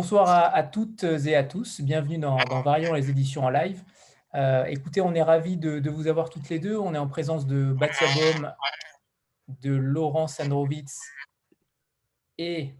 bonsoir 0.00 0.54
à, 0.54 0.62
toutes 0.62 1.02
et 1.02 1.36
à 1.36 1.44
tous. 1.44 1.82
Bienvenue 1.82 2.16
dans, 2.16 2.38
Variant 2.64 2.94
les 2.94 3.10
éditions 3.10 3.44
en 3.44 3.50
live. 3.50 3.82
Euh, 4.34 4.64
écoutez, 4.64 5.02
on 5.02 5.14
est 5.14 5.22
ravis 5.22 5.58
de, 5.58 5.90
vous 5.90 6.06
avoir 6.06 6.30
toutes 6.30 6.48
les 6.48 6.58
deux. 6.58 6.78
On 6.78 6.94
est 6.94 6.98
en 6.98 7.06
présence 7.06 7.46
de 7.46 7.74
Batia 7.74 8.06
Baum, 8.14 8.50
de 9.60 9.72
Laurent 9.72 10.26
Sandrovitz 10.26 10.98
et 12.38 12.70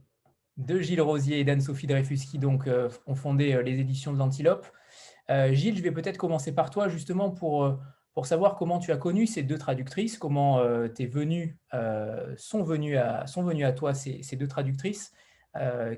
de 0.57 0.81
Gilles 0.81 1.03
Rosier 1.03 1.41
et 1.41 1.45
d'Anne-Sophie 1.45 1.87
Dreyfus 1.87 2.21
qui 2.21 2.39
donc 2.39 2.67
euh, 2.67 2.89
ont 3.07 3.15
fondé 3.15 3.53
euh, 3.53 3.61
les 3.61 3.79
éditions 3.79 4.15
de 4.15 4.19
l'Antilope. 4.19 4.67
Gilles, 5.53 5.77
je 5.77 5.83
vais 5.83 5.93
peut-être 5.93 6.17
commencer 6.17 6.55
par 6.55 6.71
toi 6.71 6.89
justement 6.89 7.31
pour, 7.31 7.79
pour 8.15 8.27
savoir 8.27 8.57
comment 8.57 8.79
tu 8.79 8.93
as 8.93 8.97
connu 8.97 9.27
ces 9.27 9.43
deux 9.43 9.59
traductrices, 9.59 10.17
comment 10.17 10.61
tes 10.89 11.07
venues, 11.07 11.57
sont, 12.37 12.65
venues 12.65 12.97
à, 12.97 13.29
sont 13.29 13.45
venues 13.45 13.65
à 13.65 13.73
toi 13.73 13.95
ces, 13.95 14.25
ces 14.25 14.35
deux 14.35 14.49
traductrices. 14.49 15.13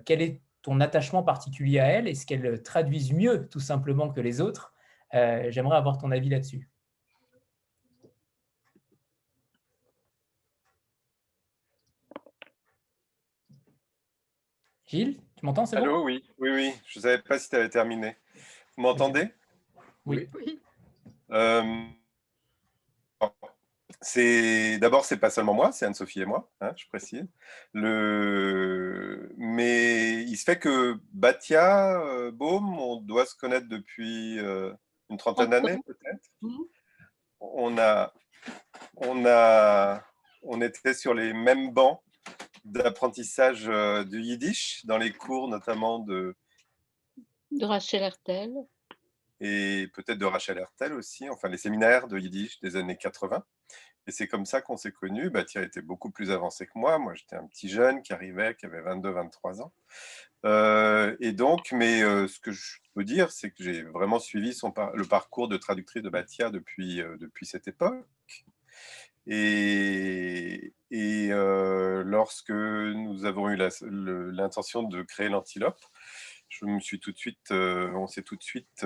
quel 0.04 0.20
est 0.20 0.42
ton 0.62 0.80
attachement 0.80 1.22
particulier 1.22 1.80
à 1.80 1.86
elles 1.86 2.08
Est-ce 2.08 2.24
qu'elles 2.24 2.62
traduisent 2.62 3.12
mieux 3.12 3.48
tout 3.48 3.60
simplement 3.60 4.10
que 4.10 4.20
les 4.20 4.40
autres 4.40 4.72
euh, 5.14 5.50
J'aimerais 5.50 5.76
avoir 5.76 5.98
ton 5.98 6.10
avis 6.10 6.28
là-dessus. 6.28 6.68
Gilles, 14.86 15.20
tu 15.36 15.46
m'entends 15.46 15.64
Allô, 15.72 16.04
oui, 16.04 16.22
oui, 16.38 16.50
oui. 16.50 16.72
Je 16.86 16.98
ne 16.98 17.02
savais 17.02 17.18
pas 17.18 17.38
si 17.38 17.48
tu 17.48 17.56
avais 17.56 17.70
terminé. 17.70 18.16
Vous 18.76 18.82
m'entendez? 18.82 19.28
Oui. 20.04 20.28
oui. 20.34 20.60
Euh, 21.30 21.86
c'est 24.00 24.78
d'abord, 24.78 25.04
c'est 25.04 25.18
pas 25.18 25.30
seulement 25.30 25.54
moi, 25.54 25.72
c'est 25.72 25.86
Anne-Sophie 25.86 26.22
et 26.22 26.26
moi, 26.26 26.50
hein, 26.60 26.72
je 26.76 26.86
précise. 26.86 27.26
Le... 27.72 29.32
Mais 29.36 30.22
il 30.22 30.36
se 30.36 30.44
fait 30.44 30.58
que 30.58 30.96
Batia, 31.12 32.00
euh, 32.00 32.30
Baume, 32.30 32.78
on 32.78 32.96
doit 32.96 33.26
se 33.26 33.34
connaître 33.34 33.68
depuis 33.68 34.38
euh, 34.38 34.72
une 35.10 35.16
trentaine 35.16 35.50
d'années 35.50 35.78
peut-être. 35.86 36.30
Mhm. 36.42 36.64
On 37.40 37.78
a, 37.78 38.12
on 38.96 39.26
a, 39.26 40.04
on 40.42 40.60
était 40.60 40.94
sur 40.94 41.14
les 41.14 41.32
mêmes 41.32 41.70
bancs 41.70 42.00
d'apprentissage 42.64 43.68
euh, 43.68 44.04
du 44.04 44.20
yiddish 44.20 44.86
dans 44.86 44.98
les 44.98 45.12
cours 45.12 45.48
notamment 45.48 45.98
de 45.98 46.36
de 47.50 47.66
Rachel 47.66 48.02
Hertel 48.02 48.52
et 49.40 49.88
peut-être 49.92 50.18
de 50.18 50.24
Rachel 50.24 50.58
Hertel 50.58 50.92
aussi, 50.92 51.28
enfin 51.28 51.48
les 51.48 51.58
séminaires 51.58 52.06
de 52.06 52.18
yiddish 52.18 52.60
des 52.60 52.76
années 52.76 52.96
80. 52.96 53.44
Et 54.06 54.10
c'est 54.10 54.26
comme 54.26 54.46
ça 54.46 54.60
qu'on 54.60 54.76
s'est 54.76 54.92
connus. 54.92 55.30
Batia 55.30 55.62
était 55.62 55.82
beaucoup 55.82 56.10
plus 56.10 56.30
avancé 56.30 56.66
que 56.66 56.72
moi. 56.74 56.98
Moi, 56.98 57.14
j'étais 57.14 57.36
un 57.36 57.46
petit 57.46 57.68
jeune 57.68 58.02
qui 58.02 58.12
arrivait, 58.12 58.56
qui 58.56 58.66
avait 58.66 58.80
22-23 58.80 59.62
ans. 59.62 59.72
Euh, 60.44 61.16
et 61.20 61.32
donc, 61.32 61.70
mais 61.72 62.02
euh, 62.02 62.26
ce 62.26 62.40
que 62.40 62.50
je 62.50 62.78
peux 62.94 63.04
dire, 63.04 63.30
c'est 63.30 63.50
que 63.50 63.62
j'ai 63.62 63.82
vraiment 63.82 64.18
suivi 64.18 64.56
le 64.94 65.04
parcours 65.04 65.48
de 65.48 65.56
traductrice 65.56 66.02
de 66.02 66.10
Batia 66.10 66.50
depuis, 66.50 67.00
euh, 67.00 67.16
depuis 67.18 67.46
cette 67.46 67.68
époque. 67.68 68.04
Et, 69.28 70.74
et 70.90 71.28
lorsque 71.28 72.50
nous 72.50 73.24
avons 73.24 73.50
eu 73.50 73.56
l'intention 73.56 74.82
de 74.82 75.02
créer 75.02 75.28
l'Antilope, 75.28 75.80
je 76.48 76.66
me 76.66 76.80
suis 76.80 76.98
tout 76.98 77.12
de 77.12 77.16
suite, 77.16 77.52
on 77.52 78.08
s'est 78.08 78.22
tout 78.22 78.34
de 78.34 78.42
suite 78.42 78.84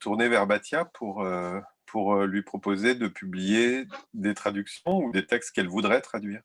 tourné 0.00 0.28
vers 0.30 0.46
Batia 0.46 0.86
pour 0.86 1.22
pour 1.92 2.14
euh, 2.14 2.26
lui 2.26 2.40
proposer 2.40 2.94
de 2.94 3.06
publier 3.06 3.86
des 4.14 4.32
traductions 4.32 4.96
ou 4.96 5.12
des 5.12 5.26
textes 5.26 5.54
qu'elle 5.54 5.68
voudrait 5.68 6.00
traduire. 6.00 6.40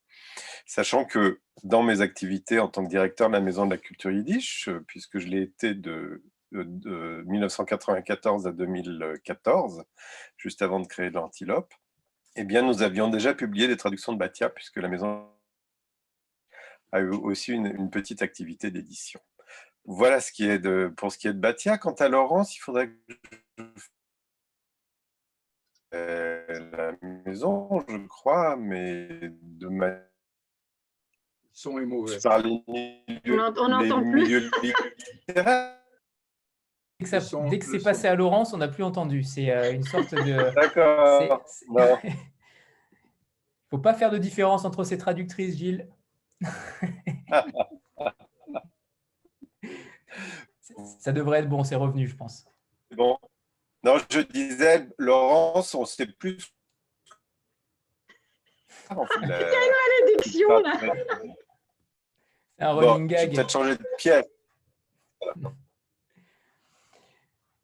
Sachant 0.65 1.05
que 1.05 1.39
dans 1.63 1.83
mes 1.83 2.01
activités 2.01 2.59
en 2.59 2.67
tant 2.67 2.83
que 2.83 2.89
directeur 2.89 3.29
de 3.29 3.33
la 3.33 3.39
Maison 3.39 3.65
de 3.65 3.71
la 3.71 3.77
Culture 3.77 4.11
Yiddish, 4.11 4.67
euh, 4.67 4.83
puisque 4.87 5.19
je 5.19 5.27
l'ai 5.27 5.41
été 5.41 5.73
de, 5.73 6.21
1994 6.51 8.45
à 8.45 8.51
2014, 8.51 9.85
juste 10.35 10.61
avant 10.61 10.81
de 10.81 10.87
créer 10.87 11.09
l'Antilope, 11.11 11.73
eh 12.35 12.43
bien, 12.43 12.61
nous 12.61 12.81
avions 12.81 13.07
déjà 13.07 13.33
publié 13.33 13.67
des 13.67 13.77
traductions 13.77 14.11
de 14.11 14.17
Batia, 14.17 14.49
puisque 14.49 14.77
la 14.77 14.89
Maison 14.89 15.29
a 16.91 16.99
eu 16.99 17.09
aussi 17.09 17.53
une, 17.53 17.89
petite 17.89 18.21
activité 18.21 18.69
d'édition. 18.69 19.21
Voilà 19.85 20.17
pour 20.17 21.11
ce 21.13 21.17
qui 21.17 21.27
est 21.27 21.33
de 21.33 21.39
Batia. 21.39 21.77
Quant 21.77 21.93
à 21.93 22.09
Laurence, 22.09 22.55
il 22.55 22.59
faudrait 22.59 22.89
que 22.89 22.93
je 23.57 23.96
la 25.91 26.91
maison, 27.25 27.83
je 27.87 27.97
crois, 28.07 28.55
mais 28.55 29.07
de 29.41 29.67
ma... 29.67 29.95
son 31.53 31.79
est 31.79 31.85
mauvais. 31.85 32.17
on 32.27 33.69
n'entend 33.69 34.11
plus. 34.11 34.49
Dès 36.99 37.59
que, 37.59 37.65
c'est 37.65 37.83
passé 37.83 38.07
à 38.07 38.15
Laurence, 38.15 38.53
on 38.53 38.57
n'a 38.57 38.67
plus 38.67 38.83
entendu. 38.83 39.21
C'est 39.21 39.51
euh, 39.51 39.71
une 39.71 39.83
sorte 39.83 40.15
de. 40.15 40.51
D'accord. 40.55 41.43
Il 41.69 41.73
ne 41.73 42.11
faut 43.69 43.77
pas 43.77 43.93
faire 43.93 44.09
de 44.09 44.17
différence 44.17 44.65
entre 44.65 44.83
ces 44.83 44.97
traductrices, 44.97 45.57
Gilles. 45.57 45.87
Ça 50.99 51.11
devrait 51.11 51.39
être 51.39 51.49
bon, 51.49 51.63
c'est 51.63 51.75
revenu, 51.75 52.07
je 52.07 52.15
pense. 52.15 52.45
Bon. 52.95 53.17
Non, 53.83 53.97
je 54.09 54.19
disais, 54.21 54.88
Laurence, 54.97 55.73
on 55.75 55.85
sait 55.85 56.07
plus. 56.07 56.53
Il 58.89 59.27
y 59.27 59.31
a 59.31 59.39
une 59.39 60.07
malédiction 60.07 60.59
là. 60.59 60.79
C'est 62.57 62.65
un 62.65 62.73
running 62.73 63.07
gag. 63.07 63.33
Peut-être 63.33 63.49
changer 63.49 63.75
de 63.75 63.85
pièce. 63.97 64.25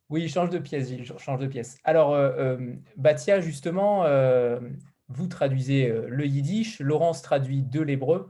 Oui, 0.09 0.29
change 0.29 0.51
de 0.51 0.59
pièce, 0.59 0.90
Gilles, 0.90 1.12
change 1.18 1.40
de 1.40 1.47
pièce. 1.47 1.78
Alors, 1.84 2.13
euh, 2.13 2.31
euh, 2.38 2.74
Batia, 2.97 3.40
justement, 3.40 4.06
euh, 4.06 4.59
vous 5.07 5.25
traduisez 5.25 5.88
le 6.07 6.25
yiddish, 6.28 6.80
Laurence 6.80 7.24
traduit 7.24 7.63
de 7.63 7.81
l'hébreu. 7.81 8.30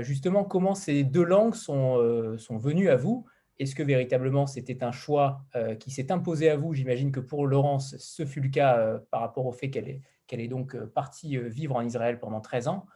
justement, 0.00 0.44
comment 0.44 0.74
ces 0.74 1.04
deux 1.04 1.24
langues 1.24 1.54
sont, 1.54 2.36
sont 2.38 2.58
venues 2.58 2.90
à 2.90 2.96
vous 2.96 3.24
est-ce 3.58 3.74
que 3.74 3.82
véritablement 3.82 4.46
c'était 4.46 4.84
un 4.84 4.92
choix 4.92 5.42
euh, 5.56 5.74
qui 5.74 5.90
s'est 5.90 6.12
imposé 6.12 6.48
à 6.50 6.56
vous? 6.56 6.74
J'imagine 6.74 7.10
que 7.10 7.20
pour 7.20 7.46
Laurence, 7.46 7.96
ce 7.96 8.24
fut 8.24 8.40
le 8.40 8.48
cas 8.48 8.78
euh, 8.78 8.98
par 9.10 9.20
rapport 9.20 9.46
au 9.46 9.52
fait 9.52 9.70
qu'elle 9.70 9.88
est, 9.88 10.02
qu'elle 10.26 10.40
est 10.40 10.48
donc 10.48 10.74
euh, 10.74 10.86
partie 10.86 11.36
vivre 11.36 11.76
en 11.76 11.82
Israël 11.82 12.20
pendant 12.20 12.40
13 12.40 12.68
ans. 12.68 12.86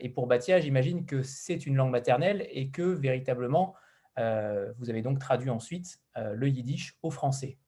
et 0.00 0.08
pour 0.08 0.26
Batia, 0.26 0.58
j'imagine 0.60 1.06
que 1.06 1.22
c'est 1.22 1.66
une 1.66 1.76
langue 1.76 1.92
maternelle 1.92 2.46
et 2.50 2.70
que 2.70 2.82
véritablement, 2.82 3.74
vous 4.16 4.90
avez 4.90 5.02
donc 5.02 5.20
traduit 5.20 5.50
ensuite 5.50 6.00
le 6.16 6.48
yiddish 6.48 6.98
au 7.02 7.10
français. 7.10 7.58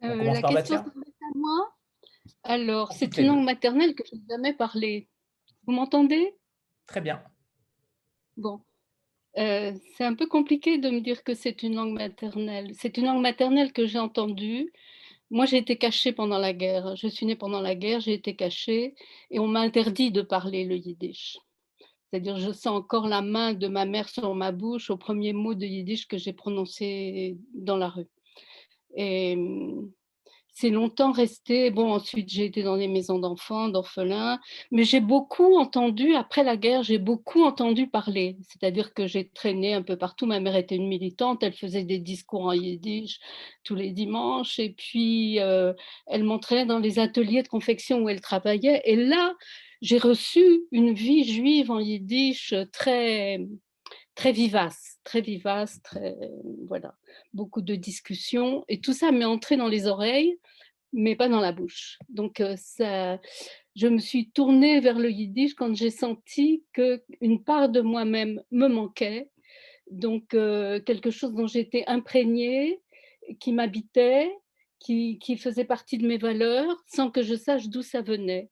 On 0.00 0.16
commence 0.16 0.40
par 0.40 0.52
Batia. 0.52 0.84
Moi 1.34 1.74
Alors, 2.44 2.92
c'est 2.92 3.16
une 3.18 3.26
langue 3.26 3.44
maternelle 3.44 3.96
que 3.96 4.04
je 4.08 4.14
n'ai 4.14 4.22
jamais 4.28 4.52
parlé. 4.52 5.08
Vous 5.66 5.72
m'entendez? 5.72 6.38
Très 6.86 7.00
bien. 7.00 7.20
Bon, 8.36 8.62
euh, 9.38 9.72
c'est 9.96 10.04
un 10.04 10.14
peu 10.14 10.26
compliqué 10.26 10.78
de 10.78 10.90
me 10.90 11.00
dire 11.00 11.22
que 11.22 11.34
c'est 11.34 11.62
une 11.62 11.76
langue 11.76 11.92
maternelle. 11.92 12.72
C'est 12.74 12.96
une 12.96 13.06
langue 13.06 13.22
maternelle 13.22 13.72
que 13.72 13.86
j'ai 13.86 13.98
entendue. 13.98 14.72
Moi, 15.30 15.46
j'ai 15.46 15.58
été 15.58 15.76
cachée 15.78 16.12
pendant 16.12 16.38
la 16.38 16.52
guerre. 16.52 16.96
Je 16.96 17.06
suis 17.06 17.26
née 17.26 17.36
pendant 17.36 17.60
la 17.60 17.74
guerre, 17.74 18.00
j'ai 18.00 18.14
été 18.14 18.34
cachée 18.34 18.94
et 19.30 19.38
on 19.38 19.46
m'a 19.46 19.60
interdit 19.60 20.10
de 20.10 20.22
parler 20.22 20.64
le 20.64 20.76
yiddish. 20.76 21.38
C'est-à-dire, 22.10 22.38
je 22.38 22.50
sens 22.52 22.74
encore 22.74 23.06
la 23.06 23.22
main 23.22 23.54
de 23.54 23.68
ma 23.68 23.84
mère 23.84 24.08
sur 24.08 24.34
ma 24.34 24.50
bouche 24.50 24.90
au 24.90 24.96
premier 24.96 25.32
mot 25.32 25.54
de 25.54 25.64
yiddish 25.64 26.08
que 26.08 26.18
j'ai 26.18 26.32
prononcé 26.32 27.38
dans 27.54 27.76
la 27.76 27.88
rue. 27.88 28.08
Et 28.96 29.36
c'est 30.60 30.70
longtemps 30.70 31.12
resté. 31.12 31.70
Bon, 31.70 31.90
ensuite, 31.90 32.28
j'ai 32.28 32.44
été 32.44 32.62
dans 32.62 32.76
des 32.76 32.88
maisons 32.88 33.18
d'enfants, 33.18 33.68
d'orphelins, 33.68 34.38
mais 34.70 34.84
j'ai 34.84 35.00
beaucoup 35.00 35.58
entendu, 35.58 36.14
après 36.14 36.44
la 36.44 36.56
guerre, 36.58 36.82
j'ai 36.82 36.98
beaucoup 36.98 37.42
entendu 37.44 37.88
parler. 37.88 38.36
C'est-à-dire 38.42 38.92
que 38.92 39.06
j'ai 39.06 39.30
traîné 39.30 39.72
un 39.72 39.82
peu 39.82 39.96
partout. 39.96 40.26
Ma 40.26 40.38
mère 40.38 40.56
était 40.56 40.76
une 40.76 40.88
militante, 40.88 41.42
elle 41.42 41.54
faisait 41.54 41.84
des 41.84 41.98
discours 41.98 42.42
en 42.42 42.52
yiddish 42.52 43.20
tous 43.64 43.74
les 43.74 43.90
dimanches, 43.90 44.58
et 44.58 44.70
puis 44.70 45.40
euh, 45.40 45.72
elle 46.06 46.24
m'entraînait 46.24 46.66
dans 46.66 46.78
les 46.78 46.98
ateliers 46.98 47.42
de 47.42 47.48
confection 47.48 48.00
où 48.02 48.08
elle 48.10 48.20
travaillait. 48.20 48.82
Et 48.84 48.96
là, 48.96 49.34
j'ai 49.80 49.98
reçu 49.98 50.44
une 50.72 50.92
vie 50.92 51.24
juive 51.24 51.70
en 51.70 51.80
yiddish 51.80 52.54
très 52.72 53.40
très 54.20 54.32
vivace, 54.32 54.98
très 55.02 55.22
vivace, 55.22 55.80
très 55.82 56.14
voilà, 56.66 56.94
beaucoup 57.32 57.62
de 57.62 57.74
discussions 57.74 58.66
et 58.68 58.82
tout 58.82 58.92
ça 58.92 59.12
m'est 59.12 59.24
entré 59.24 59.56
dans 59.56 59.66
les 59.66 59.86
oreilles, 59.86 60.38
mais 60.92 61.16
pas 61.16 61.30
dans 61.30 61.40
la 61.40 61.52
bouche. 61.52 61.98
Donc 62.10 62.38
euh, 62.40 62.54
ça, 62.58 63.18
je 63.76 63.86
me 63.86 63.96
suis 63.96 64.30
tournée 64.30 64.78
vers 64.80 64.98
le 64.98 65.10
yiddish 65.10 65.54
quand 65.54 65.74
j'ai 65.74 65.88
senti 65.88 66.64
que 66.74 67.02
une 67.22 67.42
part 67.42 67.70
de 67.70 67.80
moi-même 67.80 68.42
me 68.50 68.68
manquait, 68.68 69.30
donc 69.90 70.34
euh, 70.34 70.80
quelque 70.80 71.10
chose 71.10 71.32
dont 71.32 71.46
j'étais 71.46 71.84
imprégnée, 71.86 72.82
qui 73.40 73.54
m'habitait, 73.54 74.30
qui, 74.80 75.18
qui 75.18 75.38
faisait 75.38 75.64
partie 75.64 75.96
de 75.96 76.06
mes 76.06 76.18
valeurs, 76.18 76.76
sans 76.86 77.10
que 77.10 77.22
je 77.22 77.36
sache 77.36 77.68
d'où 77.68 77.80
ça 77.80 78.02
venait 78.02 78.50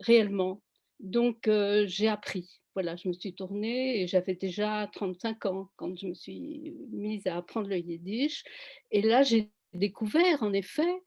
réellement. 0.00 0.62
Donc 1.00 1.48
euh, 1.48 1.84
j'ai 1.86 2.08
appris 2.08 2.61
voilà, 2.74 2.96
je 2.96 3.08
me 3.08 3.12
suis 3.12 3.34
tournée 3.34 4.00
et 4.00 4.06
j'avais 4.06 4.34
déjà 4.34 4.88
35 4.92 5.46
ans 5.46 5.68
quand 5.76 5.96
je 5.96 6.06
me 6.06 6.14
suis 6.14 6.74
mise 6.90 7.26
à 7.26 7.36
apprendre 7.36 7.68
le 7.68 7.78
yiddish. 7.78 8.44
Et 8.90 9.02
là, 9.02 9.22
j'ai 9.22 9.50
découvert 9.74 10.42
en 10.42 10.52
effet 10.52 11.02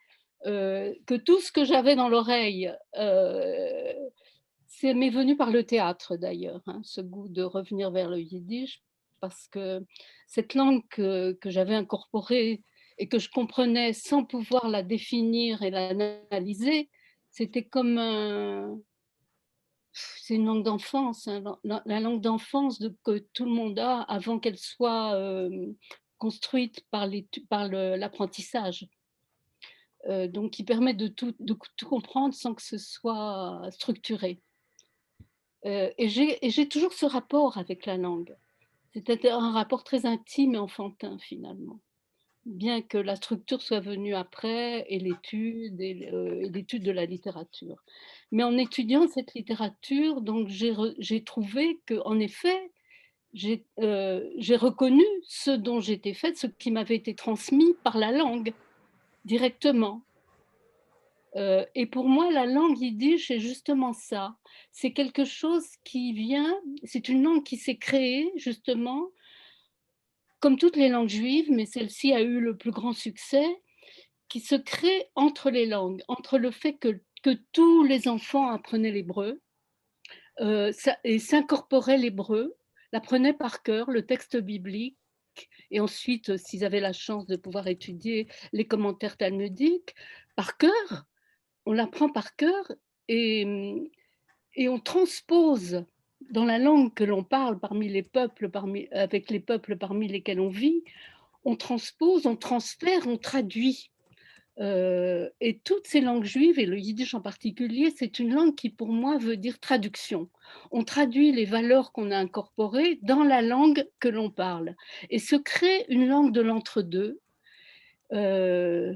euh, 0.46 0.94
que 1.06 1.16
tout 1.16 1.40
ce 1.40 1.52
que 1.52 1.66
j'avais 1.66 1.96
dans 1.96 2.10
l'oreille, 2.10 2.72
euh, 2.98 3.94
c'est 4.68 4.94
m'est 4.94 5.10
venu 5.10 5.36
par 5.36 5.50
le 5.50 5.64
théâtre 5.64 6.18
d'ailleurs, 6.18 6.62
hein, 6.68 6.82
ce 6.84 7.02
goût 7.02 7.30
de 7.30 7.42
revenir 7.42 7.90
vers 7.92 8.10
le 8.10 8.20
yiddish, 8.20 8.84
parce 9.22 9.48
que 9.48 9.84
cette 10.28 10.54
langue 10.54 10.84
que, 10.90 11.34
que 11.34 11.50
j'avais 11.50 11.76
incorporée 11.76 12.62
et 12.98 13.08
que 13.08 13.18
je 13.18 13.30
comprenais 13.30 13.94
sans 13.94 14.24
pouvoir 14.24 14.70
la 14.70 14.84
définir 14.84 15.64
et 15.64 15.72
l'analyser, 15.72 16.90
c'était 17.32 17.66
comme 17.66 17.98
un, 17.98 18.80
c'est 19.96 20.36
une 20.36 20.46
langue 20.46 20.64
d'enfance, 20.64 21.28
hein, 21.28 21.58
la, 21.64 22.00
langue 22.00 22.22
d'enfance 22.22 22.84
que 23.04 23.20
tout 23.34 23.46
le 23.46 23.52
monde 23.52 23.80
a 23.80 24.02
avant 24.02 24.40
qu'elle 24.40 24.58
soit 24.58 25.16
euh, 25.16 25.74
construite 26.18 26.86
par 26.90 27.08
l'apprentissage. 27.08 28.88
Euh, 30.08 30.28
donc, 30.28 30.52
qui 30.52 30.64
permet 30.64 30.94
de 30.94 31.08
tout, 31.08 31.34
comprendre 31.88 32.36
sans 32.36 32.54
que 32.54 32.62
ce 32.62 32.78
soit 32.78 33.68
structuré. 33.72 34.40
Euh, 35.66 35.92
et 35.98 36.10
j'ai 36.10 36.70
toujours 36.70 36.94
ce 36.94 37.08
rapport 37.08 37.58
avec 37.58 37.88
la 37.88 37.98
langue. 37.98 38.36
C'est 38.94 39.26
un 39.26 39.52
rapport 39.52 39.84
très 39.84 40.06
intime 40.06 40.56
et 40.56 40.60
enfantin, 40.60 41.18
finalement 41.18 41.80
bien 42.46 42.82
que 42.82 42.98
la 42.98 43.16
structure 43.16 43.62
soit 43.62 43.80
venue 43.80 44.16
après 44.16 44.86
et 44.90 45.00
l'étude 45.00 45.82
et, 45.82 46.10
l'étude 46.52 46.84
de 46.84 46.92
la 46.92 47.06
littérature. 47.06 47.84
Mais 48.32 48.44
en 48.44 48.58
étudiant 48.58 49.08
cette 49.08 49.34
littérature, 49.34 50.22
donc 50.22 50.48
j'ai 50.50 51.24
trouvé 51.24 51.80
que 51.86 51.96
en 52.06 52.20
effet, 52.20 52.72
j'ai 53.34 53.66
reconnu 54.56 55.04
ce 55.24 55.52
dont 55.52 55.80
j'étais 55.80 56.14
faite, 56.14 56.38
ce 56.38 56.48
qui 56.48 56.72
m'avait 56.72 56.96
été 56.96 57.16
transmis 57.16 57.76
par 57.84 57.98
la 57.98 58.12
langue 58.12 58.54
directement. 59.26 60.04
et 61.36 61.86
pour 61.88 62.08
moi, 62.08 62.32
la 62.32 62.46
langue 62.46 62.80
yiddish, 62.80 63.28
c'est 63.28 63.40
justement 63.40 63.94
ça. 63.94 64.36
C'est 64.72 64.94
quelque 64.94 65.26
chose 65.26 65.66
qui 65.84 66.14
vient, 66.14 66.56
c'est 66.84 67.10
une 67.10 67.24
langue 67.24 67.44
qui 67.44 67.58
s'est 67.58 67.78
créée 67.78 68.32
justement 68.36 69.10
comme 70.46 70.60
toutes 70.60 70.76
les 70.76 70.90
langues 70.90 71.10
juives, 71.10 71.50
mais 71.50 71.66
celle-ci 71.66 72.14
a 72.14 72.22
eu 72.22 72.40
le 72.40 72.56
plus 72.56 72.70
grand 72.70 72.94
succès, 72.94 73.48
qui 74.30 74.40
se 74.40 74.54
crée 74.54 75.10
entre 75.16 75.50
les 75.50 75.66
langues, 75.66 76.04
entre 76.08 76.38
le 76.38 76.52
fait 76.52 76.74
que, 76.74 77.02
tous 77.52 77.84
les 77.84 78.08
enfants 78.08 78.52
apprenaient 78.52 78.92
l'hébreu 78.92 79.42
euh, 80.42 80.72
et 81.04 81.18
s'incorporaient 81.18 81.98
l'hébreu, 81.98 82.56
l'apprenaient 82.92 83.34
par 83.34 83.64
cœur, 83.64 83.90
le 83.90 84.06
texte 84.06 84.38
biblique, 84.38 85.00
et 85.72 85.80
ensuite, 85.80 86.38
s'ils 86.38 86.64
avaient 86.64 86.80
la 86.80 86.94
chance 86.94 87.26
de 87.26 87.38
pouvoir 87.38 87.68
étudier 87.68 88.28
les 88.54 88.68
commentaires 88.68 89.18
talmudiques, 89.18 89.96
par 90.36 90.58
cœur, 90.58 91.08
on 91.66 91.74
l'apprend 91.74 92.08
par 92.08 92.36
cœur 92.36 92.72
et, 93.08 93.90
et 94.54 94.70
on 94.70 94.80
transpose 94.80 95.84
dans 96.30 96.46
la 96.46 96.60
langue 96.60 96.94
que 96.94 97.04
l'on 97.04 97.24
parle 97.24 97.60
parmi 97.60 97.90
les 97.90 98.04
peuples, 98.04 98.50
parmi, 98.50 98.88
avec 98.92 99.30
les 99.30 99.40
peuples 99.40 99.78
parmi 99.78 100.08
lesquels 100.08 100.40
on 100.40 100.50
vit, 100.50 100.84
on 101.44 101.56
transpose, 101.56 102.26
on 102.26 102.36
transfère, 102.36 103.08
on 103.08 103.18
traduit. 103.18 103.92
Euh, 104.62 105.30
et 105.42 105.60
toutes 105.60 105.86
ces 105.86 106.00
langues 106.00 106.24
juives, 106.24 106.60
et 106.60 106.66
le 106.66 106.80
yiddish 106.80 107.14
en 107.14 107.22
particulier, 107.22 107.92
c'est 107.96 108.20
une 108.20 108.34
langue 108.34 108.56
qui 108.56 108.70
pour 108.70 108.88
moi 108.88 109.18
veut 109.18 109.36
dire 109.36 109.60
traduction. 109.60 110.30
On 110.72 110.84
traduit 110.84 111.34
les 111.34 111.46
valeurs 111.46 111.92
qu'on 111.92 112.10
a 112.12 112.18
incorporées 112.18 113.00
dans 113.02 113.24
la 113.24 113.42
langue 113.42 113.86
que 114.00 114.08
l'on 114.08 114.30
parle. 114.30 114.76
Et 115.10 115.20
se 115.20 115.36
crée 115.36 115.86
une 115.90 116.08
langue 116.08 116.32
de 116.32 116.42
l'entre-deux 116.42 117.20
euh, 118.14 118.94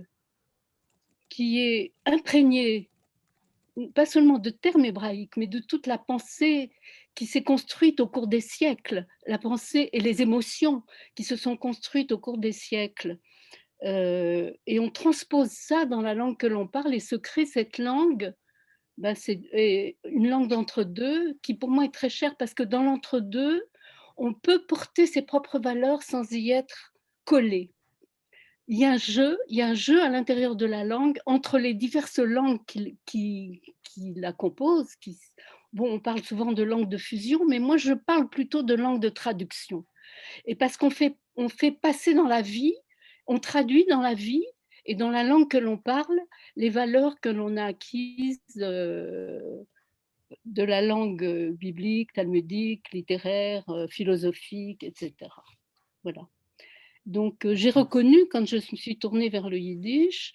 qui 1.27 1.59
est 1.59 1.91
imprégnée 2.05 2.89
pas 3.87 4.05
seulement 4.05 4.39
de 4.39 4.49
termes 4.49 4.85
hébraïques, 4.85 5.37
mais 5.37 5.47
de 5.47 5.59
toute 5.59 5.87
la 5.87 5.97
pensée 5.97 6.71
qui 7.19 7.25
s'est 7.25 7.43
construite 7.43 7.99
au 7.99 8.07
cours 8.07 8.27
des 8.27 8.39
siècles, 8.39 9.05
la 9.27 9.37
pensée 9.37 9.89
et 9.91 9.99
les 9.99 10.21
émotions 10.21 10.83
qui 11.15 11.25
se 11.25 11.35
sont 11.35 11.57
construites 11.57 12.13
au 12.13 12.17
cours 12.17 12.37
des 12.37 12.53
siècles. 12.53 13.17
Euh, 13.83 14.53
et 14.65 14.79
on 14.79 14.89
transpose 14.89 15.49
ça 15.49 15.83
dans 15.83 15.99
la 15.99 16.13
langue 16.13 16.37
que 16.37 16.47
l'on 16.47 16.65
parle 16.65 16.95
et 16.95 17.01
se 17.01 17.17
crée 17.17 17.45
cette 17.45 17.77
langue. 17.77 18.33
Ben 18.97 19.15
c'est 19.15 19.41
une 20.05 20.29
langue 20.29 20.47
d'entre-deux 20.47 21.37
qui 21.41 21.55
pour 21.55 21.69
moi 21.69 21.83
est 21.83 21.93
très 21.93 22.07
chère 22.07 22.37
parce 22.37 22.53
que 22.53 22.63
dans 22.63 22.83
l'entre-deux, 22.83 23.67
on 24.15 24.33
peut 24.33 24.65
porter 24.65 25.05
ses 25.05 25.21
propres 25.21 25.59
valeurs 25.59 26.03
sans 26.03 26.31
y 26.31 26.51
être 26.51 26.93
collé. 27.25 27.73
Il 28.69 28.79
y 28.79 28.85
a 28.85 28.91
un 28.91 28.97
jeu, 28.97 29.37
il 29.49 29.57
y 29.57 29.61
a 29.61 29.67
un 29.67 29.73
jeu 29.73 30.01
à 30.01 30.07
l'intérieur 30.07 30.55
de 30.55 30.65
la 30.65 30.85
langue 30.85 31.19
entre 31.25 31.59
les 31.59 31.73
diverses 31.73 32.19
langues 32.19 32.63
qui, 32.65 32.97
qui, 33.05 33.61
qui 33.83 34.13
la 34.15 34.31
composent, 34.31 34.95
qui, 35.01 35.17
Bon, 35.73 35.91
on 35.91 35.99
parle 35.99 36.23
souvent 36.23 36.51
de 36.51 36.63
langue 36.63 36.89
de 36.89 36.97
fusion, 36.97 37.45
mais 37.47 37.59
moi 37.59 37.77
je 37.77 37.93
parle 37.93 38.29
plutôt 38.29 38.63
de 38.63 38.73
langue 38.73 39.01
de 39.01 39.09
traduction. 39.09 39.85
Et 40.45 40.55
parce 40.55 40.77
qu'on 40.77 40.89
fait, 40.89 41.15
on 41.35 41.49
fait 41.49 41.71
passer 41.71 42.13
dans 42.13 42.27
la 42.27 42.41
vie, 42.41 42.73
on 43.27 43.39
traduit 43.39 43.85
dans 43.85 44.01
la 44.01 44.15
vie 44.15 44.45
et 44.85 44.95
dans 44.95 45.11
la 45.11 45.23
langue 45.23 45.49
que 45.49 45.57
l'on 45.57 45.77
parle 45.77 46.19
les 46.55 46.69
valeurs 46.69 47.19
que 47.21 47.29
l'on 47.29 47.57
a 47.57 47.65
acquises 47.65 48.41
euh, 48.57 49.39
de 50.45 50.63
la 50.63 50.81
langue 50.81 51.51
biblique, 51.51 52.13
talmudique, 52.13 52.91
littéraire, 52.91 53.67
euh, 53.69 53.87
philosophique, 53.87 54.83
etc. 54.83 55.13
Voilà. 56.03 56.27
Donc 57.05 57.45
euh, 57.45 57.55
j'ai 57.55 57.69
reconnu 57.69 58.17
quand 58.31 58.45
je 58.47 58.55
me 58.55 58.77
suis 58.77 58.97
tournée 58.97 59.29
vers 59.29 59.49
le 59.49 59.57
yiddish 59.57 60.33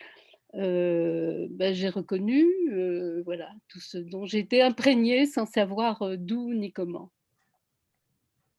euh, 0.57 1.47
ben, 1.51 1.75
j'ai 1.75 1.89
reconnu 1.89 2.47
euh, 2.71 3.23
voilà, 3.25 3.51
tout 3.69 3.81
ce 3.81 3.99
dont 3.99 4.25
j'étais 4.25 4.63
imprégnée 4.63 5.27
sans 5.27 5.47
savoir 5.47 6.03
d'où 6.17 6.55
ni 6.55 6.73
comment. 6.73 7.11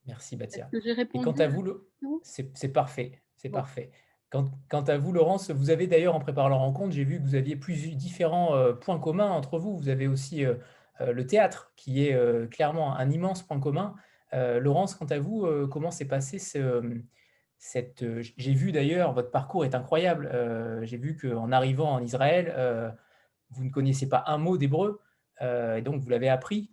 Merci 0.06 0.36
Batia. 0.36 0.70
Et 0.74 1.20
quant 1.22 1.32
à 1.32 1.48
vous, 1.48 1.64
le... 1.64 1.90
c'est 2.24 2.70
parfait, 2.70 3.22
c'est 3.38 3.50
parfait. 3.50 3.92
Quant, 4.30 4.52
quant, 4.70 4.84
à 4.84 4.98
vous, 4.98 5.14
Laurence, 5.14 5.50
vous 5.52 5.70
avez 5.70 5.88
d'ailleurs 5.88 6.16
en 6.16 6.20
préparant 6.20 6.50
la 6.50 6.58
rencontre, 6.58 6.94
j'ai 6.94 7.06
vu 7.06 7.20
que 7.20 7.24
vous 7.24 7.36
aviez 7.36 7.56
plus 7.56 7.96
différents 7.96 8.74
points 8.82 9.00
communs 9.00 9.30
entre 9.30 9.58
vous. 9.58 9.78
Vous 9.78 9.90
avez 9.90 10.08
aussi 10.08 10.44
le 11.00 11.26
théâtre, 11.26 11.72
qui 11.76 12.06
est 12.06 12.50
clairement 12.52 12.96
un 12.96 13.10
immense 13.10 13.42
point 13.42 13.60
commun. 13.60 13.96
Laurence, 14.32 14.94
quant 14.94 15.06
à 15.06 15.18
vous, 15.18 15.48
comment 15.72 15.92
s'est 15.92 16.08
passé 16.08 16.38
ce, 16.38 16.82
euh, 18.02 18.24
j'ai 18.38 18.54
vu 18.54 18.72
d'ailleurs, 18.72 19.14
votre 19.14 19.32
parcours 19.32 19.66
est 19.66 19.76
incroyable. 19.76 20.30
Euh, 20.34 20.86
j'ai 20.86 20.98
vu 20.98 21.16
qu'en 21.16 21.52
arrivant 21.52 21.94
en 21.94 22.02
Israël, 22.02 22.54
euh, 22.56 22.90
vous 23.50 23.64
ne 23.64 23.70
connaissiez 23.70 24.08
pas 24.08 24.24
un 24.28 24.38
mot 24.38 24.58
d'hébreu, 24.58 25.02
et 25.42 25.82
donc 25.82 26.02
vous 26.02 26.10
l'avez 26.10 26.30
appris. 26.30 26.72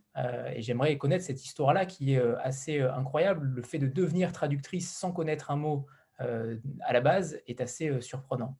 et 0.54 0.62
j'aimerais 0.62 0.96
connaître 0.98 1.24
cette 1.24 1.44
histoire-là 1.44 1.84
qui 1.86 2.14
est 2.14 2.22
assez 2.42 2.80
incroyable. 2.80 3.46
Le 3.46 3.62
fait 3.62 3.78
de 3.78 3.88
devenir 3.88 4.32
traductrice 4.32 4.90
sans 4.96 5.12
connaître 5.12 5.50
un 5.50 5.56
mot 5.56 5.86
à 6.18 6.92
la 6.92 7.00
base 7.00 7.40
est 7.46 7.60
assez 7.60 8.00
surprenant. 8.00 8.56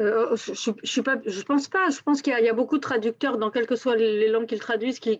Euh, 0.00 0.36
je 0.36 0.70
je 0.84 1.42
pense 1.42 1.68
pas. 1.68 1.90
Je 1.90 2.00
pense 2.02 2.22
qu'il 2.22 2.32
y, 2.32 2.48
a 2.48 2.52
beaucoup 2.52 2.76
de 2.76 2.82
traducteurs 2.82 3.36
dans 3.36 3.50
quelles 3.50 3.66
que 3.66 3.74
soient 3.74 3.96
les 3.96 4.28
langues 4.28 4.46
qu'ils 4.46 4.60
traduisent, 4.60 5.00
qui, 5.00 5.18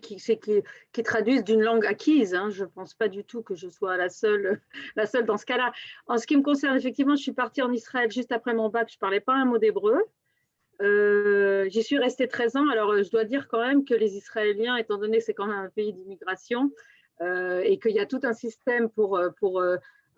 traduisent 1.03 1.45
d'une 1.45 1.63
langue 1.63 1.85
acquise. 1.85 2.35
Hein. 2.35 2.51
Je 2.51 2.65
ne 2.65 2.69
pense 2.69 2.95
pas 2.95 3.09
du 3.09 3.25
tout 3.25 3.43
que 3.43 3.57
je 3.57 3.69
sois 3.69 3.97
la 3.97 4.09
seule, 4.09 4.61
la 4.97 5.07
seule 5.07 5.25
dans 5.25 5.37
ce 5.37 5.47
cas-là. 5.47 5.73
En 6.07 6.19
ce 6.19 6.27
qui 6.27 6.37
me 6.37 6.43
concerne, 6.43 6.77
effectivement, 6.77 7.17
je 7.17 7.23
suis 7.23 7.33
partie 7.33 7.63
en 7.63 7.73
Israël 7.73 8.11
juste 8.11 8.31
après 8.31 8.55
mon 8.55 8.69
bac. 8.69 8.89
Je 8.89 8.97
ne 8.97 9.01
parlais 9.01 9.21
pas 9.21 9.35
un 9.35 9.47
mot 9.47 9.59
d'hébreu. 9.59 9.99
Euh, 10.81 11.69
J'y 11.71 11.83
suis 11.83 11.99
restée 11.99 12.29
13 12.29 12.57
ans. 12.57 12.69
Alors, 12.71 13.03
je 13.03 13.11
dois 13.11 13.25
dire 13.25 13.49
quand 13.49 13.61
même 13.61 13.85
que 13.85 13.95
les 13.95 14.17
Israéliens, 14.17 14.77
étant 14.77 14.97
donné 14.97 15.19
que 15.19 15.25
c'est 15.25 15.35
quand 15.35 15.47
même 15.47 15.59
un 15.59 15.71
pays 15.71 15.93
d'immigration, 15.93 16.71
euh, 17.21 17.63
et 17.65 17.81
qu'il 17.81 17.93
y 17.93 18.01
a 18.01 18.07
tout 18.07 18.21
un 18.23 18.33
système 18.33 18.89
pour 18.91 19.21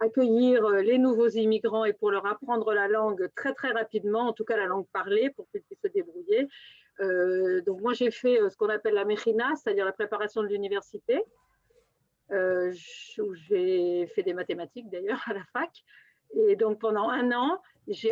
accueillir 0.00 0.64
euh, 0.64 0.80
les 0.80 0.99
nouveaux 0.99 1.28
immigrants 1.28 1.85
et 1.85 1.92
pour 1.92 2.11
leur 2.11 2.26
apprendre 2.26 2.73
la 2.73 2.88
langue 2.88 3.28
très 3.37 3.54
très 3.54 3.71
rapidement, 3.71 4.28
en 4.28 4.33
tout 4.33 4.45
cas 4.45 4.57
la 4.57 4.66
langue 4.66 4.87
parlée, 4.92 5.30
pour 5.30 5.49
qu'ils 5.50 5.62
puissent 5.62 5.83
se 5.83 5.88
débrouiller. 5.88 6.49
Euh, 7.00 7.61
donc 7.62 7.80
moi 7.80 7.92
j'ai 7.92 8.11
fait 8.11 8.40
euh, 8.40 8.49
ce 8.49 8.57
qu'on 8.57 8.69
appelle 8.69 8.95
la 8.95 9.04
mechina, 9.04 9.54
c'est-à-dire 9.57 9.85
la 9.85 9.92
préparation 9.92 10.42
de 10.42 10.49
l'université, 10.49 11.23
où 12.30 13.35
j'ai 13.35 14.07
fait 14.14 14.23
des 14.23 14.35
mathématiques 14.35 14.88
d'ailleurs 14.90 15.23
à 15.26 15.35
la 15.35 15.45
fac. 15.52 15.71
Et 16.37 16.54
donc 16.54 16.78
pendant 16.80 17.09
un 17.09 17.33
an, 17.33 17.61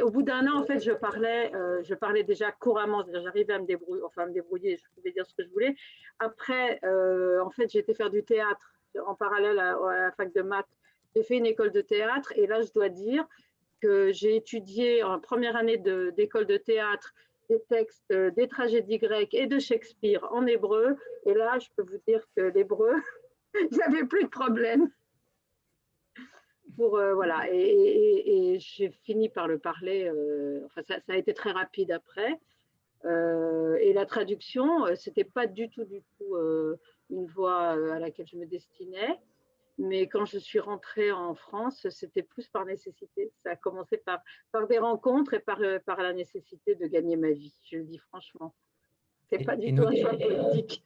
au 0.03 0.11
bout 0.11 0.23
d'un 0.23 0.47
an 0.49 0.61
en 0.61 0.65
fait 0.65 0.81
je 0.81 0.91
parlais, 0.91 1.53
je 1.85 1.95
parlais 1.95 2.25
déjà 2.25 2.51
couramment, 2.51 3.05
j'arrivais 3.13 3.53
à 3.53 3.61
me 3.61 3.67
débrouiller, 3.67 4.03
enfin 4.03 4.23
à 4.23 4.27
me 4.27 4.33
débrouiller, 4.33 4.77
je 4.77 4.83
pouvais 4.97 5.13
dire 5.13 5.25
ce 5.25 5.35
que 5.37 5.45
je 5.45 5.51
voulais. 5.51 5.77
Après, 6.19 6.81
en 6.85 7.51
fait 7.51 7.71
j'ai 7.71 7.79
été 7.79 7.95
faire 7.95 8.11
du 8.11 8.25
théâtre 8.25 8.75
en 9.07 9.15
parallèle 9.15 9.61
à 9.61 9.77
la 9.77 10.11
fac 10.11 10.35
de 10.35 10.43
maths 10.43 10.67
j'ai 11.19 11.25
fait 11.25 11.37
une 11.39 11.47
école 11.47 11.73
de 11.73 11.81
théâtre 11.81 12.33
et 12.37 12.47
là, 12.47 12.63
je 12.63 12.73
dois 12.73 12.89
dire 12.89 13.27
que 13.81 14.13
j'ai 14.13 14.37
étudié 14.37 15.03
en 15.03 15.19
première 15.19 15.57
année 15.57 15.77
d'école 16.17 16.47
de, 16.47 16.57
théâtre 16.57 17.13
des 17.49 17.61
textes 17.69 18.13
des 18.13 18.47
tragédies 18.47 18.99
grecques 18.99 19.35
et 19.35 19.47
de 19.47 19.59
Shakespeare 19.59 20.25
en 20.33 20.47
hébreu. 20.47 20.97
Et 21.27 21.35
là, 21.35 21.59
je 21.59 21.69
peux 21.77 21.83
vous 21.83 21.99
dire 22.07 22.23
que 22.37 22.43
l'hébreu, 22.43 22.93
avait 23.87 24.05
plus 24.05 24.25
de 24.25 24.29
problème. 24.29 24.91
Pour, 26.77 26.99
euh, 26.99 27.15
voilà, 27.15 27.47
et, 27.51 28.59
j'ai 28.61 28.91
fini 28.91 29.29
par 29.29 29.49
le 29.49 29.59
parler, 29.59 30.09
euh, 30.09 30.61
enfin 30.67 30.83
ça, 30.83 31.01
a 31.09 31.17
été 31.17 31.35
très 31.35 31.51
rapide 31.51 31.91
après. 31.91 32.39
Euh, 33.05 33.77
et 33.81 33.93
la 33.93 34.07
traduction, 34.07 34.95
c'était 34.95 35.25
pas 35.25 35.47
du 35.47 35.69
tout, 35.71 35.85
du 35.85 36.03
tout 36.19 36.37
une 37.11 37.27
voie 37.27 37.71
à 37.93 37.99
laquelle 37.99 38.27
je 38.27 38.37
me 38.37 38.47
destinais. 38.47 39.19
Mais 39.79 40.09
quand 40.09 40.25
je 40.25 40.39
suis 40.39 40.59
rentrée 40.59 41.13
en 41.13 41.35
France, 41.35 41.89
c'était 41.91 42.23
plus 42.23 42.49
par 42.49 42.65
nécessité. 42.65 43.33
Ça 43.45 43.51
a 43.53 43.57
commencé 43.57 43.97
par, 43.97 44.21
par 44.51 44.67
des 44.67 44.79
rencontres 44.79 45.35
et 45.35 45.41
par, 45.41 45.61
par 45.87 46.03
la 46.03 46.13
nécessité 46.13 46.75
de 46.75 46.87
gagner 46.87 47.17
ma 47.17 47.31
vie, 47.31 47.55
je 47.71 47.77
le 47.77 47.85
dis 47.85 47.99
franchement. 47.99 48.55
C'est 49.31 49.45
pas 49.45 49.57
du 49.57 49.75
tout 49.75 49.87
un 49.87 49.95
choix 49.95 50.17
politique. 50.17 50.85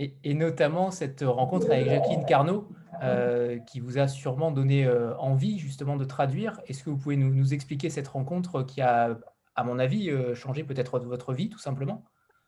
Et, 0.00 0.34
notamment 0.34 0.90
cette 0.90 1.22
rencontre 1.22 1.70
avec 1.70 1.86
Jacqueline 1.86 2.24
Carnot, 2.26 2.68
euh, 3.02 3.58
qui 3.60 3.78
vous 3.78 3.98
a 3.98 4.08
sûrement 4.08 4.50
donné 4.50 4.86
euh, 4.86 5.16
envie 5.18 5.58
justement 5.58 5.96
de 5.96 6.04
traduire. 6.04 6.60
Est-ce 6.66 6.82
que 6.82 6.90
vous 6.90 6.96
pouvez 6.96 7.16
nous, 7.16 7.32
nous, 7.32 7.54
expliquer 7.54 7.90
cette 7.90 8.08
rencontre 8.08 8.64
qui 8.64 8.80
a, 8.80 9.16
à 9.54 9.62
mon 9.64 9.78
avis, 9.78 10.10
euh, 10.10 10.34
changé 10.34 10.64
peut-être 10.64 10.98
votre 10.98 11.32
vie 11.32 11.48
tout 11.48 11.60
simplement? 11.60 12.04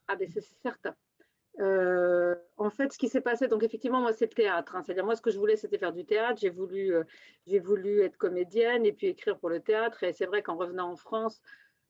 Ah 0.09 0.17
ben 0.17 0.29
c'est 0.29 0.41
certain. 0.41 0.97
En 2.57 2.71
fait, 2.71 2.93
ce 2.93 2.99
qui 2.99 3.09
s'est 3.09 3.21
passé, 3.21 3.49
donc 3.49 3.63
effectivement, 3.63 4.01
moi, 4.01 4.13
c'est 4.13 4.27
le 4.27 4.35
théâtre. 4.35 4.77
Hein. 4.77 4.83
C'est-à-dire, 4.83 5.05
moi, 5.05 5.17
ce 5.17 5.23
que 5.23 5.31
je 5.31 5.39
voulais, 5.39 5.57
c'était 5.57 5.79
faire 5.79 5.93
du 5.93 6.05
théâtre. 6.05 6.41
J'ai 6.41 6.51
voulu, 6.51 6.95
j'ai 7.47 7.59
voulu 7.59 8.01
être 8.01 8.17
comédienne 8.17 8.87
et 8.87 8.93
puis 8.93 9.09
écrire 9.09 9.39
pour 9.39 9.51
le 9.51 9.61
théâtre. 9.61 10.03
Et 10.05 10.13
c'est 10.13 10.27
vrai 10.27 10.43
qu'en 10.43 10.57
revenant 10.57 10.91
en 10.91 10.97
France, 10.97 11.43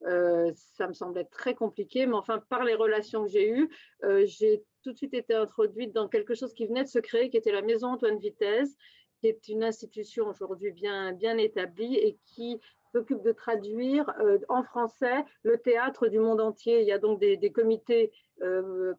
euh, 0.05 0.53
ça 0.55 0.87
me 0.87 0.93
semblait 0.93 1.25
très 1.25 1.55
compliqué, 1.55 2.07
mais 2.07 2.15
enfin, 2.15 2.39
par 2.49 2.65
les 2.65 2.75
relations 2.75 3.25
que 3.25 3.31
j'ai 3.31 3.49
eues, 3.49 3.71
euh, 4.05 4.25
j'ai 4.27 4.63
tout 4.83 4.93
de 4.93 4.97
suite 4.97 5.15
été 5.15 5.35
introduite 5.35 5.93
dans 5.93 6.09
quelque 6.09 6.35
chose 6.35 6.53
qui 6.53 6.67
venait 6.67 6.85
de 6.85 6.89
se 6.89 6.99
créer, 6.99 7.31
qui 7.31 7.37
était 7.37 7.53
la 7.53 7.63
Maison 7.63 7.89
Antoine 7.89 8.19
Vitesse, 8.19 8.77
qui 9.21 9.29
est 9.29 9.49
une 9.49 9.65
institution 9.65 10.29
aujourd'hui 10.29 10.71
bien, 10.71 11.13
bien 11.13 11.39
établie 11.39 11.97
et 11.97 12.19
qui 12.27 12.61
s'occupe 12.99 13.23
de 13.23 13.33
traduire 13.33 14.11
euh, 14.21 14.39
en 14.49 14.63
français 14.63 15.25
le 15.43 15.59
théâtre 15.59 16.09
du 16.09 16.19
monde 16.19 16.41
entier. 16.41 16.81
Il 16.81 16.87
y 16.87 16.93
a 16.93 16.99
donc 16.99 17.21
des, 17.21 17.53
comités 17.53 18.13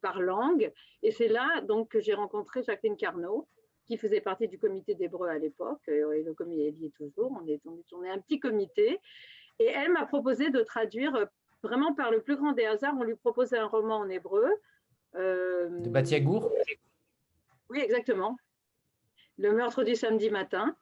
par 0.02 0.20
langue, 0.20 0.72
et 1.04 1.12
c'est 1.12 1.28
là 1.28 1.62
donc 1.62 1.90
que 1.90 2.00
j'ai 2.00 2.16
rencontré 2.16 2.64
Jacqueline 2.64 2.98
Carnot, 2.98 3.48
qui 3.86 3.98
faisait 3.98 4.20
partie 4.20 4.48
du 4.48 4.58
comité 4.58 4.96
d'Hébreu 4.96 5.28
à 5.28 5.38
l'époque, 5.38 5.82
et 5.88 6.24
le 6.24 6.34
comité 6.34 6.74
est 6.84 6.94
toujours, 6.96 7.32
on 7.40 7.46
est, 7.48 7.62
on 7.94 8.04
est 8.04 8.10
un 8.10 8.18
petit 8.20 8.40
comité, 8.40 9.00
et 9.60 9.66
elle 9.66 9.92
m'a 9.92 10.06
proposé 10.06 10.50
de 10.50 10.62
traduire 10.62 11.16
euh, 11.16 11.26
vraiment 11.64 11.94
par 11.94 12.12
le 12.12 12.22
plus 12.22 12.36
grand 12.36 12.52
des 12.52 12.66
hasards. 12.66 12.96
On 12.98 13.04
lui 13.04 13.16
proposait 13.16 13.58
un 13.58 13.66
roman 13.66 13.98
en 13.98 14.10
hébreu. 14.10 14.48
Euh, 15.16 15.70
de 15.80 15.90
Batiagour 15.90 16.52
Oui, 17.70 17.80
exactement. 17.80 18.38
Le 19.38 19.52
meurtre 19.52 19.84
du 19.84 19.96
samedi 19.96 20.30
matin. 20.30 20.76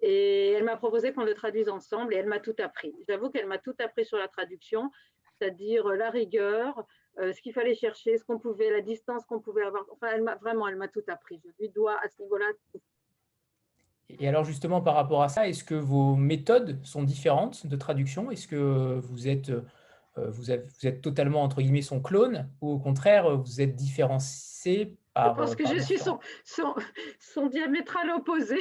Et 0.00 0.52
elle 0.52 0.64
m'a 0.64 0.76
proposé 0.76 1.12
qu'on 1.12 1.24
le 1.24 1.34
traduise 1.34 1.68
ensemble 1.68 2.14
et 2.14 2.18
elle 2.18 2.26
m'a 2.26 2.40
tout 2.40 2.54
appris. 2.58 2.94
J'avoue 3.08 3.30
qu'elle 3.30 3.46
m'a 3.46 3.58
tout 3.58 3.74
appris 3.78 4.04
sur 4.04 4.18
la 4.18 4.28
traduction, 4.28 4.90
c'est-à-dire 5.38 5.86
la 5.88 6.10
rigueur, 6.10 6.84
euh, 7.18 7.32
ce 7.32 7.40
qu'il 7.40 7.52
fallait 7.52 7.74
chercher, 7.74 8.18
ce 8.18 8.24
qu'on 8.24 8.38
pouvait, 8.38 8.70
la 8.70 8.80
distance 8.80 9.24
qu'on 9.24 9.40
pouvait 9.40 9.64
avoir. 9.64 9.84
Enfin, 9.92 10.08
elle 10.14 10.24
vraiment, 10.40 10.68
elle 10.68 10.76
m'a 10.76 10.88
tout 10.88 11.04
appris. 11.08 11.40
Je 11.44 11.50
lui 11.58 11.70
dois 11.70 11.96
à 12.04 12.08
ce 12.08 12.20
niveau-là 12.22 12.46
tout. 12.72 12.80
Et 14.08 14.28
alors 14.28 14.44
justement, 14.44 14.80
par 14.80 14.94
rapport 14.94 15.22
à 15.22 15.28
ça, 15.28 15.48
est-ce 15.48 15.64
que 15.64 15.74
vos 15.74 16.14
méthodes 16.14 16.84
sont 16.84 17.02
différentes 17.02 17.66
de 17.66 17.76
traduction? 17.76 18.30
Est-ce 18.30 18.46
que 18.46 19.00
vous 19.00 19.28
êtes, 19.28 19.50
euh, 19.50 19.62
vous, 20.16 20.42
vous 20.42 20.86
êtes 20.86 21.00
totalement, 21.00 21.42
entre 21.42 21.62
guillemets, 21.62 21.82
son 21.82 22.00
clone 22.00 22.50
Ou 22.60 22.72
au 22.72 22.78
contraire, 22.78 23.38
vous 23.38 23.60
êtes 23.60 23.74
différencié 23.74 24.98
par... 25.14 25.34
Je 25.34 25.40
pense 25.40 25.56
que 25.56 25.66
je 25.66 25.80
suis 25.80 25.98
son, 25.98 26.18
son, 27.18 27.46
diamétral 27.46 28.10
opposé. 28.10 28.58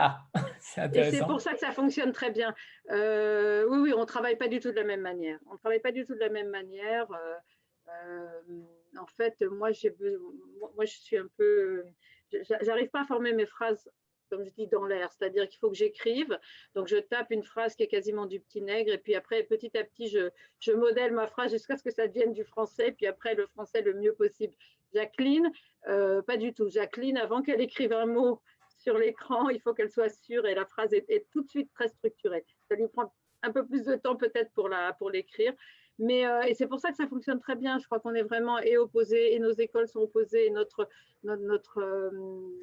Ah, 0.00 0.20
c'est 0.60 0.80
intéressant. 0.80 1.16
Et 1.16 1.18
c'est 1.18 1.26
pour 1.26 1.40
ça 1.40 1.52
que 1.54 1.58
ça 1.58 1.72
fonctionne 1.72 2.12
très 2.12 2.30
bien. 2.30 2.54
Euh, 2.90 3.66
oui, 3.68 3.78
oui, 3.78 3.92
on 3.94 4.00
ne 4.00 4.04
travaille 4.04 4.36
pas 4.36 4.46
du 4.46 4.60
tout 4.60 4.70
de 4.70 4.76
la 4.76 4.84
même 4.84 5.00
manière. 5.00 5.40
On 5.50 5.54
ne 5.54 5.58
travaille 5.58 5.80
pas 5.80 5.90
du 5.90 6.04
tout 6.04 6.14
de 6.14 6.20
la 6.20 6.28
même 6.28 6.50
manière. 6.50 7.06
Euh, 7.10 8.30
en 8.96 9.06
fait, 9.06 9.42
moi, 9.42 9.70
moi, 10.76 10.84
je 10.84 10.96
suis 10.96 11.16
un 11.16 11.26
peu... 11.36 11.84
J'arrive 12.60 12.90
pas 12.90 13.02
à 13.02 13.06
former 13.06 13.32
mes 13.32 13.46
phrases 13.46 13.90
comme 14.28 14.44
je 14.44 14.50
dis, 14.50 14.66
dans 14.66 14.84
l'air. 14.84 15.10
C'est-à-dire 15.10 15.48
qu'il 15.48 15.58
faut 15.58 15.70
que 15.70 15.76
j'écrive. 15.76 16.38
Donc, 16.74 16.86
je 16.86 16.96
tape 16.96 17.30
une 17.30 17.42
phrase 17.42 17.74
qui 17.74 17.82
est 17.82 17.88
quasiment 17.88 18.26
du 18.26 18.40
petit 18.40 18.60
nègre. 18.60 18.92
Et 18.92 18.98
puis 18.98 19.14
après, 19.14 19.42
petit 19.42 19.76
à 19.76 19.84
petit, 19.84 20.08
je, 20.08 20.28
je 20.60 20.72
modèle 20.72 21.12
ma 21.12 21.26
phrase 21.26 21.50
jusqu'à 21.50 21.78
ce 21.78 21.82
que 21.82 21.90
ça 21.90 22.06
devienne 22.06 22.34
du 22.34 22.44
français. 22.44 22.92
Puis 22.92 23.06
après, 23.06 23.34
le 23.34 23.46
français 23.46 23.80
le 23.80 23.94
mieux 23.94 24.12
possible. 24.12 24.54
Jacqueline, 24.94 25.50
euh, 25.88 26.22
pas 26.22 26.36
du 26.36 26.52
tout. 26.54 26.68
Jacqueline, 26.68 27.16
avant 27.16 27.42
qu'elle 27.42 27.60
écrive 27.60 27.92
un 27.92 28.06
mot 28.06 28.42
l'écran, 28.96 29.48
il 29.50 29.60
faut 29.60 29.74
qu'elle 29.74 29.90
soit 29.90 30.08
sûre 30.08 30.46
et 30.46 30.54
la 30.54 30.64
phrase 30.64 30.94
est, 30.94 31.04
est, 31.10 31.26
tout 31.30 31.42
de 31.42 31.48
suite 31.48 31.70
très 31.74 31.88
structurée. 31.88 32.44
Ça 32.70 32.76
lui 32.76 32.88
prend 32.88 33.12
un 33.42 33.52
peu 33.52 33.66
plus 33.66 33.84
de 33.84 33.96
temps 33.96 34.16
peut-être 34.16 34.50
pour 34.52 34.68
l'écrire. 35.10 35.52
Pour 35.52 35.60
mais, 35.98 36.26
euh, 36.26 36.42
et 36.42 36.54
c'est 36.54 36.68
pour 36.68 36.78
ça 36.78 36.90
que 36.90 36.96
ça 36.96 37.08
fonctionne 37.08 37.40
très 37.40 37.56
bien. 37.56 37.78
Je 37.78 37.84
crois 37.86 37.98
qu'on 37.98 38.14
est 38.14 38.22
vraiment 38.22 38.58
et 38.60 38.76
opposés, 38.76 39.34
et 39.34 39.38
nos 39.40 39.50
écoles 39.50 39.88
sont 39.88 40.00
opposées, 40.00 40.46
et 40.46 40.50
notre, 40.50 40.88
notre, 41.24 41.42
notre, 41.42 41.78
euh, 41.78 42.10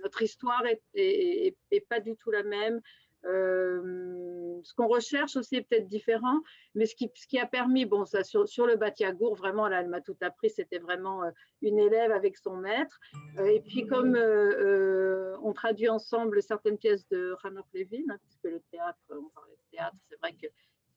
notre 0.03 0.22
histoire 0.22 0.63
est, 0.94 1.55
pas 1.89 2.00
du 2.00 2.15
tout 2.15 2.32
la 2.32 2.44
même. 2.44 2.82
Euh, 3.25 4.60
ce 4.63 4.74
qu'on 4.74 4.88
recherche 4.88 5.36
aussi 5.36 5.58
est 5.58 5.62
peut-être 5.62 5.88
différent, 5.88 6.39
mais 6.74 6.86
ce 6.86 6.96
qui, 6.96 7.12
ce 7.13 7.27
qui 7.27 7.39
a 7.39 7.46
permis, 7.46 7.86
bon, 7.86 8.05
ça, 8.05 8.24
sur, 8.24 8.48
sur 8.48 8.65
le 8.65 8.77
Batiagour, 8.77 9.36
vraiment, 9.36 9.67
là, 9.67 9.82
elle 9.82 9.89
m'a 9.89 10.01
tout 10.01 10.17
appris, 10.22 10.50
c'était 10.50 10.79
vraiment 10.79 11.22
une 11.62 11.77
élève 11.77 12.12
avec 12.12 12.38
son 12.38 12.58
maître. 12.58 13.00
et 13.46 13.62
puis, 13.62 13.86
comme 13.86 14.15
on 14.15 15.53
traduit 15.53 15.89
ensemble 15.89 16.41
certaines 16.41 16.77
pièces 16.77 17.08
de 17.10 17.36
Ranulph 17.44 17.67
Levin, 17.74 18.03
hein, 18.10 18.17
puisque 18.24 18.46
le 18.46 18.62
théâtre, 18.72 19.00
on 19.10 19.29
parlait 19.29 19.53
de 19.53 19.77
théâtre, 19.77 19.98
c'est 20.10 20.20
vrai 20.20 20.34
que 20.34 20.48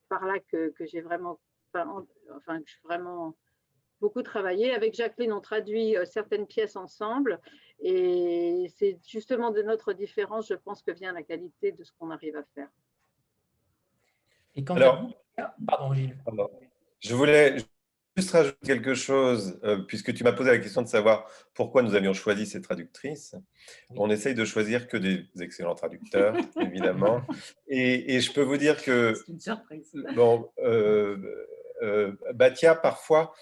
par 0.09 0.25
là 0.25 0.39
que, 0.51 0.71
que 0.71 0.87
j'ai 0.87 1.03
vraiment 1.03 1.39
enfin, 1.75 2.61
je 2.65 2.73
suis 2.73 2.83
vraiment 2.85 3.37
beaucoup 4.01 4.23
travaillé. 4.23 4.73
Avec 4.73 4.95
Jacqueline, 4.95 5.33
on 5.33 5.41
traduit 5.41 5.97
euh, 5.97 6.05
certaines 6.05 6.47
pièces 6.47 6.77
ensemble 6.77 7.41
et 7.81 8.67
c'est 8.77 8.99
justement 9.07 9.51
de 9.51 9.63
notre 9.63 9.93
différence, 9.93 10.49
je 10.49 10.55
pense, 10.55 10.83
que 10.83 10.91
vient 10.91 11.13
la 11.13 11.23
qualité 11.23 11.73
de 11.73 11.85
ce 11.85 11.93
qu'on 11.99 12.11
arrive 12.11 12.37
à 12.37 12.45
faire. 12.55 12.69
Et 14.57 14.65
quand 14.65 14.75
Alors, 14.77 15.09
pardon 15.67 15.93
Gilles. 15.93 16.17
Je 17.01 17.15
voulais 17.15 17.59
juste 18.17 18.33
rajouter 18.33 18.59
quelque 18.67 18.95
chose, 18.95 19.61
euh, 19.63 19.79
puisque 19.87 20.13
tu 20.13 20.25
m'as 20.25 20.33
posé 20.33 20.51
la 20.51 20.59
question 20.59 20.83
de 20.83 20.89
savoir 20.89 21.31
pourquoi 21.55 21.83
nous 21.83 21.95
avions 21.95 22.13
choisi 22.13 22.47
ces 22.47 22.61
traductrices. 22.61 23.37
On 23.91 24.11
essaye 24.11 24.35
de 24.35 24.45
choisir 24.45 24.89
que 24.89 24.97
des 24.97 25.27
excellents 25.41 25.77
traducteurs, 25.77 26.35
évidemment. 26.61 27.23
Et, 27.69 28.17
et, 28.17 28.21
je 28.21 28.33
peux 28.33 28.43
vous 28.43 28.57
dire 28.57 28.83
que... 28.83 29.15
C'est 29.15 29.33
une 29.33 29.39
surprise. 29.39 29.93
Bon, 30.17 30.51
euh, 30.59 31.17
euh, 31.83 32.13
Batia, 32.35 32.75
parfois, 32.75 33.33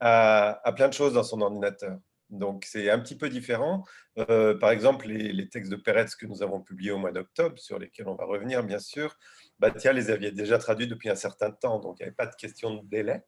a, 0.00 0.72
plein 0.74 0.88
de 0.88 0.94
choses 0.94 1.14
dans 1.14 1.22
son 1.22 1.40
ordinateur. 1.40 1.98
Donc, 2.30 2.64
c'est 2.64 2.90
un 2.90 2.98
petit 2.98 3.16
peu 3.16 3.28
différent. 3.28 3.84
Euh, 4.18 4.58
par 4.58 4.70
exemple, 4.70 5.06
les, 5.06 5.48
textes 5.48 5.70
de 5.70 5.76
Peretz 5.76 6.16
que 6.16 6.26
nous 6.26 6.42
avons 6.42 6.60
publiés 6.60 6.90
au 6.90 6.98
mois 6.98 7.12
d'octobre, 7.12 7.58
sur 7.58 7.78
lesquels 7.78 8.08
on 8.08 8.16
va 8.16 8.24
revenir, 8.24 8.64
bien 8.64 8.80
sûr, 8.80 9.16
Batia 9.58 9.92
les 9.92 10.10
avait 10.10 10.32
déjà 10.32 10.58
traduits 10.58 10.88
depuis 10.88 11.08
un 11.08 11.14
certain 11.14 11.50
temps, 11.50 11.78
donc 11.78 11.96
il 11.98 12.02
n'y 12.02 12.06
avait 12.08 12.16
pas 12.16 12.26
de 12.26 12.34
question 12.34 12.74
de 12.74 12.86
délai. 12.88 13.22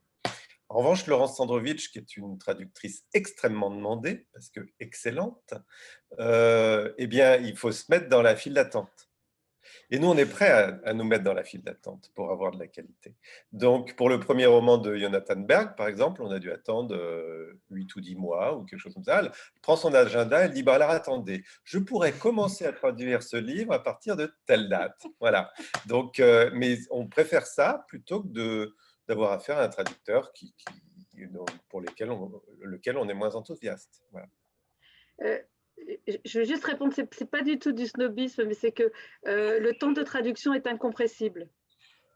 En 0.71 0.79
revanche, 0.79 1.07
Laurence 1.07 1.37
Sandrovitch, 1.37 1.91
qui 1.91 1.99
est 1.99 2.17
une 2.17 2.37
traductrice 2.39 3.05
extrêmement 3.15 3.71
demandée, 3.71 4.27
parce 4.35 4.51
que 4.51 4.61
excellente, 4.81 5.55
euh, 6.19 6.93
eh 6.99 7.07
bien, 7.07 7.37
il 7.37 7.57
faut 7.57 7.73
se 7.73 7.85
mettre 7.89 8.09
dans 8.09 8.21
la 8.21 8.37
file 8.37 8.55
d'attente. 8.55 9.08
Et 9.91 9.99
nous, 9.99 10.09
on 10.09 10.17
est 10.17 10.27
prêt 10.27 10.81
à, 10.85 10.93
nous 10.93 11.05
mettre 11.05 11.25
dans 11.25 11.33
la 11.33 11.45
file 11.45 11.63
d'attente 11.63 12.11
pour 12.15 12.31
avoir 12.31 12.53
de 12.53 12.59
la 12.59 12.67
qualité. 12.67 13.15
Donc, 13.53 13.97
pour 13.97 14.09
le 14.09 14.21
premier 14.21 14.47
roman 14.47 14.77
de 14.77 14.97
Jonathan 14.97 15.37
Berg, 15.37 15.77
par 15.77 15.89
exemple, 15.89 16.23
on 16.23 16.31
a 16.31 16.39
dû 16.39 16.51
attendre 16.51 16.95
8 17.71 17.83
euh, 17.83 17.97
ou 17.97 18.01
10 18.01 18.17
mois 18.17 18.57
ou 18.57 18.65
quelque 18.65 18.81
chose 18.81 18.95
comme 18.95 19.05
ça. 19.05 19.21
Elle 19.21 19.33
prend 19.63 19.77
son 19.77 19.95
agenda, 19.95 20.41
elle 20.41 20.53
dit 20.53 20.63
bah, 20.63 20.75
alors 20.75 20.91
attendez, 20.91 21.43
je 21.65 21.79
pourrais 21.79 22.13
commencer 22.13 22.67
à 22.67 22.73
traduire 22.73 23.23
ce 23.23 23.37
livre 23.37 23.73
à 23.73 23.83
partir 23.83 24.17
de 24.17 24.33
telle 24.45 24.69
date. 24.69 25.07
Voilà. 25.21 25.51
Donc, 25.87 26.21
euh, 26.21 26.51
mais 26.53 26.79
on 26.91 27.07
préfère 27.07 27.47
ça 27.47 27.85
plutôt 27.89 28.23
que 28.23 28.75
d'avoir 29.09 29.33
affaire 29.33 29.59
à 29.59 29.63
un 29.63 29.69
traducteur 29.69 30.33
pour 31.69 31.81
lequel 31.81 32.11
on 32.99 33.09
est 33.09 33.15
moins 33.15 33.35
enthousiaste. 33.35 34.05
Voilà. 34.13 34.29
Euh, 35.23 35.39
je 36.25 36.39
veux 36.39 36.45
juste 36.45 36.65
répondre, 36.65 36.93
ce 36.95 37.03
n'est 37.03 37.31
pas 37.31 37.43
du 37.43 37.59
tout 37.59 37.73
du 37.73 37.87
snobisme, 37.87 38.45
mais 38.45 38.55
c'est 38.55 38.73
que 38.73 38.93
euh, 39.27 39.59
le 39.61 39.75
temps 39.75 39.93
de 39.93 40.03
traduction 40.03 40.55
est 40.55 40.67
incompressible. 40.67 41.49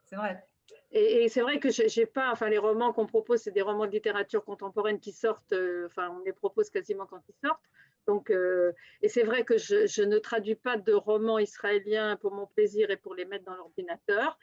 C'est 0.05 0.15
vrai. 0.15 0.43
Et, 0.91 1.27
c'est 1.27 1.41
vrai 1.41 1.59
que 1.59 1.69
j'ai 1.71 2.05
pas, 2.05 2.31
enfin 2.31 2.49
les 2.49 2.59
romans 2.59 2.93
qu'on 2.93 3.07
propose, 3.07 3.41
c'est 3.41 3.51
des 3.51 3.63
romans 3.63 3.87
de 3.87 3.91
littérature 3.91 4.45
contemporaine 4.45 4.99
qui 4.99 5.11
sortent, 5.11 5.53
euh, 5.53 5.87
enfin 5.87 6.09
on 6.09 6.23
les 6.23 6.33
propose 6.33 6.69
quasiment 6.69 7.07
quand 7.07 7.21
ils 7.27 7.47
sortent. 7.47 7.63
Donc, 8.05 8.29
euh, 8.29 8.73
et 9.01 9.09
c'est 9.09 9.23
vrai 9.23 9.43
que 9.43 9.57
je, 9.57 9.87
je, 9.87 10.03
ne 10.03 10.19
traduis 10.19 10.55
pas 10.55 10.77
de 10.77 10.93
romans 10.93 11.39
israéliens 11.39 12.15
pour 12.17 12.33
mon 12.33 12.45
plaisir 12.45 12.91
et 12.91 12.97
pour 12.97 13.15
les 13.15 13.25
mettre 13.25 13.45
dans 13.45 13.55
l'ordinateur. 13.55 14.37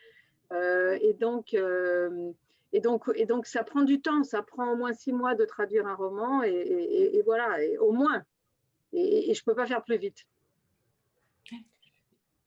et 0.52 1.12
donc, 1.12 1.54
et 2.72 2.80
donc, 2.80 3.04
et 3.14 3.26
donc, 3.26 3.46
ça 3.46 3.62
prend 3.62 3.82
du 3.82 4.00
temps, 4.00 4.24
ça 4.24 4.42
prend 4.42 4.72
au 4.72 4.76
moins 4.76 4.92
six 4.92 5.12
mois 5.12 5.34
de 5.34 5.44
traduire 5.44 5.86
un 5.86 5.94
roman, 5.94 6.42
et, 6.42 6.50
et 6.50 7.22
voilà, 7.22 7.58
au 7.80 7.92
moins 7.92 8.24
et, 8.92 9.34
je 9.34 9.40
ne 9.40 9.44
peux 9.44 9.54
pas 9.54 9.66
faire 9.66 9.84
plus 9.84 9.98
vite. 9.98 10.26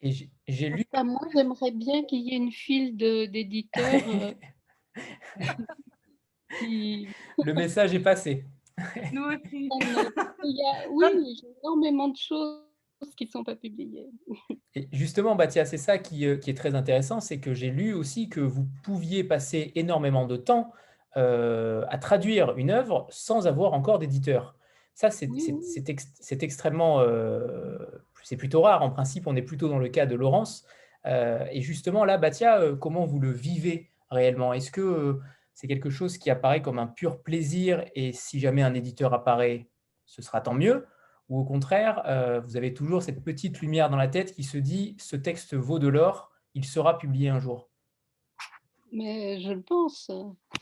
Et 0.02 0.12
j'ai 0.48 0.70
lu. 0.70 0.86
moi, 0.94 1.22
j'aimerais 1.34 1.72
bien 1.72 2.04
qu'il 2.04 2.20
y 2.20 2.34
ait 2.34 2.38
une 2.38 2.52
file 2.52 2.98
d'éditeurs. 2.98 4.02
Euh, 4.06 4.34
Le 6.62 7.54
message 7.54 7.94
est 7.94 8.02
passé. 8.02 8.46
Nous 9.14 9.24
aussi. 9.24 9.70
Il 10.44 10.58
y 10.58 10.62
a, 10.62 10.90
oui, 10.92 11.06
il 11.16 11.40
y 11.42 11.46
a 11.46 11.50
énormément 11.64 12.10
de 12.10 12.18
choses 12.18 12.60
qui 13.16 13.26
ne 13.26 13.30
sont 13.30 13.46
pas 13.46 13.56
publiées. 13.56 14.10
Et 14.76 14.90
justement, 14.92 15.36
Batia, 15.36 15.64
c'est 15.64 15.78
ça 15.78 15.98
qui, 15.98 16.26
euh, 16.26 16.36
qui, 16.36 16.50
est 16.50 16.54
très 16.54 16.76
intéressant, 16.76 17.22
c'est 17.22 17.40
que 17.40 17.54
j'ai 17.54 17.70
lu 17.70 17.94
aussi 17.94 18.28
que 18.28 18.42
vous 18.42 18.68
pouviez 18.84 19.24
passer 19.24 19.72
énormément 19.76 20.26
de 20.26 20.36
temps 20.36 20.74
euh, 21.16 21.86
à 21.90 21.98
traduire 21.98 22.58
une 22.58 22.72
œuvre 22.72 23.08
sans 23.10 23.48
avoir 23.48 23.72
encore 23.74 24.00
d'éditeur. 24.00 24.58
Ça, 24.94 25.10
c'est 25.10 26.44
extrêmement, 26.44 27.00
euh, 27.02 27.78
c'est 28.24 28.38
plutôt 28.38 28.62
rare. 28.62 28.84
En 28.84 28.90
principe, 28.90 29.28
on 29.28 29.36
est 29.36 29.42
plutôt 29.42 29.68
dans 29.70 29.80
le 29.80 29.90
cas 29.90 30.06
de 30.06 30.16
Laurence. 30.16 30.66
et 31.06 31.62
justement, 31.62 32.06
là, 32.06 32.18
Batia, 32.18 32.62
comment 32.80 33.06
vous 33.06 33.20
le 33.20 33.32
vivez 33.32 33.92
réellement? 34.10 34.54
Est-ce 34.54 34.72
que 34.72 35.20
c'est 35.54 35.68
quelque 35.68 35.90
chose 35.90 36.18
qui 36.18 36.30
apparaît 36.30 36.62
comme 36.62 36.80
un 36.80 36.88
pur 36.88 37.22
plaisir 37.22 37.86
et 37.96 38.12
si 38.14 38.40
jamais 38.40 38.64
un 38.64 38.74
éditeur 38.74 39.14
apparaît, 39.14 39.70
ce 40.06 40.22
sera 40.22 40.42
tant 40.42 40.54
mieux? 40.54 40.86
Ou 41.30 41.40
au 41.40 41.46
contraire, 41.46 42.04
euh, 42.06 42.42
vous 42.42 42.58
avez 42.58 42.74
toujours 42.74 43.02
cette 43.02 43.24
petite 43.24 43.62
lumière 43.62 43.90
dans 43.90 43.98
la 43.98 44.08
tête 44.08 44.34
qui 44.34 44.44
se 44.44 44.58
dit 44.58 44.96
ce 45.00 45.16
texte 45.16 45.56
vaut 45.56 45.80
de 45.80 45.88
l'or, 45.88 46.32
il 46.54 46.66
sera 46.66 46.98
publié 46.98 47.30
un 47.30 47.40
jour? 47.40 47.70
Mais 48.94 49.42
je 49.42 49.52
le 49.52 49.62
pense. 49.62 50.12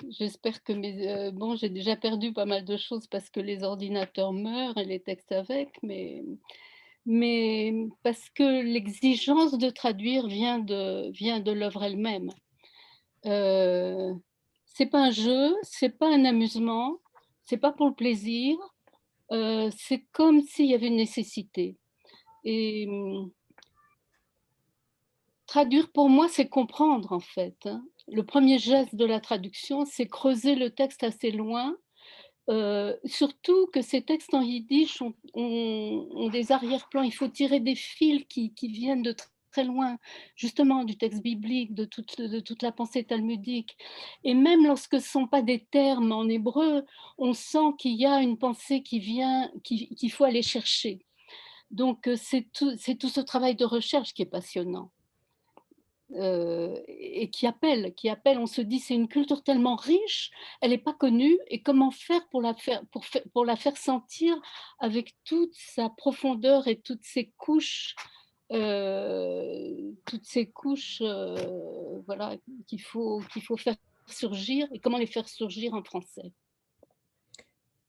J'espère 0.09 0.63
que 0.63 0.73
mes. 0.73 1.07
Euh, 1.09 1.31
bon, 1.31 1.55
j'ai 1.55 1.69
déjà 1.69 1.95
perdu 1.95 2.33
pas 2.33 2.45
mal 2.45 2.65
de 2.65 2.77
choses 2.77 3.07
parce 3.07 3.29
que 3.29 3.39
les 3.39 3.63
ordinateurs 3.63 4.33
meurent 4.33 4.77
et 4.77 4.85
les 4.85 5.01
textes 5.01 5.31
avec, 5.31 5.69
mais, 5.83 6.23
mais 7.05 7.73
parce 8.03 8.29
que 8.29 8.63
l'exigence 8.63 9.57
de 9.57 9.69
traduire 9.69 10.27
vient 10.27 10.59
de, 10.59 11.11
vient 11.11 11.39
de 11.39 11.51
l'œuvre 11.51 11.83
elle-même. 11.83 12.31
Euh, 13.25 14.13
c'est 14.65 14.87
pas 14.87 15.07
un 15.07 15.11
jeu, 15.11 15.53
c'est 15.63 15.97
pas 15.97 16.07
un 16.07 16.25
amusement, 16.25 16.97
c'est 17.43 17.57
pas 17.57 17.71
pour 17.73 17.87
le 17.87 17.95
plaisir. 17.95 18.57
Euh, 19.31 19.69
c'est 19.77 20.05
comme 20.11 20.41
s'il 20.41 20.67
y 20.67 20.73
avait 20.73 20.87
une 20.87 20.95
nécessité. 20.95 21.77
Et 22.43 22.87
hum, 22.89 23.31
traduire 25.47 25.91
pour 25.91 26.09
moi, 26.09 26.27
c'est 26.29 26.47
comprendre 26.47 27.11
en 27.11 27.19
fait. 27.19 27.67
Le 28.07 28.23
premier 28.23 28.59
geste 28.59 28.95
de 28.95 29.05
la 29.05 29.19
traduction, 29.19 29.85
c'est 29.85 30.07
creuser 30.07 30.55
le 30.55 30.69
texte 30.69 31.03
assez 31.03 31.31
loin. 31.31 31.75
Euh, 32.49 32.95
surtout 33.05 33.67
que 33.67 33.81
ces 33.81 34.01
textes 34.01 34.33
en 34.33 34.41
yiddish 34.41 35.01
ont, 35.33 36.29
des 36.29 36.51
arrière-plans. 36.51 37.03
Il 37.03 37.13
faut 37.13 37.27
tirer 37.27 37.59
des 37.59 37.75
fils 37.75 38.25
qui, 38.27 38.53
viennent 38.63 39.03
de 39.03 39.15
très 39.51 39.63
loin, 39.63 39.97
justement, 40.35 40.83
du 40.83 40.97
texte 40.97 41.21
biblique, 41.21 41.73
de 41.75 41.85
toute, 41.85 42.19
de 42.19 42.39
toute 42.39 42.63
la 42.63 42.71
pensée 42.71 43.03
talmudique. 43.03 43.77
Et 44.23 44.33
même 44.33 44.65
lorsque 44.65 44.99
ce 44.99 45.05
ne 45.05 45.23
sont 45.23 45.27
pas 45.27 45.41
des 45.41 45.59
termes 45.59 46.11
en 46.11 46.27
hébreu, 46.27 46.85
on 47.17 47.33
sent 47.33 47.75
qu'il 47.77 47.95
y 47.95 48.05
a 48.05 48.21
une 48.21 48.37
pensée 48.37 48.81
qui 48.81 48.99
vient, 48.99 49.51
qu'il 49.63 50.11
faut 50.11 50.23
aller 50.23 50.41
chercher. 50.41 51.05
Donc, 51.69 52.07
euh, 52.07 52.17
c'est 52.17 52.47
tout, 52.53 52.75
tout, 52.99 53.09
ce 53.09 53.21
travail 53.21 53.55
de 53.55 53.65
recherche 53.65 54.13
qui 54.13 54.23
est 54.23 54.25
passionnant. 54.25 54.91
Euh, 56.15 56.75
et 56.87 57.29
qui 57.29 57.47
appelle, 57.47 57.93
qui 57.95 58.09
appelle, 58.09 58.37
on 58.37 58.45
se 58.45 58.59
dit 58.59 58.79
c'est 58.79 58.95
une 58.95 59.07
culture 59.07 59.43
tellement 59.43 59.77
riche, 59.77 60.31
elle 60.59 60.71
n'est 60.71 60.77
pas 60.77 60.93
connue, 60.93 61.37
et 61.47 61.61
comment 61.61 61.89
faire 61.89 62.27
pour 62.27 62.41
la 62.41 62.53
faire, 62.53 63.77
sentir 63.77 64.35
avec 64.79 65.15
toute 65.23 65.53
sa 65.53 65.89
profondeur 65.89 66.67
et 66.67 66.81
toutes 66.81 67.05
ses 67.05 67.31
couches 67.37 67.95
euh, 68.51 69.93
toutes 70.05 70.25
ces 70.25 70.49
couches 70.49 71.01
euh, 71.01 72.01
voilà, 72.05 72.35
qu'il 72.67 72.81
faut, 72.81 73.21
qu'il 73.31 73.41
faut 73.41 73.55
faire 73.55 73.75
surgir 74.07 74.67
et 74.73 74.79
comment 74.79 74.97
les 74.97 75.07
faire 75.07 75.29
surgir 75.29 75.73
en 75.73 75.83
français? 75.83 76.33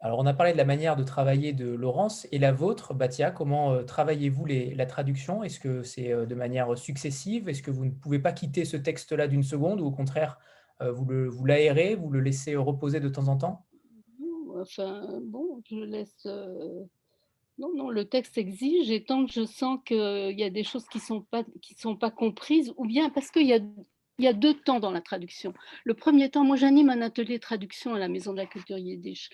Alors, 0.04 0.18
on 0.18 0.26
a 0.26 0.34
parlé 0.34 0.52
de 0.52 0.58
la 0.58 0.64
manière 0.64 0.96
de 0.96 1.04
travailler 1.04 1.52
de 1.52 1.68
Laurence 1.68 2.26
et 2.32 2.38
la 2.40 2.52
vôtre, 2.52 2.92
Batia. 2.92 3.30
Comment 3.30 3.72
euh, 3.72 3.84
travaillez-vous 3.84 4.44
la 4.46 4.86
traduction? 4.86 5.44
Est-ce 5.44 5.60
que 5.60 5.84
c'est 5.84 6.08
de 6.26 6.34
manière 6.34 6.76
successive? 6.76 7.48
Est-ce 7.48 7.62
que 7.62 7.70
vous 7.70 7.84
ne 7.84 7.92
pouvez 7.92 8.18
pas 8.18 8.32
quitter 8.32 8.64
ce 8.64 8.76
texte-là 8.76 9.28
d'une 9.28 9.44
seconde 9.44 9.80
ou 9.80 9.86
au 9.86 9.92
contraire, 9.92 10.38
vous, 10.80 11.04
le, 11.04 11.28
vous 11.28 11.44
l'aérez, 11.44 11.94
vous 11.94 12.10
le 12.10 12.18
laissez 12.18 12.56
reposer 12.56 12.98
de 12.98 13.08
temps 13.08 13.28
en 13.28 13.36
temps? 13.36 13.64
Enfin, 14.60 15.20
bon, 15.22 15.62
je 15.70 15.76
laisse. 15.76 16.26
Non, 17.58 17.70
non, 17.76 17.90
le 17.90 18.04
texte 18.06 18.38
exige 18.38 18.90
et 18.90 19.04
tant 19.04 19.24
que 19.24 19.32
je 19.32 19.44
sens 19.44 19.78
qu'il 19.84 20.34
y 20.36 20.42
a 20.42 20.50
des 20.50 20.64
choses 20.64 20.86
qui 20.88 20.98
ne 20.98 21.76
sont 21.76 21.96
pas 21.96 22.10
comprises, 22.10 22.72
ou 22.76 22.86
bien 22.86 23.08
parce 23.10 23.30
qu'il 23.30 23.46
y 23.46 23.52
a, 23.52 23.60
il 24.18 24.24
y 24.24 24.28
a 24.28 24.32
deux 24.32 24.54
temps 24.54 24.80
dans 24.80 24.90
la 24.90 25.00
traduction. 25.00 25.54
Le 25.84 25.94
premier 25.94 26.30
temps, 26.30 26.44
moi 26.44 26.56
j'anime 26.56 26.90
un 26.90 27.00
atelier 27.00 27.36
de 27.36 27.42
traduction 27.42 27.94
à 27.94 27.98
la 27.98 28.08
Maison 28.08 28.32
de 28.32 28.38
la 28.38 28.46
Culture 28.46 28.78
Yiddish, 28.78 29.30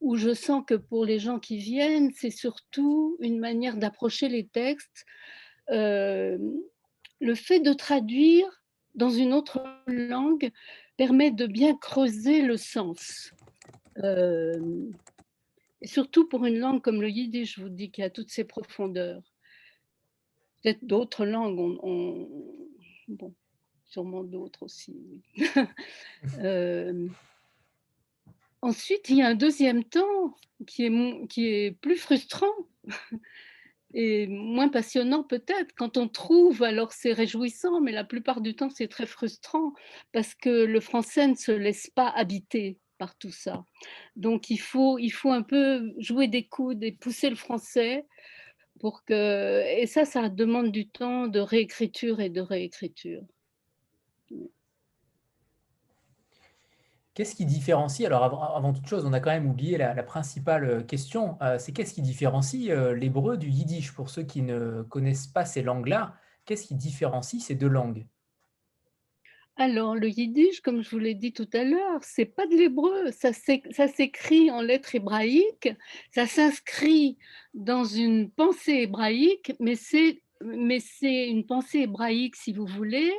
où 0.00 0.16
je 0.16 0.34
sens 0.34 0.62
que 0.66 0.74
pour 0.74 1.04
les 1.04 1.18
gens 1.18 1.38
qui 1.38 1.58
viennent, 1.58 2.12
c'est 2.14 2.30
surtout 2.30 3.16
une 3.20 3.38
manière 3.38 3.76
d'approcher 3.76 4.28
les 4.28 4.46
textes. 4.46 5.06
Euh, 5.70 6.38
le 7.20 7.34
fait 7.34 7.60
de 7.60 7.72
traduire 7.72 8.62
dans 8.94 9.10
une 9.10 9.32
autre 9.32 9.64
langue 9.86 10.50
permet 10.96 11.30
de 11.30 11.46
bien 11.46 11.76
creuser 11.76 12.42
le 12.42 12.56
sens. 12.56 13.32
Euh, 13.98 14.90
et 15.80 15.86
surtout 15.86 16.28
pour 16.28 16.44
une 16.44 16.58
langue 16.58 16.82
comme 16.82 17.00
le 17.00 17.08
yiddish, 17.08 17.56
je 17.56 17.62
vous 17.62 17.68
dis 17.68 17.90
qu'il 17.90 18.02
y 18.02 18.06
a 18.06 18.10
toutes 18.10 18.30
ces 18.30 18.44
profondeurs. 18.44 19.22
Peut-être 20.62 20.84
d'autres 20.84 21.24
langues, 21.24 21.58
on, 21.82 22.28
bon, 23.06 23.34
sûrement 23.88 24.24
d'autres 24.24 24.64
aussi. 24.64 24.96
Euh, 26.40 27.08
ensuite, 28.60 29.08
il 29.08 29.18
y 29.18 29.22
a 29.22 29.28
un 29.28 29.34
deuxième 29.34 29.84
temps 29.84 30.36
qui 30.66 30.84
est, 30.84 31.70
plus 31.80 31.96
frustrant 31.96 32.52
et 33.94 34.26
moins 34.26 34.68
passionnant 34.68 35.22
peut-être. 35.22 35.72
Quand 35.76 35.96
on 35.96 36.08
trouve, 36.08 36.62
alors 36.64 36.92
c'est 36.92 37.12
réjouissant, 37.12 37.80
mais 37.80 37.92
la 37.92 38.04
plupart 38.04 38.40
du 38.40 38.56
temps, 38.56 38.70
c'est 38.70 38.88
très 38.88 39.06
frustrant 39.06 39.74
parce 40.12 40.34
que 40.34 40.64
le 40.64 40.80
français 40.80 41.28
ne 41.28 41.36
se 41.36 41.52
laisse 41.52 41.88
pas 41.88 42.08
habiter 42.08 42.78
par 42.98 43.16
tout 43.16 43.30
ça. 43.30 43.64
Donc 44.16 44.50
il 44.50 44.60
faut, 44.60 44.98
il 44.98 45.10
faut 45.10 45.30
un 45.30 45.42
peu 45.42 45.92
jouer 45.98 46.26
des 46.26 46.46
coudes 46.46 46.82
et 46.82 46.92
pousser 46.92 47.30
le 47.30 47.36
français 47.36 48.06
pour 48.80 49.04
que... 49.04 49.64
Et 49.78 49.86
ça, 49.86 50.04
ça 50.04 50.28
demande 50.28 50.72
du 50.72 50.88
temps 50.88 51.28
de 51.28 51.38
réécriture 51.40 52.20
et 52.20 52.28
de 52.28 52.40
réécriture. 52.40 53.24
Qu'est-ce 57.18 57.34
qui 57.34 57.46
différencie, 57.46 58.06
alors 58.06 58.22
avant, 58.54 58.72
toute 58.72 58.86
chose, 58.86 59.04
on 59.04 59.12
a 59.12 59.18
quand 59.18 59.32
même 59.32 59.50
oublié 59.50 59.76
la, 59.76 60.02
principale 60.04 60.64
euh, 60.64 60.82
question, 60.84 61.36
euh, 61.42 61.58
c'est 61.58 61.72
qu'est-ce 61.72 61.92
qui 61.92 62.00
différencie 62.00 62.70
euh, 62.70 62.94
l'hébreu 62.94 63.36
du 63.36 63.48
yiddish? 63.48 63.92
Pour 63.92 64.08
ceux 64.08 64.22
qui 64.22 64.40
ne 64.40 64.82
connaissent 64.82 65.26
pas 65.26 65.44
ces 65.44 65.62
langues-là, 65.62 66.14
qu'est-ce 66.44 66.68
qui 66.68 66.76
différencie 66.76 67.42
ces 67.42 67.56
deux 67.56 67.66
langues? 67.66 68.06
Alors, 69.56 69.96
le 69.96 70.08
yiddish, 70.08 70.60
comme 70.60 70.84
je 70.84 70.90
vous 70.90 71.00
l'ai 71.00 71.16
dit 71.16 71.32
tout 71.32 71.50
à 71.54 71.64
l'heure, 71.64 71.98
c'est 72.02 72.24
pas 72.24 72.46
de 72.46 72.54
l'hébreu, 72.54 73.10
ça 73.10 73.32
s'écrit 73.32 74.52
en 74.52 74.62
lettres 74.62 74.94
hébraïques, 74.94 75.70
ça 76.12 76.28
s'inscrit 76.28 77.18
dans 77.52 77.82
une 77.82 78.30
pensée 78.30 78.82
hébraïque, 78.82 79.54
mais 79.58 79.74
c'est 79.74 80.20
une 80.40 81.44
pensée 81.44 81.78
hébraïque, 81.78 82.36
si 82.36 82.52
vous 82.52 82.66
voulez, 82.66 83.12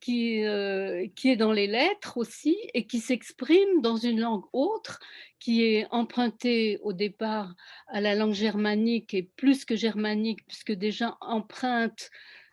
qui, 0.00 0.44
euh, 0.44 1.06
qui 1.16 1.30
est 1.30 1.36
dans 1.36 1.52
les 1.52 1.66
lettres 1.66 2.16
aussi 2.16 2.56
et 2.74 2.86
qui 2.86 3.00
s'exprime 3.00 3.80
dans 3.82 3.96
une 3.96 4.20
langue 4.20 4.44
autre 4.52 5.00
qui 5.40 5.64
est 5.64 5.86
empruntée 5.90 6.78
au 6.82 6.92
départ 6.92 7.54
à 7.88 8.00
la 8.00 8.14
langue 8.14 8.34
germanique 8.34 9.14
et 9.14 9.22
plus 9.36 9.64
que 9.64 9.76
germanique, 9.76 10.46
puisque 10.46 10.72
déjà 10.72 11.16
empreinte 11.20 12.10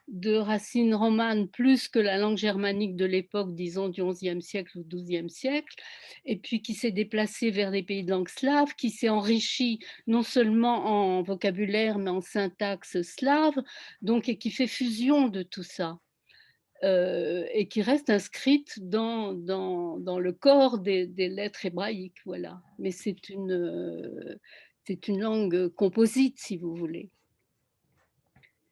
de 0.08 0.36
racines 0.36 0.94
romanes 0.94 1.48
plus 1.48 1.88
que 1.88 2.00
la 2.00 2.18
langue 2.18 2.38
germanique 2.38 2.96
de 2.96 3.06
l'époque, 3.06 3.56
disons 3.56 3.90
du 3.90 4.04
XIe 4.04 4.42
siècle 4.42 4.78
ou 4.78 4.84
XIIe 4.84 5.30
siècle, 5.30 5.76
et 6.26 6.38
puis 6.38 6.62
qui 6.62 6.74
s'est 6.74 6.92
déplacée 6.92 7.50
vers 7.50 7.72
des 7.72 7.84
pays 7.84 8.04
de 8.04 8.12
langue 8.12 8.30
slave, 8.30 8.76
qui 8.76 8.92
s'est 8.92 9.10
enrichi 9.10 9.80
non 10.08 10.22
seulement 10.22 10.86
en 10.86 11.24
vocabulaire, 11.24 11.98
mais 11.98 12.12
en 12.12 12.22
syntaxe 12.22 13.02
slave, 13.02 13.56
donc 14.02 14.30
et 14.30 14.38
qui 14.38 14.52
fait 14.52 14.68
fusion 14.68 15.28
de 15.28 15.42
tout 15.44 15.64
ça. 15.64 16.00
Euh, 16.84 17.46
et 17.54 17.68
qui 17.68 17.82
reste 17.82 18.10
inscrite 18.10 18.80
dans, 18.82 19.34
dans, 19.34 20.20
le 20.20 20.34
corps 20.34 20.78
des, 20.78 21.08
lettres 21.16 21.66
hébraïques. 21.66 22.22
Voilà. 22.26 22.62
Mais 22.80 22.92
c'est 22.92 23.30
une, 23.30 23.54
euh, 23.54 24.36
c'est 24.84 25.08
une 25.08 25.22
langue 25.22 25.70
composite, 25.70 26.38
si 26.38 26.58
vous 26.58 26.76
voulez. 26.76 27.10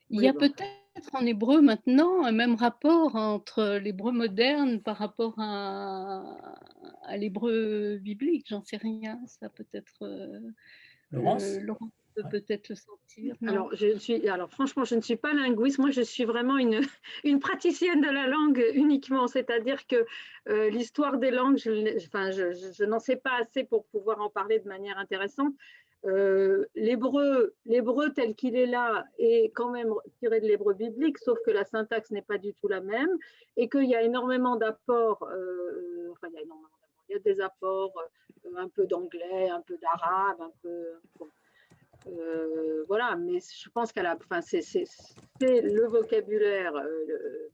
Il 0.10 0.22
y 0.22 0.28
a 0.28 0.34
peut-être 0.34 0.70
en 1.14 1.26
hébreu 1.26 1.62
maintenant 1.62 2.24
un 2.24 2.34
même 2.34 2.56
rapport 2.56 3.16
entre 3.16 3.78
l'hébreu 3.78 4.12
moderne 4.12 4.82
par 4.82 4.98
rapport 4.98 5.36
à, 5.40 6.56
l'hébreu 7.16 7.98
biblique 7.98 8.48
J'en 8.50 8.64
sais 8.64 8.78
rien, 8.78 9.20
ça 9.26 9.50
peut 9.50 9.66
être. 9.74 10.04
Euh, 10.04 10.40
Laurence? 11.12 11.58
Peut 12.16 12.24
peut-être 12.30 12.70
le 12.70 12.76
sentir. 12.76 13.36
Alors, 13.48 13.74
je 13.76 13.98
suis, 13.98 14.28
alors, 14.28 14.50
franchement, 14.50 14.84
je 14.84 14.96
ne 14.96 15.02
suis 15.02 15.16
pas 15.16 15.34
linguiste. 15.34 15.80
Moi, 15.80 15.92
je 15.92 16.02
suis 16.02 16.26
vraiment 16.26 16.58
une, 16.58 16.82
une 17.24 17.40
praticienne 17.40 18.02
de 18.02 18.10
la 18.10 18.28
langue 18.28 18.64
uniquement. 18.74 19.28
C'est-à-dire 19.28 19.86
que 19.88 20.06
euh, 20.50 20.70
l'histoire 20.70 21.18
des 21.18 21.32
langues, 21.32 21.58
je, 21.58 21.98
enfin, 22.06 22.32
je, 22.32 22.54
je 22.54 22.84
n'en 22.84 23.00
sais 23.00 23.16
pas 23.16 23.38
assez 23.40 23.64
pour 23.64 23.86
pouvoir 23.86 24.22
en 24.22 24.30
parler 24.30 24.60
de 24.60 24.68
manière 24.68 24.98
intéressante. 24.98 25.54
Euh, 26.06 26.66
l'hébreu, 26.76 27.56
l'hébreu 27.66 28.12
tel 28.12 28.36
qu'il 28.36 28.58
est 28.58 28.66
là 28.66 29.06
est 29.20 29.54
quand 29.56 29.70
même 29.70 29.94
tiré 30.20 30.42
de 30.42 30.48
l'hébreu 30.48 30.74
biblique, 30.74 31.18
sauf 31.18 31.38
que 31.46 31.52
la 31.52 31.64
syntaxe 31.64 32.12
n'est 32.12 32.22
pas 32.22 32.38
du 32.38 32.54
tout 32.56 32.68
la 32.68 32.82
même 32.82 33.18
et 33.56 33.70
qu'il 33.70 33.86
y 33.86 33.96
a 33.96 34.02
énormément 34.02 34.58
d'apports, 34.58 35.24
euh, 35.32 36.10
enfin 36.12 36.28
il 36.30 36.34
y 36.34 36.38
a 36.40 36.42
énormément 36.42 36.68
d'apports, 36.68 37.06
il 37.08 37.14
y 37.14 37.16
a 37.16 37.20
des 37.20 37.40
apports, 37.40 37.94
un 38.58 38.68
peu 38.68 38.86
d'anglais, 38.86 39.50
un 39.50 39.62
peu 39.62 39.78
d'arabe, 39.78 40.42
un 40.42 40.52
peu, 40.62 40.84
voilà, 42.88 43.16
mais 43.16 43.40
je 43.40 43.70
pense 43.70 43.92
qu'à 43.92 44.04
la, 44.04 44.16
enfin 44.16 44.42
c'est, 44.42 44.64
le 45.42 45.88
vocabulaire 45.88 46.74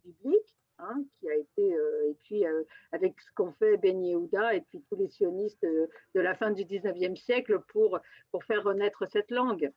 biblique 0.04 0.56
Hein, 0.82 1.04
qui 1.20 1.30
a 1.30 1.36
été, 1.36 1.74
euh, 1.74 2.10
et 2.10 2.16
puis 2.24 2.46
euh, 2.46 2.64
avec 2.94 3.20
ce 3.20 3.30
qu'ont 3.36 3.52
fait 3.52 3.76
Ben 3.76 4.02
Yehuda 4.02 4.56
et 4.56 4.62
puis 4.62 4.82
tous 4.90 4.96
les 4.96 5.10
sionistes 5.10 5.66
euh, 5.66 5.88
de 6.16 6.22
la 6.22 6.36
fin 6.36 6.52
du 6.52 6.64
19e 6.64 7.18
siècle 7.18 7.60
pour, 7.68 8.00
pour 8.32 8.46
faire 8.46 8.64
renaître 8.64 9.04
cette 9.12 9.30
langue. 9.30 9.70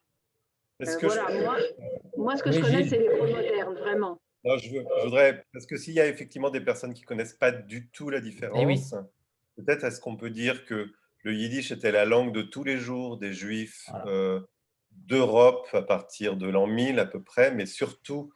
voilà, 0.79 1.29
moi, 1.41 1.57
moi, 2.17 2.37
ce 2.37 2.45
que 2.45 2.53
je 2.53 2.61
connais, 2.61 2.87
c'est 2.87 2.99
les 2.99 3.09
mots 3.09 3.27
modernes, 3.27 3.75
vraiment. 3.75 4.23
je, 4.45 5.03
voudrais, 5.03 5.45
parce 5.53 5.67
que 5.67 5.77
s'il 5.77 5.95
y 5.95 6.01
a 6.01 6.07
effectivement 6.07 6.51
des 6.51 6.61
personnes 6.61 6.95
qui 6.95 7.03
ne 7.03 7.07
connaissent 7.07 7.35
pas 7.35 7.51
du 7.51 7.91
tout 7.91 8.09
la 8.09 8.21
différence, 8.21 8.95
peut-être 9.57 9.83
est-ce 9.83 10.01
qu'on 10.01 10.17
peut 10.17 10.31
dire 10.31 10.65
que 10.67 10.93
le 11.25 11.35
yiddish 11.35 11.73
était 11.73 11.91
la 11.91 12.05
langue 12.05 12.33
de 12.33 12.43
tous 12.43 12.63
les 12.63 12.77
jours 12.77 13.19
des 13.19 13.33
juifs 13.33 13.91
d'Europe 15.07 15.69
à 15.73 15.83
partir 15.83 16.37
de 16.37 16.49
l'an 16.49 16.67
1000 16.67 16.99
à 16.99 17.07
peu 17.07 17.23
près, 17.23 17.53
mais 17.53 17.67
surtout 17.67 18.33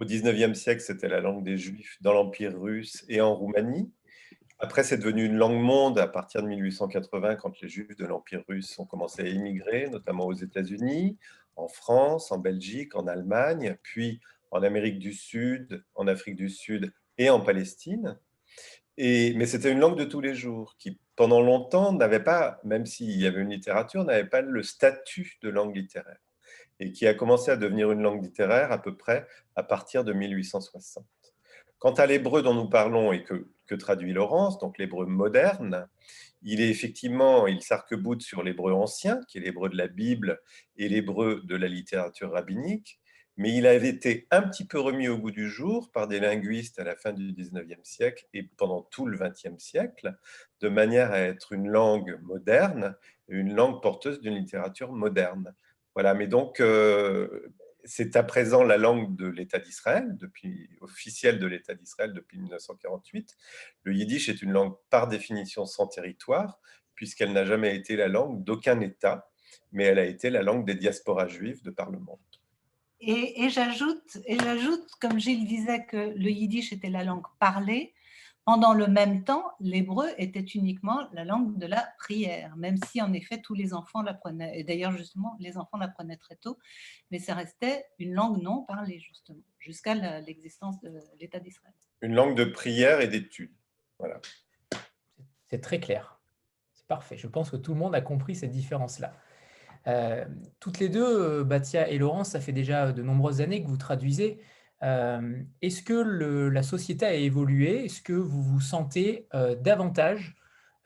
au 0.00 0.04
19e 0.04 0.54
siècle, 0.54 0.80
c'était 0.80 1.08
la 1.08 1.20
langue 1.20 1.44
des 1.44 1.58
Juifs 1.58 1.98
dans 2.00 2.12
l'Empire 2.12 2.58
russe 2.58 3.04
et 3.08 3.20
en 3.20 3.34
Roumanie. 3.34 3.92
Après, 4.58 4.82
c'est 4.82 4.98
devenu 4.98 5.24
une 5.24 5.36
langue 5.36 5.60
monde 5.60 5.98
à 5.98 6.06
partir 6.06 6.42
de 6.42 6.48
1880, 6.48 7.36
quand 7.36 7.60
les 7.60 7.68
Juifs 7.68 7.96
de 7.96 8.06
l'Empire 8.06 8.42
russe 8.48 8.78
ont 8.78 8.86
commencé 8.86 9.22
à 9.22 9.26
émigrer, 9.26 9.88
notamment 9.88 10.26
aux 10.26 10.34
États-Unis, 10.34 11.18
en 11.56 11.68
France, 11.68 12.32
en 12.32 12.38
Belgique, 12.38 12.94
en 12.94 13.06
Allemagne, 13.06 13.76
puis 13.82 14.20
en 14.50 14.62
Amérique 14.62 14.98
du 14.98 15.12
Sud, 15.12 15.84
en 15.94 16.06
Afrique 16.06 16.36
du 16.36 16.48
Sud 16.48 16.92
et 17.18 17.30
en 17.30 17.40
Palestine. 17.40 18.18
Et, 18.96 19.34
mais 19.34 19.46
c'était 19.46 19.72
une 19.72 19.80
langue 19.80 19.98
de 19.98 20.04
tous 20.04 20.20
les 20.20 20.34
jours 20.34 20.76
qui, 20.78 20.98
pendant 21.20 21.42
longtemps, 21.42 21.92
n'avait 21.92 22.24
pas, 22.24 22.62
même 22.64 22.86
s'il 22.86 23.10
y 23.10 23.26
avait 23.26 23.42
une 23.42 23.50
littérature, 23.50 24.04
n'avait 24.04 24.24
pas 24.24 24.40
le 24.40 24.62
statut 24.62 25.36
de 25.42 25.50
langue 25.50 25.76
littéraire 25.76 26.16
et 26.78 26.92
qui 26.92 27.06
a 27.06 27.12
commencé 27.12 27.50
à 27.50 27.58
devenir 27.58 27.92
une 27.92 28.00
langue 28.00 28.22
littéraire 28.22 28.72
à 28.72 28.80
peu 28.80 28.96
près 28.96 29.26
à 29.54 29.62
partir 29.62 30.02
de 30.02 30.14
1860. 30.14 31.04
Quant 31.78 31.92
à 31.92 32.06
l'hébreu 32.06 32.40
dont 32.40 32.54
nous 32.54 32.70
parlons 32.70 33.12
et 33.12 33.22
que, 33.22 33.50
que 33.66 33.74
traduit 33.74 34.14
Laurence, 34.14 34.58
donc 34.60 34.78
l'hébreu 34.78 35.04
moderne, 35.04 35.90
il 36.40 36.62
est 36.62 36.70
effectivement, 36.70 37.46
il 37.46 37.60
s'arc-boute 37.60 38.22
sur 38.22 38.42
l'hébreu 38.42 38.72
ancien, 38.72 39.20
qui 39.28 39.36
est 39.36 39.42
l'hébreu 39.42 39.68
de 39.68 39.76
la 39.76 39.88
Bible 39.88 40.40
et 40.78 40.88
l'hébreu 40.88 41.42
de 41.44 41.54
la 41.54 41.68
littérature 41.68 42.32
rabbinique, 42.32 42.98
mais 43.40 43.54
il 43.54 43.66
avait 43.66 43.88
été 43.88 44.26
un 44.30 44.42
petit 44.42 44.66
peu 44.66 44.78
remis 44.78 45.08
au 45.08 45.16
goût 45.16 45.30
du 45.30 45.48
jour 45.48 45.90
par 45.92 46.06
des 46.06 46.20
linguistes 46.20 46.78
à 46.78 46.84
la 46.84 46.94
fin 46.94 47.14
du 47.14 47.32
19e 47.32 47.82
siècle 47.84 48.26
et 48.34 48.42
pendant 48.42 48.82
tout 48.82 49.06
le 49.06 49.16
20e 49.16 49.58
siècle, 49.58 50.14
de 50.60 50.68
manière 50.68 51.10
à 51.12 51.20
être 51.20 51.54
une 51.54 51.66
langue 51.66 52.18
moderne, 52.20 52.98
une 53.28 53.54
langue 53.54 53.80
porteuse 53.80 54.20
d'une 54.20 54.34
littérature 54.34 54.92
moderne. 54.92 55.54
Voilà, 55.94 56.12
mais 56.12 56.26
donc, 56.26 56.60
euh, 56.60 57.48
c'est 57.82 58.14
à 58.14 58.22
présent 58.22 58.62
la 58.62 58.76
langue 58.76 59.16
de 59.16 59.26
l'État 59.26 59.58
d'Israël, 59.58 60.18
depuis 60.18 60.68
officielle 60.82 61.38
de 61.38 61.46
l'État 61.46 61.72
d'Israël 61.72 62.12
depuis 62.12 62.36
1948. 62.36 63.38
Le 63.84 63.94
yiddish 63.94 64.28
est 64.28 64.42
une 64.42 64.52
langue 64.52 64.74
par 64.90 65.08
définition 65.08 65.64
sans 65.64 65.86
territoire, 65.86 66.60
puisqu'elle 66.94 67.32
n'a 67.32 67.46
jamais 67.46 67.74
été 67.74 67.96
la 67.96 68.08
langue 68.08 68.44
d'aucun 68.44 68.80
État, 68.80 69.30
mais 69.72 69.84
elle 69.84 69.98
a 69.98 70.04
été 70.04 70.28
la 70.28 70.42
langue 70.42 70.66
des 70.66 70.74
diasporas 70.74 71.28
juives 71.28 71.62
de 71.62 71.70
par 71.70 71.90
le 71.90 72.00
monde. 72.00 72.18
Et, 73.00 73.44
et 73.44 73.48
j'ajoute, 73.48 74.18
comme 75.00 75.18
Gilles 75.18 75.46
disait, 75.46 75.86
que 75.86 75.96
le 75.96 76.30
yiddish 76.30 76.72
était 76.72 76.90
la 76.90 77.04
langue 77.04 77.26
parlée. 77.38 77.94
Pendant 78.46 78.72
le 78.72 78.88
même 78.88 79.22
temps, 79.22 79.44
l'hébreu 79.60 80.08
était 80.18 80.40
uniquement 80.40 81.06
la 81.12 81.24
langue 81.24 81.58
de 81.58 81.66
la 81.66 81.86
prière, 81.98 82.56
même 82.56 82.78
si 82.86 83.00
en 83.00 83.12
effet 83.12 83.40
tous 83.40 83.54
les 83.54 83.74
enfants 83.74 84.02
l'apprenaient. 84.02 84.58
Et 84.58 84.64
d'ailleurs, 84.64 84.92
justement, 84.92 85.36
les 85.38 85.56
enfants 85.56 85.76
l'apprenaient 85.76 86.16
très 86.16 86.36
tôt, 86.36 86.58
mais 87.10 87.18
ça 87.18 87.34
restait 87.34 87.84
une 87.98 88.14
langue 88.14 88.42
non 88.42 88.64
parlée, 88.64 88.98
justement, 88.98 89.44
jusqu'à 89.58 89.94
l'existence 90.20 90.80
de 90.80 90.98
l'État 91.20 91.38
d'Israël. 91.38 91.74
Une 92.00 92.14
langue 92.14 92.34
de 92.34 92.44
prière 92.44 93.00
et 93.00 93.08
d'étude. 93.08 93.52
Voilà. 93.98 94.20
C'est 95.48 95.60
très 95.60 95.78
clair. 95.78 96.18
C'est 96.72 96.86
parfait. 96.86 97.18
Je 97.18 97.28
pense 97.28 97.50
que 97.50 97.56
tout 97.56 97.74
le 97.74 97.78
monde 97.78 97.94
a 97.94 98.00
compris 98.00 98.34
cette 98.34 98.52
différence-là. 98.52 99.14
Euh, 99.86 100.24
toutes 100.58 100.78
les 100.78 100.88
deux, 100.88 101.42
Batia 101.44 101.88
et 101.88 101.98
Laurence, 101.98 102.30
ça 102.30 102.40
fait 102.40 102.52
déjà 102.52 102.92
de 102.92 103.02
nombreuses 103.02 103.40
années 103.40 103.62
que 103.62 103.68
vous 103.68 103.76
traduisez. 103.76 104.40
Euh, 104.82 105.42
est-ce 105.60 105.82
que 105.82 105.94
la 105.94 106.62
société 106.62 107.04
a 107.04 107.14
évolué? 107.14 107.84
Est-ce 107.84 108.02
que 108.02 108.12
vous 108.12 108.42
vous 108.42 108.60
sentez 108.60 109.28
euh, 109.34 109.54
davantage 109.54 110.36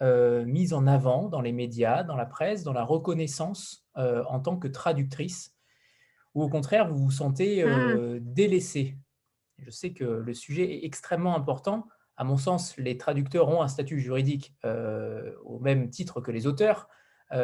euh, 0.02 0.44
mise 0.44 0.72
en 0.72 0.87
avant 0.87 1.28
dans 1.28 1.40
les 1.40 1.52
médias, 1.52 2.02
dans 2.02 2.16
la 2.16 2.26
presse, 2.26 2.64
dans 2.64 2.72
la 2.72 2.85
reconnaissance 2.85 3.87
en 3.96 4.40
tant 4.40 4.57
que 4.57 4.68
traductrice? 4.68 5.54
Ou 6.35 6.42
au 6.42 6.48
contraire, 6.48 6.88
vous 6.88 6.98
vous 6.98 7.12
sentez 7.12 7.64
mmh. 7.64 8.18
délaissée? 8.20 8.98
Je 9.59 9.70
sais 9.70 9.92
que 9.92 10.04
le 10.04 10.35
sujet 10.35 10.74
est 10.74 10.85
extrêmement 10.85 11.37
important. 11.37 11.87
À 12.16 12.24
mon 12.24 12.37
sens, 12.37 12.76
les 12.76 12.98
traducteurs 12.98 13.48
ont 13.48 13.62
un 13.62 13.68
statut 13.68 14.00
juridique 14.00 14.52
au 15.44 15.61
même 15.61 15.90
titre 15.90 16.20
que 16.20 16.33
les 16.33 16.48
auteurs, 16.48 16.88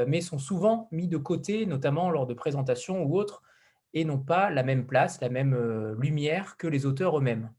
mais 0.06 0.20
sont 0.20 0.38
souvent 0.38 0.88
mis 0.92 1.08
de 1.08 1.16
côté, 1.16 1.66
notamment 1.66 2.10
lors 2.10 2.26
de 2.26 2.34
présentations 2.34 3.02
ou 3.02 3.18
autres, 3.18 3.42
et 3.94 4.04
n'ont 4.04 4.18
pas 4.18 4.50
la 4.50 4.62
même 4.62 4.86
place, 4.86 5.20
la 5.20 5.28
même 5.28 5.54
euh, 5.54 5.94
lumière 5.98 6.56
que 6.56 6.66
les 6.66 6.86
auteurs 6.86 7.18
eux-mêmes. 7.18 7.52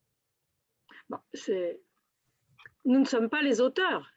nous 2.85 2.99
ne 2.99 3.05
sommes 3.05 3.29
pas 3.29 3.41
les 3.41 3.61
auteurs. 3.61 4.09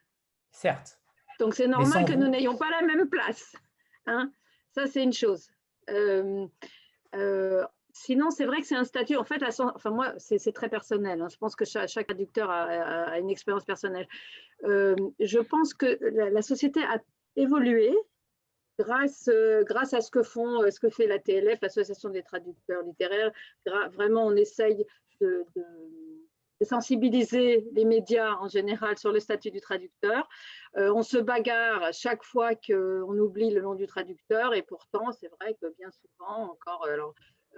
Certes. 0.52 0.98
Donc 1.40 1.54
c'est 1.54 1.66
normal 1.66 2.04
que 2.04 2.12
nous 2.12 2.28
n'ayons 2.28 2.56
pas 2.56 2.70
la 2.70 2.82
même 2.82 3.08
place. 3.08 3.56
Hein 4.06 4.30
Ça, 4.72 4.86
c'est 4.86 5.02
une 5.02 5.12
chose. 5.12 5.50
Euh, 5.90 6.46
euh, 7.16 7.64
sinon, 7.92 8.30
c'est 8.30 8.44
vrai 8.44 8.60
que 8.60 8.66
c'est 8.66 8.76
un 8.76 8.84
statut. 8.84 9.16
En 9.16 9.24
fait, 9.24 9.42
enfin, 9.42 9.90
moi, 9.90 10.12
c'est 10.18 10.52
très 10.52 10.68
personnel. 10.68 11.20
Hein. 11.20 11.28
Je 11.28 11.36
pense 11.36 11.56
que 11.56 11.64
chaque, 11.64 11.88
chaque 11.88 12.06
traducteur 12.06 12.48
a, 12.50 13.18
une 13.18 13.30
expérience 13.30 13.64
personnelle. 13.64 14.06
je 14.62 15.40
pense 15.40 15.74
que 15.74 15.98
la 16.30 16.42
société 16.42 16.84
a 16.84 17.00
évolué 17.36 17.94
grâce, 18.78 19.28
euh, 19.28 19.62
grâce 19.64 19.94
à 19.94 20.00
ce 20.00 20.10
que 20.10 20.22
font, 20.22 20.62
euh, 20.62 20.70
ce 20.70 20.80
que 20.80 20.90
fait 20.90 21.06
la 21.06 21.18
TLF, 21.18 21.60
l'Association 21.62 22.10
des 22.10 22.22
traducteurs 22.22 22.82
littéraires, 22.82 23.30
vraiment 23.92 24.26
on 24.26 24.36
essaye 24.36 24.84
de, 25.20 25.44
sensibiliser 26.62 27.68
les 27.72 27.84
médias 27.84 28.36
en 28.36 28.48
général 28.48 28.96
sur 28.96 29.12
le 29.12 29.20
statut 29.20 29.50
du 29.50 29.60
traducteur. 29.60 30.26
Euh, 30.78 30.90
on 30.94 31.02
se 31.02 31.18
bagarre 31.18 31.92
chaque 31.92 32.22
fois 32.22 32.54
qu'on 32.54 33.18
oublie 33.18 33.50
le 33.50 33.60
nom 33.60 33.74
du 33.74 33.86
traducteur 33.86 34.54
et 34.54 34.62
pourtant 34.62 35.12
c'est 35.12 35.28
vrai 35.28 35.54
que 35.60 35.66
bien 35.76 35.90
souvent 35.90 36.52
encore, 36.52 36.88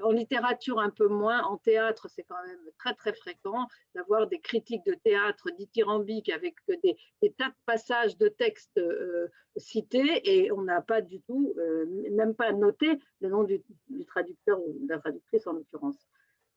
en 0.02 0.10
littérature, 0.10 0.78
un 0.80 0.90
peu 0.90 1.08
moins. 1.08 1.42
En 1.44 1.56
théâtre, 1.56 2.08
c'est 2.08 2.24
quand 2.24 2.42
même 2.46 2.58
très, 2.78 2.94
très 2.94 3.12
fréquent 3.12 3.66
d'avoir 3.94 4.26
des 4.26 4.40
critiques 4.40 4.84
de 4.84 4.94
théâtre 4.94 5.50
dithyrambiques 5.56 6.28
avec 6.28 6.56
des, 6.68 6.96
tas 7.36 7.48
de 7.48 7.54
passages 7.64 8.16
de 8.16 8.28
textes 8.28 8.78
euh, 8.78 9.28
cités 9.56 10.20
et 10.24 10.52
on 10.52 10.62
n'a 10.62 10.80
pas 10.80 11.00
du 11.00 11.20
tout, 11.22 11.54
euh, 11.58 11.86
même 12.12 12.34
pas 12.34 12.52
noté 12.52 12.98
le 13.20 13.28
nom 13.28 13.44
du, 13.44 13.62
traducteur 14.06 14.60
ou 14.60 14.76
de 14.80 14.88
la 14.88 14.98
traductrice 14.98 15.46
en 15.46 15.52
l'occurrence. 15.52 16.06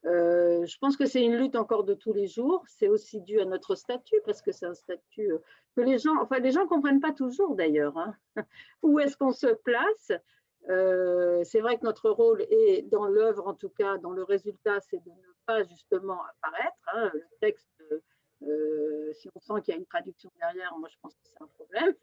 Euh, 0.06 0.64
je 0.64 0.78
pense 0.78 0.96
que 0.96 1.04
c'est 1.04 1.22
une 1.22 1.36
lutte 1.36 1.56
encore 1.56 1.84
de 1.84 1.92
tous 1.92 2.14
les 2.14 2.26
jours. 2.26 2.64
C'est 2.66 2.88
aussi 2.88 3.20
dû 3.20 3.38
à 3.38 3.44
notre 3.44 3.74
statut 3.74 4.16
parce 4.24 4.40
que 4.40 4.50
c'est 4.50 4.66
un 4.66 4.74
statut 4.74 5.30
que 5.76 5.82
les 5.82 5.98
gens, 5.98 6.16
enfin 6.20 6.38
les 6.38 6.52
gens 6.52 6.66
comprennent 6.66 7.00
pas 7.00 7.12
toujours 7.12 7.54
d'ailleurs. 7.54 7.98
Hein. 7.98 8.14
Où 8.82 8.98
est-ce 8.98 9.16
qu'on 9.16 9.32
se 9.32 9.48
place? 9.48 10.12
Euh, 10.68 11.42
c'est 11.44 11.60
vrai 11.60 11.78
que 11.78 11.84
notre 11.84 12.10
rôle 12.10 12.42
est 12.42 12.82
dans 12.90 13.06
l'œuvre, 13.06 13.46
en 13.48 13.54
tout 13.54 13.70
cas 13.70 13.98
dans 13.98 14.12
le 14.12 14.22
résultat, 14.22 14.80
c'est 14.80 15.02
de 15.02 15.10
ne 15.10 15.32
pas 15.46 15.62
justement 15.64 16.22
apparaître. 16.24 16.76
Hein. 16.94 17.10
le 17.14 17.24
texte, 17.40 17.68
euh, 18.42 19.12
si 19.14 19.28
on 19.34 19.40
sent 19.40 19.62
qu'il 19.62 19.74
y 19.74 19.76
a 19.76 19.80
une 19.80 19.86
traduction 19.86 20.30
derrière, 20.38 20.76
moi 20.78 20.88
je 20.90 20.96
pense 21.00 21.14
que 21.14 21.20
c'est 21.24 21.42
un 21.42 21.46
problème. 21.46 21.94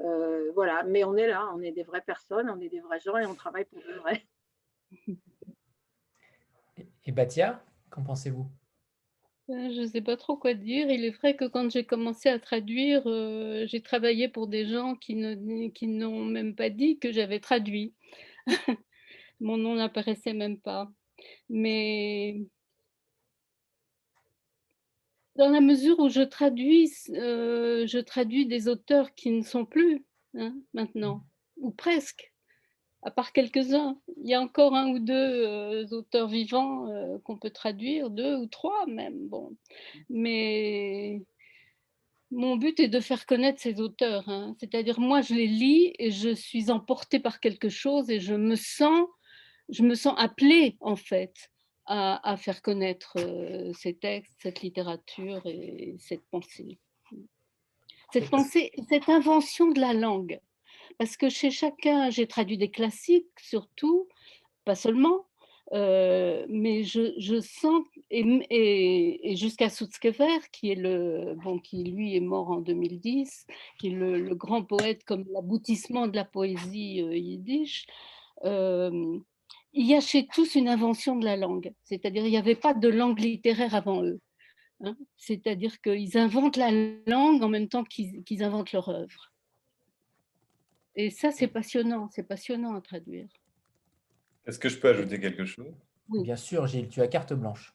Euh, 0.00 0.50
voilà, 0.54 0.82
mais 0.82 1.04
on 1.04 1.16
est 1.16 1.28
là, 1.28 1.48
on 1.54 1.62
est 1.62 1.70
des 1.72 1.84
vraies 1.84 2.00
personnes, 2.00 2.50
on 2.50 2.60
est 2.60 2.68
des 2.68 2.80
vrais 2.80 3.00
gens 3.00 3.16
et 3.16 3.26
on 3.26 3.34
travaille 3.34 3.64
pour 3.64 3.80
de 3.80 3.92
vrai. 4.00 4.26
Et 7.06 7.12
Batia, 7.12 7.62
qu'en 7.90 8.02
pensez-vous? 8.02 8.48
Je 9.48 9.80
ne 9.80 9.86
sais 9.86 10.00
pas 10.00 10.16
trop 10.16 10.36
quoi 10.36 10.54
dire. 10.54 10.90
Il 10.90 11.04
est 11.04 11.10
vrai 11.10 11.36
que 11.36 11.44
quand 11.44 11.70
j'ai 11.70 11.84
commencé 11.84 12.28
à 12.28 12.38
traduire, 12.38 13.02
euh, 13.06 13.66
j'ai 13.66 13.82
travaillé 13.82 14.28
pour 14.28 14.46
des 14.48 14.66
gens 14.66 14.96
qui 14.96 15.14
n'ont 15.16 16.24
même 16.24 16.54
pas 16.54 16.70
dit 16.70 16.98
que 16.98 17.12
j'avais 17.12 17.40
traduit. 17.40 17.94
Mon 19.40 19.56
nom 19.56 19.74
n'apparaissait 19.74 20.32
même 20.34 20.58
pas. 20.60 20.90
Mais 21.48 22.40
dans 25.36 25.50
la 25.50 25.60
mesure 25.60 25.98
où 25.98 26.08
je 26.08 26.22
traduis, 26.22 26.90
euh, 27.10 27.86
je 27.86 27.98
traduis 27.98 28.46
des 28.46 28.68
auteurs 28.68 29.14
qui 29.14 29.30
ne 29.30 29.42
sont 29.42 29.66
plus 29.66 30.04
hein, 30.36 30.54
maintenant, 30.74 31.26
ou 31.56 31.70
presque, 31.70 32.33
à 33.04 33.10
part 33.10 33.32
quelques-uns. 33.32 33.98
Il 34.16 34.28
y 34.28 34.34
a 34.34 34.40
encore 34.40 34.74
un 34.74 34.88
ou 34.88 34.98
deux 34.98 35.14
euh, 35.14 35.86
auteurs 35.92 36.26
vivants 36.26 36.88
euh, 36.88 37.18
qu'on 37.22 37.36
peut 37.36 37.50
traduire, 37.50 38.10
deux 38.10 38.36
ou 38.36 38.46
trois 38.46 38.86
même. 38.86 39.28
Bon. 39.28 39.56
Mais 40.08 41.22
mon 42.30 42.56
but 42.56 42.80
est 42.80 42.88
de 42.88 43.00
faire 43.00 43.26
connaître 43.26 43.60
ces 43.60 43.80
auteurs. 43.80 44.28
Hein. 44.28 44.56
C'est-à-dire, 44.58 44.98
moi, 44.98 45.20
je 45.20 45.34
les 45.34 45.46
lis 45.46 45.92
et 45.98 46.10
je 46.10 46.34
suis 46.34 46.70
emportée 46.70 47.20
par 47.20 47.40
quelque 47.40 47.68
chose 47.68 48.10
et 48.10 48.20
je 48.20 48.34
me 48.34 48.56
sens, 48.56 49.06
je 49.68 49.82
me 49.82 49.94
sens 49.94 50.14
appelée, 50.16 50.76
en 50.80 50.96
fait, 50.96 51.34
à, 51.86 52.36
faire 52.38 52.62
connaître 52.62 53.18
euh, 53.18 53.70
ces 53.74 53.94
textes, 53.94 54.32
cette 54.40 54.62
littérature 54.62 55.42
et 55.44 55.94
cette 55.98 56.24
pensée. 56.30 56.78
Cette 58.12 58.30
pensée, 58.30 58.72
cette 58.88 59.08
invention 59.10 59.70
de 59.70 59.80
la 59.80 59.92
langue. 59.92 60.40
Parce 60.98 61.16
que 61.16 61.28
chez 61.28 61.50
chacun, 61.50 62.10
j'ai 62.10 62.26
traduit 62.26 62.58
des 62.58 62.70
classiques 62.70 63.26
surtout, 63.40 64.08
pas 64.64 64.74
seulement, 64.74 65.26
euh, 65.72 66.44
mais 66.48 66.84
je, 66.84 67.40
sens, 67.40 67.82
et, 68.10 69.34
jusqu'à 69.36 69.70
Sutzkever, 69.70 70.38
qui, 70.52 70.70
est 70.70 71.34
bon, 71.36 71.58
qui 71.58 71.84
lui 71.84 72.16
est 72.16 72.20
mort 72.20 72.50
en 72.50 72.60
2010, 72.60 73.46
qui 73.78 73.88
est 73.88 73.90
le, 73.90 74.34
grand 74.34 74.62
poète 74.62 75.04
comme 75.04 75.24
l'aboutissement 75.32 76.06
de 76.06 76.16
la 76.16 76.24
poésie 76.24 77.02
euh, 77.02 77.16
yiddish, 77.16 77.86
euh, 78.44 79.18
il 79.72 79.86
y 79.86 79.94
a 79.94 80.00
chez 80.00 80.26
tous 80.26 80.54
une 80.54 80.68
invention 80.68 81.16
de 81.16 81.24
la 81.24 81.36
langue. 81.36 81.72
C'est-à-dire, 81.82 82.24
il 82.24 82.30
n'y 82.30 82.36
avait 82.36 82.54
pas 82.54 82.74
de 82.74 82.88
langue 82.88 83.18
littéraire 83.18 83.74
avant 83.74 84.04
eux. 84.04 84.20
Hein. 84.84 84.96
C'est-à-dire 85.16 85.80
qu'ils 85.80 86.16
inventent 86.16 86.56
la 86.56 86.70
langue 87.06 87.42
en 87.42 87.48
même 87.48 87.68
temps 87.68 87.84
qu'ils 87.84 88.42
inventent 88.42 88.72
leur 88.72 88.88
œuvre. 88.88 89.33
Et 90.96 91.10
ça, 91.10 91.30
c'est 91.30 91.48
passionnant, 91.48 92.08
c'est 92.10 92.22
passionnant 92.22 92.74
à 92.74 92.80
traduire. 92.80 93.28
Est-ce 94.46 94.58
que 94.58 94.68
je 94.68 94.78
peux 94.78 94.88
ajouter 94.88 95.18
quelque 95.18 95.44
chose? 95.44 95.74
Oui. 96.08 96.22
Bien 96.22 96.36
sûr, 96.36 96.66
Gilles, 96.66 96.88
tu 96.88 97.00
as 97.00 97.08
carte 97.08 97.32
blanche. 97.32 97.74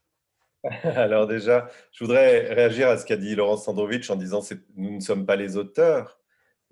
Alors 0.84 1.26
déjà, 1.26 1.70
je 1.92 2.04
voudrais 2.04 2.54
réagir 2.54 2.90
à 2.90 2.98
ce 2.98 3.06
qu'a 3.06 3.18
dit 3.18 3.36
Laurence 3.36 3.66
Sandrovitch 3.66 4.10
en 4.10 4.16
disant 4.16 4.42
que 4.42 4.56
nous 4.76 4.96
ne 4.96 5.00
sommes 5.00 5.26
pas 5.26 5.36
les 5.36 5.58
auteurs. 5.58 6.20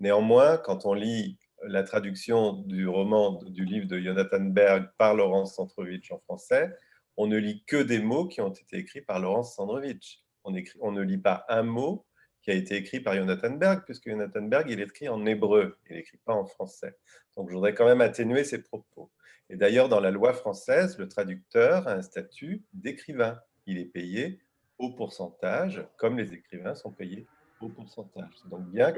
Néanmoins, 0.00 0.58
quand 0.58 0.86
on 0.86 0.94
lit 0.94 1.38
la 1.64 1.82
traduction 1.82 2.52
du 2.52 2.86
roman, 2.86 3.42
du 3.42 3.64
livre 3.64 3.88
de 3.88 3.98
Jonathan 3.98 4.40
Berg 4.40 4.88
par 4.96 5.14
Laurence 5.14 5.56
Sandrovitch 5.56 6.12
en 6.12 6.18
français, 6.20 6.72
on 7.16 7.26
ne 7.26 7.36
lit 7.36 7.64
que 7.66 7.82
des 7.82 7.98
mots 7.98 8.28
qui 8.28 8.40
ont 8.40 8.52
été 8.52 8.76
écrits 8.76 9.00
par 9.00 9.18
Laurence 9.18 9.56
Sandrovitch. 9.56 10.22
On, 10.44 10.54
on 10.80 10.92
ne 10.92 11.02
lit 11.02 11.18
pas 11.18 11.44
un 11.48 11.62
mot 11.62 12.06
qui 12.48 12.52
a 12.52 12.56
été 12.56 12.76
écrit 12.76 13.00
par 13.00 13.14
Jonathan 13.14 13.50
Berg, 13.50 13.82
puisque 13.84 14.08
Jonathan 14.08 14.40
Berg, 14.40 14.70
il 14.70 14.80
écrit 14.80 15.06
en 15.10 15.26
hébreu, 15.26 15.76
il 15.90 15.96
n'écrit 15.96 16.16
pas 16.16 16.32
en 16.32 16.46
français. 16.46 16.96
Donc 17.36 17.50
je 17.50 17.54
voudrais 17.54 17.74
quand 17.74 17.84
même 17.84 18.00
atténuer 18.00 18.42
ses 18.42 18.62
propos. 18.62 19.10
Et 19.50 19.56
d'ailleurs, 19.56 19.90
dans 19.90 20.00
la 20.00 20.10
loi 20.10 20.32
française, 20.32 20.96
le 20.96 21.08
traducteur 21.08 21.86
a 21.86 21.92
un 21.92 22.00
statut 22.00 22.64
d'écrivain. 22.72 23.38
Il 23.66 23.76
est 23.76 23.84
payé 23.84 24.40
au 24.78 24.94
pourcentage, 24.94 25.86
comme 25.98 26.16
les 26.16 26.32
écrivains 26.32 26.74
sont 26.74 26.90
payés 26.90 27.26
au 27.60 27.68
pourcentage. 27.68 28.32
Donc 28.46 28.64
bien 28.70 28.94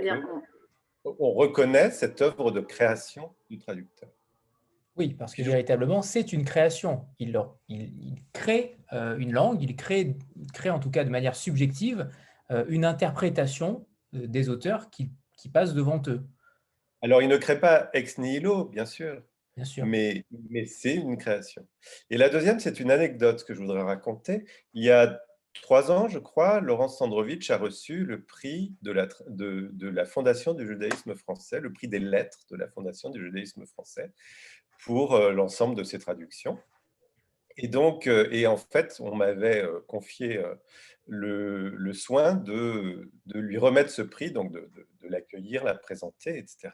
qu'on 1.03 1.33
reconnaît 1.33 1.91
cette 1.91 2.23
œuvre 2.23 2.53
de 2.53 2.61
création 2.61 3.35
du 3.51 3.59
traducteur. 3.59 4.11
Oui, 4.95 5.15
parce 5.15 5.35
que 5.35 5.43
véritablement, 5.43 6.03
c'est 6.03 6.33
une 6.33 6.45
création. 6.45 7.05
Il, 7.19 7.37
il, 7.69 8.23
crée 8.33 8.77
euh, 8.93 9.19
une 9.19 9.33
langue, 9.33 9.61
il 9.61 9.75
crée, 9.75 10.17
crée 10.53 10.71
en 10.71 10.79
tout 10.79 10.91
cas 10.91 11.03
de 11.03 11.11
manière 11.11 11.35
subjective 11.35 12.03
euh, 12.03 12.05
une 12.69 12.85
interprétation 12.85 13.87
euh, 14.15 14.27
des 14.27 14.49
auteurs 14.49 14.91
qui, 14.91 15.11
qui 15.37 15.49
passent 15.49 15.75
devant 15.75 16.03
eux. 16.07 16.23
Alors, 17.03 17.23
il 17.23 17.29
ne 17.29 17.37
crée 17.37 17.59
pas 17.59 17.91
ex 17.95 18.19
nihilo, 18.19 18.67
bien 18.67 18.87
sûr. 18.87 19.23
Bien 19.57 19.65
sûr. 19.65 19.87
Mais, 19.87 20.25
mais 20.51 20.65
c'est 20.67 20.95
une 20.95 21.17
création. 21.17 21.67
Et 22.09 22.17
la 22.17 22.29
deuxième, 22.29 22.61
c'est 22.61 22.81
une 22.81 22.91
anecdote 22.91 23.45
que 23.45 23.55
je 23.55 23.61
voudrais 23.61 23.83
raconter. 23.83 24.45
Il 24.75 24.85
y 24.85 24.91
a 24.91 25.21
trois 25.63 25.91
ans, 25.91 26.09
je 26.09 26.19
crois, 26.19 26.61
Laurence 26.61 26.99
Sandrovitch 26.99 27.51
a 27.51 27.59
reçu 27.59 28.05
le 28.05 28.23
prix 28.23 28.75
de 28.83 28.93
la, 28.93 29.09
de, 29.29 29.71
de 29.73 29.89
la 29.89 30.05
Fondation 30.05 30.55
du 30.55 30.67
judaïsme 30.67 31.15
français, 31.15 31.61
le 31.61 31.73
prix 31.73 31.89
des 31.89 31.99
lettres 31.99 32.41
de 32.51 32.57
la 32.57 32.69
Fondation 32.69 33.11
du 33.11 33.21
judaïsme 33.21 33.67
français, 33.67 34.13
pour 34.85 35.15
euh, 35.15 35.33
l'ensemble 35.33 35.75
de 35.75 35.85
ses 35.85 35.99
traductions. 35.99 36.59
Et 37.57 37.69
donc, 37.69 38.07
euh, 38.07 38.29
et 38.31 38.47
en 38.47 38.57
fait, 38.57 38.97
on 39.01 39.15
m'avait 39.15 39.63
euh, 39.63 39.81
confié 39.87 40.41
le, 41.07 41.71
le, 41.71 41.93
soin 41.93 42.35
de, 42.35 43.11
de, 43.27 43.41
lui 43.41 43.59
remettre 43.59 43.91
ce 43.91 44.03
prix, 44.03 44.31
donc 44.31 44.53
de, 44.53 44.71
de 45.03 45.09
l'accueillir, 45.09 45.65
la 45.65 45.75
présenter, 45.75 46.39
etc. 46.39 46.71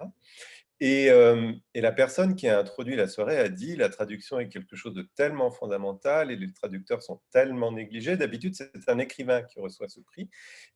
Et, 0.78 1.06
et, 1.06 1.80
la 1.80 1.92
personne 1.92 2.36
qui 2.36 2.48
a 2.48 2.58
introduit 2.58 2.96
la 2.96 3.08
soirée 3.08 3.38
a 3.38 3.48
dit 3.48 3.76
la 3.76 3.88
traduction 3.88 4.38
est 4.38 4.50
quelque 4.50 4.76
chose 4.76 4.92
de 4.92 5.08
tellement 5.14 5.50
fondamental 5.50 6.30
et 6.30 6.36
les 6.36 6.52
traducteurs 6.52 7.02
sont 7.02 7.22
tellement 7.30 7.72
négligés. 7.72 8.18
D'habitude, 8.18 8.54
c'est 8.54 8.88
un 8.88 8.98
écrivain 8.98 9.42
qui 9.42 9.58
reçoit 9.58 9.88
ce 9.88 10.00
prix 10.00 10.28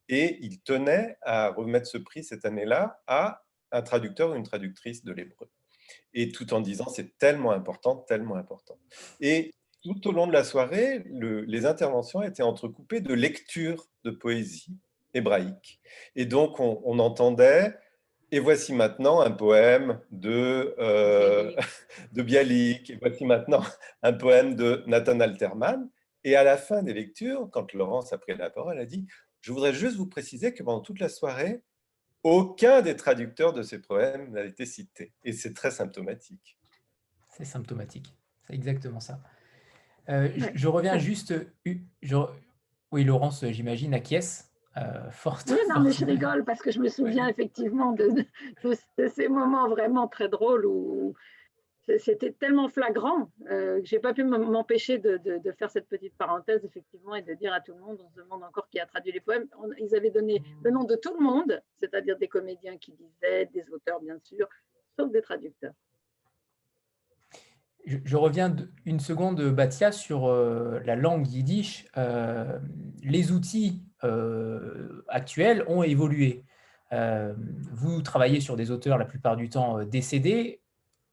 et 0.09 0.39
il 0.41 0.63
tenait 0.63 1.19
à 1.21 1.51
remettre 1.51 1.87
ce 1.87 1.99
prix 1.99 2.25
cette 2.25 2.47
année-là 2.47 3.03
à 3.07 3.45
un 3.73 3.83
traducteur 3.83 4.31
ou 4.31 4.35
une 4.35 4.43
traductrice 4.43 5.05
de 5.05 5.13
l'hébreu. 5.13 5.51
Et 6.15 6.33
tout 6.33 6.53
en 6.55 6.61
disant 6.61 6.89
c'est 6.89 7.19
tellement 7.19 7.53
important, 7.53 7.97
tellement 7.97 8.37
important. 8.37 8.79
Et 9.21 9.53
tout 9.83 10.09
au 10.09 10.13
long 10.13 10.27
de 10.27 10.33
la 10.33 10.45
soirée, 10.45 11.05
le, 11.11 11.43
les 11.43 11.67
interventions 11.67 12.23
étaient 12.23 12.43
entrecoupées 12.43 13.01
de 13.01 13.15
lectures 13.15 13.87
de 14.05 14.11
poésie 14.11 14.77
hébraïque. 15.15 15.81
Et 16.17 16.27
donc, 16.27 16.61
on, 16.61 16.81
on 16.85 16.99
entendait 16.99 17.75
et 18.33 18.39
voici 18.39 18.73
maintenant 18.73 19.21
un 19.21 19.31
poème 19.31 20.01
de, 20.11 20.75
euh, 20.79 21.53
de 22.13 22.23
Bialik, 22.23 22.91
et 22.91 22.97
voici 22.97 23.25
maintenant 23.25 23.63
un 24.03 24.13
poème 24.13 24.55
de 24.55 24.85
Nathan 24.87 25.21
Alterman. 25.21 25.89
Et 26.23 26.37
à 26.37 26.45
la 26.45 26.57
fin 26.57 26.83
des 26.83 26.93
lectures, 26.93 27.49
quand 27.51 27.73
Laurence 27.73 28.13
a 28.13 28.19
pris 28.19 28.37
la 28.37 28.51
parole, 28.51 28.77
elle 28.77 28.83
a 28.83 28.87
dit 28.87 29.07
«Je 29.41 29.53
voudrais 29.53 29.73
juste 29.73 29.97
vous 29.97 30.07
préciser 30.07 30.53
que 30.53 30.63
pendant 30.63 30.81
toute 30.81 31.01
la 31.01 31.09
soirée, 31.09 31.63
aucun 32.23 32.83
des 32.83 32.95
traducteurs 32.95 33.53
de 33.53 33.63
ces 33.63 33.81
poèmes 33.81 34.31
n'a 34.31 34.45
été 34.45 34.67
cité.» 34.67 35.13
Et 35.25 35.33
c'est 35.33 35.55
très 35.55 35.71
symptomatique. 35.71 36.59
C'est 37.31 37.47
symptomatique, 37.47 38.15
c'est 38.47 38.55
exactement 38.55 39.01
ça. 39.01 39.21
Euh, 40.09 40.29
je, 40.37 40.47
je, 40.55 40.69
reviens 40.69 40.99
juste... 40.99 41.35
Je, 42.03 42.17
oui, 42.93 43.05
Laurence, 43.05 43.45
j'imagine, 43.47 43.95
acquiesce 43.95 44.51
euh, 44.77 45.01
oui, 45.27 45.57
non, 45.69 45.81
mais 45.81 45.91
je 45.91 46.05
rigole 46.07 46.45
parce 46.45 46.63
que 46.63 46.71
je 46.71 46.79
me 46.79 46.89
souviens 46.89 47.27
effectivement 47.27 47.93
de, 47.93 48.25
ces 49.09 49.29
moments 49.29 49.69
vraiment 49.69 50.07
très 50.07 50.29
drôles 50.29 50.65
où 50.65 51.15
c'était 51.99 52.31
tellement 52.31 52.69
flagrant 52.69 53.33
euh, 53.51 53.81
que 53.81 53.87
je 53.87 53.97
n'ai 53.97 54.01
pas 54.01 54.15
pu 54.15 54.23
m'empêcher 54.23 54.99
de, 54.99 55.19
faire 55.59 55.71
cette 55.71 55.89
petite 55.89 56.17
parenthèse 56.17 56.65
effectivement 56.65 57.17
et 57.17 57.23
de 57.23 57.35
dire 57.35 57.53
à 57.53 57.61
tout 57.61 57.75
le 57.75 57.81
monde, 57.81 58.01
on 58.01 58.11
se 58.11 58.17
demande 58.17 58.45
encore 58.45 58.69
qui 58.69 58.79
a 58.79 58.87
traduit 58.87 59.11
les 59.11 59.21
poèmes. 59.21 59.49
ils 59.79 59.95
avaient 59.97 60.11
donné 60.11 60.41
le 60.63 60.71
nom 60.71 60.85
de 60.85 60.95
tout 60.95 61.15
le 61.19 61.25
monde, 61.25 61.61
c'est-à-dire 61.79 62.17
des 62.17 62.29
comédiens 62.29 62.77
qui 62.77 62.93
disaient, 62.93 63.47
des 63.47 63.69
auteurs 63.73 64.01
bien 64.01 64.19
sûr, 64.23 64.49
sauf 64.97 65.11
des 65.11 65.21
traducteurs. 65.21 65.75
Je, 67.87 68.17
reviens 68.17 68.55
une 68.85 69.01
seconde, 69.01 69.41
Batia, 69.51 69.91
sur 69.93 70.29
euh, 70.29 70.81
la 70.85 70.97
langue 70.97 71.27
yiddish. 71.27 71.87
Euh, 71.97 72.59
les 73.03 73.33
outils 73.33 73.83
euh, 74.05 75.05
actuels 75.09 75.65
ont 75.67 75.83
évolué. 75.83 76.45
vous 76.93 78.03
travaillez 78.03 78.41
sur 78.41 78.57
des 78.57 78.71
auteurs 78.71 78.99
la 78.99 79.05
plupart 79.05 79.37
du 79.37 79.49
temps 79.49 79.85
décédés, 79.85 80.61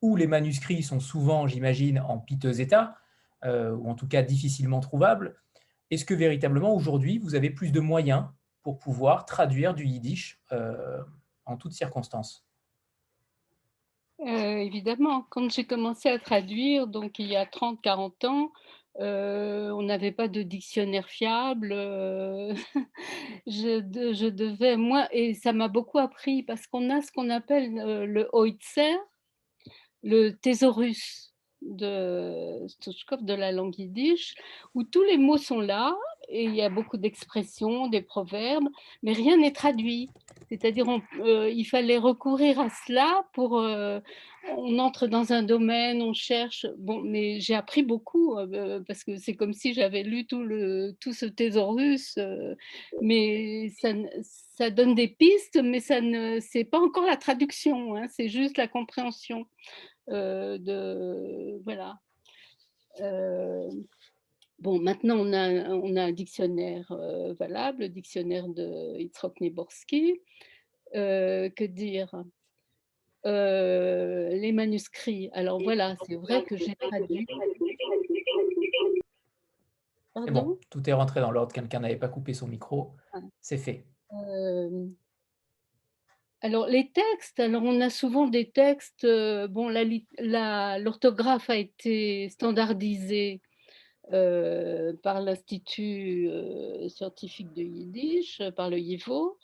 où 0.01 0.15
les 0.15 0.27
manuscrits 0.27 0.83
sont 0.83 0.99
souvent, 0.99 1.47
j'imagine, 1.47 1.99
en 1.99 2.17
piteux 2.17 2.59
état, 2.59 2.97
ou 3.45 3.89
en 3.89 3.95
tout 3.95 4.07
cas 4.07 4.23
difficilement 4.23 4.79
trouvables. 4.79 5.35
Est-ce 5.91 6.05
que 6.05 6.13
véritablement, 6.13 6.75
aujourd'hui, 6.75 7.19
vous 7.19 7.35
avez 7.35 7.49
plus 7.49 7.71
de 7.71 7.79
moyens 7.79 8.25
pour 8.63 8.79
pouvoir 8.79 9.25
traduire 9.25 9.73
du 9.73 9.85
yiddish 9.85 10.41
en 11.45 11.57
toutes 11.57 11.73
circonstances? 11.73 12.46
Euh, 14.21 14.57
évidemment, 14.57 15.25
quand 15.29 15.51
j'ai 15.51 15.65
commencé 15.65 16.09
à 16.09 16.17
traduire, 16.17 16.87
donc 16.87 17.19
il 17.19 17.27
y 17.27 17.35
a 17.35 17.45
30-40 17.45 18.25
ans, 18.25 18.51
euh, 18.99 19.69
on 19.71 19.83
n'avait 19.83 20.11
pas 20.11 20.27
de 20.27 20.41
dictionnaire 20.41 21.07
fiable. 21.07 21.71
Euh, 21.71 22.53
je, 23.47 24.29
devais, 24.29 24.75
moi, 24.75 25.07
et 25.11 25.35
ça 25.35 25.53
m'a 25.53 25.67
beaucoup 25.67 25.99
appris 25.99 26.41
parce 26.43 26.65
qu'on 26.65 26.89
a 26.89 27.01
ce 27.01 27.11
qu'on 27.11 27.29
appelle 27.29 27.75
le 27.75 28.27
Hoitzer, 28.33 28.97
le 30.03 30.31
thésaurus. 30.31 31.33
de 31.61 32.65
Stuchkov, 32.67 33.23
de 33.23 33.33
la 33.33 33.51
langue 33.51 33.77
yiddish, 33.77 34.35
où 34.75 34.83
tous 34.83 35.03
les 35.03 35.17
mots 35.17 35.37
sont 35.37 35.59
là, 35.59 35.95
et 36.29 36.43
il 36.43 36.55
y 36.55 36.61
a 36.61 36.69
beaucoup 36.69 36.97
d'expressions, 36.97 37.87
des 37.87 38.01
proverbes, 38.01 38.67
mais 39.03 39.13
rien 39.13 39.37
n'est 39.37 39.53
traduit. 39.53 40.09
C'est-à-dire, 40.49 40.85
euh, 41.19 41.49
il 41.49 41.65
fallait 41.65 41.97
recourir 41.97 42.59
à 42.59 42.69
cela 42.85 43.25
pour. 43.33 43.59
Euh, 43.59 43.99
on 44.55 44.79
entre 44.79 45.07
dans 45.07 45.33
un 45.33 45.43
domaine, 45.43 46.01
on 46.01 46.13
cherche. 46.13 46.65
Bon, 46.77 47.01
mais 47.01 47.39
j'ai 47.41 47.53
appris 47.53 47.83
beaucoup 47.83 48.37
euh, 48.37 48.81
parce 48.87 49.03
que 49.03 49.17
c'est 49.17 49.35
comme 49.35 49.51
si 49.51 49.73
j'avais 49.73 50.03
lu 50.03 50.25
tout, 50.25 50.41
le, 50.41 50.95
tout 51.01 51.11
ce 51.11 51.25
thésaurus, 51.25 52.17
mais 53.01 53.69
ça, 53.81 53.89
ça, 54.57 54.69
donne 54.69 54.95
des 54.95 55.09
pistes, 55.09 55.59
mais 55.61 55.81
ça 55.81 55.99
ne, 55.99 56.39
c'est 56.39 56.63
pas 56.63 56.79
encore 56.79 57.05
la 57.05 57.17
traduction, 57.17 57.95
hein, 57.97 58.07
c'est 58.09 58.29
juste 58.29 58.57
la 58.57 58.69
compréhension 58.69 59.45
de. 60.07 61.61
Voilà. 61.65 61.99
Bon, 64.59 64.79
maintenant, 64.79 65.17
on 65.17 65.33
a, 65.33 65.69
on 65.69 65.95
a 65.95 66.03
un 66.03 66.11
dictionnaire 66.11 66.91
euh, 66.91 67.33
valable, 67.33 67.81
le 67.81 67.89
dictionnaire 67.89 68.47
de 68.47 68.97
Yitzhak 68.97 69.39
Neborski. 69.39 70.19
Euh, 70.95 71.49
que 71.49 71.63
dire? 71.63 72.11
Euh, 73.25 74.29
Les 74.29 74.51
manuscrits. 74.51 75.29
Alors 75.33 75.61
voilà, 75.61 75.95
c'est 76.07 76.15
vrai 76.15 76.43
que 76.43 76.57
j'ai 76.57 76.75
traduit. 76.75 77.27
C'est 80.25 80.31
bon, 80.31 80.57
tout 80.71 80.89
est 80.89 80.93
rentré 80.93 81.21
dans 81.21 81.29
l'ordre. 81.29 81.53
Quelqu'un 81.53 81.81
n'avait 81.81 81.97
pas 81.97 82.09
coupé 82.09 82.33
son 82.33 82.47
micro. 82.47 82.93
Ah. 83.13 83.19
C'est 83.39 83.59
fait. 83.59 83.85
alors, 86.41 86.65
les 86.65 86.89
textes, 86.89 87.39
alors 87.39 87.61
on 87.61 87.79
a 87.79 87.91
souvent 87.91 88.25
des 88.25 88.49
textes, 88.49 89.05
bon, 89.05 89.69
l'orthographe 89.69 91.51
a 91.51 91.57
été 91.57 92.29
standardisée 92.29 93.41
euh, 94.13 94.93
par 95.03 95.19
l'Institut 95.19 96.29
euh, 96.29 96.87
scientifique 96.87 97.53
de 97.53 97.61
Yiddish, 97.61 98.39
euh, 98.39 98.51
par 98.51 98.69
le 98.69 98.79
YIVO, 98.79 99.37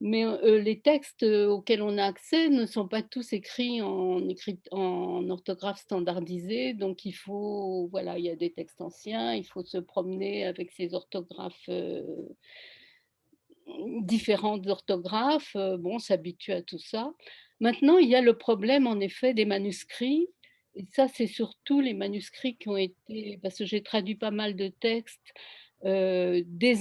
mais 0.00 0.24
les 0.60 0.80
textes 0.80 1.22
auxquels 1.22 1.80
on 1.80 1.96
a 1.96 2.04
accès 2.04 2.50
ne 2.50 2.66
sont 2.66 2.86
pas 2.86 3.02
tous 3.02 3.32
écrits 3.32 3.80
en, 3.80 5.30
orthographe 5.30 5.78
standardisée, 5.78 6.74
donc 6.74 7.06
il 7.06 7.12
faut, 7.12 7.88
voilà, 7.90 8.18
il 8.18 8.26
y 8.26 8.28
a 8.28 8.36
des 8.36 8.52
textes 8.52 8.82
anciens, 8.82 9.32
il 9.32 9.44
faut 9.44 9.64
se 9.64 9.78
promener 9.78 10.44
avec 10.44 10.70
ces 10.72 10.92
orthographes 10.92 11.70
différentes 14.02 14.62
d'orthographe, 14.62 15.56
bon, 15.78 15.98
s'habituer 15.98 16.52
à 16.52 16.62
tout 16.62 16.78
ça. 16.78 17.14
Maintenant, 17.60 17.96
il 17.96 18.08
y 18.08 18.14
a 18.14 18.20
le 18.20 18.36
problème, 18.36 18.86
en 18.86 19.00
effet, 19.00 19.32
des 19.32 19.46
manuscrits 19.46 20.28
et 20.76 20.86
ça, 20.92 21.08
c'est 21.08 21.26
surtout 21.26 21.80
les 21.80 21.94
manuscrits 21.94 22.56
qui 22.56 22.68
ont 22.68 22.76
été, 22.76 23.38
parce 23.42 23.58
que 23.58 23.64
j'ai 23.64 23.82
traduit 23.82 24.14
pas 24.14 24.30
mal 24.30 24.56
de 24.56 24.68
textes, 24.68 25.32
euh, 25.84 26.42
des 26.46 26.74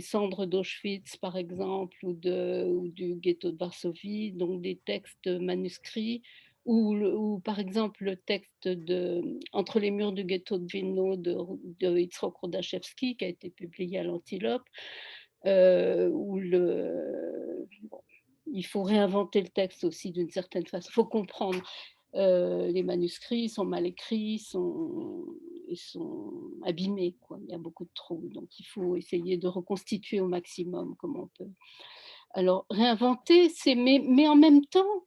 cendres 0.00 0.46
d'Auschwitz, 0.46 1.16
par 1.16 1.36
exemple, 1.36 1.96
ou, 2.02 2.12
de, 2.12 2.88
du 2.88 3.14
ghetto 3.14 3.52
de 3.52 3.56
Varsovie, 3.56 4.32
donc 4.32 4.62
des 4.62 4.76
textes 4.84 5.28
manuscrits, 5.28 6.22
ou, 6.64 6.94
ou, 6.96 7.38
par 7.40 7.60
exemple 7.60 8.04
le 8.04 8.16
texte 8.16 8.68
de 8.68 9.22
Entre 9.52 9.80
les 9.80 9.90
murs 9.90 10.12
du 10.12 10.24
ghetto 10.24 10.58
de 10.58 10.66
Vilno 10.70 11.16
de, 11.16 11.36
de 11.80 11.98
Yitzhak 11.98 12.34
qui 12.96 13.16
a 13.20 13.28
été 13.28 13.50
publié 13.50 13.98
à 14.00 14.02
l'Antilope, 14.02 14.66
euh, 15.46 16.08
ou 16.08 16.38
le, 16.40 17.68
il 18.52 18.64
faut 18.64 18.82
réinventer 18.82 19.40
le 19.40 19.48
texte 19.48 19.84
aussi 19.84 20.10
d'une 20.10 20.30
certaine 20.30 20.66
façon. 20.66 20.88
Il 20.90 20.94
faut 20.94 21.04
comprendre. 21.04 21.60
Euh, 22.14 22.68
les 22.68 22.82
manuscrits 22.82 23.50
sont 23.50 23.66
mal 23.66 23.84
écrits, 23.84 24.38
sont, 24.38 25.26
ils 25.68 25.76
sont 25.76 26.32
abîmés. 26.64 27.14
Il 27.42 27.50
y 27.50 27.54
a 27.54 27.58
beaucoup 27.58 27.84
de 27.84 27.90
trous. 27.94 28.28
Donc, 28.32 28.58
il 28.58 28.64
faut 28.64 28.96
essayer 28.96 29.36
de 29.36 29.46
reconstituer 29.46 30.20
au 30.20 30.28
maximum 30.28 30.96
comme 30.96 31.18
on 31.18 31.28
peut. 31.38 31.50
Alors, 32.32 32.66
réinventer, 32.70 33.48
c'est. 33.50 33.74
Mais, 33.74 34.02
mais 34.06 34.26
en 34.26 34.36
même 34.36 34.64
temps, 34.66 35.04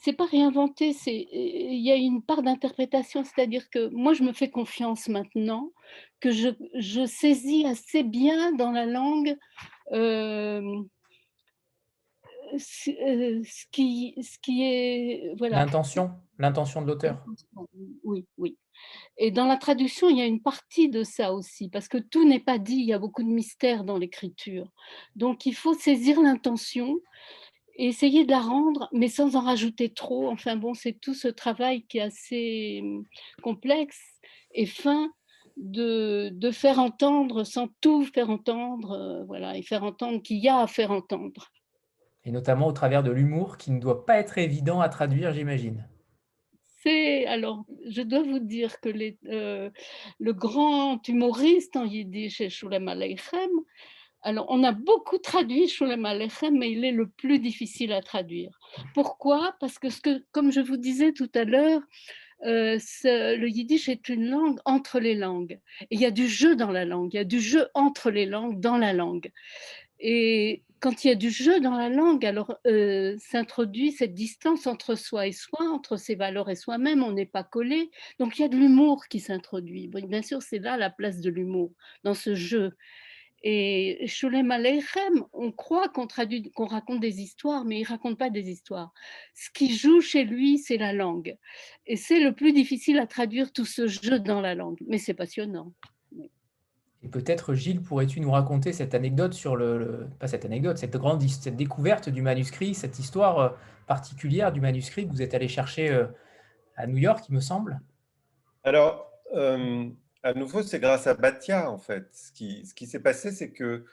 c'est 0.00 0.14
pas 0.14 0.24
réinventer, 0.24 0.94
c'est 0.94 1.28
il 1.30 1.80
y 1.80 1.90
a 1.90 1.96
une 1.96 2.22
part 2.22 2.42
d'interprétation, 2.42 3.24
c'est-à-dire 3.24 3.68
que 3.68 3.88
moi 3.88 4.14
je 4.14 4.22
me 4.22 4.32
fais 4.32 4.48
confiance 4.48 5.08
maintenant, 5.08 5.70
que 6.20 6.30
je, 6.30 6.48
je 6.74 7.04
saisis 7.04 7.66
assez 7.66 8.02
bien 8.02 8.52
dans 8.52 8.70
la 8.70 8.86
langue 8.86 9.36
euh, 12.52 13.42
ce 13.44 13.64
qui, 13.70 14.14
ce 14.20 14.38
qui 14.38 14.62
est 14.64 15.34
voilà. 15.38 15.64
L'intention, 15.64 16.12
l'intention 16.38 16.82
de 16.82 16.86
l'auteur. 16.88 17.24
Oui, 18.04 18.26
oui. 18.36 18.58
Et 19.16 19.30
dans 19.30 19.46
la 19.46 19.56
traduction, 19.56 20.08
il 20.08 20.18
y 20.18 20.22
a 20.22 20.26
une 20.26 20.42
partie 20.42 20.88
de 20.88 21.04
ça 21.04 21.32
aussi, 21.32 21.68
parce 21.68 21.88
que 21.88 21.98
tout 21.98 22.26
n'est 22.26 22.40
pas 22.40 22.58
dit. 22.58 22.76
Il 22.76 22.86
y 22.86 22.92
a 22.92 22.98
beaucoup 22.98 23.22
de 23.22 23.28
mystère 23.28 23.84
dans 23.84 23.98
l'écriture. 23.98 24.68
Donc, 25.16 25.46
il 25.46 25.54
faut 25.54 25.74
saisir 25.74 26.20
l'intention 26.20 26.98
et 27.76 27.86
essayer 27.86 28.24
de 28.24 28.30
la 28.30 28.40
rendre, 28.40 28.88
mais 28.92 29.08
sans 29.08 29.36
en 29.36 29.40
rajouter 29.40 29.92
trop. 29.92 30.28
Enfin 30.28 30.56
bon, 30.56 30.74
c'est 30.74 30.98
tout 31.00 31.14
ce 31.14 31.28
travail 31.28 31.84
qui 31.86 31.98
est 31.98 32.02
assez 32.02 32.80
hum, 32.82 33.04
complexe 33.42 34.00
et 34.54 34.66
fin 34.66 35.10
de, 35.56 36.30
de 36.32 36.50
faire 36.50 36.78
entendre 36.78 37.44
sans 37.44 37.68
tout 37.80 38.04
faire 38.04 38.30
entendre, 38.30 38.92
euh, 38.92 39.24
voilà, 39.24 39.56
et 39.56 39.62
faire 39.62 39.84
entendre 39.84 40.22
qu'il 40.22 40.38
y 40.38 40.48
a 40.48 40.58
à 40.58 40.66
faire 40.66 40.90
entendre 40.90 41.50
et 42.24 42.30
notamment 42.30 42.68
au 42.68 42.72
travers 42.72 43.02
de 43.02 43.10
l'humour 43.10 43.56
qui 43.56 43.70
ne 43.70 43.80
doit 43.80 44.06
pas 44.06 44.18
être 44.18 44.38
évident 44.38 44.80
à 44.80 44.88
traduire, 44.88 45.32
j'imagine. 45.32 45.86
C'est 46.82 47.26
alors, 47.26 47.64
je 47.88 48.02
dois 48.02 48.22
vous 48.22 48.40
dire 48.40 48.80
que 48.80 48.90
euh, 49.28 49.70
le 50.18 50.32
grand 50.32 51.06
humoriste 51.06 51.76
en 51.76 51.84
yiddish 51.84 52.40
est 52.40 52.48
Shulem 52.48 52.88
Aleichem. 52.88 53.50
Alors, 54.22 54.46
on 54.48 54.62
a 54.64 54.72
beaucoup 54.72 55.18
traduit 55.18 55.68
Shulem 55.68 56.04
Aleichem, 56.04 56.58
mais 56.58 56.72
il 56.72 56.84
est 56.84 56.92
le 56.92 57.08
plus 57.08 57.38
difficile 57.38 57.92
à 57.92 58.02
traduire. 58.02 58.58
Pourquoi? 58.94 59.54
Parce 59.60 59.78
que, 59.78 59.90
ce 59.90 60.00
que, 60.00 60.24
comme 60.32 60.50
je 60.50 60.60
vous 60.60 60.76
disais 60.76 61.12
tout 61.12 61.30
à 61.34 61.44
l'heure, 61.44 61.82
euh, 62.44 62.78
le 63.04 63.48
yiddish 63.48 63.88
est 63.88 64.08
une 64.08 64.28
langue 64.28 64.58
entre 64.64 64.98
les 64.98 65.14
langues. 65.14 65.60
Il 65.90 66.00
y 66.00 66.06
a 66.06 66.10
du 66.10 66.26
jeu 66.26 66.56
dans 66.56 66.72
la 66.72 66.84
langue, 66.84 67.14
il 67.14 67.16
y 67.16 67.20
a 67.20 67.24
du 67.24 67.40
jeu 67.40 67.68
entre 67.74 68.10
les 68.10 68.26
langues 68.26 68.58
dans 68.58 68.76
la 68.76 68.92
langue. 68.92 69.30
Et 70.00 70.64
quand 70.82 71.04
il 71.04 71.08
y 71.08 71.10
a 71.12 71.14
du 71.14 71.30
jeu 71.30 71.60
dans 71.60 71.76
la 71.76 71.88
langue, 71.88 72.26
alors 72.26 72.58
euh, 72.66 73.14
s'introduit 73.18 73.92
cette 73.92 74.14
distance 74.14 74.66
entre 74.66 74.96
soi 74.96 75.28
et 75.28 75.32
soi, 75.32 75.60
entre 75.70 75.96
ses 75.96 76.16
valeurs 76.16 76.50
et 76.50 76.56
soi-même, 76.56 77.04
on 77.04 77.12
n'est 77.12 77.24
pas 77.24 77.44
collé. 77.44 77.92
Donc 78.18 78.36
il 78.36 78.42
y 78.42 78.44
a 78.44 78.48
de 78.48 78.56
l'humour 78.56 79.06
qui 79.08 79.20
s'introduit. 79.20 79.86
bien 79.86 80.22
sûr, 80.22 80.42
c'est 80.42 80.58
là 80.58 80.76
la 80.76 80.90
place 80.90 81.20
de 81.20 81.30
l'humour, 81.30 81.72
dans 82.02 82.14
ce 82.14 82.34
jeu. 82.34 82.72
Et 83.44 84.06
Shulem 84.08 84.50
Aleichem, 84.50 85.24
on 85.32 85.52
croit 85.52 85.88
qu'on 85.88 86.08
qu'on 86.54 86.66
raconte 86.66 87.00
des 87.00 87.20
histoires, 87.20 87.64
mais 87.64 87.80
il 87.80 87.84
raconte 87.84 88.18
pas 88.18 88.30
des 88.30 88.50
histoires. 88.50 88.92
Ce 89.34 89.50
qui 89.50 89.74
joue 89.76 90.00
chez 90.00 90.24
lui, 90.24 90.58
c'est 90.58 90.78
la 90.78 90.92
langue. 90.92 91.36
Et 91.86 91.96
c'est 91.96 92.20
le 92.20 92.34
plus 92.34 92.52
difficile 92.52 92.98
à 92.98 93.06
traduire 93.06 93.52
tout 93.52 93.66
ce 93.66 93.86
jeu 93.86 94.18
dans 94.18 94.40
la 94.40 94.56
langue. 94.56 94.78
Mais 94.88 94.98
c'est 94.98 95.14
passionnant. 95.14 95.72
Et 97.04 97.08
peut-être, 97.08 97.54
Gilles, 97.54 97.82
pourrais-tu 97.82 98.20
nous 98.20 98.30
raconter 98.30 98.72
cette 98.72 98.94
anecdote 98.94 99.34
sur 99.34 99.56
le, 99.56 100.06
pas 100.20 100.28
cette 100.28 100.44
anecdote, 100.44 100.78
cette 100.78 100.96
grande 100.96 101.22
cette 101.22 101.56
découverte 101.56 102.08
du 102.08 102.22
manuscrit, 102.22 102.74
cette 102.74 102.98
histoire 102.98 103.38
euh, 103.38 103.48
particulière 103.88 104.52
du 104.52 104.60
manuscrit 104.60 105.06
que 105.06 105.12
vous 105.12 105.22
êtes 105.22 105.34
allé 105.34 105.48
chercher 105.48 105.90
euh, 105.90 106.06
à 106.76 106.86
New 106.86 106.98
York, 106.98 107.24
il 107.28 107.34
me 107.34 107.40
semble? 107.40 107.80
Alors, 108.62 109.10
euh, 109.34 109.88
à 110.22 110.34
nouveau, 110.34 110.62
c'est 110.62 110.78
grâce 110.78 111.08
à 111.08 111.14
Batia, 111.14 111.68
en 111.68 111.78
fait. 111.78 112.08
Ce 112.12 112.30
qui, 112.30 112.64
ce 112.66 112.74
qui 112.74 112.86
s'est 112.86 113.02
passé, 113.02 113.32
c'est 113.32 113.50
que 113.50 113.84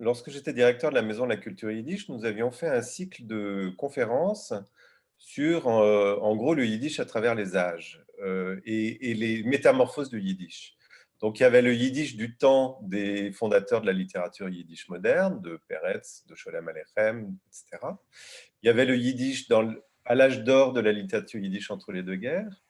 lorsque 0.00 0.30
j'étais 0.30 0.52
directeur 0.52 0.90
de 0.90 0.94
la 0.94 1.02
Maison 1.02 1.24
de 1.24 1.30
la 1.30 1.38
Culture 1.38 1.70
Yiddish, 1.70 2.08
nous 2.08 2.24
avions 2.24 2.50
fait 2.50 2.68
un 2.68 2.82
cycle 2.82 3.26
de 3.26 3.72
conférences 3.78 4.52
sur, 5.16 5.66
en 5.66 6.36
gros, 6.36 6.54
le 6.54 6.66
Yiddish 6.66 7.00
à 7.00 7.06
travers 7.06 7.34
les 7.34 7.56
âges 7.56 8.04
et, 8.66 9.10
et 9.10 9.14
les 9.14 9.42
métamorphoses 9.44 10.10
du 10.10 10.20
Yiddish. 10.20 10.76
Donc, 11.20 11.38
il 11.38 11.42
y 11.42 11.46
avait 11.46 11.60
le 11.60 11.74
yiddish 11.74 12.16
du 12.16 12.36
temps 12.36 12.80
des 12.82 13.30
fondateurs 13.32 13.82
de 13.82 13.86
la 13.86 13.92
littérature 13.92 14.48
yiddish 14.48 14.88
moderne, 14.88 15.40
de 15.42 15.60
Peretz, 15.68 16.24
de 16.26 16.34
Sholem 16.34 16.68
Alechem, 16.68 17.36
etc. 17.46 17.92
Il 18.62 18.66
y 18.66 18.70
avait 18.70 18.86
le 18.86 18.96
yiddish 18.96 19.46
dans, 19.48 19.70
à 20.06 20.14
l'âge 20.14 20.42
d'or 20.44 20.72
de 20.72 20.80
la 20.80 20.92
littérature 20.92 21.38
yiddish 21.38 21.70
entre 21.70 21.92
les 21.92 22.02
deux 22.02 22.16
guerres. 22.16 22.62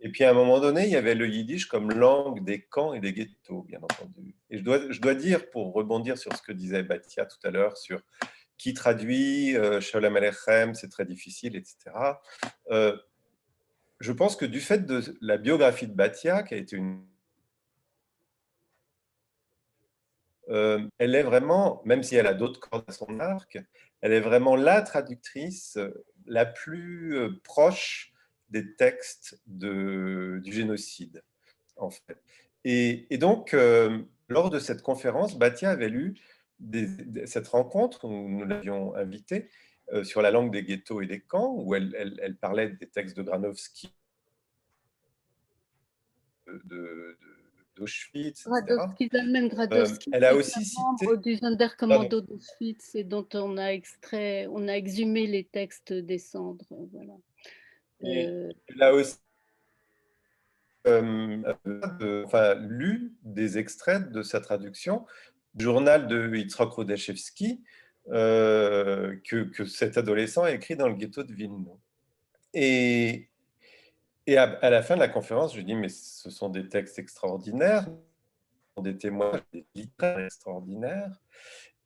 Et 0.00 0.08
puis, 0.08 0.24
à 0.24 0.30
un 0.30 0.34
moment 0.34 0.58
donné, 0.58 0.84
il 0.84 0.90
y 0.90 0.96
avait 0.96 1.14
le 1.14 1.28
yiddish 1.28 1.66
comme 1.66 1.92
langue 1.92 2.44
des 2.44 2.60
camps 2.62 2.92
et 2.92 2.98
des 2.98 3.12
ghettos, 3.12 3.62
bien 3.62 3.78
entendu. 3.80 4.34
Et 4.50 4.58
je 4.58 5.00
dois, 5.00 5.14
dire, 5.14 5.48
pour 5.50 5.72
rebondir 5.72 6.18
sur 6.18 6.36
ce 6.36 6.42
que 6.42 6.50
disait 6.50 6.82
Batia 6.82 7.24
tout 7.24 7.38
à 7.44 7.50
l'heure, 7.50 7.76
sur 7.76 8.00
qui 8.58 8.74
traduit 8.74 9.56
euh, 9.56 9.80
Sholem 9.80 10.16
Alechem, 10.16 10.74
c'est 10.74 10.88
très 10.88 11.04
difficile, 11.04 11.54
etc. 11.54 11.76
Euh, 12.72 12.96
je 14.00 14.10
pense 14.10 14.34
que 14.34 14.44
du 14.44 14.60
fait 14.60 14.84
de 14.84 15.16
la 15.20 15.36
biographie 15.36 15.86
de 15.86 15.94
Batia, 15.94 16.42
qui 16.42 16.54
a 16.54 16.56
été 16.56 16.74
une 16.76 17.04
Euh, 20.48 20.86
elle 20.98 21.14
est 21.14 21.22
vraiment, 21.22 21.82
même 21.84 22.02
si 22.02 22.16
elle 22.16 22.26
a 22.26 22.34
d'autres 22.34 22.60
cordes 22.60 22.84
à 22.88 22.92
son 22.92 23.20
arc, 23.20 23.58
elle 24.00 24.12
est 24.12 24.20
vraiment 24.20 24.56
la 24.56 24.82
traductrice 24.82 25.76
euh, 25.76 26.04
la 26.26 26.46
plus 26.46 27.16
euh, 27.16 27.30
proche 27.44 28.12
des 28.50 28.74
textes 28.74 29.40
du 29.46 30.42
génocide, 30.44 31.22
en 31.76 31.90
fait. 31.90 32.22
Et, 32.64 33.06
donc, 33.16 33.56
lors 34.28 34.50
de 34.50 34.58
cette 34.58 34.82
conférence, 34.82 35.38
Batia 35.38 35.70
avait 35.70 35.88
lu 35.88 36.14
cette 37.24 37.48
rencontre 37.48 38.04
où 38.04 38.28
nous 38.28 38.44
l'avions 38.44 38.94
invitée 38.94 39.48
sur 40.02 40.20
la 40.20 40.30
langue 40.30 40.52
des 40.52 40.64
ghettos 40.64 41.00
et 41.00 41.06
des 41.06 41.20
camps, 41.20 41.54
où 41.56 41.74
elle, 41.74 42.36
parlait 42.42 42.68
des 42.68 42.88
textes 42.90 43.16
de 43.16 43.22
Granovski, 43.22 43.94
d'Auschwitz, 47.76 48.46
euh, 48.46 49.86
elle 50.12 50.24
a 50.24 50.34
aussi 50.34 50.64
cité 50.64 51.16
du 51.22 51.36
Sonderkommando 51.36 52.20
d'Auschwitz 52.20 52.94
et 52.94 53.04
dont 53.04 53.26
on 53.34 53.56
a 53.56 53.72
extrait, 53.72 54.46
on 54.50 54.68
a 54.68 54.72
exhumé 54.72 55.26
les 55.26 55.44
textes 55.44 55.92
des 55.92 56.18
cendres. 56.18 56.66
Voilà. 56.92 57.14
Euh, 58.04 58.52
elle 58.68 58.82
a 58.82 58.92
aussi 58.92 59.16
euh, 60.86 61.42
enfin, 62.24 62.54
lu 62.56 63.14
des 63.22 63.58
extraits 63.58 64.10
de 64.10 64.22
sa 64.22 64.40
traduction 64.40 65.06
du 65.54 65.64
journal 65.64 66.08
de 66.08 66.34
Yitzhak 66.34 66.70
Rodachevski 66.70 67.62
que, 68.06 69.20
que, 69.24 69.64
cet 69.64 69.96
adolescent 69.96 70.42
a 70.42 70.50
écrit 70.50 70.76
dans 70.76 70.88
le 70.88 70.94
ghetto 70.94 71.22
de 71.22 71.32
Vilno. 71.32 71.78
Et, 72.54 73.28
et 74.26 74.36
à, 74.36 74.70
la 74.70 74.82
fin 74.82 74.94
de 74.94 75.00
la 75.00 75.08
conférence, 75.08 75.54
je 75.56 75.60
dis, 75.60 75.74
mais 75.74 75.88
ce 75.88 76.30
sont 76.30 76.48
des 76.48 76.68
textes 76.68 76.98
extraordinaires, 76.98 77.88
des 78.80 78.96
témoignages, 78.96 79.42
des 79.52 79.66
littéraires 79.74 80.26
extraordinaires. 80.26 81.20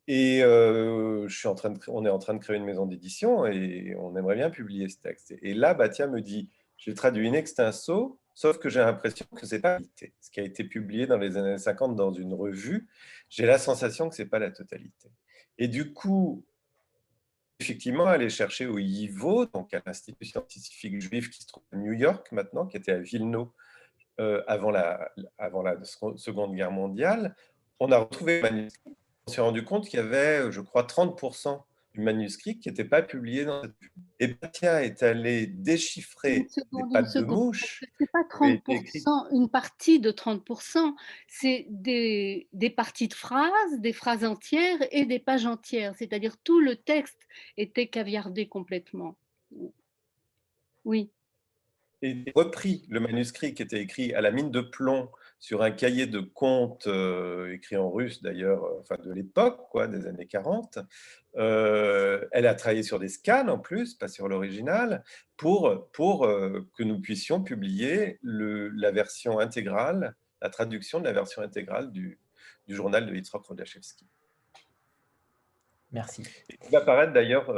Et 0.07 0.41
euh, 0.43 1.27
je 1.27 1.37
suis 1.37 1.47
en 1.47 1.55
train 1.55 1.71
de, 1.71 1.79
on 1.87 2.05
est 2.05 2.09
en 2.09 2.19
train 2.19 2.33
de 2.33 2.39
créer 2.39 2.55
une 2.55 2.63
maison 2.63 2.85
d'édition 2.85 3.45
et 3.45 3.95
on 3.99 4.15
aimerait 4.15 4.35
bien 4.35 4.49
publier 4.49 4.87
ce 4.87 4.99
texte. 4.99 5.33
Et 5.41 5.53
là, 5.53 5.73
Batia 5.73 6.07
me 6.07 6.21
dit, 6.21 6.49
j'ai 6.77 6.93
traduit 6.93 7.27
une 7.27 7.35
extenso, 7.35 8.19
sauf 8.33 8.57
que 8.57 8.69
j'ai 8.69 8.79
l'impression 8.79 9.25
que 9.35 9.45
c'est 9.45 9.59
pas 9.59 9.79
Ce 10.21 10.31
qui 10.31 10.39
a 10.39 10.43
été 10.43 10.63
publié 10.63 11.07
dans 11.07 11.17
les 11.17 11.35
années 11.35 11.57
50 11.57 11.95
dans 11.95 12.13
une 12.13 12.33
revue, 12.33 12.87
j'ai 13.29 13.45
la 13.45 13.57
sensation 13.57 14.07
que 14.07 14.15
c'est 14.15 14.27
pas 14.27 14.39
la 14.39 14.51
totalité. 14.51 15.09
Et 15.57 15.67
du 15.67 15.91
coup, 15.91 16.45
effectivement 17.59 18.05
aller 18.05 18.29
chercher 18.29 18.67
au 18.67 18.77
IVO, 18.77 19.45
donc 19.45 19.73
à 19.73 19.81
l'Institut 19.85 20.25
scientifique 20.25 21.01
juif 21.01 21.29
qui 21.29 21.41
se 21.41 21.47
trouve 21.47 21.63
à 21.71 21.77
New 21.77 21.93
York 21.93 22.31
maintenant, 22.31 22.67
qui 22.67 22.77
était 22.77 22.91
à 22.91 22.99
Vilno 22.99 23.53
euh, 24.19 24.43
avant, 24.47 24.71
la, 24.71 25.11
avant 25.37 25.63
la 25.63 25.75
Seconde 25.83 26.55
Guerre 26.55 26.71
mondiale. 26.71 27.35
On 27.79 27.91
a 27.91 27.97
retrouvé 27.97 28.37
le 28.37 28.49
manuscrit. 28.49 28.95
On 29.27 29.31
s'est 29.31 29.41
rendu 29.41 29.63
compte 29.63 29.87
qu'il 29.87 29.99
y 29.99 30.03
avait, 30.03 30.51
je 30.51 30.61
crois, 30.61 30.83
30% 30.83 31.61
manuscrit 31.97 32.59
qui 32.59 32.69
n'était 32.69 32.85
pas 32.85 33.01
publié 33.01 33.45
dans 33.45 33.61
cette 33.61 33.73
Et 34.19 34.27
Batia 34.27 34.83
est 34.83 35.03
allé 35.03 35.47
déchiffrer 35.47 36.47
les 36.71 36.83
pattes 36.91 37.15
de 37.15 37.21
mouche. 37.21 37.83
C'est 37.99 38.11
pas 38.11 38.23
30%, 38.23 39.35
une 39.35 39.49
partie 39.49 39.99
de 39.99 40.11
30%, 40.11 40.93
c'est 41.27 41.67
des, 41.69 42.47
des 42.53 42.69
parties 42.69 43.07
de 43.07 43.13
phrases, 43.13 43.79
des 43.79 43.93
phrases 43.93 44.23
entières 44.23 44.79
et 44.91 45.05
des 45.05 45.19
pages 45.19 45.45
entières. 45.45 45.95
C'est-à-dire 45.97 46.37
tout 46.37 46.59
le 46.59 46.75
texte 46.75 47.27
était 47.57 47.87
caviardé 47.87 48.47
complètement. 48.47 49.17
Oui. 50.85 51.11
Et 52.01 52.25
repris 52.35 52.85
le 52.89 52.99
manuscrit 52.99 53.53
qui 53.53 53.63
était 53.63 53.81
écrit 53.81 54.13
à 54.13 54.21
la 54.21 54.31
mine 54.31 54.51
de 54.51 54.61
plomb 54.61 55.09
sur 55.39 55.61
un 55.61 55.71
cahier 55.71 56.07
de 56.07 56.19
comptes 56.19 56.87
euh, 56.87 57.53
écrit 57.53 57.77
en 57.77 57.91
russe 57.91 58.21
d'ailleurs, 58.21 58.63
euh, 58.63 58.79
enfin 58.79 58.97
de 58.97 59.11
l'époque, 59.11 59.69
quoi, 59.69 59.87
des 59.87 60.07
années 60.07 60.25
40. 60.25 60.79
Euh, 61.35 62.25
elle 62.31 62.47
a 62.47 62.55
travaillé 62.55 62.83
sur 62.83 62.99
des 62.99 63.09
scans 63.09 63.47
en 63.47 63.59
plus, 63.59 63.93
pas 63.93 64.07
sur 64.07 64.27
l'original, 64.27 65.03
pour, 65.35 65.89
pour 65.91 66.21
que 66.27 66.83
nous 66.83 66.99
puissions 66.99 67.43
publier 67.43 68.17
le, 68.23 68.69
la 68.69 68.91
version 68.91 69.37
intégrale, 69.37 70.15
la 70.41 70.49
traduction 70.49 70.99
de 70.99 71.05
la 71.05 71.13
version 71.13 71.43
intégrale 71.43 71.91
du, 71.91 72.19
du 72.67 72.75
journal 72.75 73.05
de 73.05 73.13
Yitzhak 73.13 73.43
Rodachevski. 73.43 74.07
Merci. 75.91 76.23
il 76.49 76.71
va 76.71 76.79
apparaître 76.79 77.13
d'ailleurs, 77.13 77.53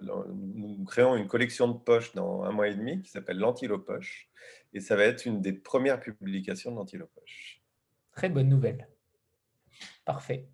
nous 0.00 0.84
créons 0.84 1.16
une 1.16 1.26
collection 1.26 1.68
de 1.68 1.76
poches 1.76 2.14
dans 2.14 2.44
un 2.44 2.50
mois 2.50 2.68
et 2.68 2.74
demi 2.74 3.02
qui 3.02 3.10
s'appelle 3.10 3.38
l'Antilopoche, 3.38 4.30
et 4.72 4.80
ça 4.80 4.96
va 4.96 5.04
être 5.04 5.26
une 5.26 5.40
des 5.40 5.52
premières 5.52 6.00
publications 6.00 6.72
d'Antilopoche. 6.72 7.62
Très 8.12 8.28
bonne 8.28 8.48
nouvelle. 8.48 8.88
Parfait. 10.04 10.48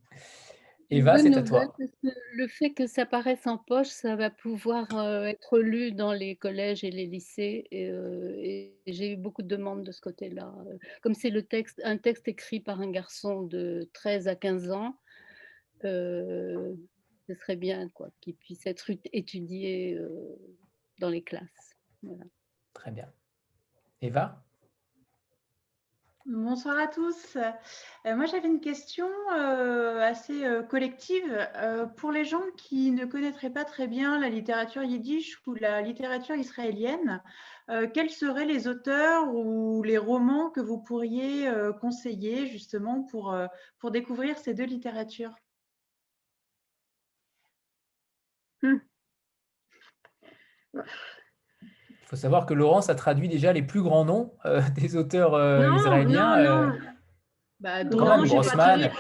Eva, 0.91 1.19
c'est 1.19 1.35
à 1.35 1.43
toi. 1.43 1.75
le 2.03 2.47
fait 2.47 2.73
que 2.73 2.87
ça 2.87 3.07
paraisse 3.07 3.47
en 3.47 3.59
poche, 3.59 3.89
ça 3.89 4.17
va 4.17 4.31
pouvoir 4.31 4.87
euh, 4.97 5.25
être 5.25 5.59
lu 5.59 5.93
dans 5.93 6.13
les 6.13 6.37
collèges 6.37 6.85
et 6.85 6.91
les 6.91 7.07
lycées. 7.07 7.67
Et, 7.71 7.89
euh, 7.91 8.69
j'ai 8.87 9.13
eu 9.13 9.17
beaucoup 9.17 9.43
de 9.43 9.49
demandes 9.49 9.83
de 9.83 9.93
ce 9.93 10.01
côté-là. 10.01 10.55
Comme 11.03 11.15
c'est 11.15 11.31
le 11.31 11.43
texte, 11.43 11.81
un 11.85 11.97
texte 11.97 12.29
écrit 12.29 12.61
par 12.61 12.81
un 12.81 12.91
garçon 12.91 13.43
de 13.43 13.89
13 13.95 14.29
à 14.29 14.37
15 14.37 14.71
ans, 14.71 14.97
euh, 15.85 16.75
ce 17.27 17.35
serait 17.35 17.57
bien 17.57 17.89
quoi, 17.89 18.11
qu'il 18.21 18.35
puisse 18.35 18.67
être 18.67 18.91
étudié 19.13 19.99
dans 20.99 21.09
les 21.09 21.23
classes. 21.23 21.77
Très 22.75 22.91
bien. 22.91 23.11
Eva? 24.05 24.45
Bonsoir 26.27 26.79
à 26.79 26.89
tous. 26.89 27.37
Euh, 27.37 28.17
moi, 28.17 28.27
j'avais 28.27 28.49
une 28.49 28.61
question 28.61 29.09
euh, 29.33 29.99
assez 29.99 30.45
euh, 30.45 30.63
collective. 30.63 31.49
pour 31.97 32.13
les 32.13 32.27
gens 32.27 32.43
qui 32.59 32.91
ne 32.91 33.07
connaîtraient 33.07 33.53
pas 33.53 33.65
très 33.65 33.87
bien 33.87 34.19
la 34.21 34.29
littérature 34.29 34.83
yiddish 34.83 35.41
ou 35.47 35.55
la 35.55 35.81
littérature 35.81 36.35
israélienne, 36.35 37.23
quels 37.95 38.11
seraient 38.11 38.45
les 38.45 38.69
auteurs 38.69 39.35
ou 39.35 39.83
les 39.83 39.97
romans 39.97 40.51
que 40.51 40.61
vous 40.61 40.79
pourriez 40.79 41.51
conseiller 41.81 42.47
justement 42.47 43.05
pour, 43.05 43.35
pour 43.79 43.91
découvrir 43.91 44.37
ces 44.37 44.53
deux 44.53 44.65
littératures? 44.65 45.35
Hmm 48.63 48.77
faut 52.15 52.21
savoir 52.21 52.47
que 52.47 52.55
Laurence 52.55 52.91
a 52.91 52.95
traduit 52.95 53.29
déjà 53.29 53.53
les 53.53 53.63
plus 53.63 53.83
grands 53.83 54.05
noms 54.05 54.33
euh, 54.47 54.61
des 54.81 54.97
auteurs 54.97 55.35
euh, 55.35 55.75
israéliens. 55.77 56.37
Non, 56.37 56.45
non. 56.45 56.73
Euh, 56.73 56.79
bah, 57.61 57.85
non, 57.85 58.25
Grossman. 58.25 58.91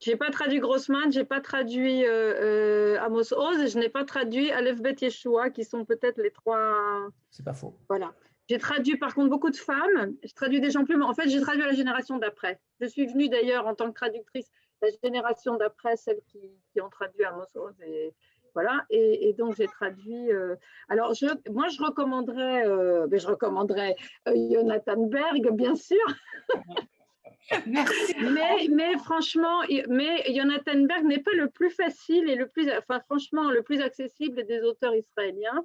J'ai 0.00 0.16
pas 0.16 0.30
traduit 0.30 0.58
Grossman, 0.58 1.12
j'ai 1.12 1.24
pas 1.24 1.40
traduit 1.40 2.04
Amos 2.04 3.32
Oz, 3.32 3.72
je 3.72 3.78
n'ai 3.78 3.88
pas 3.88 4.04
traduit 4.04 4.50
Aleph 4.50 4.80
Bet 4.82 4.96
Yeshua, 5.00 5.50
qui 5.50 5.64
sont 5.64 5.84
peut-être 5.84 6.20
les 6.20 6.32
trois. 6.32 7.08
C'est 7.30 7.44
pas 7.44 7.54
faux. 7.54 7.76
Voilà. 7.88 8.12
J'ai 8.48 8.58
traduit 8.58 8.96
par 8.96 9.14
contre 9.14 9.30
beaucoup 9.30 9.50
de 9.50 9.56
femmes. 9.56 10.16
J'ai 10.24 10.32
traduit 10.32 10.60
des 10.60 10.72
gens 10.72 10.84
plus. 10.84 11.00
En 11.00 11.14
fait, 11.14 11.28
j'ai 11.28 11.40
traduit 11.40 11.62
la 11.62 11.72
génération 11.72 12.18
d'après. 12.18 12.60
Je 12.80 12.86
suis 12.86 13.06
venue 13.06 13.28
d'ailleurs 13.28 13.68
en 13.68 13.76
tant 13.76 13.88
que 13.88 13.94
traductrice, 13.94 14.50
la 14.82 14.88
génération 15.04 15.56
d'après, 15.56 15.96
celles 15.96 16.20
qui, 16.26 16.40
qui, 16.72 16.80
ont 16.80 16.90
traduit 16.90 17.24
Amos 17.24 17.46
Oz 17.54 17.80
et, 17.86 18.12
voilà, 18.54 18.84
et, 18.90 19.32
donc 19.38 19.56
j'ai 19.56 19.66
traduit. 19.66 20.30
Euh, 20.30 20.56
alors, 20.88 21.14
je, 21.14 21.26
moi, 21.50 21.68
je 21.68 21.82
recommanderais, 21.82 22.66
euh, 22.66 23.06
ben, 23.06 23.18
je 23.18 23.26
recommanderais 23.26 23.96
euh, 24.28 24.34
Jonathan 24.52 25.06
Berg, 25.06 25.50
bien 25.52 25.74
sûr. 25.74 26.04
Merci. 27.66 28.14
Mais, 28.20 28.68
mais 28.70 28.96
franchement, 28.98 29.62
mais 29.88 30.22
Jonathan 30.32 30.78
Berg 30.82 31.04
n'est 31.04 31.22
pas 31.22 31.32
le 31.34 31.48
plus 31.48 31.70
facile 31.70 32.28
et 32.28 32.36
le 32.36 32.46
plus, 32.46 32.70
enfin, 32.70 33.00
franchement, 33.00 33.50
le 33.50 33.62
plus 33.62 33.80
accessible 33.80 34.46
des 34.46 34.62
auteurs 34.62 34.94
israéliens. 34.94 35.64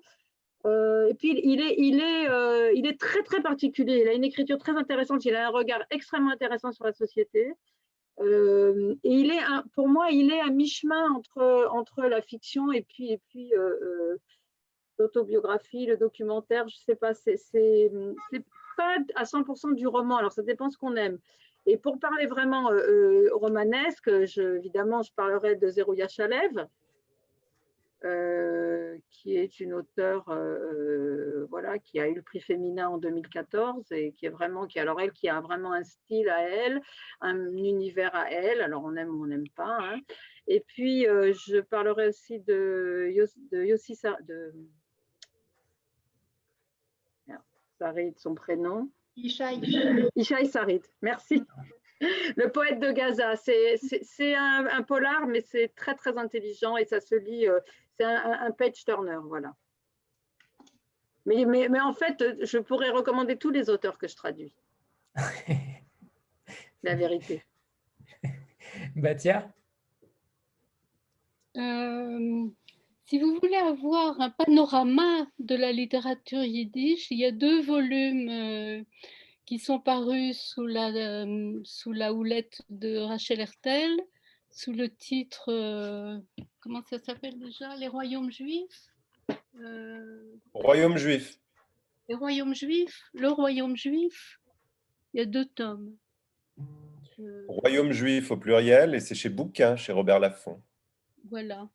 et 0.66 1.14
puis, 1.14 1.40
il 1.44 1.62
est, 1.62 1.76
il, 1.78 2.02
est, 2.02 2.76
il 2.76 2.88
est 2.88 3.00
très, 3.00 3.22
très 3.22 3.42
particulier. 3.42 4.02
Il 4.02 4.08
a 4.08 4.14
une 4.14 4.24
écriture 4.24 4.58
très 4.58 4.76
intéressante. 4.76 5.24
Il 5.26 5.36
a 5.36 5.48
un 5.48 5.52
regard 5.52 5.84
extrêmement 5.92 6.32
intéressant 6.32 6.72
sur 6.72 6.84
la 6.84 6.94
société. 6.94 7.54
Euh, 8.20 8.96
et 9.04 9.12
il 9.12 9.32
est, 9.32 9.42
pour 9.74 9.88
moi, 9.88 10.10
il 10.10 10.32
est 10.32 10.40
à 10.40 10.50
mi-chemin 10.50 11.12
entre, 11.12 11.70
entre 11.72 12.04
la 12.04 12.22
fiction 12.22 12.72
et 12.72 12.82
puis, 12.82 13.12
et 13.12 13.22
puis 13.30 13.54
euh, 13.54 13.78
euh, 13.82 14.18
l'autobiographie, 14.98 15.86
le 15.86 15.98
documentaire. 15.98 16.68
Je 16.68 16.76
ne 16.76 16.82
sais 16.86 16.96
pas, 16.96 17.14
c'est 17.14 17.40
pas 18.76 18.98
à 19.16 19.24
100% 19.24 19.76
du 19.76 19.88
roman. 19.88 20.18
Alors, 20.18 20.32
ça 20.32 20.42
dépend 20.42 20.70
ce 20.70 20.78
qu'on 20.78 20.96
aime. 20.96 21.20
Et 21.66 21.78
pour 21.78 22.00
parler 22.00 22.28
vraiment 22.28 22.70
romanesque, 23.34 24.08
évidemment, 24.08 25.02
je 25.02 25.12
parlerai 25.14 25.56
de 25.56 25.70
Zerouya 25.70 26.08
Chalev, 26.08 26.66
euh, 28.04 28.96
qui 29.10 29.36
est 29.36 29.60
une 29.60 29.74
auteure 29.74 30.30
euh, 30.30 31.48
voilà, 31.50 31.80
qui 31.80 32.00
a 32.00 32.08
eu 32.08 32.14
le 32.14 32.22
prix 32.22 32.40
féminin 32.40 32.90
en 32.90 33.00
2014 33.00 33.92
et 33.92 34.12
qui 34.12 34.28
est 34.28 34.30
vraiment, 34.30 34.68
qui, 34.68 34.78
alors 34.80 35.02
elle, 35.02 35.12
qui 35.12 35.28
a 35.30 35.42
vraiment 35.42 35.74
un 35.74 35.84
style 35.84 36.30
à 36.30 36.48
elle, 36.48 36.80
un 37.22 37.56
univers 37.58 38.14
à 38.14 38.30
elle, 38.32 38.62
alors 38.62 38.84
on 38.84 38.96
aime 38.96 39.10
ou 39.10 39.24
on 39.24 39.26
n'aime 39.26 39.50
pas. 39.56 39.80
Hein. 39.82 40.00
Et 40.46 40.60
puis, 40.60 41.08
euh, 41.08 41.34
je 41.34 41.58
parlerai 41.58 42.10
aussi 42.10 42.40
de, 42.40 43.12
de 43.52 43.64
Yossi 43.64 43.98
de 44.28 44.54
Sarid, 47.80 48.20
son 48.20 48.36
prénom. 48.36 48.92
Ishaï. 49.16 49.60
Ishaï 50.16 50.46
Sarid, 50.46 50.84
merci. 51.02 51.44
Le 52.00 52.52
poète 52.52 52.80
de 52.80 52.92
Gaza, 52.92 53.36
c'est 53.36 54.36
un, 54.36 54.68
un, 54.68 54.84
polar, 54.84 55.26
mais 55.26 55.42
c'est 55.42 55.74
très 55.76 55.96
très 55.96 56.16
intelligent 56.20 56.78
et 56.78 56.86
ça 56.86 57.00
se 57.00 57.16
lit, 57.16 57.48
c'est 57.98 58.06
un, 58.06 58.52
page 58.52 58.86
turner, 58.86 59.20
voilà. 59.24 59.54
Mais, 61.26 61.46
mais, 61.46 61.68
mais 61.70 61.80
en 61.80 61.94
fait, 61.94 62.24
je 62.42 62.58
pourrais 62.58 62.90
recommander 62.90 63.38
tous 63.38 63.50
les 63.50 63.70
auteurs 63.70 63.98
que 63.98 64.08
je 64.08 64.16
traduis. 64.16 64.54
La 66.84 66.96
vérité. 66.96 67.44
Batia 68.96 69.52
Euh, 71.58 72.48
si 73.06 73.20
vous 73.20 73.40
voulez 73.42 73.56
avoir 73.56 74.22
un 74.22 74.30
panorama 74.30 75.28
de 75.40 75.56
la 75.56 75.72
littérature 75.72 76.44
yiddish, 76.44 77.10
il 77.10 77.20
y 77.20 77.26
a 77.26 77.32
deux 77.32 77.62
volumes 77.62 78.30
euh, 78.30 78.84
qui 79.46 79.60
sont 79.60 79.80
parus 79.80 80.38
sous 80.38 80.68
la, 80.68 80.90
euh, 80.90 81.60
sous 81.64 81.94
la 81.94 82.14
houlette 82.14 82.62
de 82.70 82.98
Rachel 82.98 83.40
Hertel, 83.40 83.98
sous 84.52 84.72
le 84.74 84.90
titre, 84.90 85.52
euh, 85.52 86.20
comment 86.60 86.82
ça 86.90 87.00
s'appelle 87.00 87.38
déjà? 87.40 87.76
Les 87.76 87.88
royaumes 87.88 88.32
juifs? 88.32 88.88
Euh, 89.60 90.24
Royaume 90.54 90.98
juif. 90.98 91.40
Les 92.10 92.16
royaumes 92.16 92.56
juifs? 92.56 93.02
Le 93.14 93.30
royaume 93.30 93.76
juif? 93.76 94.40
Il 95.14 95.20
y 95.20 95.22
a 95.22 95.26
deux 95.26 95.46
tomes. 95.46 95.96
Je- 97.18 97.46
Royaume 97.48 97.92
juif 97.92 98.32
au 98.32 98.38
pluriel, 98.38 98.96
et 98.96 99.00
c'est 99.00 99.16
chez 99.16 99.30
Bouquin, 99.30 99.76
chez 99.76 99.92
Robert 99.92 100.20
Laffont. 100.20 100.62
Voilà. 101.30 101.68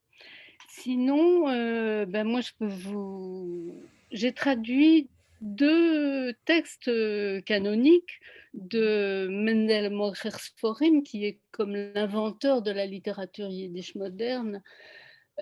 Sinon, 0.69 1.49
euh, 1.49 2.07
ben 2.07 2.25
moi, 2.27 2.41
je 2.41 2.53
peux 2.59 2.69
vous. 2.69 3.83
J'ai 4.11 4.33
traduit 4.33 5.09
deux 5.43 6.33
textes 6.45 6.89
euh, 6.89 7.41
canoniques 7.43 8.21
de 8.55 9.27
Mendel 9.29 9.91
Morsforim, 9.91 11.03
qui 11.03 11.27
est 11.27 11.41
comme 11.51 11.75
l'inventeur 11.75 12.63
de 12.63 12.71
la 12.71 12.87
littérature 12.87 13.49
yiddish 13.49 13.97
moderne, 13.97 14.63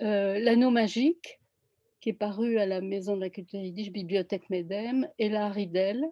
euh, 0.01 0.39
L'anneau 0.39 0.71
magique, 0.71 1.39
qui 1.99 2.09
est 2.09 2.13
paru 2.13 2.57
à 2.57 2.65
la 2.65 2.81
Maison 2.81 3.15
de 3.15 3.21
la 3.21 3.29
culture 3.29 3.59
yiddish, 3.59 3.91
Bibliothèque 3.91 4.49
Medem, 4.49 5.07
et 5.19 5.29
La 5.29 5.45
Haridel. 5.45 6.03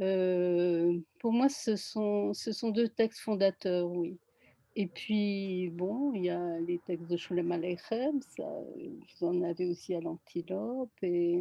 Euh, 0.00 0.98
pour 1.20 1.32
moi, 1.32 1.48
ce 1.48 1.76
sont, 1.76 2.34
ce 2.34 2.50
sont 2.52 2.70
deux 2.70 2.88
textes 2.88 3.20
fondateurs, 3.20 3.88
oui. 3.88 4.18
Et 4.74 4.88
puis, 4.88 5.70
bon, 5.70 6.12
il 6.12 6.24
y 6.24 6.30
a 6.30 6.58
les 6.60 6.78
textes 6.86 7.08
de 7.08 7.16
Sholem 7.16 7.52
Aleichem, 7.52 8.20
ça, 8.36 8.44
vous 9.20 9.26
en 9.26 9.42
avez 9.42 9.66
aussi 9.66 9.94
à 9.94 10.00
l'Antilope. 10.00 10.90
Et, 11.02 11.40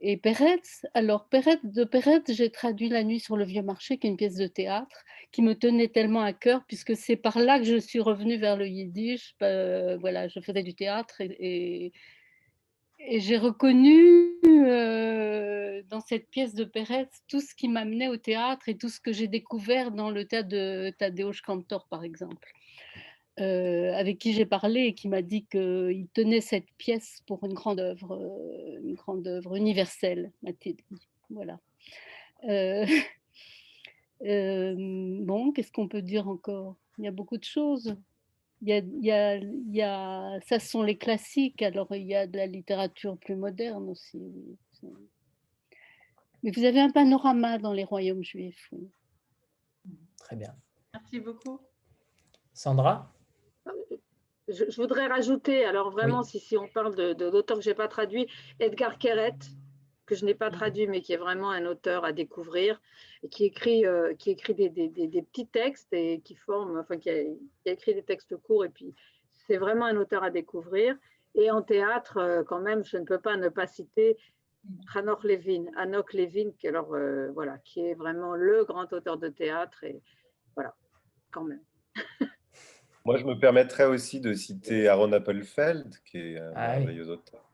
et 0.00 0.16
Peretz, 0.16 0.86
alors 0.94 1.28
Peretz, 1.28 1.60
de 1.64 1.84
Peretz, 1.84 2.32
j'ai 2.32 2.50
traduit 2.50 2.88
La 2.88 3.04
nuit 3.04 3.20
sur 3.20 3.36
le 3.36 3.44
vieux 3.44 3.62
marché, 3.62 3.98
qui 3.98 4.06
est 4.06 4.10
une 4.10 4.16
pièce 4.16 4.36
de 4.36 4.46
théâtre, 4.46 5.04
qui 5.32 5.42
me 5.42 5.54
tenait 5.54 5.88
tellement 5.88 6.20
à 6.20 6.32
cœur, 6.32 6.64
puisque 6.66 6.96
c'est 6.96 7.16
par 7.16 7.38
là 7.38 7.58
que 7.58 7.64
je 7.64 7.76
suis 7.76 8.00
revenue 8.00 8.36
vers 8.36 8.56
le 8.56 8.66
yiddish. 8.66 9.34
Euh, 9.42 9.96
voilà, 9.98 10.28
je 10.28 10.40
faisais 10.40 10.62
du 10.62 10.74
théâtre 10.74 11.20
et 11.20 11.92
j'ai 13.20 13.36
reconnu 13.36 14.30
euh, 14.46 15.82
dans 15.88 16.00
cette 16.00 16.30
pièce 16.30 16.54
de 16.54 16.64
Peretz 16.64 17.22
tout 17.28 17.40
ce 17.40 17.54
qui 17.54 17.68
m'amenait 17.68 18.08
au 18.08 18.16
théâtre 18.16 18.68
et 18.68 18.76
tout 18.76 18.88
ce 18.88 19.00
que 19.00 19.12
j'ai 19.12 19.28
découvert 19.28 19.90
dans 19.90 20.10
le 20.10 20.24
théâtre 20.26 20.48
de 20.48 20.92
Tadeusz 20.98 21.40
Kantor, 21.44 21.86
par 21.88 22.04
exemple, 22.04 22.48
euh, 23.40 23.92
avec 23.94 24.18
qui 24.18 24.32
j'ai 24.32 24.46
parlé 24.46 24.82
et 24.82 24.94
qui 24.94 25.08
m'a 25.08 25.22
dit 25.22 25.44
qu'il 25.46 26.06
tenait 26.14 26.40
cette 26.40 26.70
pièce 26.78 27.20
pour 27.26 27.44
une 27.44 27.54
grande 27.54 27.80
œuvre, 27.80 28.14
euh, 28.14 28.80
une 28.82 28.94
grande 28.94 29.26
œuvre 29.26 29.56
universelle, 29.56 30.32
m'a-t-il 30.42 30.76
dit. 30.76 31.08
Voilà. 31.30 31.58
Euh, 32.44 32.86
euh, 34.24 34.74
bon, 35.20 35.52
qu'est-ce 35.52 35.72
qu'on 35.72 35.88
peut 35.88 36.02
dire 36.02 36.28
encore? 36.28 36.76
Il 36.98 37.04
y 37.04 37.08
a 37.08 37.12
beaucoup 37.12 37.38
de 37.38 37.44
choses. 37.44 37.96
Il 38.62 38.68
y 38.68 38.72
a, 38.72 38.78
il 38.78 39.04
y 39.04 39.10
a, 39.10 39.36
il 39.36 39.74
y 39.74 39.82
a, 39.82 40.38
ça 40.46 40.58
ce 40.58 40.68
sont 40.68 40.82
les 40.82 40.96
classiques, 40.96 41.60
alors 41.60 41.88
il 41.94 42.04
y 42.04 42.14
a 42.14 42.26
de 42.26 42.36
la 42.36 42.46
littérature 42.46 43.18
plus 43.18 43.36
moderne 43.36 43.90
aussi. 43.90 44.22
Oui. 44.82 44.92
Mais 46.42 46.50
vous 46.50 46.64
avez 46.64 46.80
un 46.80 46.90
panorama 46.90 47.58
dans 47.58 47.72
les 47.72 47.84
royaumes 47.84 48.22
juifs. 48.22 48.68
Oui. 48.72 48.88
Très 50.18 50.36
bien. 50.36 50.54
Merci 50.94 51.20
beaucoup. 51.20 51.58
Sandra? 52.52 53.12
Je, 54.48 54.64
je, 54.68 54.76
voudrais 54.80 55.06
rajouter, 55.06 55.64
alors 55.64 55.90
vraiment, 55.90 56.20
oui. 56.20 56.26
si, 56.26 56.40
si 56.40 56.56
on 56.56 56.68
parle 56.68 56.94
d'auteurs 57.14 57.58
que 57.58 57.64
je 57.64 57.70
n'ai 57.70 57.74
pas 57.74 57.88
traduit, 57.88 58.26
Edgar 58.60 58.98
Keret, 58.98 59.38
que 60.06 60.14
je 60.14 60.24
n'ai 60.24 60.34
pas 60.34 60.50
traduit, 60.50 60.86
mais 60.86 61.00
qui 61.00 61.12
est 61.12 61.18
vraiment 61.18 61.50
un 61.50 61.64
auteur 61.66 62.04
à 62.04 62.12
découvrir, 62.12 62.80
et 63.22 63.28
qui 63.28 63.44
écrit, 63.46 63.86
euh, 63.86 64.14
qui 64.14 64.30
écrit 64.30 64.54
des, 64.54 64.68
des, 64.68 64.88
des, 64.88 65.08
des, 65.08 65.22
petits 65.22 65.46
textes 65.46 65.92
et 65.92 66.20
qui 66.20 66.34
forme, 66.34 66.78
enfin, 66.78 66.98
qui 66.98 67.10
a, 67.10 67.22
qui 67.22 67.68
a 67.68 67.72
écrit 67.72 67.94
des 67.94 68.02
textes 68.02 68.36
courts, 68.36 68.64
et 68.64 68.68
puis 68.68 68.94
c'est 69.46 69.56
vraiment 69.56 69.86
un 69.86 69.96
auteur 69.96 70.22
à 70.22 70.30
découvrir. 70.30 70.96
Et 71.34 71.50
en 71.50 71.62
théâtre, 71.62 72.18
euh, 72.18 72.44
quand 72.44 72.60
même, 72.60 72.84
je 72.84 72.96
ne 72.96 73.04
peux 73.04 73.18
pas 73.18 73.36
ne 73.36 73.48
pas 73.48 73.66
citer 73.66 74.16
Hanok 74.94 75.24
Levin, 75.24 75.66
Hanok 75.76 76.12
Levin, 76.12 76.52
qui, 76.58 76.68
alors, 76.68 76.94
euh, 76.94 77.30
voilà, 77.32 77.58
qui 77.58 77.80
est 77.80 77.94
vraiment 77.94 78.34
le 78.34 78.64
grand 78.64 78.92
auteur 78.92 79.18
de 79.18 79.28
théâtre, 79.28 79.84
et 79.84 80.00
voilà, 80.54 80.74
quand 81.30 81.44
même. 81.44 81.62
Moi, 83.04 83.18
je 83.18 83.24
me 83.24 83.38
permettrais 83.38 83.84
aussi 83.84 84.20
de 84.20 84.32
citer 84.32 84.88
Aaron 84.88 85.12
Appelfeld, 85.12 85.94
qui 86.06 86.18
est 86.18 86.38
un 86.38 86.52
ah, 86.54 86.78
merveilleux 86.78 87.04
oui. 87.04 87.10
auteur. 87.10 87.44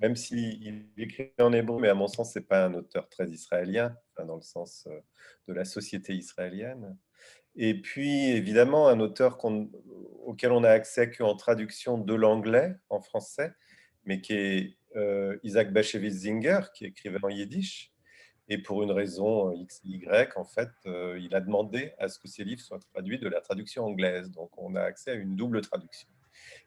Même 0.00 0.16
s'il 0.16 0.86
écrit 0.98 1.32
en 1.38 1.52
hébreu, 1.52 1.80
mais 1.80 1.88
à 1.88 1.94
mon 1.94 2.08
sens, 2.08 2.32
ce 2.32 2.40
n'est 2.40 2.44
pas 2.44 2.64
un 2.64 2.74
auteur 2.74 3.08
très 3.08 3.28
israélien, 3.28 3.96
dans 4.26 4.34
le 4.34 4.42
sens 4.42 4.86
euh, 4.88 5.00
de 5.46 5.54
la 5.54 5.64
société 5.64 6.14
israélienne. 6.14 6.96
Et 7.54 7.80
puis, 7.80 8.30
évidemment, 8.30 8.88
un 8.88 8.98
auteur 8.98 9.38
on, 9.44 9.70
auquel 10.24 10.50
on 10.50 10.64
a 10.64 10.70
accès 10.70 11.10
qu'en 11.10 11.36
traduction 11.36 11.96
de 11.96 12.14
l'anglais 12.14 12.74
en 12.90 13.00
français, 13.00 13.52
mais 14.04 14.20
qui 14.20 14.32
est 14.32 14.76
euh, 14.96 15.38
Isaac 15.44 15.72
Bashevis 15.72 16.10
Zinger, 16.10 16.60
qui 16.74 16.86
écrivait 16.86 17.18
en 17.22 17.28
yiddish. 17.28 17.93
Et 18.48 18.58
pour 18.58 18.82
une 18.82 18.90
raison 18.90 19.52
X, 19.52 19.80
Y, 19.84 20.36
en 20.36 20.44
fait, 20.44 20.70
euh, 20.86 21.18
il 21.18 21.34
a 21.34 21.40
demandé 21.40 21.92
à 21.98 22.08
ce 22.08 22.18
que 22.18 22.28
ses 22.28 22.44
livres 22.44 22.60
soient 22.60 22.78
traduits 22.92 23.18
de 23.18 23.28
la 23.28 23.40
traduction 23.40 23.84
anglaise. 23.86 24.30
Donc, 24.30 24.50
on 24.58 24.74
a 24.74 24.82
accès 24.82 25.12
à 25.12 25.14
une 25.14 25.34
double 25.34 25.62
traduction. 25.62 26.08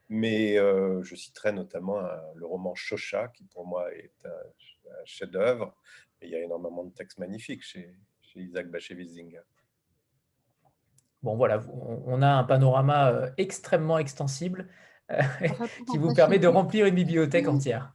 Mais 0.09 0.57
euh, 0.57 1.03
je 1.03 1.15
citerai 1.15 1.51
notamment 1.51 1.99
un, 1.99 2.19
le 2.35 2.45
roman 2.45 2.73
Shosha, 2.73 3.27
qui 3.27 3.43
pour 3.43 3.67
moi 3.67 3.93
est 3.93 4.13
un, 4.25 4.29
un 4.29 5.05
chef-d'œuvre. 5.05 5.75
Il 6.21 6.29
y 6.29 6.35
a 6.35 6.41
énormément 6.41 6.83
de 6.83 6.91
textes 6.91 7.19
magnifiques 7.19 7.63
chez, 7.63 7.93
chez 8.21 8.39
Isaac 8.39 8.69
Bashevis 8.69 9.09
Zinger. 9.09 9.41
Bon, 11.23 11.35
voilà, 11.35 11.61
on 12.05 12.21
a 12.21 12.29
un 12.29 12.43
panorama 12.43 13.11
euh, 13.11 13.29
extrêmement 13.37 13.97
extensible 13.97 14.69
euh, 15.11 15.21
qui 15.91 15.97
vous 15.97 16.13
permet 16.13 16.39
de 16.39 16.47
remplir 16.47 16.85
une 16.85 16.95
bibliothèque 16.95 17.47
entière. 17.47 17.93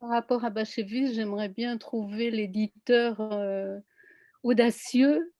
Par 0.00 0.08
rapport 0.10 0.44
à 0.46 0.50
Bashevis, 0.50 1.12
j'aimerais 1.14 1.50
bien 1.50 1.76
trouver 1.76 2.30
l'éditeur 2.30 3.20
euh, 3.20 3.78
audacieux 4.42 5.34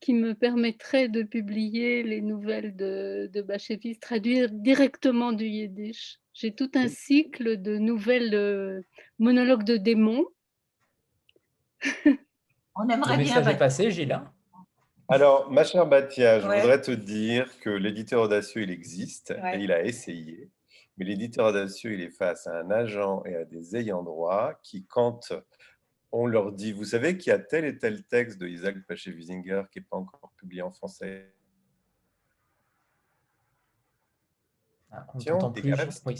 qui 0.00 0.12
me 0.12 0.34
permettrait 0.34 1.08
de 1.08 1.22
publier 1.22 2.02
les 2.02 2.20
nouvelles 2.20 2.76
de, 2.76 3.30
de 3.32 3.40
Bashevis, 3.40 3.98
traduire 3.98 4.50
directement 4.50 5.32
du 5.32 5.46
yiddish. 5.46 6.18
J'ai 6.34 6.54
tout 6.54 6.70
un 6.74 6.88
cycle 6.88 7.60
de 7.62 7.78
nouvelles 7.78 8.34
euh, 8.34 8.82
monologues 9.18 9.64
de 9.64 9.76
démons. 9.78 10.26
On 12.76 12.88
aimerait 12.88 13.16
Le 13.16 13.22
bien. 13.24 13.34
message 13.36 13.54
est 13.54 13.58
passé, 13.58 13.90
Gilles. 13.90 14.12
hein 14.12 14.30
Alors, 15.08 15.50
ma 15.50 15.64
chère 15.64 15.86
Batia, 15.86 16.40
je 16.40 16.48
Ouais. 16.48 16.60
voudrais 16.60 16.80
te 16.80 16.90
dire 16.90 17.58
que 17.60 17.70
l'éditeur 17.70 18.22
audacieux, 18.22 18.62
il 18.62 18.70
existe 18.70 19.34
Ouais. 19.42 19.58
et 19.60 19.64
il 19.64 19.72
a 19.72 19.82
essayé. 19.84 20.50
Mais 20.96 21.04
l'éditeur 21.06 21.46
audacieux, 21.46 21.94
il 21.94 22.00
est 22.02 22.10
face 22.10 22.46
à 22.46 22.58
un 22.58 22.70
agent 22.70 23.24
et 23.24 23.34
à 23.34 23.44
des 23.44 23.76
ayants 23.76 24.02
droit 24.02 24.54
qui, 24.62 24.84
quand 24.86 25.32
on 26.12 26.26
leur 26.26 26.52
dit, 26.52 26.72
vous 26.72 26.84
savez 26.84 27.16
qu'il 27.16 27.30
y 27.30 27.34
a 27.34 27.38
tel 27.38 27.64
et 27.64 27.78
tel 27.78 28.04
texte 28.04 28.38
de 28.38 28.46
Isaac 28.46 28.76
Paché-Wisinger 28.86 29.62
qui 29.72 29.78
n'est 29.78 29.86
pas 29.86 29.96
encore 29.96 30.32
publié 30.36 30.62
en 30.62 30.70
français, 30.70 31.34
Ah, 34.94 35.06
on 35.14 35.18
Tiens, 35.18 35.38
plus. 35.50 36.02
Oui, 36.04 36.18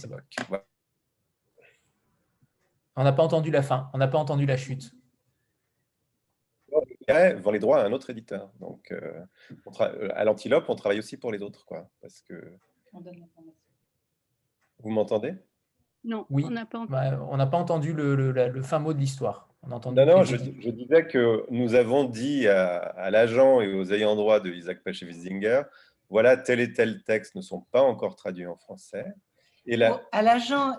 n'a 3.05 3.13
pas 3.13 3.23
entendu 3.23 3.51
la 3.51 3.63
fin, 3.63 3.91
on 3.93 3.99
n'a 3.99 4.09
pas 4.09 4.17
entendu 4.17 4.47
la 4.47 4.57
chute. 4.57 4.93
Ouais, 7.09 7.35
vend 7.35 7.51
les 7.51 7.59
droits 7.59 7.83
à 7.83 7.85
un 7.85 7.93
autre 7.93 8.09
éditeur. 8.09 8.51
Donc, 8.61 8.91
euh, 8.93 9.23
on 9.67 9.71
tra- 9.73 9.93
euh, 9.95 10.09
à 10.15 10.25
l'Antilope, 10.25 10.65
on 10.71 10.75
travaille 10.75 10.99
aussi 11.01 11.19
pour 11.19 11.31
les 11.33 11.43
autres, 11.43 11.67
quoi. 11.67 11.91
Parce 12.01 12.23
que 12.23 12.57
On 12.95 13.01
donne 13.03 13.19
l'information. 13.19 13.72
Vous 14.83 14.91
m'entendez? 14.91 15.35
Non, 16.05 16.27
Oui. 16.31 16.45
on 16.47 16.51
n'a 16.51 16.67
pas 16.67 16.79
entendu. 16.79 16.93
Bah, 16.93 17.27
on 17.31 17.37
n'a 17.37 17.47
pas 17.47 17.59
entendu 17.59 17.93
le, 17.93 18.15
le- 18.17 18.33
la- 18.33 18.49
le 18.49 18.63
fin 18.63 18.79
mot 18.81 18.93
de 18.93 18.99
l'histoire. 18.99 19.49
On 19.63 19.71
a 19.71 19.77
entendu 19.77 19.97
Non, 19.97 20.07
non, 20.07 20.25
je, 20.25 20.35
disais 20.37 21.07
que 21.07 21.47
nous 21.51 21.75
avons 21.75 22.05
dit 22.05 22.49
à, 22.49 22.79
à 22.79 23.11
l'agent 23.11 23.61
et 23.61 23.73
aux 23.73 23.93
ayants 23.93 24.17
droit 24.17 24.41
de 24.41 24.51
Isaac 24.51 24.83
Paché-Wisinger, 24.83 25.63
voilà, 26.11 26.37
tel 26.37 26.59
et 26.61 26.73
tel 26.73 27.03
texte 27.05 27.37
ne 27.37 27.41
sont 27.41 27.61
pas 27.71 27.83
encore 27.83 28.17
traduits 28.17 28.47
en 28.47 28.57
français. 28.57 29.07
Et 29.67 29.77
là, 29.77 30.03
À 30.11 30.23
l'agent 30.23 30.77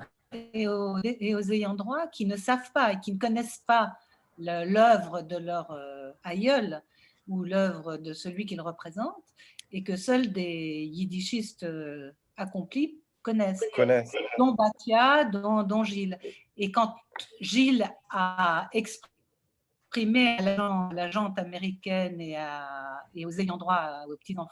et 0.54 0.68
aux, 0.68 0.98
et 1.04 1.34
aux 1.36 1.52
ayants 1.52 1.76
droit 1.76 2.08
qui 2.08 2.26
ne 2.26 2.36
savent 2.36 2.72
pas 2.74 2.92
et 2.94 3.00
qui 3.00 3.14
ne 3.14 3.18
connaissent 3.20 3.64
pas 3.66 3.94
le- 4.38 4.66
l'œuvre 4.70 5.22
de 5.22 5.38
leur 5.38 5.72
euh, 5.72 6.12
aïeul 6.24 6.82
ou 7.30 7.44
l'œuvre 7.44 7.96
de 7.96 8.12
celui 8.12 8.46
qu'ils 8.46 8.60
représentent 8.62 9.34
et 9.72 9.84
que 9.84 9.96
seuls 9.96 10.34
des 10.34 10.84
yiddishistes 10.92 11.64
euh, 11.64 12.12
accomplis 12.36 13.00
connaissent, 13.24 13.64
Connaissent. 13.76 14.14
dont 14.38 14.52
Batia, 14.54 15.26
dont, 15.26 15.64
dont 15.64 15.84
Gilles. 15.84 16.20
Et 16.58 16.72
quand 16.72 16.96
Gilles 17.42 17.90
a 18.12 18.70
exprimé 18.74 20.38
à 20.38 20.42
l'agent- 20.44 20.90
à 20.90 20.94
l'agente 20.94 21.40
américaine 21.40 22.20
et, 22.22 22.38
à- 22.38 23.04
et 23.16 23.26
aux 23.26 23.32
ayants 23.40 23.58
droit, 23.58 24.04
aux 24.08 24.16
petits-enfants 24.18 24.52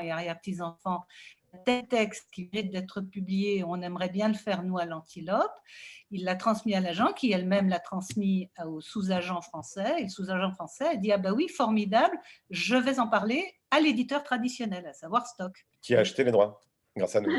et 0.00 0.10
arrière-petits-enfants, 0.10 1.04
tel 1.64 1.86
texte 1.86 2.28
qui 2.32 2.50
mérite 2.52 2.72
d'être 2.72 3.00
publié, 3.00 3.62
on 3.64 3.80
aimerait 3.80 4.08
bien 4.08 4.26
le 4.26 4.34
faire, 4.34 4.64
nous, 4.64 4.76
à 4.78 4.84
l'Antilope. 4.84 5.52
Il 6.10 6.24
l'a 6.24 6.34
transmis 6.34 6.74
à 6.74 6.80
l'agent, 6.80 7.12
qui 7.12 7.30
elle-même 7.30 7.68
l'a 7.68 7.78
transmis 7.78 8.50
au 8.66 8.80
sous-agent 8.80 9.40
français. 9.40 9.94
Et 10.00 10.02
le 10.04 10.08
sous-agent 10.08 10.50
français 10.52 10.88
a 10.88 10.96
dit 10.96 11.12
Ah, 11.12 11.18
ben 11.18 11.32
oui, 11.32 11.46
formidable, 11.48 12.18
je 12.50 12.74
vais 12.74 12.98
en 12.98 13.06
parler 13.06 13.54
à 13.70 13.78
l'éditeur 13.78 14.24
traditionnel, 14.24 14.84
à 14.86 14.92
savoir 14.92 15.26
Stock. 15.28 15.64
Qui 15.80 15.94
a 15.94 16.00
acheté 16.00 16.24
les 16.24 16.32
droits 16.32 16.60
grâce 16.96 17.16
à 17.16 17.20
nous. 17.20 17.32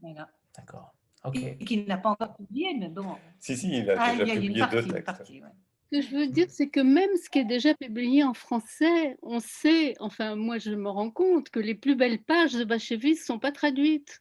Voilà. 0.00 0.30
D'accord. 0.56 0.94
Ok. 1.24 1.36
Et 1.36 1.64
qui 1.64 1.84
n'a 1.84 1.98
pas 1.98 2.10
encore 2.10 2.36
publié, 2.36 2.74
mais 2.78 2.88
bon. 2.88 3.16
Si, 3.38 3.56
si, 3.56 3.78
il 3.78 3.90
a 3.90 3.96
Ah, 3.98 4.12
déjà 4.16 4.34
il 4.34 4.40
publié 4.40 4.60
partie, 4.60 4.76
deux 4.76 4.82
textes. 4.92 5.04
partie, 5.06 5.42
ouais. 5.42 5.48
Ce 5.92 5.98
que 5.98 6.02
je 6.02 6.16
veux 6.16 6.26
dire, 6.26 6.46
c'est 6.50 6.68
que 6.68 6.80
même 6.80 7.10
ce 7.22 7.30
qui 7.30 7.38
est 7.38 7.44
déjà 7.44 7.74
publié 7.74 8.24
en 8.24 8.34
français, 8.34 9.16
on 9.22 9.38
sait, 9.38 9.94
enfin 10.00 10.34
moi 10.34 10.58
je 10.58 10.72
me 10.72 10.88
rends 10.88 11.10
compte 11.12 11.48
que 11.50 11.60
les 11.60 11.76
plus 11.76 11.94
belles 11.94 12.22
pages 12.22 12.54
de 12.54 12.64
Bachevis 12.64 13.12
ne 13.12 13.16
sont 13.16 13.38
pas 13.38 13.52
traduites. 13.52 14.18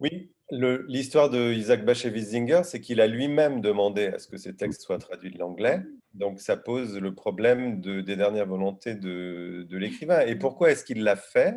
Oui, 0.00 0.32
le- 0.50 0.84
l'histoire 0.88 1.30
de 1.30 1.52
Isaac 1.52 1.84
Bashevis-Singer, 1.84 2.62
c'est 2.64 2.80
qu'il 2.80 3.00
a 3.00 3.06
lui-même 3.06 3.60
demandé 3.60 4.06
à 4.06 4.18
ce 4.18 4.28
que 4.28 4.36
ces 4.36 4.54
textes 4.56 4.82
soient 4.82 4.98
traduits 4.98 5.30
de 5.30 5.38
l'anglais. 5.38 5.82
Donc, 6.14 6.40
ça 6.40 6.56
pose 6.56 6.98
le 6.98 7.14
problème 7.14 7.80
de- 7.80 8.00
des 8.00 8.16
dernières 8.16 8.46
volontés 8.46 8.94
de, 8.94 9.66
de 9.68 9.76
l'écrivain. 9.78 10.20
Et 10.20 10.36
pourquoi 10.36 10.70
est-ce 10.70 10.84
qu'il 10.84 11.02
l'a 11.02 11.16
fait? 11.16 11.56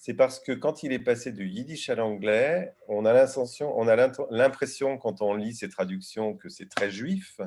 C'est 0.00 0.14
parce 0.14 0.38
que 0.38 0.52
quand 0.52 0.84
il 0.84 0.92
est 0.92 1.00
passé 1.00 1.32
du 1.32 1.48
yiddish 1.48 1.90
à 1.90 1.96
l'anglais, 1.96 2.72
on 2.86 3.04
a 3.04 3.12
l'impression, 3.12 4.96
quand 4.96 5.20
on 5.20 5.34
lit 5.34 5.54
ces 5.54 5.68
traductions 5.68 6.36
que 6.36 6.48
c'est 6.48 6.68
très 6.68 6.88
juif, 6.88 7.40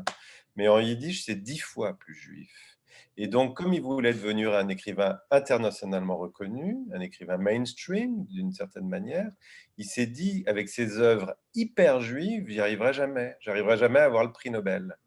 mais 0.58 0.68
en 0.68 0.80
yiddish, 0.80 1.24
c'est 1.24 1.41
dix 1.41 1.60
fois 1.60 1.97
plus 1.97 2.14
juif. 2.14 2.78
Et 3.16 3.28
donc, 3.28 3.56
comme 3.56 3.74
il 3.74 3.82
voulait 3.82 4.14
devenir 4.14 4.54
un 4.54 4.68
écrivain 4.68 5.20
internationalement 5.32 6.18
reconnu, 6.18 6.78
un 6.93 6.99
écrivain 6.99 7.38
mainstream 7.38 8.26
d'une 8.26 8.52
certaine 8.52 8.88
manière, 8.88 9.32
il 9.78 9.86
s'est 9.86 10.06
dit, 10.06 10.43
avec 10.45 10.68
ses 10.68 10.99
œuvres 10.99 11.36
hyper 11.56 12.02
juives, 12.02 12.49
j'y 12.49 12.60
arriverai 12.60 12.91
jamais. 12.91 13.38
J'arriverai 13.39 13.78
jamais 13.78 13.99
à 13.99 14.06
avoir 14.06 14.26
le 14.26 14.34
prix 14.34 14.49
Nobel. 14.49 14.97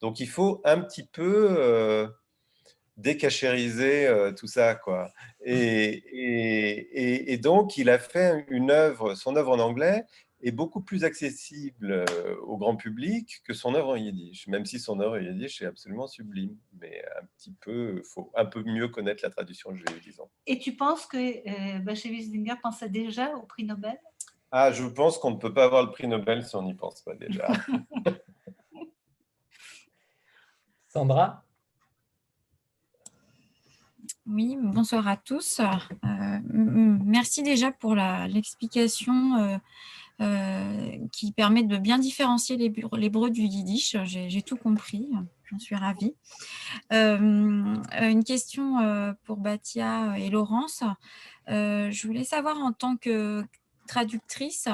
Donc, 0.00 0.20
il 0.20 0.28
faut 0.28 0.60
un 0.64 0.80
petit 0.80 1.06
peu 1.06 1.48
euh, 1.58 2.08
décachériser 3.02 4.06
euh, 4.06 4.32
tout 4.32 4.46
ça, 4.46 4.74
quoi. 4.74 5.10
Et, 5.44 6.02
et, 6.12 7.02
et- 7.02 7.32
et 7.32 7.36
donc, 7.38 7.76
il 7.76 7.90
a 7.90 7.98
fait 7.98 8.44
une 8.48 8.70
œuvre, 8.70 9.14
son 9.14 9.36
œuvre 9.36 9.52
en 9.52 9.58
anglais 9.58 10.04
est 10.44 10.50
beaucoup 10.50 10.80
plus 10.80 11.04
accessible 11.04 12.04
euh, 12.10 12.36
au 12.42 12.56
grand 12.56 12.74
public 12.74 13.42
que 13.44 13.54
son 13.54 13.74
œuvre 13.76 13.90
en 13.90 13.96
yiddish, 13.96 14.48
même 14.48 14.66
si 14.66 14.80
son 14.80 14.98
œuvre 14.98 15.16
en 15.16 15.20
yiddish 15.20 15.62
est 15.62 15.66
absolument 15.66 16.08
sublime. 16.08 16.56
Mais 16.80 17.00
un 17.20 17.24
petit 17.36 17.52
peu, 17.60 18.02
faut 18.04 18.32
un 18.34 18.46
peu 18.46 18.62
mieux 18.64 18.88
connaître 18.88 19.22
la 19.22 19.30
traduction 19.30 19.72
juive, 19.74 20.00
disons. 20.02 20.28
Et 20.48 20.58
tu 20.58 20.74
penses 20.74 21.06
que 21.06 21.16
euh, 21.16 21.78
Bashevis-Singer 21.80 22.54
pensait 22.60 22.88
déjà 22.88 23.36
au 23.36 23.42
prix 23.42 23.62
Nobel? 23.64 23.96
Ah, 24.50 24.72
je 24.72 24.84
pense 24.84 25.16
qu'on 25.18 25.30
ne 25.30 25.36
peut 25.38 25.54
pas 25.54 25.64
avoir 25.64 25.84
le 25.84 25.92
prix 25.92 26.08
Nobel 26.08 26.44
si 26.44 26.56
on 26.56 26.62
n'y 26.62 26.74
pense 26.74 27.02
pas 27.02 27.14
déjà. 27.14 27.46
Sandra? 30.88 31.44
Oui, 34.26 34.56
bonsoir 34.56 35.08
à 35.08 35.16
tous. 35.16 35.60
Euh, 35.60 36.38
merci 37.04 37.42
déjà 37.42 37.72
pour 37.72 37.96
l'explication 37.96 39.36
euh, 39.36 39.58
euh, 40.20 40.96
qui 41.10 41.32
permet 41.32 41.64
de 41.64 41.76
bien 41.76 41.98
différencier 41.98 42.56
l'hébreu 42.56 43.30
du 43.30 43.42
yiddish. 43.42 43.96
J'ai 44.04 44.42
tout 44.42 44.56
compris, 44.56 45.10
j'en 45.50 45.58
suis 45.58 45.74
ravie. 45.74 46.14
Une 46.92 48.22
question 48.24 48.76
pour 49.24 49.38
Batia 49.38 50.16
et 50.16 50.30
Laurence. 50.30 50.84
Je 51.48 52.06
voulais 52.06 52.24
savoir 52.24 52.58
en 52.58 52.72
tant 52.72 52.96
que 52.96 53.42
traductrice, 53.88 54.68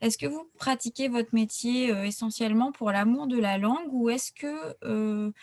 est-ce 0.00 0.16
que 0.16 0.26
vous 0.26 0.48
pratiquez 0.56 1.08
votre 1.08 1.34
métier 1.34 1.88
essentiellement 2.06 2.72
pour 2.72 2.90
l'amour 2.90 3.26
de 3.26 3.38
la 3.38 3.58
langue 3.58 3.92
ou 3.92 4.08
est-ce 4.08 4.32
que 4.32 5.34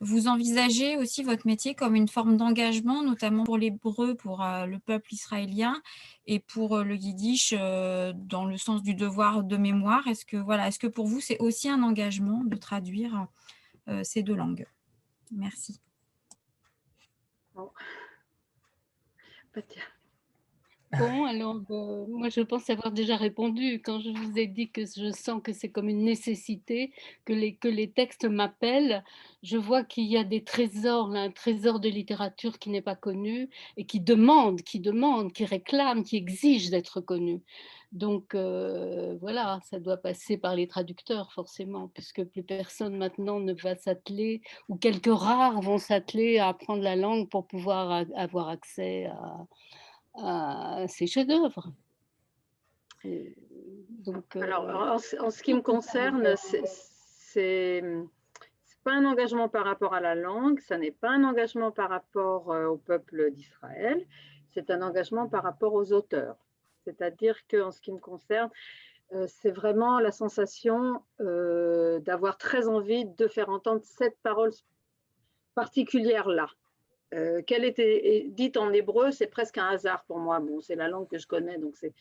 vous 0.00 0.28
envisagez 0.28 0.96
aussi 0.96 1.22
votre 1.22 1.46
métier 1.46 1.74
comme 1.74 1.94
une 1.94 2.08
forme 2.08 2.36
d'engagement, 2.36 3.02
notamment 3.02 3.44
pour 3.44 3.56
l'hébreu, 3.56 4.14
pour 4.14 4.42
euh, 4.42 4.66
le 4.66 4.78
peuple 4.78 5.14
israélien, 5.14 5.80
et 6.26 6.38
pour 6.38 6.76
euh, 6.76 6.84
le 6.84 6.96
yiddish 6.96 7.54
euh, 7.56 8.12
dans 8.14 8.44
le 8.44 8.58
sens 8.58 8.82
du 8.82 8.94
devoir 8.94 9.42
de 9.42 9.56
mémoire. 9.56 10.06
Est-ce 10.06 10.26
que, 10.26 10.36
voilà, 10.36 10.68
est-ce 10.68 10.78
que 10.78 10.86
pour 10.86 11.06
vous, 11.06 11.20
c'est 11.20 11.38
aussi 11.38 11.68
un 11.68 11.82
engagement 11.82 12.44
de 12.44 12.56
traduire 12.56 13.26
ces 14.02 14.24
deux 14.24 14.34
langues? 14.34 14.66
Merci. 15.30 15.80
Bon. 17.54 17.70
Bon, 20.92 21.24
alors 21.24 21.60
euh, 21.70 22.06
moi 22.08 22.28
je 22.28 22.40
pense 22.40 22.70
avoir 22.70 22.92
déjà 22.92 23.16
répondu 23.16 23.82
quand 23.84 24.00
je 24.00 24.10
vous 24.10 24.38
ai 24.38 24.46
dit 24.46 24.70
que 24.70 24.82
je 24.82 25.10
sens 25.10 25.42
que 25.42 25.52
c'est 25.52 25.68
comme 25.68 25.88
une 25.88 26.04
nécessité, 26.04 26.92
que 27.24 27.32
les, 27.32 27.56
que 27.56 27.66
les 27.66 27.90
textes 27.90 28.24
m'appellent. 28.24 29.02
Je 29.42 29.56
vois 29.56 29.82
qu'il 29.82 30.04
y 30.04 30.16
a 30.16 30.22
des 30.22 30.44
trésors, 30.44 31.10
un 31.10 31.30
trésor 31.30 31.80
de 31.80 31.88
littérature 31.88 32.58
qui 32.58 32.70
n'est 32.70 32.82
pas 32.82 32.94
connu 32.94 33.50
et 33.76 33.84
qui 33.84 34.00
demande, 34.00 34.62
qui 34.62 34.78
demande, 34.78 35.32
qui 35.32 35.44
réclame, 35.44 36.04
qui 36.04 36.16
exige 36.16 36.70
d'être 36.70 37.00
connu. 37.00 37.42
Donc 37.92 38.34
euh, 38.34 39.16
voilà, 39.20 39.60
ça 39.64 39.80
doit 39.80 39.96
passer 39.96 40.36
par 40.36 40.54
les 40.54 40.68
traducteurs 40.68 41.32
forcément, 41.32 41.88
puisque 41.88 42.24
plus 42.24 42.42
personne 42.44 42.96
maintenant 42.96 43.40
ne 43.40 43.54
va 43.54 43.74
s'atteler, 43.74 44.40
ou 44.68 44.76
quelques 44.76 45.12
rares 45.12 45.60
vont 45.60 45.78
s'atteler 45.78 46.38
à 46.38 46.48
apprendre 46.48 46.82
la 46.82 46.94
langue 46.96 47.28
pour 47.28 47.46
pouvoir 47.46 48.04
avoir 48.14 48.48
accès 48.48 49.06
à, 49.06 49.46
à 50.18 50.86
ces 50.88 51.06
chefs-d'œuvre. 51.06 51.72
Euh, 53.04 53.30
Alors, 54.40 54.64
en, 54.94 54.98
ce- 54.98 55.16
en 55.20 55.30
ce 55.30 55.42
qui 55.42 55.54
me 55.54 55.60
concerne, 55.62 56.34
c'est 56.36 57.82
pas 58.84 58.92
un 58.92 59.04
engagement 59.04 59.48
par 59.48 59.64
rapport 59.64 59.94
à 59.94 60.00
la 60.00 60.14
langue, 60.14 60.60
ça 60.60 60.78
n'est 60.78 60.92
pas 60.92 61.10
un 61.10 61.24
engagement 61.24 61.72
par 61.72 61.90
rapport 61.90 62.52
euh, 62.52 62.66
au 62.66 62.76
peuple 62.76 63.32
d'Israël, 63.32 64.06
c'est 64.54 64.70
un 64.70 64.80
engagement 64.80 65.28
par 65.28 65.42
rapport 65.42 65.74
aux 65.74 65.92
auteurs. 65.92 66.36
C'est-à-dire 66.84 67.36
qu'en 67.48 67.72
ce 67.72 67.80
qui 67.80 67.90
me 67.92 67.98
concerne, 67.98 68.48
euh, 69.12 69.26
c'est 69.28 69.50
vraiment 69.50 69.98
la 69.98 70.12
sensation 70.12 71.02
euh, 71.20 71.98
d'avoir 71.98 72.38
très 72.38 72.68
envie 72.68 73.04
de 73.06 73.26
faire 73.26 73.48
entendre 73.50 73.80
cette 73.82 74.18
parole 74.22 74.52
particulière-là. 75.56 76.46
Euh, 77.14 77.40
qu'elle 77.42 77.64
était 77.64 78.26
dite 78.30 78.56
en 78.56 78.72
hébreu, 78.72 79.12
c'est 79.12 79.28
presque 79.28 79.58
un 79.58 79.68
hasard 79.68 80.04
pour 80.04 80.18
moi. 80.18 80.40
Bon, 80.40 80.60
c'est 80.60 80.74
la 80.74 80.88
langue 80.88 81.08
que 81.08 81.18
je 81.18 81.26
connais, 81.26 81.58
donc 81.58 81.76
c'est 81.76 81.94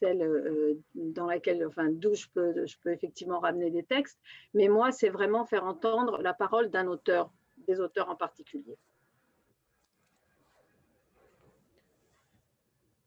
celle 0.00 0.22
euh, 0.22 0.74
dans 0.94 1.26
laquelle, 1.26 1.66
enfin, 1.66 1.90
d'où 1.90 2.14
je 2.14 2.26
peux, 2.32 2.64
je 2.64 2.76
peux 2.82 2.90
effectivement 2.90 3.40
ramener 3.40 3.70
des 3.70 3.82
textes. 3.82 4.18
Mais 4.54 4.68
moi, 4.68 4.92
c'est 4.92 5.10
vraiment 5.10 5.44
faire 5.44 5.64
entendre 5.64 6.22
la 6.22 6.32
parole 6.32 6.70
d'un 6.70 6.86
auteur, 6.86 7.30
des 7.66 7.80
auteurs 7.80 8.08
en 8.08 8.16
particulier. 8.16 8.78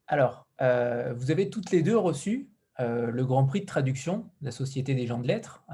Alors, 0.06 0.46
euh, 0.60 1.14
vous 1.16 1.30
avez 1.30 1.50
toutes 1.50 1.70
les 1.70 1.82
deux 1.82 1.96
reçu 1.96 2.48
le 2.80 3.24
Grand 3.24 3.44
Prix 3.44 3.62
de 3.62 3.66
traduction 3.66 4.30
de 4.40 4.46
la 4.46 4.50
Société 4.52 4.94
des 4.94 5.04
gens 5.04 5.18
de 5.18 5.26
lettres, 5.26 5.64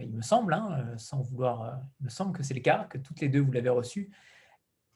il 0.00 0.14
me 0.14 0.22
semble, 0.22 0.54
hein, 0.54 0.94
sans 0.96 1.20
vouloir, 1.20 1.78
il 2.00 2.04
me 2.04 2.08
semble 2.08 2.34
que 2.34 2.42
c'est 2.42 2.54
le 2.54 2.60
cas, 2.60 2.86
que 2.88 2.96
toutes 2.96 3.20
les 3.20 3.28
deux 3.28 3.40
vous 3.40 3.52
l'avez 3.52 3.68
reçu. 3.68 4.10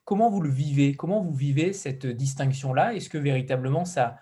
Comment 0.09 0.31
vous 0.31 0.41
le 0.41 0.49
vivez? 0.49 0.95
Comment 0.95 1.21
vous 1.21 1.35
vivez 1.35 1.75
cette 1.75 2.07
distinction-là? 2.07 2.95
Est-ce 2.95 3.11
que 3.11 3.19
véritablement 3.19 3.85
ça, 3.85 4.17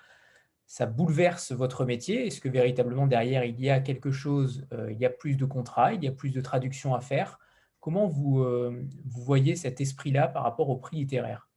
bouleverse 0.80 1.52
votre 1.52 1.84
métier? 1.84 2.26
Est-ce 2.26 2.40
que 2.40 2.48
véritablement 2.48 3.06
derrière 3.06 3.44
il 3.44 3.60
y 3.60 3.70
a 3.70 3.78
quelque 3.78 4.10
chose, 4.10 4.66
euh, 4.72 4.90
il 4.90 4.98
y 4.98 5.06
a 5.06 5.10
plus 5.10 5.36
de 5.36 5.44
contrats, 5.44 5.92
il 5.92 6.02
y 6.02 6.08
a 6.08 6.10
plus 6.10 6.30
de 6.30 6.40
traductions 6.40 6.92
à 6.96 7.00
faire? 7.00 7.38
Comment 7.78 8.08
vous, 8.08 8.42
euh, 8.42 8.84
voyez 9.04 9.54
cet 9.54 9.80
esprit-là 9.80 10.26
par 10.26 10.42
rapport 10.42 10.70
au 10.70 10.76
prix 10.76 10.96
littéraire? 10.96 11.48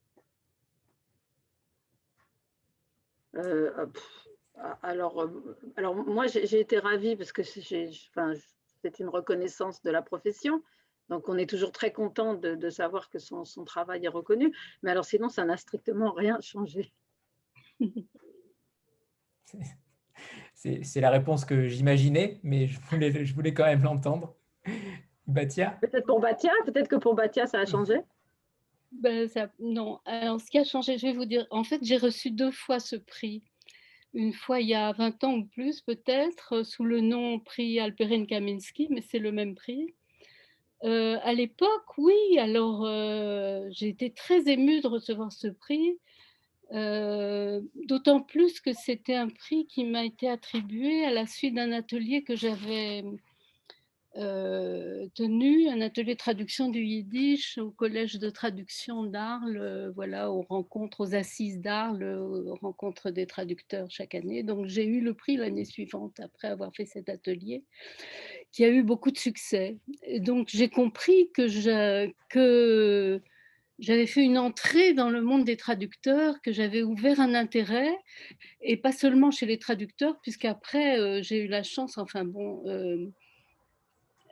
Euh, 3.34 3.88
alors, 4.84 5.28
moi, 6.06 6.28
j'ai 6.28 6.60
été 6.60 6.78
ravie 6.78 7.16
parce 7.16 7.32
que 7.32 7.42
c'est 7.42 9.00
une 9.00 9.10
reconnaissance 9.10 9.82
de 9.82 9.90
la 9.90 10.04
profession. 10.04 10.62
Donc, 11.10 11.28
on 11.28 11.38
est 11.38 11.49
toujours 11.49 11.72
très 11.72 11.91
content 11.91 12.36
de, 12.36 12.55
de 12.55 12.70
savoir 12.70 13.10
que 13.10 13.20
son, 13.20 13.43
son 13.45 13.66
travail 13.66 14.05
est 14.05 14.10
reconnu. 14.10 14.55
Mais 14.84 14.91
alors, 14.91 15.05
sinon, 15.05 15.30
ça 15.30 15.43
n'a 15.45 15.57
strictement 15.57 16.12
rien 16.12 16.39
changé. 16.41 16.93
C'est 20.53 21.01
la 21.01 21.10
réponse 21.10 21.45
que 21.45 21.68
j'imaginais, 21.68 22.39
mais 22.43 22.68
je 22.68 22.80
voulais, 22.82 23.26
je 23.26 23.34
voulais 23.34 23.53
quand 23.53 23.66
même 23.66 23.84
l'entendre. 23.84 24.36
Batia 25.28 25.78
Peut-être 25.82 26.05
pour 26.05 26.20
Batia, 26.20 26.51
peut-être 26.66 26.88
que 26.88 26.95
pour 26.95 27.16
Batia, 27.16 27.45
ça 27.47 27.60
a 27.60 27.66
changé? 27.66 28.01
ben, 28.91 29.28
ça- 29.28 29.51
non, 29.60 29.99
alors 30.05 30.41
ce 30.41 30.49
qui 30.49 30.57
a 30.57 30.64
changé, 30.64 30.97
je 30.97 31.07
vais 31.07 31.14
vous 31.14 31.26
dire, 31.26 31.45
en 31.51 31.64
fait, 31.64 31.80
j'ai 31.84 31.97
reçu 31.97 32.32
deux 32.32 32.51
fois 32.51 32.80
ce 32.80 32.95
prix. 32.95 33.43
une 34.14 34.34
fois 34.34 34.60
il 34.60 34.68
y 34.68 34.74
a 34.74 34.91
20 34.91 35.24
ans 35.24 35.36
ou 35.36 35.45
plus 35.45 35.82
peut-être, 35.82 36.64
sous 36.64 36.84
le 36.84 36.99
nom 36.99 37.39
prix 37.39 37.80
Alperin 37.80 38.26
Kaminski, 38.26 38.88
mais 38.89 39.01
c'est 39.01 39.20
le 39.20 39.32
même 39.32 39.53
prix. 39.53 39.93
Euh, 40.86 41.18
à 41.24 41.34
l'époque, 41.34 41.98
oui, 41.98 42.16
alors 42.40 42.86
euh, 42.86 43.68
j'ai 43.72 43.90
été 43.90 44.12
très 44.12 44.48
émue 44.50 44.80
de 44.82 44.88
recevoir 44.88 45.32
ce 45.32 45.48
prix, 45.48 45.98
euh, 46.72 47.62
d'autant 47.88 48.22
plus 48.22 48.62
que 48.62 48.72
c'était 48.72 49.16
un 49.16 49.28
prix 49.28 49.66
qui 49.68 49.84
m'a 49.84 50.06
été 50.06 50.30
attribué 50.30 51.04
à 51.06 51.12
la 51.12 51.28
suite 51.28 51.56
d'un 51.56 51.72
atelier 51.74 52.24
que 52.24 52.36
j'avais 52.36 53.04
tenu 55.16 55.70
un 55.70 55.80
atelier 55.80 56.14
de 56.14 56.18
traduction 56.18 56.68
du 56.68 56.82
yiddish 56.82 57.58
au 57.58 57.72
collège 57.72 58.20
de 58.20 58.30
traduction 58.30 59.04
d'Arles, 59.04 59.94
voilà, 59.96 60.30
aux 60.32 60.42
rencontres, 60.42 61.02
aux 61.02 61.16
assises 61.16 61.62
d'Arles, 61.62 62.04
aux 62.04 62.56
rencontres 62.56 63.12
des 63.12 63.26
traducteurs 63.28 63.90
chaque 63.90 64.16
année. 64.16 64.44
Donc 64.44 64.66
j'ai 64.66 64.86
eu 64.86 65.00
le 65.00 65.14
prix 65.14 65.38
l'année 65.38 65.64
suivante 65.64 66.20
après 66.20 66.50
avoir 66.50 66.74
fait 66.76 66.86
cet 66.86 67.08
atelier, 67.08 67.64
qui 68.52 68.66
a 68.66 68.70
eu 68.70 68.84
beaucoup 68.84 69.12
de 69.12 69.18
succès. 69.18 69.78
Donc 70.20 70.50
j'ai 70.52 70.70
compris 70.70 71.30
que 71.34 71.47
j'avais 71.47 72.14
fait 74.08 74.24
une 74.24 74.38
entrée 74.38 74.93
dans 74.93 75.10
le 75.10 75.22
monde 75.22 75.45
des 75.45 75.58
traducteurs, 75.58 76.41
que 76.41 76.52
j'avais 76.52 76.84
ouvert 76.84 77.20
un 77.20 77.34
intérêt, 77.34 77.95
et 78.62 78.78
pas 78.78 78.91
seulement 78.91 79.32
chez 79.32 79.45
les 79.45 79.60
traducteurs, 79.60 80.20
puisqu'après 80.22 81.00
euh, 81.00 81.22
j'ai 81.22 81.45
eu 81.45 81.47
la 81.47 81.64
chance, 81.64 81.97
enfin 81.97 82.26
bon. 82.26 82.64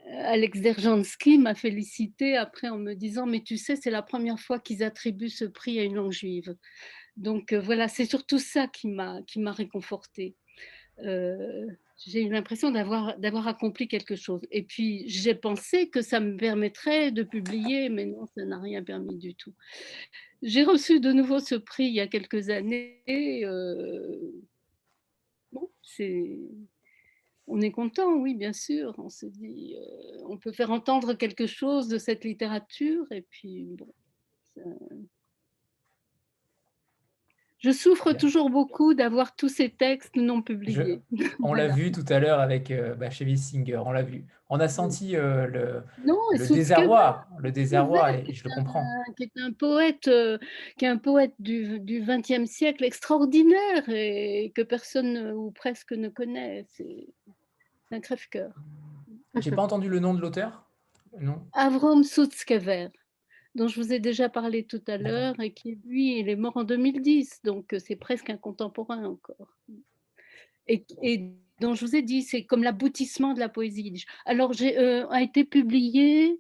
Alex 0.09 0.61
Derjanski 0.61 1.37
m'a 1.37 1.55
félicité 1.55 2.37
après 2.37 2.69
en 2.69 2.77
me 2.77 2.93
disant 2.93 3.25
Mais 3.25 3.41
tu 3.41 3.57
sais, 3.57 3.75
c'est 3.75 3.91
la 3.91 4.01
première 4.01 4.39
fois 4.39 4.59
qu'ils 4.59 4.83
attribuent 4.83 5.29
ce 5.29 5.45
prix 5.45 5.79
à 5.79 5.83
une 5.83 5.95
langue 5.95 6.11
juive. 6.11 6.55
Donc 7.17 7.51
euh, 7.51 7.59
voilà, 7.59 7.87
c'est 7.87 8.05
surtout 8.05 8.39
ça 8.39 8.67
qui 8.67 8.87
m'a 8.87 9.51
réconfortée. 9.51 10.35
Euh, 10.99 11.67
j'ai 12.05 12.23
eu 12.23 12.29
l'impression 12.29 12.71
d'avoir 12.71 13.47
accompli 13.47 13.87
quelque 13.87 14.15
chose. 14.15 14.41
Et 14.51 14.63
puis 14.63 15.07
j'ai 15.07 15.35
pensé 15.35 15.89
que 15.89 16.01
ça 16.01 16.19
me 16.19 16.37
permettrait 16.37 17.11
de 17.11 17.23
publier, 17.23 17.89
mais 17.89 18.05
non, 18.05 18.25
ça 18.27 18.45
n'a 18.45 18.59
rien 18.59 18.83
permis 18.83 19.17
du 19.17 19.35
tout. 19.35 19.53
J'ai 20.43 20.63
reçu 20.63 20.99
de 20.99 21.11
nouveau 21.11 21.39
ce 21.39 21.55
prix 21.55 21.85
il 21.85 21.93
y 21.93 21.99
a 21.99 22.07
quelques 22.07 22.49
années. 22.49 23.01
Euh, 23.09 24.31
bon, 25.51 25.69
c'est 25.81 26.39
on 27.47 27.61
est 27.61 27.71
content, 27.71 28.13
oui, 28.13 28.35
bien 28.35 28.53
sûr. 28.53 28.93
On 28.97 29.09
se 29.09 29.25
dit, 29.25 29.75
euh, 29.77 30.17
on 30.27 30.37
peut 30.37 30.51
faire 30.51 30.69
entendre 30.69 31.13
quelque 31.13 31.47
chose 31.47 31.87
de 31.87 31.97
cette 31.97 32.25
littérature. 32.25 33.09
Et 33.11 33.21
puis, 33.21 33.77
bon, 33.77 33.87
je 37.67 37.73
souffre 37.73 38.13
toujours 38.13 38.49
beaucoup 38.49 38.93
d'avoir 38.93 39.35
tous 39.35 39.49
ces 39.49 39.69
textes 39.69 40.15
non 40.15 40.41
publiés. 40.41 41.01
on 41.43 41.53
l'a 41.53 41.67
vu 41.67 41.91
tout 41.91 42.05
à 42.07 42.19
l'heure 42.19 42.39
avec 42.39 42.71
euh, 42.71 42.95
bah, 42.95 43.09
Singer, 43.11 43.77
on 43.85 43.91
l'a 43.91 44.03
vu. 44.03 44.25
On 44.49 44.61
a 44.61 44.69
senti 44.69 45.17
euh, 45.17 45.47
le, 45.47 45.83
le 46.05 46.53
désarroi, 46.53 47.25
le 47.39 47.51
désarroi, 47.51 48.13
et 48.13 48.33
je 48.33 48.45
le 48.45 48.55
comprends. 48.55 48.85
Qui 49.17 49.23
est 49.23 49.41
un 49.41 49.51
poète, 49.51 50.07
euh, 50.07 50.37
qui 50.77 50.85
est 50.85 50.87
un 50.87 50.97
poète 50.97 51.33
du 51.39 51.81
XXe 51.83 52.49
siècle 52.49 52.85
extraordinaire 52.85 53.83
et 53.89 54.53
que 54.55 54.61
personne 54.61 55.33
ou 55.33 55.51
presque 55.51 55.91
ne 55.91 56.07
connaît. 56.07 56.65
C'est 56.69 57.09
un 57.91 57.99
crève-cœur. 57.99 58.53
J'ai 59.35 59.51
pas 59.51 59.63
entendu 59.63 59.89
le 59.89 59.99
nom 59.99 60.13
de 60.13 60.21
l'auteur? 60.21 60.69
Non? 61.19 61.45
Avrom 61.51 62.05
Sutzkever, 62.05 62.87
dont 63.57 63.67
je 63.67 63.81
vous 63.81 63.91
ai 63.91 63.99
déjà 63.99 64.29
parlé 64.29 64.63
tout 64.63 64.81
à 64.87 64.97
l'heure 64.97 65.39
et 65.41 65.51
qui, 65.51 65.79
lui, 65.85 66.19
il 66.19 66.29
est 66.29 66.35
mort 66.35 66.55
en 66.55 66.63
2010, 66.63 67.41
donc 67.43 67.73
euh, 67.73 67.79
c'est 67.79 67.95
presque 67.95 68.29
un 68.29 68.37
contemporain 68.37 69.03
encore. 69.03 69.57
Et, 70.67 70.85
dont 71.59 71.73
je 71.73 71.85
vous 71.85 71.95
ai 71.95 72.03
dit, 72.03 72.21
c'est 72.21 72.45
comme 72.45 72.63
l'aboutissement 72.63 73.33
de 73.33 73.39
la 73.39 73.49
poésie. 73.49 74.05
Alors, 74.25 74.53
j'ai 74.53 74.77
euh, 74.77 75.07
a 75.09 75.23
été 75.23 75.43
publié 75.43 76.37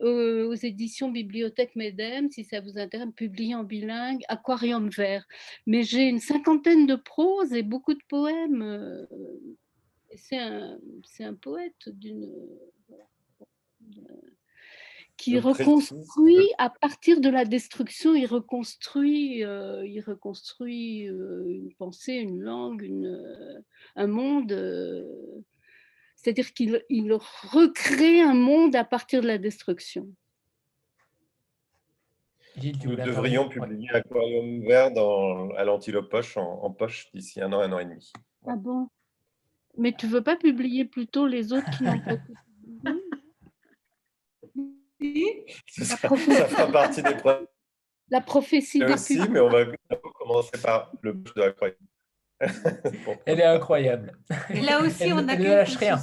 euh, 0.00 0.46
aux 0.46 0.54
éditions 0.54 1.10
Bibliothèque 1.10 1.74
Medem, 1.74 2.30
si 2.30 2.44
ça 2.44 2.60
vous 2.60 2.78
intéresse, 2.78 3.08
publié 3.16 3.56
en 3.56 3.64
bilingue, 3.64 4.22
Aquarium 4.28 4.88
vert. 4.88 5.26
Mais 5.66 5.82
j'ai 5.82 6.04
une 6.04 6.20
cinquantaine 6.20 6.86
de 6.86 6.94
proses 6.94 7.52
et 7.52 7.64
beaucoup 7.64 7.94
de 7.94 8.02
poèmes 8.08 9.06
c'est 10.16 10.38
un, 10.38 10.78
un, 11.20 11.34
poète 11.34 11.88
d'une 11.88 12.28
qui 15.20 15.38
reconstruit 15.38 16.50
à 16.56 16.70
partir 16.70 17.20
de 17.20 17.28
la 17.28 17.44
destruction, 17.44 18.14
il 18.14 18.24
reconstruit, 18.24 19.44
euh, 19.44 19.86
il 19.86 20.00
reconstruit 20.00 21.08
euh, 21.08 21.44
une 21.46 21.74
pensée, 21.74 22.14
une 22.14 22.40
langue, 22.40 22.80
une, 22.80 23.06
euh, 23.06 23.60
un 23.96 24.06
monde. 24.06 24.52
C'est-à-dire 26.16 26.54
qu'il 26.54 26.82
il 26.88 27.12
recrée 27.12 28.22
un 28.22 28.32
monde 28.32 28.74
à 28.74 28.84
partir 28.84 29.20
de 29.20 29.26
la 29.26 29.36
destruction. 29.36 30.08
Nous 32.56 32.96
devrions 32.96 33.48
publier 33.48 33.90
Aquarium 33.90 34.62
vert 34.62 34.90
dans, 34.90 35.50
à 35.50 35.64
l'Antilope 35.64 36.10
Poche 36.10 36.38
en, 36.38 36.62
en 36.62 36.70
poche 36.70 37.10
d'ici 37.12 37.42
un 37.42 37.52
an, 37.52 37.60
un 37.60 37.72
an 37.72 37.78
et 37.78 37.84
demi. 37.84 38.10
Ah 38.46 38.56
bon? 38.56 38.88
Mais 39.76 39.92
tu 39.92 40.06
veux 40.06 40.22
pas 40.22 40.36
publier 40.36 40.86
plutôt 40.86 41.26
les 41.26 41.52
autres 41.52 41.70
qui 41.76 41.84
n'ont 41.84 42.00
pas 42.00 42.16
ça, 45.66 45.84
ça, 45.84 45.96
fera 45.96 46.66
partie 46.66 47.02
des 47.02 47.14
problèmes. 47.14 47.46
La 48.10 48.20
prophétie 48.20 48.80
des 48.80 48.92
aussi, 48.92 49.18
mais 49.28 49.40
on 49.40 49.48
va 49.48 49.66
commencer 50.18 50.58
par 50.62 50.92
le 51.02 51.12
bouche 51.12 51.34
de 51.34 51.40
la 51.42 51.52
croix. 51.52 51.68
Elle 53.26 53.40
est 53.40 53.44
incroyable. 53.44 54.18
Et 54.50 54.60
là 54.60 54.80
aussi, 54.80 55.04
elle, 55.04 55.12
on 55.12 55.28
a 55.28 55.34
elle 55.34 55.42
ne 55.42 55.48
lâche 55.48 55.76
rien. 55.76 55.98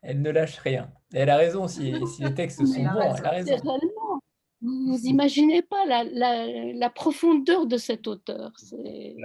Elle 0.00 0.22
ne 0.22 0.30
lâche 0.30 0.58
rien. 0.58 0.92
elle 1.12 1.28
a 1.28 1.36
raison, 1.36 1.66
si, 1.66 1.92
si 2.06 2.22
les 2.22 2.34
textes 2.34 2.64
sont 2.64 2.82
bons, 2.84 3.14
elle 3.18 3.26
a 3.26 3.30
raison. 3.30 3.56
Vous 4.62 4.98
n'imaginez 5.02 5.62
pas 5.62 5.84
la, 5.86 6.04
la, 6.04 6.46
la, 6.72 6.90
profondeur 6.90 7.66
de 7.66 7.76
cet 7.76 8.06
auteur. 8.06 8.52
C'est 8.56 9.16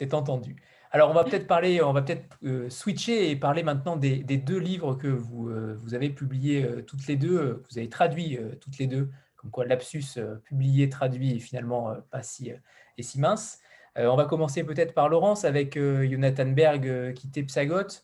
c'est 0.00 0.14
entendu. 0.14 0.56
Alors, 0.92 1.10
on 1.10 1.14
va 1.14 1.22
peut-être 1.22 1.46
parler, 1.46 1.80
on 1.82 1.92
va 1.92 2.02
peut-être 2.02 2.36
euh, 2.44 2.68
switcher 2.68 3.30
et 3.30 3.36
parler 3.36 3.62
maintenant 3.62 3.96
des, 3.96 4.18
deux 4.22 4.58
livres 4.58 4.94
que 4.94 5.06
vous, 5.06 5.48
euh, 5.48 5.78
avez 5.92 6.10
publiés 6.10 6.64
euh, 6.64 6.82
toutes 6.82 7.06
les 7.06 7.14
deux, 7.14 7.62
que 7.62 7.68
vous 7.70 7.78
avez 7.78 7.88
traduits 7.88 8.38
toutes 8.60 8.78
les 8.78 8.88
deux, 8.88 9.08
comme 9.36 9.52
quoi 9.52 9.64
Lapsus 9.64 10.18
publié, 10.44 10.88
traduit 10.88 11.36
et 11.36 11.38
finalement 11.38 11.94
pas 12.10 12.22
si, 12.22 12.50
et 12.98 13.02
si 13.02 13.20
mince. 13.20 13.60
on 13.96 14.16
va 14.16 14.24
commencer 14.24 14.64
peut-être 14.64 14.92
par 14.92 15.08
Laurence 15.08 15.44
avec 15.44 15.78
Jonathan 15.78 16.46
Berg, 16.46 17.14
Quitté 17.14 17.44
Psagot. 17.44 18.02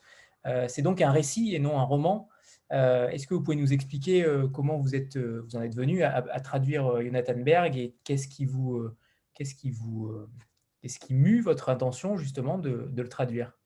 C'est 0.69 0.81
donc 0.81 1.03
un 1.03 1.11
récit 1.11 1.55
et 1.55 1.59
non 1.59 1.79
un 1.79 1.83
roman. 1.83 2.31
Est-ce 2.71 3.27
que 3.27 3.35
vous 3.35 3.43
pouvez 3.43 3.57
nous 3.57 3.75
expliquer 3.75 4.25
comment 4.55 4.79
vous, 4.79 4.95
êtes, 4.95 5.19
vous 5.19 5.57
en 5.57 5.63
êtes 5.63 5.77
venu 5.77 6.03
à, 6.05 6.15
à 6.15 6.41
traduire 6.41 7.03
Jonathan 7.03 7.37
Berg 7.37 7.77
et 7.77 7.95
qu'est-ce 8.05 8.29
qui 8.29 8.47
vous, 8.47 8.89
qu'est-ce 9.35 9.55
qui 9.55 9.71
vous 9.71 10.27
Qu'est-ce 10.87 11.01
qui 11.01 11.15
mue 11.15 11.41
votre 11.41 11.69
intention 11.69 12.17
justement 12.17 12.59
de, 12.59 12.89
le 12.97 13.09
traduire? 13.09 13.59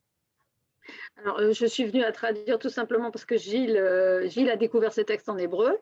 Alors, 1.19 1.39
euh, 1.39 1.53
je 1.53 1.67
suis 1.67 1.85
venue 1.85 2.03
à 2.03 2.13
traduire 2.13 2.59
tout 2.59 2.71
simplement 2.71 3.11
parce 3.11 3.27
que 3.27 3.37
Gilles, 3.37 3.77
euh, 3.77 4.27
Gilles 4.27 4.49
a 4.49 4.57
découvert 4.57 4.91
ces 4.91 5.05
textes 5.05 5.29
en 5.29 5.37
hébreu 5.37 5.77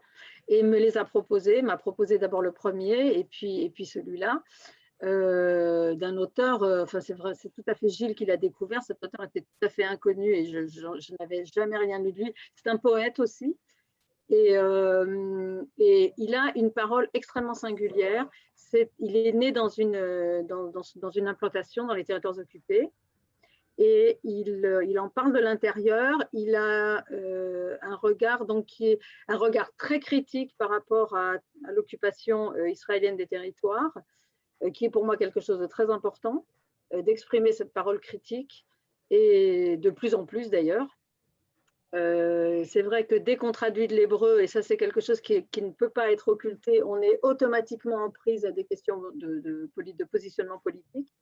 et 0.49 0.65
me 0.65 0.81
les 0.81 0.99
a 0.99 1.05
proposés, 1.05 1.63
m'a 1.63 1.77
proposé 1.77 2.19
d'abord 2.19 2.43
le 2.43 2.51
premier 2.51 3.17
et 3.17 3.23
puis, 3.23 3.63
et 3.63 3.71
puis 3.71 3.87
celui-là. 3.87 4.43
Euh, 5.05 5.95
d'un 5.95 6.17
auteur, 6.17 6.89
c'est 6.89 7.53
tout 7.53 7.63
à 7.69 7.77
fait 7.77 7.89
Gilles 7.89 8.17
qui 8.17 8.27
l'a 8.27 8.37
découvert. 8.37 8.83
Cet 8.83 9.05
auteur 9.05 9.25
était 9.25 9.43
tout 9.43 9.65
à 9.65 9.69
fait 9.69 9.85
inconnu 9.85 10.35
et 10.35 10.45
je, 10.45 10.67
je 10.67 11.15
n'avais 11.21 11.45
jamais 11.45 11.79
rien 11.79 12.01
lu 12.01 12.11
de 12.11 12.19
lui. 12.19 12.35
C'est 12.57 12.69
un 12.69 12.79
poète 12.79 13.21
aussi. 13.21 13.57
Et, 14.29 14.55
et, 15.79 16.13
il 16.19 16.35
a 16.35 16.53
une 16.57 16.73
parole 16.73 17.09
extrêmement 17.15 17.55
singulière 17.55 18.29
il 18.99 19.17
est 19.17 19.33
né 19.33 19.53
dans 19.53 19.69
une, 19.69 20.47
dans, 20.47 21.11
une 21.11 21.29
implantation 21.29 21.87
dans 21.87 21.95
les 21.95 22.05
territoires 22.05 22.39
occupés 22.39 22.91
et 23.79 24.19
il, 24.25 24.83
il 24.89 24.99
en 24.99 25.09
parle 25.09 25.33
de 25.33 25.39
l'intérieur. 25.39 26.17
Il 26.33 26.57
a 26.57 27.05
euh, 27.13 27.79
un 27.81 27.95
regard 27.95 29.73
très 29.77 30.01
critique 30.01 30.55
par 30.59 30.71
rapport 30.71 31.17
à, 31.17 31.35
l'occupation 31.73 32.53
euh, 32.55 32.69
israélienne 32.69 33.17
des 33.17 33.29
territoires, 33.29 33.97
euh, 34.65 34.71
qui 34.71 34.85
est 34.85 34.91
pour 34.91 35.05
moi 35.05 35.17
quelque 35.17 35.41
chose 35.41 35.61
de 35.61 35.67
très 35.67 35.91
important 35.91 36.45
d'exprimer 36.91 37.53
cette 37.53 37.75
parole 37.75 38.01
critique 38.01 38.65
et 39.11 39.77
de 39.77 39.91
plus 39.91 40.15
en 40.15 40.25
plus 40.25 40.49
d'ailleurs. 40.49 40.98
Euh, 41.95 42.65
c'est 42.67 42.83
vrai 42.83 43.07
que 43.07 43.15
dès 43.15 43.37
qu'on 43.37 43.53
traduit 43.53 43.89
de 43.89 43.95
l'hébreu, 43.95 44.41
et 44.41 44.47
ça 44.47 44.63
c'est 44.63 44.77
quelque 44.77 45.01
chose 45.01 45.21
qui, 45.21 45.47
ne 45.57 45.71
peut 45.71 45.89
pas 45.89 46.13
être 46.13 46.29
occulté, 46.29 46.83
on 46.83 47.01
est 47.01 47.19
automatiquement 47.23 48.05
en 48.05 48.11
prise 48.11 48.45
à 48.45 48.51
des 48.51 48.65
questions 48.65 49.01
de, 49.15 49.71
positionnement 50.11 50.59
politique. 50.59 51.13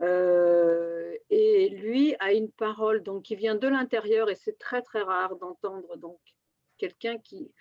Euh, 0.00 1.14
et 1.30 1.68
lui 1.68 2.16
a 2.18 2.32
une 2.32 2.50
parole 2.50 3.02
donc, 3.02 3.22
qui 3.22 3.36
vient 3.36 3.54
de 3.54 3.68
l'intérieur, 3.68 4.28
et 4.28 4.34
c'est 4.34 4.58
très 4.58 4.82
très 4.82 5.02
rare 5.02 5.36
d'entendre 5.36 5.96
donc 5.96 6.18
quelqu'un 6.78 7.18
qui... 7.18 7.52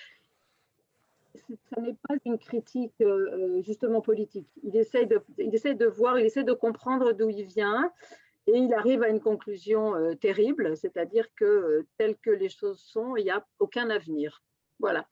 ce 1.35 1.79
n'est 1.79 1.95
pas 2.07 2.15
une 2.25 2.39
critique 2.39 2.99
euh, 3.01 3.61
justement 3.61 4.01
politique. 4.01 4.47
Il 4.63 4.75
essaie, 4.75 5.05
de, 5.05 5.21
il 5.37 5.53
essaie 5.53 5.75
de 5.75 5.85
voir, 5.85 6.17
il 6.17 6.25
essaie 6.25 6.43
de 6.43 6.53
comprendre 6.53 7.13
d'où 7.13 7.29
il 7.29 7.43
vient 7.43 7.91
et 8.47 8.57
il 8.57 8.73
arrive 8.73 9.03
à 9.03 9.09
une 9.09 9.19
conclusion 9.19 10.15
terrible, 10.17 10.75
c'est-à-dire 10.75 11.27
que 11.35 11.85
tel 11.97 12.17
que 12.17 12.31
les 12.31 12.49
choses 12.49 12.79
sont, 12.81 13.15
il 13.15 13.25
n'y 13.25 13.31
a 13.31 13.45
aucun 13.59 13.89
avenir. 13.89 14.43
Voilà. 14.79 15.05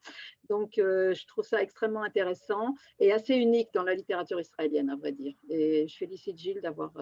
Donc, 0.48 0.72
je 0.76 1.26
trouve 1.26 1.44
ça 1.44 1.62
extrêmement 1.62 2.02
intéressant 2.02 2.74
et 2.98 3.12
assez 3.12 3.36
unique 3.36 3.68
dans 3.72 3.84
la 3.84 3.94
littérature 3.94 4.40
israélienne, 4.40 4.90
à 4.90 4.96
vrai 4.96 5.12
dire. 5.12 5.34
Et 5.48 5.86
je 5.86 5.96
félicite 5.96 6.38
Gilles 6.38 6.60
d'avoir 6.60 6.92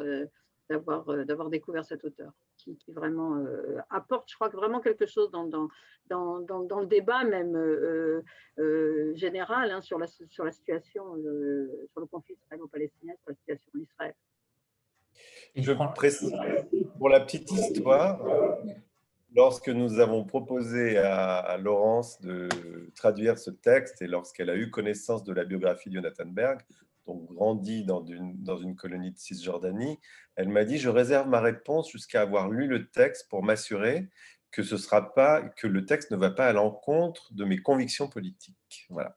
d'avoir 0.68 1.48
découvert 1.48 1.84
cet 1.84 2.04
auteur 2.04 2.32
qui, 2.76 2.92
vraiment 2.92 3.36
euh, 3.36 3.78
apporte, 3.90 4.30
je 4.30 4.34
crois, 4.34 4.48
vraiment 4.48 4.80
quelque 4.80 5.06
chose 5.06 5.30
dans, 5.30 5.44
le 5.44 6.86
débat 6.86 7.24
même 7.24 7.56
euh, 7.56 8.22
euh, 8.58 9.14
général 9.14 9.70
hein, 9.70 9.80
sur 9.80 9.98
la 9.98 10.06
situation, 10.06 11.16
sur 11.16 12.00
le 12.00 12.06
conflit 12.06 12.34
israélo-palestinien, 12.34 13.14
sur 13.22 13.30
la 13.30 13.34
situation 13.34 13.70
en 13.74 13.80
Israël. 13.80 14.14
Je 15.56 15.72
précise, 15.94 16.32
pour 16.98 17.08
la 17.08 17.20
petite 17.20 17.50
histoire, 17.50 18.20
lorsque 19.34 19.68
nous 19.68 19.98
avons 20.00 20.24
proposé 20.24 20.98
à, 20.98 21.56
Laurence 21.58 22.20
de 22.20 22.48
traduire 22.94 23.38
ce 23.38 23.50
texte 23.50 24.02
et 24.02 24.06
lorsqu'elle 24.06 24.50
a 24.50 24.56
eu 24.56 24.70
connaissance 24.70 25.24
de 25.24 25.32
la 25.32 25.44
biographie 25.44 25.90
de 25.90 25.96
Jonathan 25.96 26.26
Berg, 26.26 26.60
donc 27.06 27.24
grandi 27.32 27.84
dans 27.84 28.04
une, 28.04 28.42
dans 28.42 28.58
une 28.58 28.76
colonie 28.76 29.10
de 29.10 29.18
Cisjordanie, 29.18 29.98
elle 30.36 30.48
m'a 30.48 30.64
dit, 30.64 30.78
je 30.78 30.88
réserve 30.88 31.28
ma 31.28 31.40
réponse 31.40 31.90
jusqu'à 31.90 32.20
avoir 32.20 32.50
lu 32.50 32.66
le 32.66 32.88
texte 32.90 33.28
pour 33.28 33.42
m'assurer 33.42 34.08
que 34.50 34.62
ce 34.62 34.76
sera 34.76 35.12
pas 35.14 35.42
que 35.42 35.66
le 35.66 35.84
texte 35.84 36.10
ne 36.10 36.16
va 36.16 36.30
pas 36.30 36.46
à 36.46 36.52
l'encontre 36.52 37.32
de 37.34 37.44
mes 37.44 37.58
convictions 37.58 38.08
politiques. 38.08 38.86
Voilà. 38.88 39.16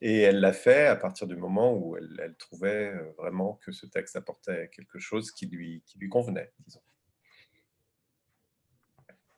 Et 0.00 0.20
elle 0.20 0.40
l'a 0.40 0.52
fait 0.52 0.86
à 0.86 0.96
partir 0.96 1.26
du 1.26 1.36
moment 1.36 1.74
où 1.74 1.96
elle, 1.96 2.34
trouvait 2.38 2.92
euh, 2.94 3.12
vraiment 3.16 3.60
que 3.64 3.72
ce 3.72 3.86
texte 3.86 4.16
apportait 4.16 4.68
quelque 4.74 4.98
chose 4.98 5.30
qui 5.30 5.46
lui, 5.46 5.82
qui 5.86 5.98
lui 5.98 6.08
convenait, 6.08 6.52
disons. 6.66 6.82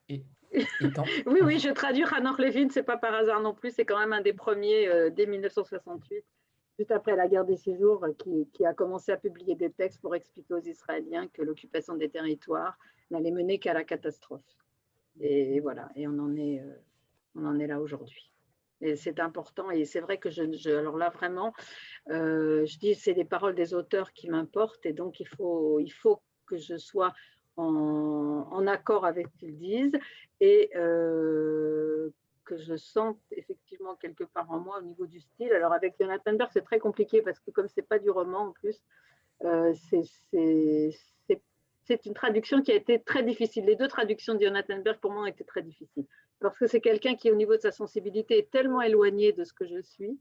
oui, 1.26 1.40
oui, 1.42 1.58
je 1.58 1.70
traduis 1.70 2.04
Hanor 2.04 2.40
Levin, 2.40 2.68
c'est 2.70 2.84
pas 2.84 2.96
par 2.96 3.14
hasard 3.14 3.40
non 3.40 3.54
plus, 3.54 3.74
c'est 3.74 3.84
quand 3.84 3.98
même 3.98 4.12
un 4.12 4.20
des 4.20 4.32
premiers 4.32 4.86
euh, 4.86 5.10
dès 5.10 5.26
1968 5.26 6.24
juste 6.78 6.90
après 6.90 7.16
la 7.16 7.28
guerre 7.28 7.44
des 7.44 7.56
six 7.56 7.76
jours, 7.76 8.04
qui, 8.18 8.66
a 8.66 8.74
commencé 8.74 9.12
à 9.12 9.16
publier 9.16 9.54
des 9.54 9.70
textes 9.70 10.00
pour 10.00 10.14
expliquer 10.14 10.54
aux 10.54 10.62
Israéliens 10.62 11.28
que 11.28 11.42
l'occupation 11.42 11.94
des 11.94 12.08
territoires 12.08 12.78
n'allait 13.10 13.30
mener 13.30 13.58
qu'à 13.58 13.72
la 13.72 13.84
catastrophe. 13.84 14.42
Et 15.20 15.60
voilà, 15.60 15.88
et 15.94 16.08
on 16.08 16.18
en 16.18 16.36
est, 16.36 16.60
euh, 16.60 16.74
on 17.36 17.46
en 17.46 17.58
est 17.58 17.66
là 17.66 17.80
aujourd'hui. 17.80 18.30
Et 18.80 18.96
c'est 18.96 19.20
important, 19.20 19.70
et 19.70 19.84
c'est 19.84 20.00
vrai 20.00 20.18
que 20.18 20.30
je, 20.30 20.70
alors 20.70 20.96
là 20.96 21.08
vraiment, 21.10 21.54
euh, 22.10 22.66
je 22.66 22.78
dis 22.78 22.94
c'est 22.94 23.14
les 23.14 23.24
paroles 23.24 23.54
des 23.54 23.72
auteurs 23.72 24.12
qui 24.12 24.28
m'importent, 24.28 24.84
et 24.84 24.92
donc 24.92 25.20
il 25.20 25.28
faut, 25.28 25.78
il 25.78 25.90
faut 25.90 26.20
que 26.46 26.56
je 26.56 26.76
sois 26.76 27.14
en, 27.56 28.66
accord 28.66 29.06
avec 29.06 29.28
ce 29.28 29.36
qu'ils 29.36 29.56
disent, 29.56 29.98
et 30.40 30.70
euh, 30.74 32.10
que 32.44 32.56
je 32.56 32.76
sens 32.76 33.16
effectivement 33.30 33.94
quelque 33.94 34.24
part 34.24 34.50
en 34.50 34.58
moi 34.58 34.78
au 34.78 34.82
niveau 34.82 35.06
du 35.06 35.20
style. 35.20 35.52
Alors 35.52 35.72
avec 35.72 35.94
Jonathan 35.98 36.34
Berg, 36.34 36.50
c'est 36.52 36.64
très 36.64 36.80
compliqué 36.80 37.22
parce 37.22 37.38
que 37.38 37.50
comme 37.52 37.68
c'est 37.68 37.86
pas 37.86 37.98
du 37.98 38.10
roman 38.10 38.48
en 38.48 38.52
plus, 38.52 38.82
c'est 39.40 40.90
une 42.04 42.14
traduction 42.14 42.62
qui 42.62 42.72
a 42.72 42.74
été 42.74 43.00
très 43.00 43.22
difficile. 43.22 43.64
Les 43.64 43.76
deux 43.76 43.88
traductions 43.88 44.34
de 44.34 44.42
Jonathan 44.42 44.78
Berg 44.78 44.98
pour 45.00 45.12
moi 45.12 45.22
ont 45.22 45.26
été 45.26 45.44
très 45.44 45.62
difficiles 45.62 46.06
parce 46.40 46.58
que 46.58 46.66
c'est 46.66 46.80
quelqu'un 46.80 47.14
qui 47.14 47.30
au 47.30 47.34
niveau 47.34 47.56
de 47.56 47.60
sa 47.60 47.70
sensibilité 47.70 48.38
est 48.38 48.50
tellement 48.50 48.82
éloigné 48.82 49.32
de 49.32 49.44
ce 49.44 49.52
que 49.52 49.66
je 49.66 49.80
suis 49.80 50.18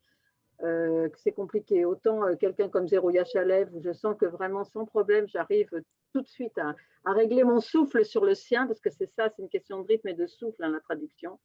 euh, 0.62 1.10
que 1.10 1.20
c'est 1.20 1.32
compliqué. 1.32 1.86
Autant 1.86 2.24
euh, 2.24 2.36
quelqu'un 2.36 2.70
comme 2.70 2.88
Zerouya 2.88 3.26
Chalev 3.26 3.74
où 3.74 3.82
je 3.82 3.92
sens 3.92 4.16
que 4.18 4.26
vraiment 4.26 4.64
sans 4.64 4.86
problème 4.86 5.28
j'arrive 5.28 5.70
tout 6.14 6.22
de 6.22 6.28
suite 6.28 6.58
à, 6.58 6.76
à, 7.06 7.12
régler 7.12 7.44
mon 7.44 7.60
souffle 7.60 8.06
sur 8.06 8.24
le 8.24 8.36
sien 8.36 8.68
parce 8.68 8.80
que 8.80 8.90
c'est 8.90 9.10
ça, 9.16 9.30
c'est 9.30 9.42
une 9.42 9.50
question 9.50 9.82
de 9.82 9.88
rythme 9.88 10.10
et 10.10 10.14
de 10.14 10.28
souffle, 10.28 10.64
hein, 10.64 10.70
la 10.70 10.80
traduction. 10.80 11.40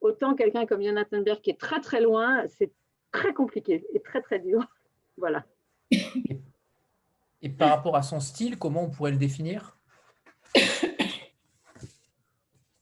Autant 0.00 0.34
quelqu'un 0.34 0.66
comme 0.66 0.82
Jonathan 0.82 1.20
Berg 1.20 1.40
qui 1.40 1.50
est 1.50 1.60
très 1.60 1.80
très 1.80 2.00
loin, 2.00 2.46
c'est 2.48 2.72
très 3.12 3.32
compliqué 3.32 3.86
et 3.92 4.00
très 4.00 4.22
très 4.22 4.38
dur. 4.38 4.60
Voilà. 5.18 5.46
Et 7.46 7.48
par 7.48 7.68
rapport 7.68 7.94
à 7.94 8.02
son 8.02 8.18
style, 8.18 8.58
comment 8.58 8.82
on 8.82 8.90
pourrait 8.90 9.12
le 9.12 9.18
définir? 9.18 9.78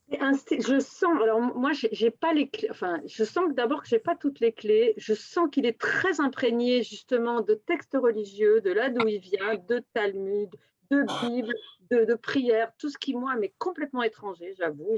Je 0.09 0.79
sens, 0.79 1.21
alors 1.21 1.39
moi 1.39 1.69
j'ai 1.73 2.09
pas 2.09 2.33
les 2.33 2.49
clés, 2.49 2.69
enfin 2.71 2.99
je 3.05 3.23
sens 3.23 3.53
d'abord 3.53 3.83
que 3.83 3.87
j'ai 3.87 3.99
pas 3.99 4.15
toutes 4.15 4.39
les 4.39 4.53
clés, 4.53 4.95
je 4.97 5.13
sens 5.13 5.49
qu'il 5.51 5.67
est 5.67 5.79
très 5.79 6.19
imprégné 6.19 6.81
justement 6.81 7.41
de 7.41 7.53
textes 7.53 7.95
religieux, 8.01 8.59
de 8.61 8.71
là 8.71 8.89
d'où 8.89 9.07
il 9.07 9.19
vient, 9.19 9.53
de 9.69 9.83
Talmud, 9.93 10.49
de 10.89 11.05
Bible, 11.21 11.53
de, 11.91 12.15
prière, 12.15 12.71
tout 12.79 12.89
ce 12.89 12.97
qui 12.97 13.13
moi 13.13 13.35
m'est 13.35 13.53
complètement 13.59 14.01
étranger, 14.01 14.55
j'avoue, 14.57 14.97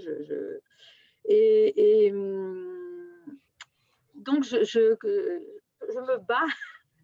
et, 1.25 2.09
hum, 2.13 2.77
donc, 4.15 4.45
je, 4.45 4.95
me 4.95 6.17
bats. 6.19 6.45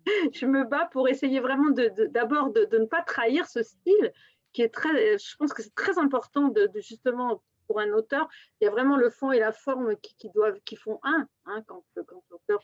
je 0.34 0.45
me 0.45 0.64
bats 0.64 0.89
pour 0.91 1.08
essayer 1.08 1.39
vraiment 1.39 1.72
d'abord 1.72 2.51
de, 2.51 2.66
de, 2.66 2.78
ne 2.78 2.86
pas 2.86 3.01
trahir 3.01 3.47
ce 3.47 3.64
style 3.64 4.14
qui 4.51 4.62
est 4.62 4.74
très, 4.74 5.18
je 5.18 5.36
pense 5.38 5.54
que 5.54 5.64
c'est 5.64 5.76
très 5.76 5.97
important 5.97 6.49
de, 6.49 6.70
justement 6.76 7.41
pour 7.68 7.80
un 7.80 7.91
auteur, 7.93 8.28
il 8.60 8.66
y 8.66 8.68
a 8.68 8.72
vraiment 8.72 8.97
le 8.97 9.10
fond 9.10 9.32
et 9.32 9.39
la 9.39 9.51
forme 9.51 9.95
qui, 9.97 10.16
qui 10.16 10.30
doivent, 10.30 10.60
qui 10.66 10.76
font 10.76 10.99
un 11.04 11.28
hein, 11.45 11.64
quand, 11.66 11.84
quand 12.06 12.24
l'auteur. 12.30 12.62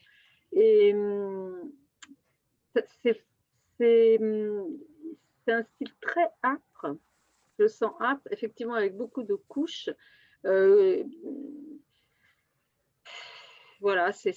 Et 0.52 0.94
c'est 2.76 3.22
un 5.48 5.64
style 5.64 5.94
très 6.02 6.30
âpre, 6.44 6.98
je 7.58 7.68
sens 7.68 7.94
âpre, 8.02 8.28
effectivement 8.32 8.74
avec 8.74 8.96
beaucoup 8.96 9.24
de 9.24 9.36
couches. 9.36 9.90
Euh, 10.46 11.04
voilà, 13.82 14.12
c'est 14.12 14.36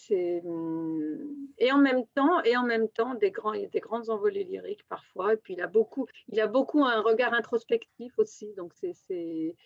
et 1.58 1.72
en 1.72 1.78
même 1.78 2.06
temps 2.14 2.42
et 2.44 2.56
en 2.56 2.62
même 2.62 2.88
temps 2.88 3.14
des 3.14 3.32
grands 3.32 3.52
des 3.52 3.80
grandes 3.80 4.08
envolées 4.08 4.44
lyriques 4.44 4.86
parfois. 4.88 5.34
Et 5.34 5.36
puis 5.36 5.54
il 5.54 5.62
a 5.62 5.66
beaucoup 5.66 6.06
il 6.28 6.40
a 6.40 6.46
beaucoup 6.46 6.84
un 6.84 7.00
regard 7.00 7.34
introspectif 7.34 8.18
aussi. 8.18 8.52
Donc 8.54 8.72
c'est 8.74 9.56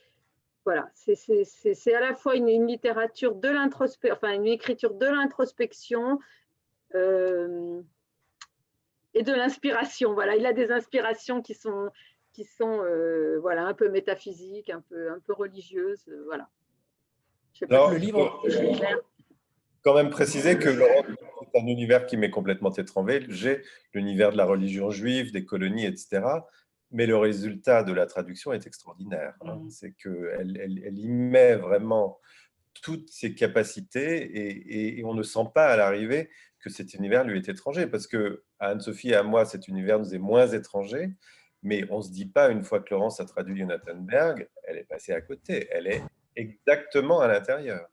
voilà, 0.64 0.90
c'est 0.94 1.94
à 1.94 2.00
la 2.00 2.14
fois 2.14 2.34
une, 2.34 2.66
littérature 2.66 3.36
de 3.36 3.48
l'introspection, 3.48 4.16
enfin 4.16 4.32
une 4.32 4.48
écriture 4.48 4.94
de 4.94 5.06
l'introspection 5.06 6.18
euh, 6.96 7.80
et 9.14 9.22
de 9.22 9.32
l'inspiration. 9.32 10.12
Voilà, 10.14 10.34
il 10.34 10.44
a 10.44 10.52
des 10.52 10.72
inspirations 10.72 11.40
qui 11.40 11.54
sont 11.54 11.90
qui 12.32 12.44
sont 12.44 12.82
euh, 12.82 13.38
voilà, 13.40 13.64
un 13.64 13.74
peu 13.74 13.88
métaphysiques, 13.88 14.68
un 14.68 14.80
peu, 14.80 15.10
un 15.10 15.20
peu 15.20 15.32
religieuses. 15.32 16.06
Euh, 16.08 16.24
voilà. 16.26 16.48
Je 17.54 17.60
sais 17.60 17.66
pas 17.66 17.90
le 17.90 17.96
livre. 17.96 18.42
Quand 19.86 19.94
même 19.94 20.10
préciser 20.10 20.58
que 20.58 20.76
c'est 20.76 21.60
un 21.60 21.66
univers 21.68 22.06
qui 22.06 22.16
m'est 22.16 22.28
complètement 22.28 22.72
étranger. 22.72 23.24
J'ai 23.28 23.62
l'univers 23.94 24.32
de 24.32 24.36
la 24.36 24.44
religion 24.44 24.90
juive, 24.90 25.30
des 25.30 25.44
colonies, 25.44 25.86
etc. 25.86 26.22
Mais 26.90 27.06
le 27.06 27.16
résultat 27.16 27.84
de 27.84 27.92
la 27.92 28.06
traduction 28.06 28.52
est 28.52 28.66
extraordinaire. 28.66 29.34
Hein. 29.42 29.60
Mm. 29.62 29.70
C'est 29.70 29.92
qu'elle 29.92 30.60
elle, 30.60 30.82
elle, 30.84 30.98
y 30.98 31.08
met 31.08 31.54
vraiment 31.54 32.18
toutes 32.82 33.08
ses 33.10 33.36
capacités 33.36 34.24
et, 34.24 34.98
et 34.98 35.04
on 35.04 35.14
ne 35.14 35.22
sent 35.22 35.46
pas 35.54 35.68
à 35.68 35.76
l'arrivée 35.76 36.30
que 36.58 36.68
cet 36.68 36.94
univers 36.94 37.22
lui 37.22 37.38
est 37.38 37.48
étranger. 37.48 37.86
Parce 37.86 38.08
que 38.08 38.42
à 38.58 38.70
Anne-Sophie 38.70 39.10
et 39.10 39.14
à 39.14 39.22
moi, 39.22 39.44
cet 39.44 39.68
univers 39.68 40.00
nous 40.00 40.12
est 40.12 40.18
moins 40.18 40.48
étranger. 40.48 41.12
Mais 41.62 41.84
on 41.90 41.98
ne 41.98 42.02
se 42.02 42.10
dit 42.10 42.26
pas, 42.26 42.50
une 42.50 42.64
fois 42.64 42.80
que 42.80 42.92
Laurence 42.92 43.20
a 43.20 43.24
traduit 43.24 43.56
Jonathan 43.56 43.94
Berg, 43.94 44.48
elle 44.64 44.78
est 44.78 44.88
passée 44.88 45.12
à 45.12 45.20
côté. 45.20 45.68
Elle 45.70 45.86
est 45.86 46.02
exactement 46.34 47.20
à 47.20 47.28
l'intérieur. 47.28 47.88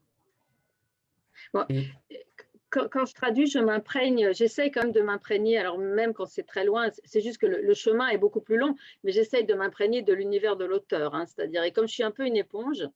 Quand, 2.70 3.06
je 3.06 3.14
traduis, 3.14 3.47
je 3.47 3.60
m'imprègne, 3.60 4.34
j'essaye 4.34 4.72
quand 4.72 4.84
même 4.84 4.91
de 4.91 5.01
m'imprégner, 5.01 5.58
alors 5.58 5.78
même 5.78 6.14
quand 6.14 6.26
c'est 6.26 6.43
très 6.43 6.66
loin, 6.66 6.89
c'est 7.04 7.22
juste 7.22 7.38
que 7.38 7.45
le, 7.45 7.74
chemin 7.74 8.08
est 8.10 8.18
beaucoup 8.18 8.41
plus 8.41 8.58
long, 8.58 8.76
mais 9.04 9.12
j'essaye 9.12 9.45
de 9.45 9.54
m'imprégner 9.54 10.01
de 10.01 10.14
l'univers 10.14 10.56
de 10.56 10.66
l'auteur. 10.66 11.14
Hein. 11.14 11.26
C'est-à-dire, 11.28 11.64
et 11.64 11.72
comme 11.72 11.88
je 11.88 11.93
suis 11.93 12.04
un 12.04 12.12
peu 12.12 12.26
une 12.26 12.38
éponge, 12.38 12.88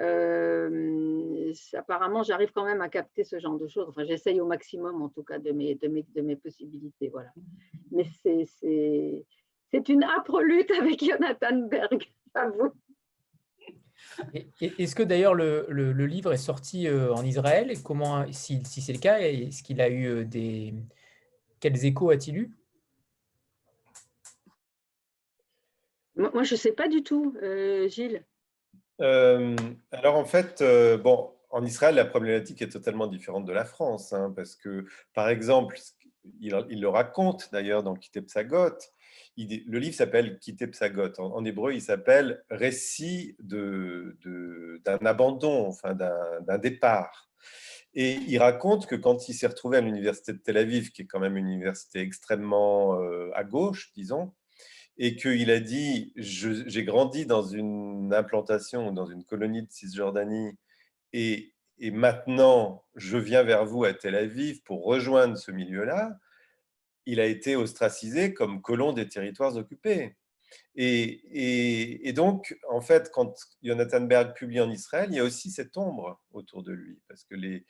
euh, 0.00 1.52
apparemment, 1.74 2.22
j'arrive 2.22 2.50
quand 2.52 2.64
même 2.64 2.80
à 2.80 2.88
capter 2.88 3.24
ce 3.24 3.38
genre 3.38 3.58
de 3.58 3.68
choses. 3.68 3.88
Enfin, 3.88 4.04
j'essaye 4.04 4.40
au 4.40 4.46
maximum, 4.46 5.00
en 5.00 5.08
tout 5.08 5.22
cas, 5.22 5.38
de 5.38 5.52
mes, 5.52 5.74
de 5.76 5.88
mes, 5.88 6.04
de 6.14 6.20
mes 6.20 6.36
possibilités. 6.36 7.08
Voilà. 7.08 7.32
Mais 7.92 8.06
c'est 8.22 8.44
c'est 9.70 9.88
une 9.88 10.04
âpre 10.04 10.40
lutte 10.42 10.70
avec 10.70 11.04
Jonathan 11.04 11.56
Berg, 11.68 12.04
j'avoue. 12.34 12.72
Est-ce 14.60 14.94
que 14.94 15.02
d'ailleurs 15.02 15.34
le, 15.34 15.66
le, 15.68 16.06
livre 16.06 16.32
est 16.32 16.38
sorti 16.38 16.88
euh, 16.88 17.12
en 17.12 17.24
Israël? 17.24 17.70
Et 17.70 17.76
comment, 17.76 18.24
si, 18.32 18.64
si 18.64 18.80
c'est 18.80 18.92
le 18.92 18.98
cas, 18.98 19.18
est-ce 19.18 19.62
qu'il 19.62 19.80
a 19.80 19.88
eu 19.88 20.06
euh, 20.06 20.24
des 20.24 20.74
quels 21.60 21.84
échos 21.84 22.10
a-t-il 22.10 22.36
eu? 22.36 22.50
Moi, 26.16 26.44
je 26.44 26.54
ne 26.54 26.58
sais 26.58 26.72
pas 26.72 26.88
du 26.88 27.02
tout, 27.02 27.36
euh, 27.42 27.88
Gilles. 27.88 28.24
alors 28.98 30.16
en 30.16 30.24
fait, 30.24 30.62
bon, 31.02 31.30
en 31.50 31.64
Israël, 31.64 31.94
la 31.94 32.06
problématique 32.06 32.62
est 32.62 32.70
totalement 32.70 33.06
différente 33.06 33.44
de 33.44 33.52
la 33.52 33.66
France, 33.66 34.12
hein, 34.14 34.32
parce 34.34 34.56
que, 34.56 34.86
par 35.12 35.28
exemple, 35.28 35.78
il, 36.40 36.80
le 36.80 36.88
raconte 36.88 37.50
d'ailleurs 37.52 37.82
dans 37.82 37.94
Kiteb 37.94 38.26
Le 39.36 39.78
livre 39.78 39.94
s'appelle 39.94 40.38
Kiteb 40.38 40.70
Psagot. 40.70 41.20
En, 41.20 41.44
hébreu, 41.44 41.74
il 41.74 41.82
s'appelle 41.82 42.42
Récit 42.50 43.36
d'un 43.38 44.98
abandon, 45.04 45.66
enfin 45.66 45.94
d'un 45.94 46.58
départ. 46.58 47.30
Et 47.94 48.18
il 48.28 48.38
raconte 48.38 48.86
que 48.86 48.94
quand 48.94 49.28
il 49.28 49.34
s'est 49.34 49.46
retrouvé 49.46 49.78
à 49.78 49.80
l'université 49.80 50.34
de 50.34 50.38
Tel 50.38 50.58
Aviv, 50.58 50.90
qui 50.90 51.02
est 51.02 51.06
quand 51.06 51.18
même 51.18 51.36
une 51.38 51.48
université 51.48 52.00
extrêmement 52.00 53.00
euh, 53.00 53.30
à 53.34 53.42
gauche, 53.42 53.90
disons, 53.94 54.34
et 54.98 55.16
qu'il 55.16 55.50
a 55.50 55.60
dit 55.60 56.12
J'ai 56.16 56.84
grandi 56.84 57.24
dans 57.24 57.42
une 57.42 58.12
implantation, 58.12 58.92
dans 58.92 59.06
une 59.06 59.24
colonie 59.24 59.62
de 59.62 59.70
Cisjordanie, 59.70 60.58
et, 61.12 61.54
et 61.78 61.90
maintenant 61.90 62.84
je 62.96 63.16
viens 63.16 63.42
vers 63.42 63.64
vous 63.64 63.84
à 63.84 63.94
Tel 63.94 64.14
Aviv 64.14 64.62
pour 64.64 64.84
rejoindre 64.84 65.38
ce 65.38 65.50
milieu-là, 65.50 66.18
il 67.06 67.20
a 67.20 67.26
été 67.26 67.56
ostracisé 67.56 68.34
comme 68.34 68.60
colon 68.60 68.92
des 68.92 69.08
territoires 69.08 69.56
occupés. 69.56 70.16
Et, 70.74 72.12
donc, 72.14 72.56
en 72.68 72.80
fait, 72.80 73.10
quand 73.12 73.34
Jonathan 73.62 74.02
Berg 74.02 74.34
publie 74.34 74.60
en 74.60 74.70
Israël, 74.70 75.08
il 75.10 75.16
y 75.16 75.20
a 75.20 75.24
aussi 75.24 75.50
cette 75.50 75.76
ombre 75.76 76.20
autour 76.32 76.62
de 76.62 76.72
lui, 76.72 77.00
parce 77.08 77.24
que 77.24 77.34
les, 77.34 77.64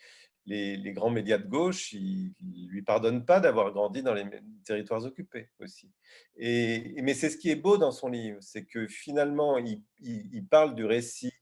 grands 0.92 1.10
médias 1.10 1.38
de 1.38 1.46
gauche, 1.46 1.92
ils 1.92 2.32
ne 2.42 2.68
lui 2.68 2.82
pardonnent 2.82 3.24
pas 3.24 3.40
d'avoir 3.40 3.72
grandi 3.72 4.02
dans 4.02 4.14
les 4.14 4.24
territoires 4.64 5.04
occupés 5.04 5.50
aussi. 5.60 5.90
Et, 6.36 7.00
mais 7.02 7.14
c'est 7.14 7.30
ce 7.30 7.36
qui 7.36 7.50
est 7.50 7.56
beau 7.56 7.76
dans 7.78 7.92
son 7.92 8.08
livre, 8.08 8.38
c'est 8.40 8.64
que 8.64 8.86
finalement, 8.88 9.58
il, 9.58 10.46
parle 10.50 10.74
du 10.74 10.84
récit 10.84 11.32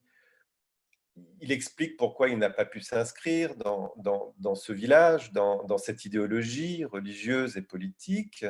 il 1.45 1.53
explique 1.53 1.99
pourquoi 1.99 2.31
il 2.31 2.39
n'a 2.39 2.49
pas 2.49 2.65
pu 2.65 2.81
s'inscrire 2.81 3.55
dans, 3.57 3.93
dans, 3.99 4.55
ce 4.55 4.73
village, 4.73 5.31
dans, 5.33 5.63
dans, 5.65 5.77
cette 5.77 6.07
idéologie 6.07 6.87
religieuse 6.87 7.59
et 7.59 7.63
politique. 7.63 8.47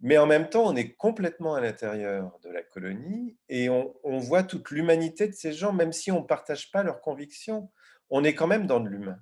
Mais 0.00 0.18
en 0.18 0.26
même 0.26 0.50
temps, 0.50 0.66
on 0.66 0.76
est 0.76 0.92
complètement 0.92 1.54
à 1.54 1.62
l'intérieur 1.62 2.38
de 2.42 2.50
la 2.50 2.62
colonie 2.62 3.38
et 3.48 3.70
on, 3.70 4.18
voit 4.18 4.42
toute 4.42 4.70
l'humanité 4.70 5.26
de 5.26 5.32
ces 5.32 5.54
gens, 5.54 5.72
même 5.72 5.92
si 5.92 6.12
on 6.12 6.20
ne 6.20 6.26
partage 6.26 6.70
pas 6.70 6.82
leurs 6.82 7.00
convictions, 7.00 7.70
on 8.10 8.24
est 8.24 8.34
quand 8.34 8.46
même 8.46 8.66
dans 8.66 8.80
de 8.80 8.90
l'humain. 8.90 9.18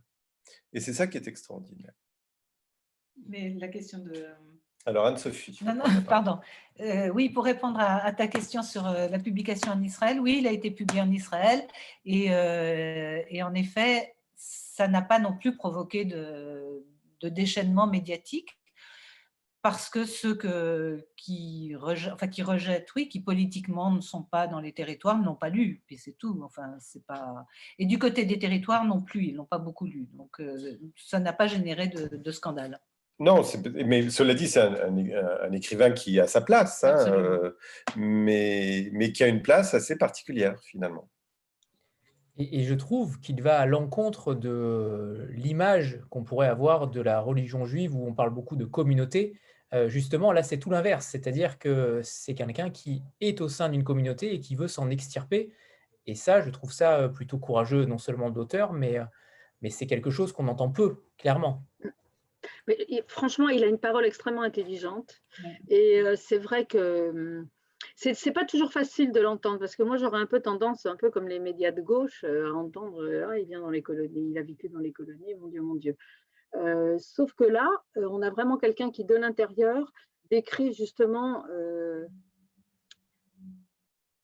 Et 0.73 0.81
c'est 0.81 0.93
ça 0.93 1.07
qui 1.07 1.17
est 1.17 1.29
extraordinaire. 1.29 1.95
Mais 3.25 3.51
la 3.51 3.69
question 3.69 4.01
de... 4.01 4.27
Alors 4.87 5.07
Anne-Sophie. 5.07 5.59
Non, 5.65 5.75
non, 5.75 5.85
pardon. 6.09 6.39
Euh, 6.81 7.09
oui, 7.11 7.29
pour 7.29 7.45
répondre 7.45 7.79
à, 7.79 8.11
ta 8.13 8.27
question 8.27 8.63
sur 8.63 8.87
euh, 8.87 9.09
la 9.09 9.19
publication 9.19 9.73
en 9.73 9.83
Israël, 9.83 10.19
oui, 10.21 10.39
il 10.41 10.47
a 10.47 10.53
été 10.53 10.71
publié 10.71 11.03
en 11.03 11.11
Israël 11.11 11.63
et, 12.07 12.33
euh, 12.33 13.23
et 13.29 13.43
en 13.43 13.53
effet, 13.55 14.15
ça 14.37 14.89
n'a 14.89 15.03
pas 15.03 15.19
non 15.19 15.37
plus 15.37 15.55
provoqué 15.55 16.07
de, 16.07 16.87
de 17.21 17.29
déchaînement 17.29 17.87
médiatique 17.87 18.59
parce 19.63 19.91
que 19.91 20.07
ceux 20.07 20.35
que, 20.35 21.07
qui, 21.17 21.75
rejettent, 21.77 22.15
enfin, 22.15 22.29
qui 22.29 22.43
rejettent, 22.43 22.89
oui, 22.97 23.11
qui 23.11 23.21
politiquement 23.21 23.91
ne 23.91 24.01
sont 24.01 24.23
pas 24.23 24.47
dans 24.47 24.61
les 24.61 24.73
territoires, 24.73 25.19
n'ont 25.19 25.35
pas 25.35 25.51
lu, 25.51 25.83
et 25.91 25.99
c'est 25.99 26.17
tout. 26.17 26.41
Enfin, 26.43 26.77
c'est 26.81 27.05
pas. 27.05 27.47
Et 27.79 27.85
du 27.85 27.99
côté 27.99 28.25
des 28.25 28.39
territoires 28.39 28.87
non 28.87 29.03
plus, 29.03 29.27
ils 29.27 29.37
n'ont 29.37 29.45
pas 29.45 29.59
beaucoup 29.59 29.85
lu. 29.85 30.09
Donc, 30.15 30.41
ça 30.97 31.21
n'a 31.21 31.35
pas 31.35 31.47
généré 31.47 31.89
de, 31.89 32.31
scandale. 32.33 32.81
Non, 33.21 33.43
mais 33.85 34.11
cela 34.11 34.35
dit, 34.35 34.49
c'est 34.49 34.61
un, 34.61 35.53
écrivain 35.53 35.93
qui 35.93 36.19
a 36.19 36.27
sa 36.27 36.41
place, 36.41 36.83
hein, 36.85 36.97
euh, 37.09 37.53
mais, 37.97 38.89
mais 38.93 39.13
qui 39.13 39.23
a 39.23 39.29
une 39.29 39.43
place 39.43 39.75
assez 39.75 39.97
particulière 39.97 40.59
finalement. 40.63 41.09
Et, 42.39 42.61
et 42.61 42.65
je 42.65 42.75
trouve 42.75 43.21
qu'il 43.21 43.43
va 43.43 43.59
à 43.59 43.67
l'encontre 43.67 44.35
de 44.35 45.29
l'image 45.33 46.01
qu'on 46.09 46.25
pourrait 46.25 46.49
avoir 46.49 46.89
de 46.89 47.01
la 47.01 47.21
religion 47.21 47.67
juive 47.67 47.95
où 47.95 48.07
on 48.07 48.15
parle 48.15 48.31
beaucoup 48.31 48.57
de 48.57 48.65
communauté 48.65 49.35
euh, 49.73 49.89
justement, 49.89 50.33
là, 50.33 50.43
c'est 50.43 50.59
tout 50.59 50.71
l'inverse. 50.71 51.07
C'est-à-dire 51.07 51.59
que 51.59 52.01
c'est 52.03 52.35
quelqu'un 52.35 52.71
qui 52.71 53.03
est 53.21 53.41
au 53.41 53.49
sein 53.49 53.69
d'une 53.69 53.85
communauté 53.85 54.35
et 54.35 54.41
qui 54.41 54.57
veut 54.57 54.69
s'en 54.69 54.91
extirper. 54.91 55.53
Et 56.07 56.15
ça, 56.15 56.41
je 56.41 56.51
trouve 56.51 56.73
ça 56.73 56.99
euh, 56.99 57.09
plutôt 57.09 57.39
courageux, 57.39 57.85
non 57.85 57.99
seulement 57.99 58.31
d'auteur, 58.31 58.73
mais, 58.73 58.99
euh, 58.99 59.05
mais 59.63 59.71
c'est 59.71 59.87
quelque 59.87 60.11
chose 60.11 60.33
qu'on 60.33 60.49
entend 60.49 60.71
peu, 60.71 61.05
clairement. 61.19 61.65
Mais, 62.71 63.05
franchement, 63.09 63.49
il 63.49 63.65
a 63.65 63.67
une 63.67 63.79
parole 63.79 64.07
extrêmement 64.07 64.43
intelligente. 64.43 65.21
Et 65.69 66.03
c'est 66.17 66.39
vrai 66.39 66.67
que 66.67 67.11
hum, 67.11 67.49
c'est 67.97 68.27
n'est 68.27 68.33
pas 68.33 68.45
toujours 68.45 68.73
facile 68.73 69.13
de 69.13 69.21
l'entendre 69.21 69.59
parce 69.59 69.77
que 69.77 69.83
moi 69.83 69.97
j'aurais 69.97 70.21
un 70.21 70.27
peu 70.27 70.41
tendance, 70.41 70.87
un 70.87 70.97
peu 70.97 71.11
comme 71.11 71.29
les 71.29 71.39
médias 71.39 71.71
de 71.71 71.83
gauche, 71.83 72.25
à 72.25 72.53
entendre 72.55 73.27
ah, 73.29 73.39
il 73.39 73.47
vient 73.47 73.61
dans 73.61 73.71
les 73.71 73.83
colonies, 73.83 74.31
il 74.31 74.39
a 74.39 74.43
vécu 74.43 74.69
dans 74.69 74.79
les 74.79 74.93
colonies, 74.93 75.35
mon 75.35 75.49
Dieu, 75.49 75.63
mon 75.63 75.75
Dieu. 75.75 75.97
Euh, 76.57 76.99
sauf 76.99 77.33
que 77.35 77.45
là, 77.45 77.69
euh, 77.97 78.09
on 78.11 78.23
a 78.23 78.31
vraiment 78.31 78.57
quelqu'un 78.57 78.91
qui, 78.91 79.05
de 79.05 79.15
l'intérieur, 79.15 79.93
décrit 80.31 80.73
justement 80.73 81.45
euh, 81.51 82.07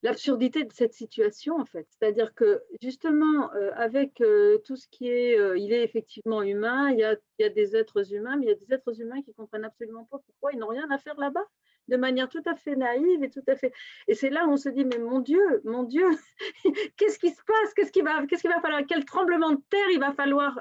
l'absurdité 0.07 0.64
de 0.64 0.72
cette 0.72 0.92
situation, 0.92 1.57
en 1.57 1.64
fait. 1.64 1.86
C'est-à-dire 1.90 2.32
que, 2.34 2.62
justement, 2.80 3.50
avec 3.74 4.22
tout 4.64 4.76
ce 4.76 4.86
qui 4.88 5.09
est, 5.09 5.36
il 5.59 5.72
est 5.72 5.82
effectivement 5.82 6.42
humain, 6.42 6.90
il 6.90 6.98
y, 6.98 7.04
a, 7.04 7.16
il 7.38 7.42
y, 7.42 7.44
a, 7.44 7.48
des 7.50 7.76
êtres 7.76 8.12
humains, 8.12 8.36
mais 8.36 8.46
il 8.46 8.48
y 8.48 8.52
a 8.52 8.54
des 8.54 8.72
êtres 8.72 9.00
humains 9.00 9.20
qui 9.22 9.30
ne 9.30 9.34
comprennent 9.34 9.64
absolument 9.64 10.04
pas 10.04 10.18
pourquoi 10.18 10.52
ils 10.52 10.59
n'ont 10.59 10.68
rien 10.68 10.88
à 10.90 10.98
faire 10.98 11.18
là-bas, 11.18 11.44
de 11.88 11.96
manière 11.96 12.28
tout 12.28 12.42
à 12.46 12.54
fait 12.54 12.76
naïve 12.76 13.22
et 13.22 13.30
tout 13.30 13.44
à 13.48 13.57
fait. 13.57 13.72
Et 14.09 14.14
c'est 14.14 14.30
là 14.30 14.46
où 14.46 14.52
on 14.52 14.57
se 14.57 14.68
dit, 14.68 14.84
mais 14.84 14.98
mon 14.98 15.20
Dieu, 15.20 15.61
mon 15.64 15.82
Dieu, 15.82 16.07
qu'est-ce 16.96 17.18
qui 17.18 17.30
se 17.30 17.42
passe? 17.44 17.74
Qu'est-ce 17.74 17.92
qu'il 17.92 18.04
va, 18.04 18.20
va 18.20 18.61
falloir 18.61 18.82
Quel 18.88 19.04
tremblement 19.04 19.50
de 19.52 19.61
terre 19.68 19.90
il 19.90 20.00
va 20.00 20.12
falloir 20.12 20.61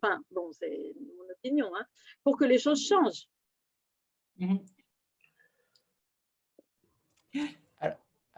enfin, 0.00 0.22
bon, 0.30 0.50
c'est 0.52 0.94
mon 1.16 1.32
opinion, 1.32 1.74
hein, 1.76 1.84
pour 2.22 2.36
que 2.38 2.44
les 2.44 2.58
choses 2.58 2.86
changent? 2.86 3.28
Mhm. 4.36 4.64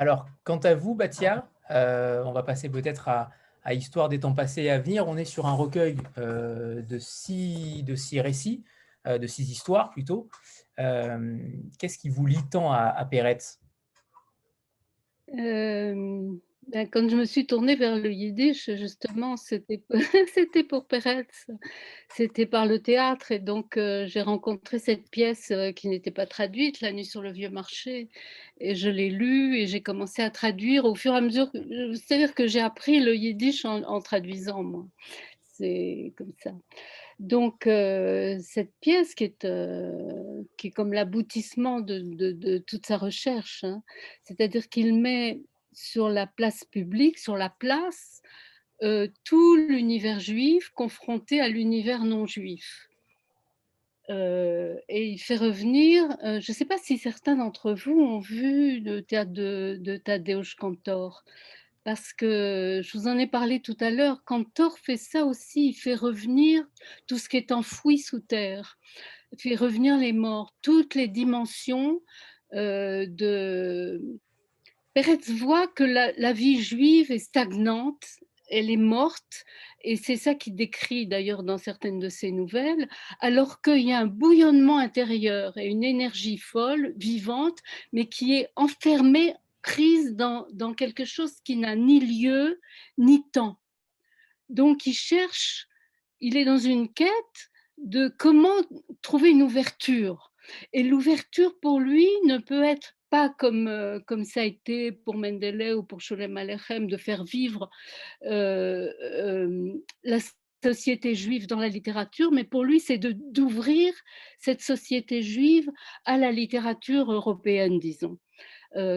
Alors, 0.00 0.24
quant 0.44 0.56
à 0.56 0.74
vous, 0.74 0.94
Batia, 0.94 1.46
euh, 1.70 2.24
on 2.24 2.32
va 2.32 2.42
passer 2.42 2.70
peut-être 2.70 3.08
à, 3.08 3.30
Histoire 3.70 4.08
des 4.08 4.18
temps 4.18 4.32
passés 4.32 4.62
et 4.62 4.70
à 4.70 4.78
venir. 4.78 5.06
On 5.06 5.18
est 5.18 5.26
sur 5.26 5.46
un 5.46 5.52
recueil 5.52 5.98
euh, 6.16 6.80
de, 6.80 6.98
six, 6.98 7.84
récits, 8.14 8.64
euh, 9.06 9.18
de 9.18 9.26
six 9.26 9.50
histoires 9.50 9.90
plutôt. 9.90 10.28
Qu'est-ce 10.78 11.98
qui 11.98 12.08
vous 12.08 12.24
lit 12.24 12.42
tant 12.50 12.72
à, 12.72 12.78
à 12.78 13.04
ben, 16.70 16.88
quand 16.88 17.08
je 17.08 17.16
me 17.16 17.24
suis 17.24 17.46
tournée 17.46 17.74
vers 17.74 17.96
le 17.96 18.12
yiddish, 18.12 18.70
justement, 18.76 19.36
c'était 19.36 20.62
pour 20.62 20.86
Peretz, 20.86 21.48
c'était 22.14 22.46
par 22.46 22.64
le 22.64 22.80
théâtre. 22.80 23.32
Et 23.32 23.40
donc, 23.40 23.76
euh, 23.76 24.06
j'ai 24.06 24.22
rencontré 24.22 24.78
cette 24.78 25.10
pièce 25.10 25.50
euh, 25.50 25.72
qui 25.72 25.88
n'était 25.88 26.12
pas 26.12 26.26
traduite, 26.26 26.80
La 26.80 26.92
nuit 26.92 27.04
sur 27.04 27.22
le 27.22 27.32
vieux 27.32 27.50
marché. 27.50 28.08
Et 28.60 28.76
je 28.76 28.88
l'ai 28.88 29.10
lue 29.10 29.56
et 29.58 29.66
j'ai 29.66 29.82
commencé 29.82 30.22
à 30.22 30.30
traduire 30.30 30.84
au 30.84 30.94
fur 30.94 31.12
et 31.12 31.16
à 31.16 31.20
mesure. 31.20 31.50
C'est-à-dire 31.52 32.34
que 32.34 32.46
j'ai 32.46 32.60
appris 32.60 33.00
le 33.00 33.16
yiddish 33.16 33.64
en, 33.64 34.00
traduisant, 34.00 34.62
moi. 34.62 34.86
C'est 35.54 36.12
comme 36.16 36.32
ça. 36.42 36.52
Donc, 37.18 37.66
euh, 37.66 38.38
cette 38.42 38.72
pièce 38.80 39.14
qui 39.14 39.24
est, 39.24 39.46
qui 40.56 40.68
est 40.68 40.70
comme 40.70 40.92
l'aboutissement 40.92 41.80
de, 41.80 42.00
de, 42.00 42.58
toute 42.58 42.86
sa 42.86 42.96
recherche, 42.96 43.64
hein, 43.64 43.82
c'est-à-dire 44.24 44.68
qu'il 44.68 44.94
met 44.94 45.40
sur 45.72 46.08
la 46.08 46.26
place 46.26 46.64
publique, 46.64 47.18
sur 47.18 47.36
la 47.36 47.50
place, 47.50 48.22
euh, 48.82 49.08
tout 49.24 49.56
l'univers 49.56 50.20
juif 50.20 50.70
confronté 50.70 51.40
à 51.40 51.48
l'univers 51.48 52.04
non 52.04 52.26
juif. 52.26 52.88
Euh, 54.08 54.74
et 54.88 55.06
il 55.06 55.18
fait 55.18 55.36
revenir, 55.36 56.04
euh, 56.24 56.40
je 56.40 56.50
ne 56.50 56.56
sais 56.56 56.64
pas 56.64 56.78
si 56.78 56.96
certains 56.96 57.36
d'entre 57.36 57.72
vous 57.74 57.92
ont 57.92 58.18
vu 58.20 58.80
le 58.80 59.02
théâtre 59.02 59.32
de, 59.32 59.76
de 59.80 59.96
Tadeusz 59.98 60.54
Kantor, 60.58 61.24
parce 61.84 62.12
que 62.14 62.80
je 62.82 62.98
vous 62.98 63.06
en 63.06 63.18
ai 63.18 63.26
parlé 63.26 63.60
tout 63.60 63.76
à 63.80 63.90
l'heure, 63.90 64.24
Kantor 64.24 64.78
fait 64.78 64.96
ça 64.96 65.26
aussi, 65.26 65.68
il 65.68 65.74
fait 65.74 65.94
revenir 65.94 66.64
tout 67.06 67.18
ce 67.18 67.28
qui 67.28 67.36
est 67.36 67.52
enfoui 67.52 67.98
sous 67.98 68.20
terre, 68.20 68.78
il 69.32 69.38
fait 69.38 69.54
revenir 69.54 69.98
les 69.98 70.14
morts, 70.14 70.54
toutes 70.62 70.94
les 70.94 71.06
dimensions 71.06 72.00
de, 72.52 74.00
Peretz 74.94 75.30
voit 75.30 75.68
que 75.68 75.84
la, 75.84 76.32
vie 76.32 76.60
juive 76.60 77.12
est 77.12 77.20
stagnante, 77.20 78.04
elle 78.48 78.70
est 78.70 78.76
morte, 78.76 79.44
et 79.82 79.96
c'est 79.96 80.16
ça 80.16 80.34
qu'il 80.34 80.56
décrit 80.56 81.06
d'ailleurs 81.06 81.44
dans 81.44 81.58
certaines 81.58 82.00
de 82.00 82.08
ses 82.08 82.32
nouvelles, 82.32 82.88
alors 83.20 83.62
qu'il 83.62 83.86
y 83.86 83.92
a 83.92 84.00
un 84.00 84.06
bouillonnement 84.06 84.78
intérieur 84.78 85.56
et 85.56 85.66
une 85.66 85.84
énergie 85.84 86.38
folle, 86.38 86.92
vivante, 86.96 87.58
mais 87.92 88.08
qui 88.08 88.34
est 88.34 88.48
enfermée, 88.56 89.34
prise 89.62 90.16
dans, 90.16 90.46
dans 90.52 90.74
quelque 90.74 91.04
chose 91.04 91.34
qui 91.44 91.56
n'a 91.56 91.76
ni 91.76 92.00
lieu 92.00 92.60
ni 92.98 93.22
temps. 93.30 93.60
Donc 94.48 94.86
il 94.86 94.94
cherche, 94.94 95.68
il 96.20 96.36
est 96.36 96.44
dans 96.44 96.58
une 96.58 96.92
quête 96.92 97.50
de 97.78 98.12
comment 98.18 98.56
trouver 99.02 99.30
une 99.30 99.42
ouverture. 99.42 100.32
Et 100.72 100.82
l'ouverture 100.82 101.58
pour 101.60 101.78
lui 101.78 102.08
ne 102.24 102.38
peut 102.38 102.64
être 102.64 102.96
pas 103.10 103.28
comme, 103.28 103.68
euh, 103.68 104.00
comme 104.06 104.24
ça 104.24 104.40
a 104.40 104.44
été 104.44 104.92
pour 104.92 105.16
Mendele 105.16 105.74
ou 105.74 105.82
pour 105.82 106.00
Sholem 106.00 106.36
Aleichem 106.36 106.86
de 106.86 106.96
faire 106.96 107.24
vivre 107.24 107.68
euh, 108.24 108.90
euh, 109.02 109.74
la 110.04 110.18
société 110.62 111.14
juive 111.14 111.46
dans 111.46 111.58
la 111.58 111.68
littérature, 111.68 112.30
mais 112.32 112.44
pour 112.44 112.64
lui, 112.64 112.80
c'est 112.80 112.98
d'ouvrir 112.98 113.92
cette 114.38 114.60
société 114.60 115.22
juive 115.22 115.70
à 116.04 116.18
la 116.18 116.30
littérature 116.30 117.10
européenne, 117.10 117.78
disons. 117.78 118.18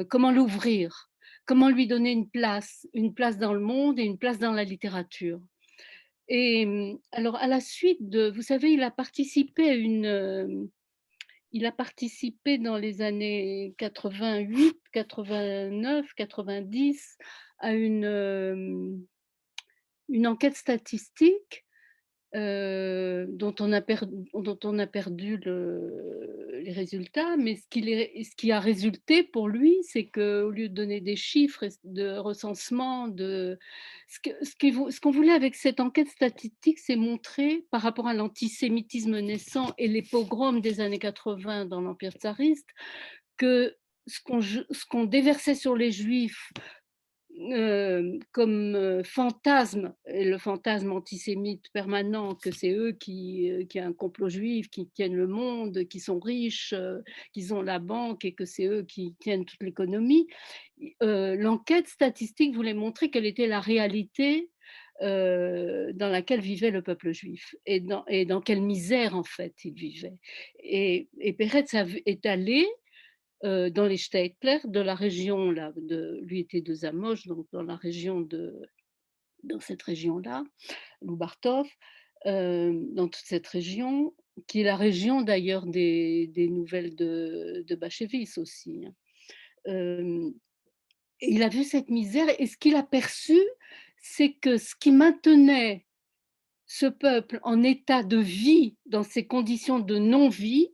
comment 0.09 0.32
l'ouvrir? 0.32 1.09
Comment 1.45 1.70
lui 1.70 1.88
donner 1.88 2.11
une 2.11 2.30
place, 2.30 2.88
une 2.93 3.14
place 3.14 3.38
dans 3.38 3.53
le 3.53 3.59
monde 3.59 3.97
et 3.99 4.03
une 4.03 4.18
place 4.18 4.39
dans 4.39 4.51
la 4.51 4.66
littérature? 4.66 5.41
Et 6.28 6.66
mmh, 6.66 6.99
alors, 7.14 7.38
à 7.38 7.47
la 7.47 7.61
suite 7.61 8.09
de, 8.09 8.30
vous 8.30 8.41
savez, 8.41 8.72
il 8.72 8.84
a 8.84 8.91
participé 8.91 9.70
à 9.70 9.76
une, 9.76 10.70
il 11.54 11.66
a 11.68 11.72
participé 11.72 12.58
dans 12.58 12.78
les 12.78 13.01
années 13.01 13.76
88, 13.78 14.76
89, 14.91 16.06
90 16.16 17.18
à 17.60 17.74
une, 17.74 19.06
une 20.10 20.28
enquête 20.28 20.56
statistique 20.56 21.66
euh, 22.36 23.26
dont, 23.30 23.54
on 23.60 23.72
a 23.72 23.82
perdu 24.88 25.38
les 25.38 26.72
résultats, 26.72 27.38
mais 27.38 27.58
ce 27.58 28.36
qui, 28.36 28.52
a 28.52 28.60
résulté 28.60 29.22
pour 29.24 29.48
lui, 29.48 29.78
c'est 29.84 30.06
qu'au 30.06 30.50
lieu 30.50 30.68
de 30.68 30.74
donner 30.74 31.00
des 31.00 31.16
chiffres 31.16 31.66
de 31.84 32.18
recensement, 32.18 33.08
de, 33.08 33.60
ce 34.08 34.20
qu'on 34.20 34.90
ce 34.90 34.96
ce 34.96 35.00
qu'on 35.00 35.12
voulait 35.12 35.34
avec 35.34 35.54
cette 35.54 35.80
enquête 35.80 36.10
statistique, 36.10 36.80
c'est 36.80 36.96
montrer 36.96 37.66
par 37.70 37.82
rapport 37.82 38.08
à 38.08 38.16
l'antisémitisme 38.16 39.20
naissant 39.20 39.74
et 39.78 39.88
les 39.88 40.02
pogroms 40.02 40.60
des 40.60 40.80
années 40.80 41.00
80 41.00 41.66
dans 41.66 41.82
l'Empire 41.82 42.14
tsariste, 42.14 42.70
que 43.38 43.76
ce 44.08 44.86
qu'on 44.90 45.06
déversait 45.06 45.56
sur 45.56 45.76
les 45.76 45.92
juifs 45.92 46.52
euh, 47.40 48.20
comme 48.32 48.76
euh, 48.76 49.04
fantasme, 49.04 49.94
le 50.06 50.38
fantasme 50.38 50.92
antisémite 50.92 51.70
permanent, 51.74 52.36
que 52.36 52.52
c'est 52.52 52.72
eux 52.72 52.92
qui, 52.92 53.50
euh, 53.50 53.66
qui 53.66 53.80
ont 53.80 53.86
un 53.86 53.94
complot 53.94 54.30
juif, 54.30 54.70
qui 54.70 54.88
tiennent 54.88 55.16
le 55.16 55.26
monde, 55.26 55.86
qui 55.86 56.00
sont 56.00 56.20
riches, 56.20 56.76
qu'ils 57.34 57.54
ont 57.54 57.64
la 57.64 57.80
banque 57.80 58.24
et 58.24 58.34
que 58.34 58.46
c'est 58.46 58.68
eux 58.68 58.84
qui 58.84 59.16
tiennent 59.20 59.46
toute 59.46 59.64
l'économie. 59.64 60.28
L'enquête 61.02 61.88
statistique 61.88 62.54
voulait 62.54 62.74
montrer 62.74 63.10
quelle 63.10 63.26
était 63.26 63.48
la 63.48 63.62
réalité 63.62 64.50
dans 65.02 66.10
laquelle 66.10 66.42
vivait 66.42 66.72
le 66.72 66.82
peuple 66.82 67.14
juif 67.14 67.56
et 67.66 67.80
dans, 67.80 68.06
et 68.08 68.26
dans 68.26 68.42
quelle 68.42 68.62
misère 68.62 69.16
en 69.16 69.24
fait 69.24 69.54
il 69.66 69.74
vivait. 69.74 70.18
Et, 70.62 71.08
et 71.20 71.34
Peretz 71.34 71.74
est 72.06 72.26
allé 72.26 72.68
euh, 73.44 73.70
dans 73.70 73.86
les 73.86 73.98
Steitler, 73.98 74.60
de 74.64 74.80
la 74.80 74.96
région, 74.96 75.52
là, 75.52 75.74
de, 75.76 76.20
lui 76.24 76.39
était 76.39 76.62
de 76.62 76.74
Zamosh, 76.74 77.28
donc 77.28 77.48
dans 77.52 77.64
la 77.64 77.76
région 77.76 78.22
de, 78.22 78.62
dans 79.44 79.60
cette 79.60 79.82
région-là, 79.82 80.44
Loubartov, 81.02 81.68
euh, 82.26 82.74
dans 82.91 83.08
toute 83.08 83.26
cette 83.26 83.48
région, 83.48 84.14
qui 84.48 84.62
est 84.62 84.64
la 84.64 84.78
région 84.78 85.22
d'ailleurs 85.22 85.66
des, 85.66 86.28
des, 86.28 86.48
nouvelles 86.48 86.96
de, 86.96 87.66
de 87.68 88.39
aussi. 88.39 88.86
Hein. 88.86 88.94
Euh, 89.68 90.32
il 91.22 91.44
a 91.44 91.50
vu 91.50 91.64
cette 91.64 91.89
misère 91.89 92.28
et 92.39 92.48
ce 92.48 92.58
qu'il 92.58 92.76
a 92.76 92.84
perçu, 92.84 93.39
c'est 94.02 94.34
que 94.34 94.58
ce 94.58 94.76
qui 94.76 94.91
maintenait 94.91 95.86
ce 96.66 96.86
peuple 96.86 97.39
en 97.44 97.62
état 97.62 98.04
de 98.04 98.18
vie 98.18 98.76
dans 98.86 99.04
ces 99.04 99.26
conditions 99.28 99.80
de 99.80 99.98
non-vie, 99.98 100.70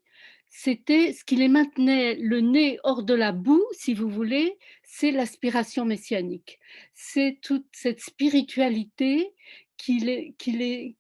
c'était 0.49 1.13
ce 1.13 1.23
qui 1.23 1.35
les 1.35 1.47
maintenait 1.47 2.15
le 2.15 2.41
nez 2.41 2.79
hors 2.83 3.03
de 3.03 3.13
la 3.13 3.31
boue, 3.31 3.63
si 3.71 3.93
vous 3.93 4.09
voulez, 4.09 4.57
c'est 4.83 5.11
l'aspiration 5.11 5.85
messianique. 5.85 6.59
C'est 6.95 7.37
toute 7.41 7.67
cette 7.71 8.01
spiritualité 8.01 9.33
qui 9.77 9.99
les, 9.99 10.97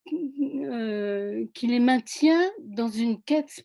euh, 0.63 1.45
maintient 1.79 2.49
dans 2.61 2.87
une 2.87 3.21
quête, 3.23 3.63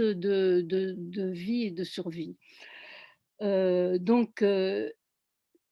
de, 0.00 1.30
vie 1.32 1.64
et 1.64 1.70
de 1.70 1.84
survie. 1.84 2.36
Euh, 3.42 3.98
donc, 3.98 4.42
euh, 4.42 4.90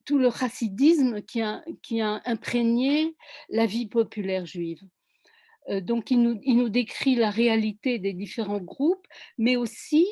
tout 0.05 0.19
le 0.19 0.29
chassidisme 0.29 1.21
qui 1.23 1.41
a 1.41 2.21
imprégné 2.25 3.15
la 3.49 3.65
vie 3.65 3.87
populaire 3.87 4.45
juive. 4.45 4.79
Euh, 5.69 5.81
donc, 5.81 6.11
il 6.11 6.21
nous, 6.21 6.69
décrit 6.69 7.15
la 7.15 7.29
réalité 7.29 7.99
des 7.99 8.13
différents 8.13 8.59
groupes, 8.59 9.07
mais 9.37 9.55
aussi, 9.55 10.07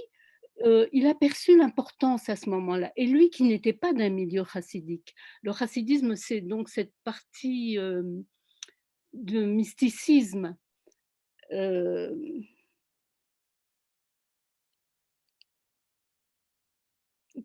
euh, 0.64 0.88
il 0.93 1.08
a 1.08 1.16
perçu 1.16 1.58
l'importance 1.58 2.30
à 2.30 2.36
ce 2.36 2.49
moment-là. 2.49 2.91
Et 2.95 3.06
lui 3.06 3.30
qui 3.30 3.43
n'était 3.43 3.74
pas 3.74 3.93
d'un 3.93 4.10
milieu 4.10 4.43
chassidique. 4.45 5.14
Le 5.41 5.51
chassidisme, 5.54 6.16
c'est 6.16 6.41
donc 6.41 6.70
cette 6.70 6.93
partie 7.04 7.78
euh, 7.78 8.04
de 9.14 9.45
mysticisme 9.45 10.56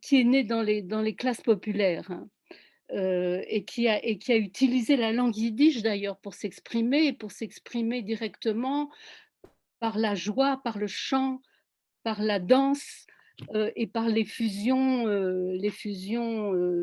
qui 0.02 0.20
est 0.20 0.24
né 0.24 0.44
dans 0.44 0.62
les, 0.62 0.82
dans 0.82 1.02
les 1.02 1.14
classes 1.14 1.42
populaires. 1.42 2.10
Hein. 2.10 2.28
Euh, 2.92 3.42
et, 3.48 3.64
qui 3.66 3.86
a, 3.86 4.00
utilisé 4.06 4.96
la 4.96 5.12
langue 5.12 5.36
yiddish 5.36 5.82
d'ailleurs 5.82 6.16
pour 6.18 6.32
s'exprimer, 6.32 7.12
pour 7.12 7.32
s'exprimer 7.32 8.00
directement 8.00 8.90
par 9.78 9.98
la 9.98 10.14
joie, 10.14 10.62
par 10.64 10.78
le 10.78 10.86
chant, 10.86 11.42
par 12.02 12.22
la 12.22 12.38
danse 12.38 13.06
euh, 13.54 13.70
et 13.76 13.86
par 13.86 14.08
les 14.08 14.24
fusions, 14.24 15.06
euh, 15.06 15.58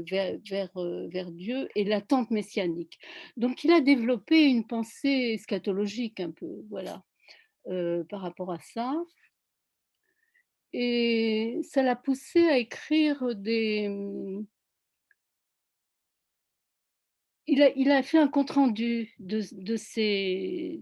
vers, 0.08 0.72
vers, 1.10 1.32
Dieu 1.32 1.68
et 1.74 1.84
l'attente 1.84 2.30
messianique. 2.30 3.00
Donc 3.36 3.64
il 3.64 3.72
a 3.72 3.82
développé 3.82 4.44
une 4.46 4.68
pensée 4.68 5.40
eschatologique 5.40 6.20
un 6.20 6.30
peu, 6.30 6.64
voilà, 6.70 7.04
par 8.10 8.22
rapport 8.22 8.52
à 8.52 8.60
ça. 8.60 8.94
Et 10.72 11.62
ça 11.64 11.82
l'a 11.82 11.96
poussé 11.96 12.44
à 12.48 12.60
écrire 12.60 13.34
des, 13.34 13.90
il 17.48 17.92
a, 17.92 18.04
fait 18.04 18.18
un 18.18 18.28
compte-rendu 18.28 19.14
de, 19.20 19.42
de 19.52 19.76
ces. 19.76 20.80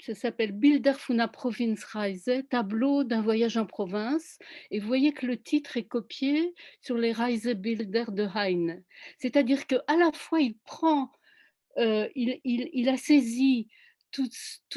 Ça 0.00 0.16
s'appelle 0.16 0.50
Bilder 0.50 0.94
von 1.06 1.14
der 1.14 1.30
Provinzreise, 1.30 2.42
tableau 2.50 3.04
d'un 3.04 3.22
voyage 3.22 3.56
en 3.56 3.66
province. 3.66 4.38
Et 4.72 4.80
vous 4.80 4.86
voyez 4.88 5.12
que 5.12 5.26
le 5.26 5.40
titre 5.40 5.76
est 5.76 5.84
copié 5.84 6.54
sur 6.80 6.96
les 6.96 7.12
Reisebilder 7.12 8.06
de 8.08 8.26
Heine. 8.34 8.82
C'est-à-dire 9.18 9.64
qu'à 9.68 9.96
la 9.96 10.10
fois, 10.12 10.40
il 10.40 10.56
prend, 10.64 11.12
euh, 11.78 12.08
il, 12.16 12.88
a 12.88 12.96
saisi 12.96 13.68
tout 14.10 14.28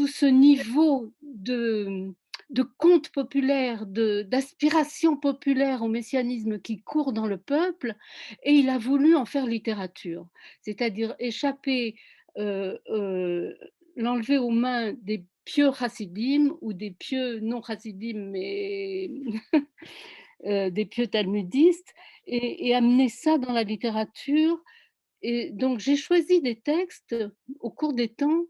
ce 0.08 0.26
niveau 0.28 1.12
de, 1.24 2.14
de 2.50 2.64
contes 2.64 3.10
populaires, 3.10 3.86
d'aspiration 3.88 5.18
populaire 5.18 5.82
au 5.82 5.88
messianisme 5.88 6.60
qui 6.60 6.82
court 6.82 7.12
dans 7.12 7.26
le 7.26 7.38
peuple, 7.38 7.96
et 8.44 8.54
il 8.54 8.70
a 8.70 8.78
voulu 8.78 9.16
en 9.16 9.26
faire 9.26 9.46
littérature, 9.46 10.28
c'est-à-dire 10.62 11.16
échapper, 11.20 11.96
euh, 12.38 12.78
euh, 12.90 13.54
l'enlever 13.96 14.38
aux 14.38 14.52
mains 14.52 14.94
des 14.94 15.26
pieux 15.46 15.72
chassidim 15.72 16.56
ou 16.62 16.74
des 16.74 16.92
pieux 16.92 17.40
non 17.40 17.62
chassidim, 17.64 18.30
mais 18.32 19.10
euh, 20.46 20.70
des 20.70 20.86
pieux 20.86 21.08
talmudistes, 21.08 21.94
et, 22.28 22.68
et, 22.68 22.76
amener 22.76 23.10
ça 23.10 23.38
dans 23.38 23.54
la 23.54 23.64
littérature. 23.64 24.62
Et 25.22 25.52
donc 25.52 25.80
j'ai 25.80 25.96
choisi 25.96 26.42
des 26.42 26.60
textes 26.60 27.16
au 27.60 27.72
cours 27.72 27.94
des 27.94 28.10
temps 28.10 28.46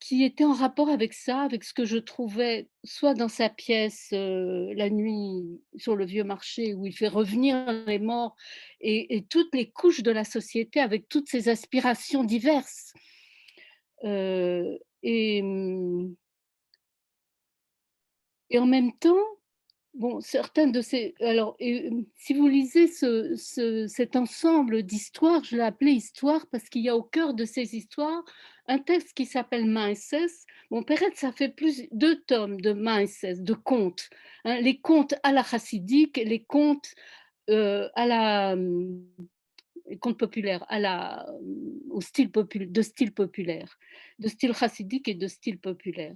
qui 0.00 0.24
était 0.24 0.44
en 0.44 0.54
rapport 0.54 0.88
avec 0.88 1.12
ça, 1.12 1.40
avec 1.42 1.62
ce 1.62 1.74
que 1.74 1.84
je 1.84 1.98
trouvais 1.98 2.68
soit 2.84 3.14
dans 3.14 3.28
sa 3.28 3.50
pièce 3.50 4.08
La 4.12 4.90
nuit 4.90 5.60
sur 5.76 5.94
le 5.94 6.06
vieux 6.06 6.24
marché, 6.24 6.74
où 6.74 6.86
il 6.86 6.92
fait 6.92 7.08
revenir 7.08 7.70
les 7.86 7.98
morts 7.98 8.34
et, 8.80 9.26
toutes 9.28 9.54
les 9.54 9.70
couches 9.70 10.02
de 10.02 10.10
la 10.10 10.24
société 10.24 10.80
avec 10.80 11.08
toutes 11.08 11.28
ces 11.28 11.48
aspirations 11.48 12.24
diverses. 12.24 12.94
et, 14.04 15.42
mmh, 15.42 16.14
et 18.50 18.58
en 18.58 18.66
même 18.66 18.92
temps, 18.98 19.24
Bon, 19.94 20.20
certains 20.20 20.68
de 20.68 20.80
ces. 20.80 21.14
Alors, 21.20 21.56
si 21.58 22.32
vous 22.34 22.46
lisez 22.46 22.86
ce, 22.86 23.34
cet 23.88 24.14
ensemble 24.14 24.84
d'histoires, 24.84 25.42
je 25.42 25.56
l'ai 25.56 25.62
appelé 25.62 25.90
histoire 25.92 26.46
parce 26.46 26.68
qu'il 26.68 26.82
y 26.82 26.88
a 26.88 26.96
au 26.96 27.02
cœur 27.02 27.34
de 27.34 27.44
ces 27.44 27.74
histoires 27.76 28.24
un 28.66 28.78
texte 28.78 29.14
qui 29.14 29.26
s'appelle 29.26 29.66
Maïsès. 29.66 30.46
Bon, 30.70 30.84
Perret, 30.84 31.10
ça 31.14 31.32
fait 31.32 31.48
plus 31.48 31.88
deux 31.90 32.20
tomes 32.22 32.60
de 32.60 32.72
Maïsès, 32.72 33.42
de 33.42 33.52
contes. 33.52 34.08
Hein, 34.44 34.60
les 34.60 34.78
contes 34.78 35.14
à 35.24 35.32
la 35.32 35.42
chassidique, 35.42 36.18
les 36.18 36.44
contes 36.44 36.94
euh, 37.50 37.88
à 37.94 38.06
la. 38.06 38.56
Les 39.86 39.98
contes 39.98 40.18
populaires, 40.18 40.64
à 40.68 40.78
la, 40.78 41.26
au 41.90 42.00
style 42.00 42.30
popul, 42.30 42.70
de 42.70 42.80
style 42.80 43.12
populaire, 43.12 43.76
de 44.20 44.28
style 44.28 44.54
chassidique 44.54 45.08
et 45.08 45.14
de 45.14 45.26
style 45.26 45.58
populaire. 45.58 46.14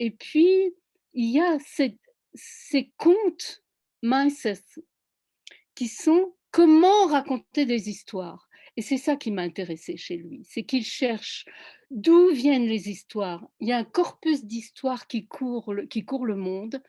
Et 0.00 0.10
puis, 0.10 0.74
il 1.14 1.30
y 1.32 1.40
a 1.40 1.58
cette, 1.60 1.96
ces 2.34 2.92
contes 2.96 3.62
mindset, 4.02 4.62
qui 5.74 5.88
sont 5.88 6.34
comment 6.50 7.06
raconter 7.06 7.64
des 7.66 7.88
histoires. 7.88 8.48
Et 8.76 8.82
c'est 8.82 8.98
ça 8.98 9.16
qui 9.16 9.30
m'a 9.30 9.42
intéressé 9.42 9.96
chez 9.96 10.16
lui, 10.16 10.42
c'est 10.44 10.62
qu'il 10.62 10.84
cherche 10.84 11.44
d'où 11.90 12.30
viennent 12.30 12.66
les 12.66 12.88
histoires. 12.88 13.46
Il 13.58 13.68
y 13.68 13.72
a 13.72 13.78
un 13.78 13.84
corpus 13.84 14.44
d'histoires 14.44 15.06
qui 15.06 15.26
court, 15.26 15.74
qui 15.90 16.04
court 16.04 16.24
le 16.24 16.36
monde, 16.36 16.80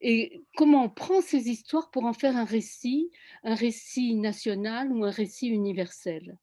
et 0.00 0.42
comment 0.56 0.84
on 0.84 0.90
prend 0.90 1.20
ces 1.20 1.48
histoires 1.48 1.90
pour 1.90 2.04
en 2.04 2.12
faire 2.12 2.36
un 2.36 2.44
récit, 2.44 3.10
un 3.44 3.54
récit 3.54 4.16
national 4.16 4.92
ou 4.92 5.04
un 5.04 5.10
récit 5.10 5.48
universel. 5.48 6.36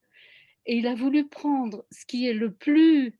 Et 0.65 0.77
il 0.77 0.87
a 0.87 0.95
voulu 0.95 1.27
prendre 1.27 1.85
ce 1.91 2.05
qui 2.05 2.27
est 2.27 2.33
le 2.33 2.53
plus 2.53 3.19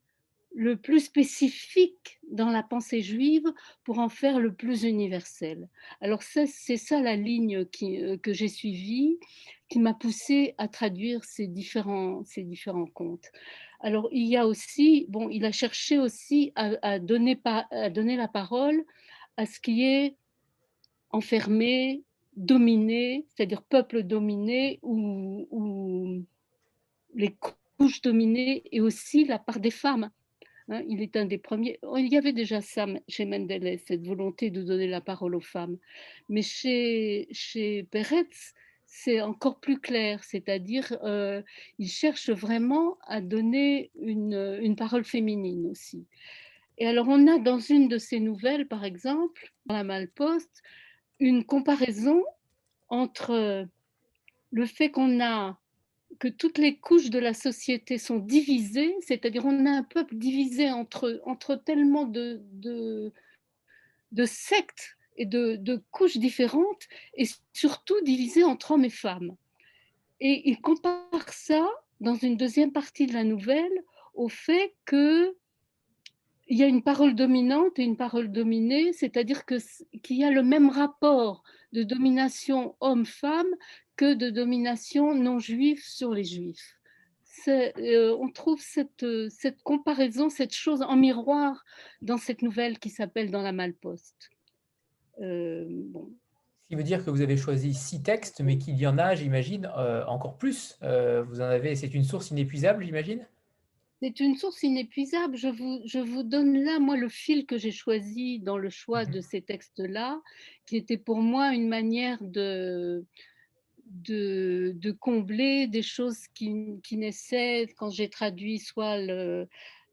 le 0.54 0.76
plus 0.76 1.00
spécifique 1.00 2.18
dans 2.30 2.50
la 2.50 2.62
pensée 2.62 3.00
juive 3.00 3.46
pour 3.84 3.98
en 3.98 4.08
faire 4.08 4.40
le 4.40 4.52
plus 4.52 4.84
universel. 4.84 5.68
Alors 6.00 6.22
c'est 6.22 6.46
ça 6.46 7.00
la 7.00 7.16
ligne 7.16 7.64
euh, 7.82 8.16
que 8.16 8.32
j'ai 8.32 8.48
suivie, 8.48 9.18
qui 9.68 9.78
m'a 9.78 9.94
poussé 9.94 10.54
à 10.58 10.68
traduire 10.68 11.24
ces 11.24 11.46
différents, 11.46 12.24
ces 12.24 12.42
différents 12.42 12.86
contes. 12.86 13.30
Alors 13.80 14.08
il 14.10 14.26
y 14.26 14.36
a 14.36 14.46
aussi, 14.46 15.06
bon, 15.08 15.28
il 15.28 15.44
a 15.44 15.52
cherché 15.52 15.98
aussi 15.98 16.52
à, 16.56 16.98
donner, 16.98 17.38
la 17.44 18.28
parole 18.28 18.84
à 19.36 19.46
ce 19.46 19.60
qui 19.60 19.84
est 19.84 20.16
enfermé, 21.10 22.02
dominé, 22.36 23.26
c'est-à-dire 23.28 23.62
peuple 23.62 24.02
dominé 24.02 24.78
ou 24.82 26.24
les 27.14 27.36
couches 27.78 28.02
dominées 28.02 28.62
et 28.72 28.80
aussi 28.80 29.24
la 29.24 29.38
part 29.38 29.60
des 29.60 29.70
femmes 29.70 30.10
Hein, 30.68 30.82
il 30.86 31.00
est 31.00 31.16
un 31.16 31.24
des 31.24 31.38
premiers. 31.38 31.78
Oh, 31.82 31.96
il 31.96 32.08
y 32.08 32.16
avait 32.16 32.32
déjà 32.32 32.60
ça 32.60 32.86
chez 33.08 33.24
Mendele, 33.24 33.78
cette 33.86 34.06
volonté 34.06 34.50
de 34.50 34.62
donner 34.62 34.86
la 34.86 35.00
parole 35.00 35.34
aux 35.34 35.40
femmes. 35.40 35.78
Mais 36.28 36.42
chez, 36.42 37.26
chez 37.30 37.84
Peretz, 37.84 38.54
c'est 38.86 39.20
encore 39.20 39.60
plus 39.60 39.80
clair, 39.80 40.24
c'est-à-dire 40.24 40.96
euh, 41.04 41.42
il 41.78 41.88
cherche 41.88 42.30
vraiment 42.30 42.98
à 43.06 43.20
donner 43.20 43.90
une, 44.00 44.58
une, 44.62 44.76
parole 44.76 45.04
féminine 45.04 45.66
aussi. 45.66 46.06
Et 46.78 46.86
alors 46.86 47.06
on 47.08 47.26
a 47.26 47.38
dans 47.38 47.58
une 47.58 47.88
de 47.88 47.98
ces 47.98 48.20
nouvelles, 48.20 48.66
par 48.66 48.84
exemple, 48.84 49.52
dans 49.66 49.74
la 49.74 49.84
Malposte, 49.84 50.62
une 51.20 51.44
comparaison 51.44 52.24
entre 52.88 53.66
le 54.50 54.66
fait 54.66 54.90
qu'on 54.90 55.20
a 55.22 55.58
que 56.18 56.28
toutes 56.28 56.58
les 56.58 56.76
couches 56.78 57.10
de 57.10 57.18
la 57.18 57.34
société 57.34 57.98
sont 57.98 58.18
divisées, 58.18 58.94
c'est-à-dire 59.00 59.44
on 59.44 59.66
a 59.66 59.70
un 59.70 59.82
peuple 59.82 60.16
divisé 60.16 60.70
entre, 60.70 61.20
entre 61.24 61.54
tellement 61.54 62.04
de, 62.04 62.42
de, 62.52 64.24
sectes 64.24 64.96
et 65.16 65.26
de, 65.26 65.56
de, 65.56 65.82
couches 65.90 66.16
différentes, 66.16 66.88
et 67.14 67.26
surtout 67.52 68.00
divisé 68.02 68.42
entre 68.44 68.72
hommes 68.72 68.84
et 68.84 68.90
femmes. 68.90 69.36
Et 70.20 70.48
il 70.48 70.60
compare 70.60 71.32
ça, 71.32 71.68
dans 72.00 72.14
une 72.14 72.36
deuxième 72.36 72.72
partie 72.72 73.06
de 73.06 73.14
la 73.14 73.24
nouvelle, 73.24 73.84
au 74.14 74.28
fait 74.28 74.74
que 74.84 75.36
il 76.48 76.56
y 76.56 76.64
a 76.64 76.66
une 76.66 76.82
parole 76.82 77.14
dominante 77.14 77.78
et 77.78 77.82
une 77.82 77.96
parole 77.96 78.32
dominée, 78.32 78.92
c'est-à-dire 78.94 79.44
qu'il 79.44 80.16
y 80.16 80.24
a 80.24 80.30
le 80.30 80.42
même 80.42 80.70
rapport 80.70 81.42
de 81.72 81.82
domination 81.82 82.74
homme-femme 82.80 83.54
que 83.98 84.14
de 84.14 84.30
domination 84.30 85.14
non 85.14 85.38
juive 85.38 85.82
sur 85.84 86.14
les 86.14 86.24
juifs. 86.24 86.78
Euh, 87.48 88.16
on 88.18 88.30
trouve 88.30 88.60
cette, 88.60 89.06
cette, 89.30 89.62
comparaison, 89.62 90.28
cette 90.28 90.54
chose 90.54 90.82
en 90.82 90.96
miroir 90.96 91.64
dans 92.00 92.16
cette 92.16 92.42
nouvelle 92.42 92.78
qui 92.78 92.90
s'appelle 92.90 93.30
Dans 93.30 93.42
la 93.42 93.52
Malposte. 93.52 94.30
Euh, 95.20 95.64
bon. 95.68 96.10
Ce 96.62 96.68
qui 96.68 96.74
veut 96.76 96.84
dire 96.84 97.04
que 97.04 97.10
vous 97.10 97.22
avez 97.22 97.36
choisi 97.36 97.74
six 97.74 98.02
textes, 98.02 98.40
mais 98.40 98.58
qu'il 98.58 98.76
y 98.76 98.86
en 98.86 98.98
a, 98.98 99.14
j'imagine, 99.14 99.70
euh, 99.76 100.04
encore 100.06 100.36
plus. 100.36 100.78
Euh, 100.82 101.22
vous 101.22 101.40
en 101.40 101.44
avez, 101.44 101.74
c'est 101.74 101.94
une 101.94 102.04
source 102.04 102.30
inépuisable, 102.30 102.84
j'imagine? 102.84 103.26
C'est 104.00 104.20
une 104.20 104.36
source 104.36 104.62
inépuisable. 104.62 105.36
Je 105.36 105.48
vous, 105.48 105.80
je 105.86 105.98
vous, 105.98 106.22
donne 106.22 106.62
là, 106.62 106.78
moi, 106.78 106.96
le 106.96 107.08
fil 107.08 107.46
que 107.46 107.58
j'ai 107.58 107.72
choisi 107.72 108.38
dans 108.38 108.58
le 108.58 108.68
choix 108.68 109.06
de 109.06 109.16
mhm. 109.16 109.22
ces 109.22 109.42
textes-là, 109.42 110.20
qui 110.66 110.76
était 110.76 110.98
pour 110.98 111.16
moi 111.16 111.52
une 111.54 111.68
manière 111.68 112.18
de, 112.20 113.04
de, 113.90 114.90
combler 115.00 115.66
des 115.66 115.82
choses 115.82 116.26
qui, 116.34 116.80
qui 116.82 116.96
naissaient 116.96 117.68
quand 117.76 117.90
j'ai 117.90 118.08
traduit 118.08 118.58
soit 118.58 118.98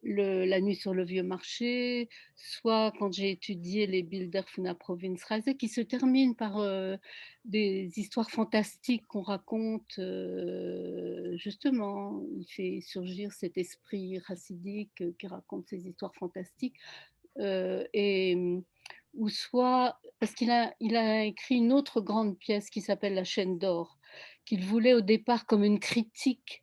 la 0.05 0.61
nuit 0.61 0.76
sur 0.76 0.93
le 0.93 1.03
vieux 1.03 1.23
marché, 1.23 2.09
soit 2.35 2.93
quand 2.99 3.11
j'ai 3.11 3.31
étudié 3.31 3.88
les 3.88 4.03
Bilder 4.03 4.41
der 4.57 4.76
Provinzreise, 4.77 5.45
qui 5.57 5.67
se 5.67 5.81
terminent 5.81 6.34
par 6.34 6.59
euh, 6.59 6.95
des 7.43 7.91
histoires 7.97 8.30
fantastiques 8.30 9.07
qu'on 9.07 9.23
raconte, 9.23 9.97
euh, 9.99 11.35
justement. 11.38 12.23
Il 12.38 12.45
fait 12.45 12.81
surgir 12.81 13.31
cet 13.31 13.57
esprit 13.57 14.19
racidique 14.19 15.03
qui 15.17 15.27
raconte 15.27 15.67
ces 15.67 15.88
histoires 15.88 16.15
fantastiques. 16.15 16.77
Euh, 17.39 17.84
et, 17.93 18.38
ou 19.15 19.29
soit, 19.29 19.99
parce 20.19 20.33
qu'il 20.33 20.51
a, 20.51 21.25
écrit 21.25 21.55
une 21.55 21.73
autre 21.73 22.01
grande 22.01 22.37
pièce 22.37 22.69
qui 22.69 22.81
s'appelle 22.81 23.13
La 23.13 23.23
chaîne 23.23 23.57
d'or, 23.57 23.97
qu'il 24.45 24.63
voulait 24.63 24.93
au 24.93 25.01
départ 25.01 25.45
comme 25.45 25.63
une 25.63 25.79
critique 25.79 26.61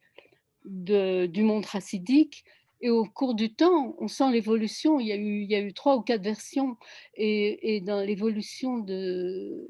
du 0.64 1.42
monde 1.42 1.66
racidique, 1.66 2.44
et 2.84 2.90
au 2.90 3.04
cours 3.04 3.34
du 3.34 3.54
temps, 3.54 3.94
on 3.98 4.08
sent 4.08 4.32
l'évolution. 4.32 4.98
Il, 4.98 5.06
y 5.06 5.12
a 5.12 5.16
eu, 5.16 5.42
il 5.42 5.50
y 5.50 5.54
a 5.54 5.60
eu 5.60 5.72
trois 5.72 5.96
ou 5.96 6.02
quatre 6.02 6.22
versions. 6.22 6.76
Et, 7.14 7.76
et 7.76 7.80
dans 7.80 8.04
l'évolution 8.04 8.78
de, 8.78 9.68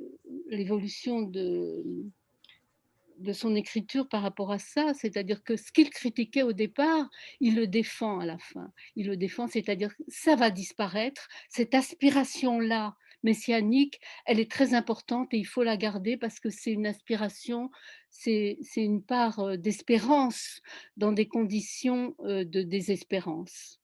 l'évolution 0.49 1.21
de, 1.21 1.85
de 3.23 3.33
son 3.33 3.55
écriture 3.55 4.09
par 4.09 4.23
rapport 4.23 4.53
à 4.53 4.59
ça, 4.59 4.93
c'est-à-dire 4.95 5.43
que 5.43 5.57
ce 5.57 5.73
qu'il 5.73 5.91
critiquait 5.91 6.43
au 6.43 6.53
départ, 6.53 7.09
il 7.41 7.57
le 7.57 7.67
défend 7.67 8.21
à 8.21 8.27
la 8.27 8.39
fin. 8.39 8.73
Il 8.97 9.07
le 9.07 9.17
défend, 9.17 9.47
c'est-à-dire 9.47 9.93
ça 10.09 10.37
va 10.37 10.51
disparaître, 10.51 11.29
cette 11.49 11.75
aspiration-là 11.75 12.95
messianique, 13.23 14.01
elle 14.27 14.41
est 14.41 14.51
très 14.51 14.75
importante 14.75 15.33
et 15.33 15.39
il 15.39 15.47
faut 15.47 15.63
la 15.63 15.77
garder 15.77 16.17
parce 16.17 16.41
que 16.41 16.51
c'est 16.51 16.73
une 16.73 16.87
aspiration, 16.87 17.71
c'est 18.11 18.59
une 18.77 19.03
part 19.03 19.57
d'espérance 19.59 20.61
dans 20.97 21.13
des 21.13 21.29
conditions 21.29 22.17
de 22.19 22.63
désespérance. 22.63 23.79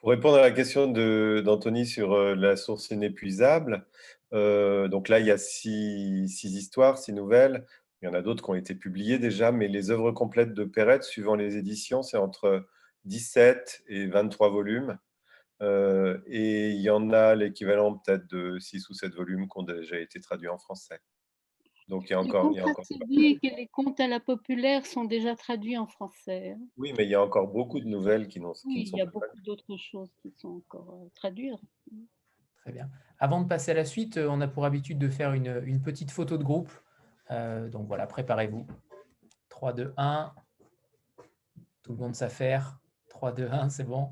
Pour 0.00 0.10
répondre 0.10 0.36
à 0.36 0.42
la 0.42 0.50
question 0.50 0.86
d'Anthony 0.86 1.86
sur 1.86 2.14
la 2.34 2.56
source 2.56 2.90
inépuisable, 2.90 3.86
donc 4.32 5.08
là, 5.08 5.20
il 5.20 5.26
y 5.26 5.30
a 5.30 5.38
six, 5.38 6.28
six, 6.28 6.54
histoires, 6.54 6.98
six 6.98 7.12
nouvelles. 7.12 7.66
Il 8.02 8.06
y 8.06 8.08
en 8.08 8.14
a 8.14 8.22
d'autres 8.22 8.42
qui 8.42 8.50
ont 8.50 8.54
été 8.54 8.74
publiées 8.74 9.20
déjà, 9.20 9.52
mais 9.52 9.68
les 9.68 9.90
œuvres 9.92 10.10
complètes 10.10 10.54
de 10.54 10.64
Perret, 10.64 11.02
suivant 11.02 11.36
les 11.36 11.56
éditions, 11.56 12.02
c'est 12.02 12.16
entre 12.16 12.66
17 13.04 13.84
et 13.86 14.06
23 14.06 14.50
volumes. 14.50 14.98
Euh, 15.62 16.18
et 16.26 16.70
il 16.70 16.80
y 16.80 16.90
en 16.90 17.10
a 17.10 17.36
l'équivalent 17.36 17.96
peut-être 17.96 18.26
de 18.28 18.58
6 18.58 18.88
ou 18.88 18.94
7 18.94 19.14
volumes 19.14 19.48
qui 19.48 19.56
ont 19.56 19.62
déjà 19.62 19.98
été 20.00 20.20
traduits 20.20 20.48
en 20.48 20.58
français. 20.58 20.98
Donc 21.88 22.08
il 22.08 22.12
y 22.12 22.14
a 22.14 22.20
encore. 22.20 22.50
Il 22.52 22.56
y 22.56 22.60
a 22.60 22.66
encore... 22.66 22.84
que 22.84 23.56
les 23.56 23.68
contes 23.68 24.00
à 24.00 24.08
la 24.08 24.18
populaire 24.18 24.84
sont 24.86 25.04
déjà 25.04 25.36
traduits 25.36 25.78
en 25.78 25.86
français. 25.86 26.56
Hein. 26.56 26.64
Oui, 26.76 26.92
mais 26.96 27.04
il 27.04 27.10
y 27.10 27.14
a 27.14 27.22
encore 27.22 27.48
beaucoup 27.48 27.78
de 27.78 27.86
nouvelles 27.86 28.26
qui, 28.26 28.40
n'ont, 28.40 28.54
oui, 28.64 28.90
Il 28.92 28.98
y 28.98 29.00
a 29.00 29.06
beaucoup 29.06 29.40
d'autres 29.44 29.76
choses 29.76 30.10
qui 30.22 30.32
sont 30.38 30.62
encore 30.66 31.02
euh, 31.02 31.08
traduites. 31.14 31.54
Très 32.62 32.72
bien. 32.72 32.88
Avant 33.18 33.42
de 33.42 33.46
passer 33.46 33.72
à 33.72 33.74
la 33.74 33.84
suite, 33.84 34.16
euh, 34.16 34.28
on 34.28 34.40
a 34.40 34.48
pour 34.48 34.64
habitude 34.64 34.98
de 34.98 35.08
faire 35.08 35.32
une, 35.34 35.62
une 35.66 35.82
petite 35.82 36.10
photo 36.10 36.36
de 36.36 36.44
groupe. 36.44 36.70
Donc 37.68 37.86
voilà, 37.86 38.06
préparez-vous. 38.06 38.66
3, 39.48 39.72
2, 39.72 39.94
1. 39.96 40.34
Tout 41.82 41.92
le 41.92 41.98
monde 41.98 42.14
s'affaire. 42.14 42.78
3, 43.10 43.32
2, 43.32 43.48
1, 43.48 43.68
c'est 43.68 43.84
bon. 43.84 44.10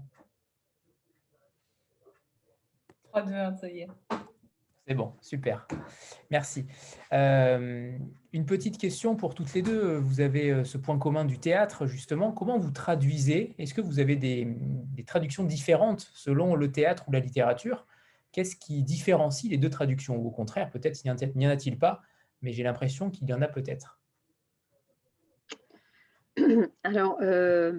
3, 3.04 3.22
2, 3.22 3.34
1, 3.34 3.56
ça 3.56 3.68
y 3.68 3.80
est. 3.80 3.88
C'est 4.86 4.94
bon, 4.94 5.12
super. 5.20 5.66
Merci. 6.30 6.66
Euh, 7.12 7.96
une 8.32 8.46
petite 8.46 8.78
question 8.78 9.16
pour 9.16 9.34
toutes 9.34 9.52
les 9.54 9.62
deux. 9.62 9.98
Vous 9.98 10.20
avez 10.20 10.50
euh, 10.50 10.64
ce 10.64 10.78
point 10.78 10.98
commun 10.98 11.24
du 11.24 11.38
théâtre, 11.38 11.86
justement. 11.86 12.32
Comment 12.32 12.58
vous 12.58 12.70
traduisez? 12.70 13.54
Est-ce 13.58 13.74
que 13.74 13.80
vous 13.80 14.00
avez 14.00 14.16
des, 14.16 14.46
des, 14.46 15.04
traductions 15.04 15.44
différentes 15.44 16.08
selon 16.14 16.54
le 16.54 16.72
théâtre 16.72 17.04
ou 17.08 17.12
la 17.12 17.20
littérature? 17.20 17.86
Qu'est-ce 18.32 18.56
qui 18.56 18.82
différencie 18.82 19.50
les 19.50 19.58
deux 19.58 19.70
traductions? 19.70 20.16
Ou 20.16 20.28
au 20.28 20.30
contraire, 20.30 20.70
peut-être 20.70 21.04
n'y 21.04 21.10
en 21.46 21.50
a-t-il 21.50 21.78
pas, 21.78 22.02
mais 22.42 22.52
j'ai 22.52 22.62
l'impression 22.62 23.10
qu'il 23.10 23.28
y 23.28 23.32
en 23.32 23.42
a 23.42 23.48
peut-être. 23.48 24.00
Alors, 26.84 27.18
euh, 27.20 27.78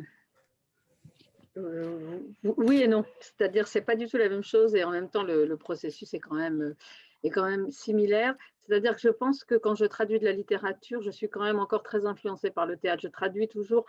euh, 1.57 2.19
oui 2.43 2.81
et 2.81 2.87
non. 2.87 3.05
C'est-à-dire, 3.19 3.67
c'est 3.67 3.81
pas 3.81 3.95
du 3.95 4.07
tout 4.07 4.17
la 4.17 4.29
même 4.29 4.43
chose 4.43 4.75
et 4.75 4.83
en 4.83 4.91
même 4.91 5.09
temps, 5.09 5.23
le, 5.23 5.55
processus 5.55 6.13
est 6.13 6.19
quand 6.19 6.35
même 6.35 6.61
euh, 6.61 6.75
est 7.23 7.29
quand 7.29 7.47
même 7.47 7.71
similaire. 7.71 8.35
C'est-à-dire 8.67 8.95
que 8.95 9.01
je 9.01 9.09
pense 9.09 9.43
que 9.43 9.55
quand 9.55 9.75
je 9.75 9.85
traduis 9.85 10.19
de 10.19 10.25
la 10.25 10.31
littérature, 10.31 11.01
je 11.01 11.11
suis 11.11 11.29
quand 11.29 11.43
même 11.43 11.59
encore 11.59 11.83
très 11.83 12.05
influencée 12.05 12.51
par 12.51 12.65
le 12.65 12.77
théâtre. 12.77 13.01
Je 13.03 13.09
traduis 13.09 13.47
toujours 13.47 13.85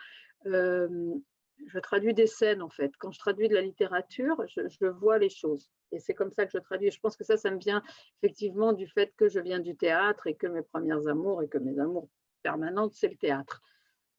je 1.66 1.78
traduis 1.78 2.14
des 2.14 2.26
scènes 2.26 2.62
en 2.62 2.68
fait. 2.68 2.92
Quand 2.98 3.10
je 3.10 3.18
traduis 3.18 3.48
de 3.48 3.54
la 3.54 3.60
littérature, 3.62 4.36
je, 4.46 4.86
vois 4.86 5.18
les 5.18 5.28
choses. 5.28 5.70
Et 5.92 5.98
c'est 5.98 6.14
comme 6.14 6.30
ça 6.30 6.44
que 6.44 6.52
je 6.52 6.58
traduis. 6.58 6.90
Je 6.90 7.00
pense 7.00 7.16
que 7.16 7.24
ça, 7.24 7.36
ça 7.36 7.50
me 7.50 7.58
vient 7.58 7.82
effectivement 8.22 8.72
du 8.72 8.86
fait 8.86 9.12
que 9.16 9.28
je 9.28 9.40
viens 9.40 9.60
du 9.60 9.76
théâtre 9.76 10.26
et 10.26 10.34
que 10.34 10.46
mes 10.46 10.62
premières 10.62 11.06
amours 11.08 11.42
et 11.42 11.48
que 11.48 11.58
mes 11.58 11.78
amours 11.78 12.08
permanentes, 12.42 12.94
c'est 12.94 13.08
le 13.08 13.16
théâtre. 13.16 13.62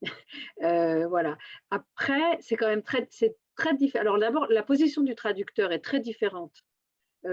Euh, 0.61 1.07
voilà. 1.07 1.37
Après, 1.71 2.37
c'est 2.39 2.55
quand 2.55 2.67
même 2.67 2.83
très, 2.83 3.07
très 3.55 3.73
différent. 3.73 4.01
Alors 4.01 4.19
d'abord, 4.19 4.47
la 4.49 4.63
position 4.63 5.01
du 5.01 5.15
traducteur 5.15 5.71
est 5.73 5.79
très 5.79 5.99
différente 5.99 6.63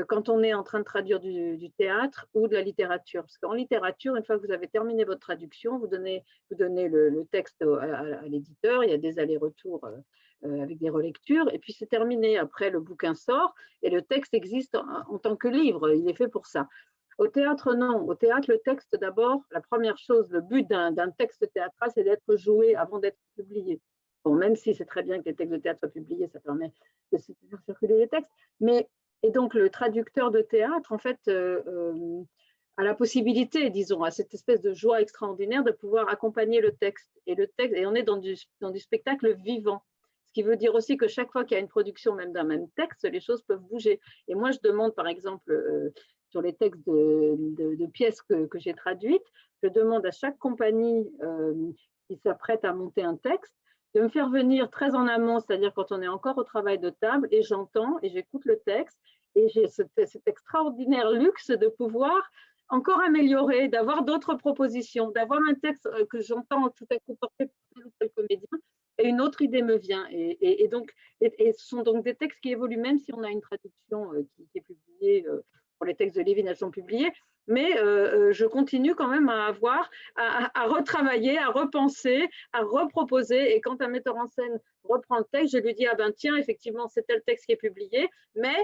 quand 0.09 0.29
on 0.29 0.43
est 0.43 0.55
en 0.55 0.63
train 0.63 0.79
de 0.79 0.85
traduire 0.85 1.21
du, 1.21 1.71
théâtre 1.77 2.27
ou 2.35 2.49
de 2.49 2.55
la 2.55 2.63
littérature. 2.63 3.23
Parce 3.23 3.39
qu'en 3.39 3.53
littérature, 3.53 4.17
une 4.17 4.25
fois 4.25 4.39
que 4.39 4.47
vous 4.47 4.53
avez 4.53 4.69
terminé 4.69 5.05
votre 5.05 5.21
traduction, 5.21 5.79
vous 5.79 5.87
donnez, 5.89 6.25
le, 6.51 7.25
texte 7.31 7.63
à, 7.63 8.23
l'éditeur, 8.23 8.85
il 8.85 8.91
y 8.91 8.93
a 8.93 8.99
des 8.99 9.19
allers-retours 9.19 9.85
euh, 9.85 9.97
euh, 10.45 10.63
avec 10.63 10.79
des 10.79 10.91
relectures, 10.91 11.53
et 11.53 11.59
puis 11.59 11.73
c'est 11.73 11.87
terminé. 11.87 12.39
Après, 12.39 12.71
le 12.71 12.81
bouquin 12.81 13.15
sort 13.15 13.55
et 13.83 13.91
le 13.91 14.01
texte 14.01 14.33
existe 14.33 14.77
en, 15.09 15.19
tant 15.19 15.37
que 15.37 15.49
livre, 15.49 15.93
il 15.93 16.09
est 16.09 16.15
fait 16.15 16.29
pour 16.29 16.47
ça. 16.47 16.69
Au 17.19 17.29
théâtre, 17.29 17.75
non. 17.75 18.09
Au 18.09 18.15
théâtre, 18.15 18.51
le 18.51 18.59
texte, 18.59 18.97
d'abord, 18.99 19.43
la 19.51 19.61
première 19.61 19.99
chose, 19.99 20.31
le 20.31 20.41
but 20.41 20.67
d'un 20.69 21.11
texte 21.11 21.47
théâtral, 21.53 21.91
c'est 21.95 22.05
d'être 22.05 22.37
joué 22.37 22.75
avant 22.75 22.99
d'être 22.99 23.19
publié. 23.37 23.81
Bon, 24.25 24.35
même 24.35 24.57
si 24.57 24.75
c'est 24.75 24.87
très 24.87 25.03
bien 25.03 25.19
que 25.19 25.29
les 25.29 25.35
textes 25.35 25.53
de 25.53 25.59
théâtre 25.59 25.81
soient 25.81 25.91
publiés, 25.91 26.29
ça 26.29 26.41
permet 26.41 26.73
de 27.13 27.19
faire 27.19 27.61
circuler 27.67 27.99
les 27.99 28.09
textes, 28.09 28.31
mais 28.61 28.89
et 29.23 29.31
donc, 29.31 29.55
le 29.55 29.69
traducteur 29.69 30.31
de 30.31 30.41
théâtre, 30.41 30.93
en 30.93 30.99
fait, 30.99 31.19
euh, 31.29 31.63
euh, 31.67 32.23
a 32.77 32.83
la 32.83 32.95
possibilité, 32.95 33.69
disons, 33.69 34.03
à 34.03 34.11
cette 34.11 34.33
espèce 34.33 34.63
de 34.63 34.73
joie 34.73 35.03
extraordinaire 35.03 35.63
de 35.63 35.73
pouvoir 35.73 36.09
accompagner 36.09 36.61
le 36.61 36.73
texte. 36.73 37.11
Et, 37.27 37.35
le 37.35 37.47
texte, 37.47 37.77
et 37.77 37.87
on 37.87 37.95
est 37.95 38.03
dans 38.03 38.17
du, 38.17 38.37
spectacle 38.81 39.35
vivant. 39.35 39.83
Ce 40.29 40.33
qui 40.33 40.43
veut 40.43 40.57
dire 40.57 40.75
aussi 40.75 40.97
que 40.97 41.09
chaque 41.09 41.33
fois 41.33 41.45
qu'il 41.45 41.57
y 41.57 41.59
a 41.59 41.61
une 41.61 41.69
production 41.69 42.15
même 42.15 42.33
d'un 42.33 42.45
même 42.45 42.69
texte, 42.77 43.05
les 43.05 43.21
choses 43.21 43.43
peuvent 43.43 43.61
bouger. 43.61 44.01
Et 44.29 44.35
moi, 44.35 44.53
je 44.53 44.59
demande, 44.63 44.95
par 44.95 45.07
exemple, 45.07 45.51
euh, 45.53 45.93
sur 46.31 46.41
les 46.41 46.55
textes 46.55 46.87
de, 46.87 47.87
pièces 47.93 48.23
que 48.23 48.59
j'ai 48.59 48.73
traduites, 48.73 49.27
je 49.63 49.69
demande 49.69 50.07
à 50.07 50.13
chaque 50.13 50.39
compagnie 50.39 51.11
qui 52.09 52.17
s'apprête 52.19 52.65
à 52.65 52.73
monter 52.73 53.03
un 53.03 53.17
texte 53.17 53.53
de 53.95 54.01
me 54.01 54.09
faire 54.09 54.29
venir 54.29 54.71
très 54.71 54.95
en 54.95 55.07
amont, 55.07 55.41
c'est-à-dire 55.41 55.73
quand 55.75 55.93
on 55.93 56.03
est 56.03 56.09
encore 56.09 56.39
au 56.39 56.45
travail 56.45 56.79
de 56.79 56.91
table, 56.91 57.29
et 57.31 57.43
j'entends 57.43 57.99
et 58.03 58.11
j'écoute 58.11 58.45
le 58.45 58.59
texte, 58.61 58.99
et 59.35 59.49
j'ai 59.49 59.69
cet, 59.69 59.91
extraordinaire 60.27 61.11
luxe 61.11 61.51
de 61.51 61.69
pouvoir 61.69 62.31
encore 62.69 63.01
améliorer, 63.01 63.69
d'avoir 63.69 64.05
d'autres 64.05 64.35
propositions, 64.35 65.11
d'avoir 65.11 65.41
un 65.49 65.55
texte 65.55 65.87
euh, 65.87 66.07
que 66.07 66.21
j'entends 66.21 66.69
tout 66.71 66.87
à 66.91 66.99
coup 67.01 67.17
porté 67.21 67.47
par 67.47 67.83
tel 67.83 67.91
tel 67.99 68.11
comédien, 68.11 68.59
et 68.99 69.09
une 69.09 69.21
autre 69.21 69.43
idée 69.43 69.63
me 69.63 69.77
vient. 69.77 70.07
Et, 70.11 70.69
donc, 70.69 70.93
et, 71.21 71.53
ce 71.53 71.67
sont 71.67 71.83
donc 71.83 72.05
des 72.05 72.15
textes 72.15 72.41
qui 72.41 72.51
évoluent, 72.51 72.77
même 72.77 72.99
si 72.99 73.13
on 73.13 73.23
a 73.23 73.31
une 73.31 73.41
traduction 73.41 74.13
euh, 74.13 74.27
qui, 74.37 74.47
est 74.55 74.61
publiée, 74.61 75.27
euh, 75.27 75.41
pour 75.79 75.87
les 75.87 75.95
textes 75.95 76.17
de 76.17 76.23
Lévin, 76.23 76.47
elles 76.47 76.57
sont 76.57 76.71
publiées, 76.71 77.11
mais 77.51 77.77
euh, 77.79 78.29
euh, 78.29 78.33
je 78.33 78.47
continue 78.47 78.95
quand 78.95 79.09
même 79.09 79.29
à 79.29 79.47
avoir, 79.47 79.91
à, 80.17 80.67
retravailler, 80.67 81.37
à 81.37 81.49
repenser, 81.49 82.29
à 82.53 82.63
reproposer. 82.63 83.55
Et 83.55 83.61
quand 83.61 83.83
un 83.83 83.89
metteur 83.89 84.17
en 84.17 84.27
scène 84.29 84.61
reprend 84.85 85.19
le 85.19 85.25
texte, 85.25 85.53
je 85.53 85.59
lui 85.59 85.75
dis, 85.75 85.87
ah 85.87 85.95
ben 85.95 86.13
tiens, 86.17 86.37
effectivement, 86.37 86.89
c'est 86.89 87.07
tel 87.07 87.23
texte 87.23 87.47
qui 87.47 87.53
est 87.53 87.57
publié, 87.57 88.09
mais 88.37 88.57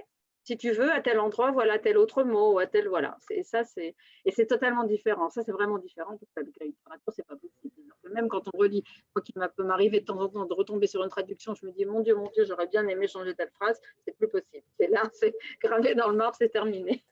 si 0.45 0.57
tu 0.57 0.71
veux, 0.71 0.93
à 0.93 1.01
tel 1.01 1.19
endroit, 1.19 1.51
voilà 1.51 1.81
tel 1.81 1.99
autre 1.99 2.23
mot, 2.23 2.61
à 2.61 2.67
tel, 2.69 2.87
voilà. 2.87 3.17
Et 3.31 3.43
ça, 3.43 3.65
c'est, 3.65 3.97
et 4.25 4.31
c'est 4.31 4.47
totalement 4.47 4.85
différent. 4.85 5.29
Ça, 5.29 5.43
c'est 5.43 5.51
vraiment 5.51 5.79
différent 5.79 6.17
parce 6.17 6.47
littérature, 6.47 7.13
c'est 7.13 7.27
pas 7.27 7.35
possible. 7.35 7.75
Même 8.15 8.29
quand 8.29 8.45
on 8.55 8.57
relit, 8.57 8.85
moi 9.17 9.23
qui 9.23 9.33
peut 9.33 9.65
m'arriver 9.65 9.99
de 9.99 10.05
temps 10.05 10.21
en 10.21 10.29
temps 10.29 10.47
de 10.47 10.55
retomber 10.55 10.87
sur 10.87 11.03
une 11.03 11.11
traduction, 11.11 11.57
je 11.57 11.67
me 11.67 11.73
dis, 11.73 11.85
mon 11.85 12.01
Dieu, 12.01 12.15
mon 12.15 12.31
Dieu, 12.31 12.45
j'aurais 12.45 12.69
bien 12.69 12.87
aimé 12.87 13.09
changer 13.09 13.35
telle 13.35 13.51
phrase, 13.51 13.81
c'est 14.05 14.17
plus 14.17 14.29
possible. 14.29 14.65
C'est 14.79 14.87
là, 14.87 15.03
c'est 15.13 15.35
gravé 15.61 15.97
dans 15.97 16.09
le 16.09 16.17
marbre, 16.17 16.37
c'est 16.39 16.51
terminé. 16.51 17.05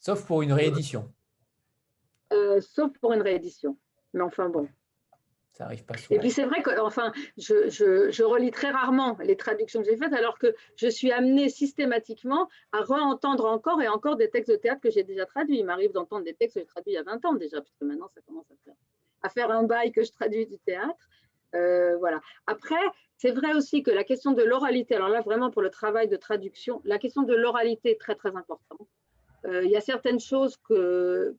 Sauf 0.00 0.26
pour 0.26 0.42
une 0.42 0.52
réédition. 0.52 1.12
Euh, 2.32 2.60
sauf 2.60 2.96
pour 2.98 3.12
une 3.12 3.22
réédition. 3.22 3.76
Mais 4.14 4.22
enfin 4.22 4.48
bon. 4.48 4.68
Ça 5.52 5.64
arrive 5.64 5.84
pas 5.84 5.96
souvent. 5.96 6.14
Et 6.14 6.20
puis 6.20 6.30
c'est 6.30 6.44
vrai 6.44 6.62
que 6.62 6.78
enfin, 6.80 7.12
je, 7.36 7.68
je, 7.68 8.22
relis 8.22 8.52
très 8.52 8.70
rarement 8.70 9.16
les 9.24 9.36
traductions 9.36 9.82
que 9.82 9.88
j'ai 9.88 9.96
faites, 9.96 10.12
alors 10.12 10.38
que 10.38 10.54
je 10.76 10.86
suis 10.86 11.10
amenée 11.10 11.48
systématiquement 11.48 12.48
à 12.70 12.82
re-entendre 12.82 13.44
encore 13.46 13.82
et 13.82 13.88
encore 13.88 14.16
des 14.16 14.30
textes 14.30 14.52
de 14.52 14.56
théâtre 14.56 14.80
que 14.80 14.90
j'ai 14.90 15.02
déjà 15.02 15.26
traduits. 15.26 15.58
Il 15.58 15.64
m'arrive 15.64 15.90
d'entendre 15.90 16.24
des 16.24 16.34
textes 16.34 16.54
que 16.54 16.60
j'ai 16.60 16.66
traduits 16.66 16.92
il 16.92 16.94
y 16.94 16.98
a 16.98 17.02
20 17.02 17.24
ans 17.24 17.34
déjà, 17.34 17.60
puisque 17.60 17.82
maintenant 17.82 18.08
ça 18.14 18.20
commence 18.20 18.48
à 18.52 18.54
faire, 18.64 18.74
à 19.22 19.28
faire 19.30 19.50
un 19.50 19.64
bail 19.64 19.90
que 19.90 20.04
je 20.04 20.12
traduis 20.12 20.46
du 20.46 20.58
théâtre. 20.60 21.08
Euh, 21.56 21.96
voilà. 21.96 22.20
Après, 22.46 22.76
c'est 23.16 23.32
vrai 23.32 23.52
aussi 23.54 23.82
que 23.82 23.90
la 23.90 24.04
question 24.04 24.32
de 24.32 24.44
l'oralité, 24.44 24.94
alors 24.94 25.08
là 25.08 25.22
vraiment 25.22 25.50
pour 25.50 25.62
le 25.62 25.70
travail 25.70 26.06
de 26.06 26.16
traduction, 26.16 26.80
la 26.84 26.98
question 26.98 27.22
de 27.22 27.34
l'oralité 27.34 27.90
est 27.90 28.00
très 28.00 28.14
très 28.14 28.36
importante. 28.36 28.86
Euh, 29.48 29.64
il 29.64 29.70
y 29.70 29.76
a 29.76 29.80
certaines 29.80 30.20
choses 30.20 30.56
que, 30.68 31.34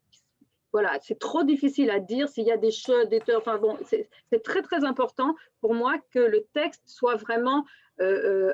voilà, 0.72 0.98
c'est 1.02 1.20
trop 1.20 1.44
difficile 1.44 1.90
à 1.90 2.00
dire 2.00 2.28
s'il 2.28 2.46
y 2.46 2.52
a 2.52 2.58
des 2.58 2.72
choses, 2.72 3.08
des 3.10 3.22
bon, 3.62 3.78
c'est 3.86 4.44
très 4.44 4.62
très 4.62 4.84
important 4.84 5.36
pour 5.62 5.74
moi 5.74 5.98
que 6.12 6.20
le 6.20 6.46
texte 6.54 6.84
soit 6.86 7.16
vraiment, 7.16 7.66
euh, 8.02 8.50
euh, 8.50 8.54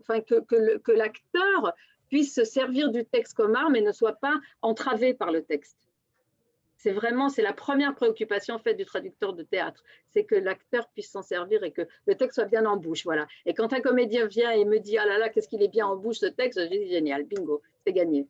enfin 0.00 0.20
que, 0.20 0.40
que 0.78 0.92
l'acteur 0.92 1.72
puisse 2.08 2.34
se 2.34 2.44
servir 2.44 2.90
du 2.90 3.04
texte 3.04 3.34
comme 3.34 3.54
arme 3.54 3.76
et 3.76 3.82
ne 3.82 3.92
soit 3.92 4.14
pas 4.14 4.34
entravé 4.62 5.14
par 5.14 5.30
le 5.30 5.42
texte. 5.42 5.76
C'est 6.76 6.92
vraiment, 6.92 7.28
c'est 7.28 7.42
la 7.42 7.52
première 7.52 7.94
préoccupation 7.94 8.54
en 8.54 8.72
du 8.72 8.86
traducteur 8.86 9.34
de 9.34 9.42
théâtre, 9.42 9.84
c'est 10.08 10.24
que 10.24 10.34
l'acteur 10.34 10.88
puisse 10.88 11.10
s'en 11.10 11.20
servir 11.20 11.62
et 11.62 11.72
que 11.72 11.82
le 12.06 12.14
texte 12.14 12.36
soit 12.36 12.46
bien 12.46 12.64
en 12.64 12.78
bouche, 12.78 13.04
voilà. 13.04 13.26
Et 13.44 13.52
quand 13.52 13.74
un 13.74 13.80
comédien 13.80 14.26
vient 14.26 14.50
et 14.50 14.64
me 14.64 14.78
dit 14.78 14.96
ah 14.96 15.04
là 15.04 15.18
là 15.18 15.28
qu'est-ce 15.28 15.48
qu'il 15.48 15.62
est 15.62 15.68
bien 15.68 15.86
en 15.86 15.96
bouche 15.96 16.18
ce 16.18 16.26
texte, 16.26 16.58
je 16.58 16.68
dis 16.68 16.88
génial, 16.88 17.24
bingo, 17.24 17.60
c'est 17.84 17.92
gagné 17.92 18.26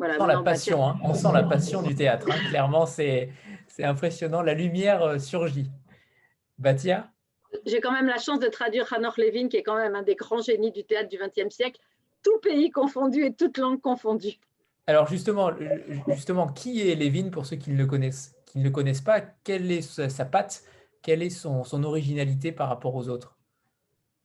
on 0.00 0.18
sent 0.18 0.26
la 0.26 0.42
passion, 0.42 0.86
hein. 0.86 0.98
on 1.02 1.14
sent 1.14 1.28
la 1.32 1.42
passion 1.42 1.82
du 1.82 1.94
théâtre. 1.94 2.26
Hein. 2.30 2.48
Clairement, 2.50 2.86
c'est 2.86 3.30
impressionnant. 3.80 4.42
La 4.42 4.54
lumière 4.54 5.02
euh, 5.02 5.18
surgit. 5.18 5.70
Batia 6.58 7.08
J'ai 7.66 7.80
quand 7.80 7.92
même 7.92 8.06
la 8.06 8.18
chance 8.18 8.40
de 8.40 8.48
traduire 8.48 8.92
Hanor 8.92 9.14
Levin, 9.16 9.48
qui 9.48 9.56
est 9.56 9.62
quand 9.62 9.76
même 9.76 9.94
un 9.94 10.02
des 10.02 10.16
grands 10.16 10.40
génies 10.40 10.72
du 10.72 10.84
théâtre 10.84 11.08
du 11.08 11.18
XXe 11.18 11.54
siècle, 11.54 11.80
tout 12.22 12.38
pays 12.40 12.70
confondu 12.70 13.24
et 13.24 13.32
toute 13.32 13.58
langue 13.58 13.80
confondue. 13.80 14.38
Alors 14.88 15.06
justement, 15.06 15.52
justement, 16.08 16.48
qui 16.48 16.88
est 16.88 16.94
Levin 16.94 17.30
pour 17.30 17.46
ceux 17.46 17.56
qui 17.56 17.70
ne 17.70 17.76
le 17.76 17.86
connaissent, 17.86 18.34
qui 18.46 18.58
ne 18.58 18.64
le 18.64 18.70
connaissent 18.70 19.02
pas? 19.02 19.20
Quelle 19.20 19.70
est 19.70 19.82
sa 19.82 20.24
patte? 20.24 20.62
Quelle 21.02 21.22
est 21.22 21.30
son, 21.30 21.62
son 21.62 21.84
originalité 21.84 22.50
par 22.50 22.68
rapport 22.68 22.94
aux 22.96 23.08
autres? 23.08 23.37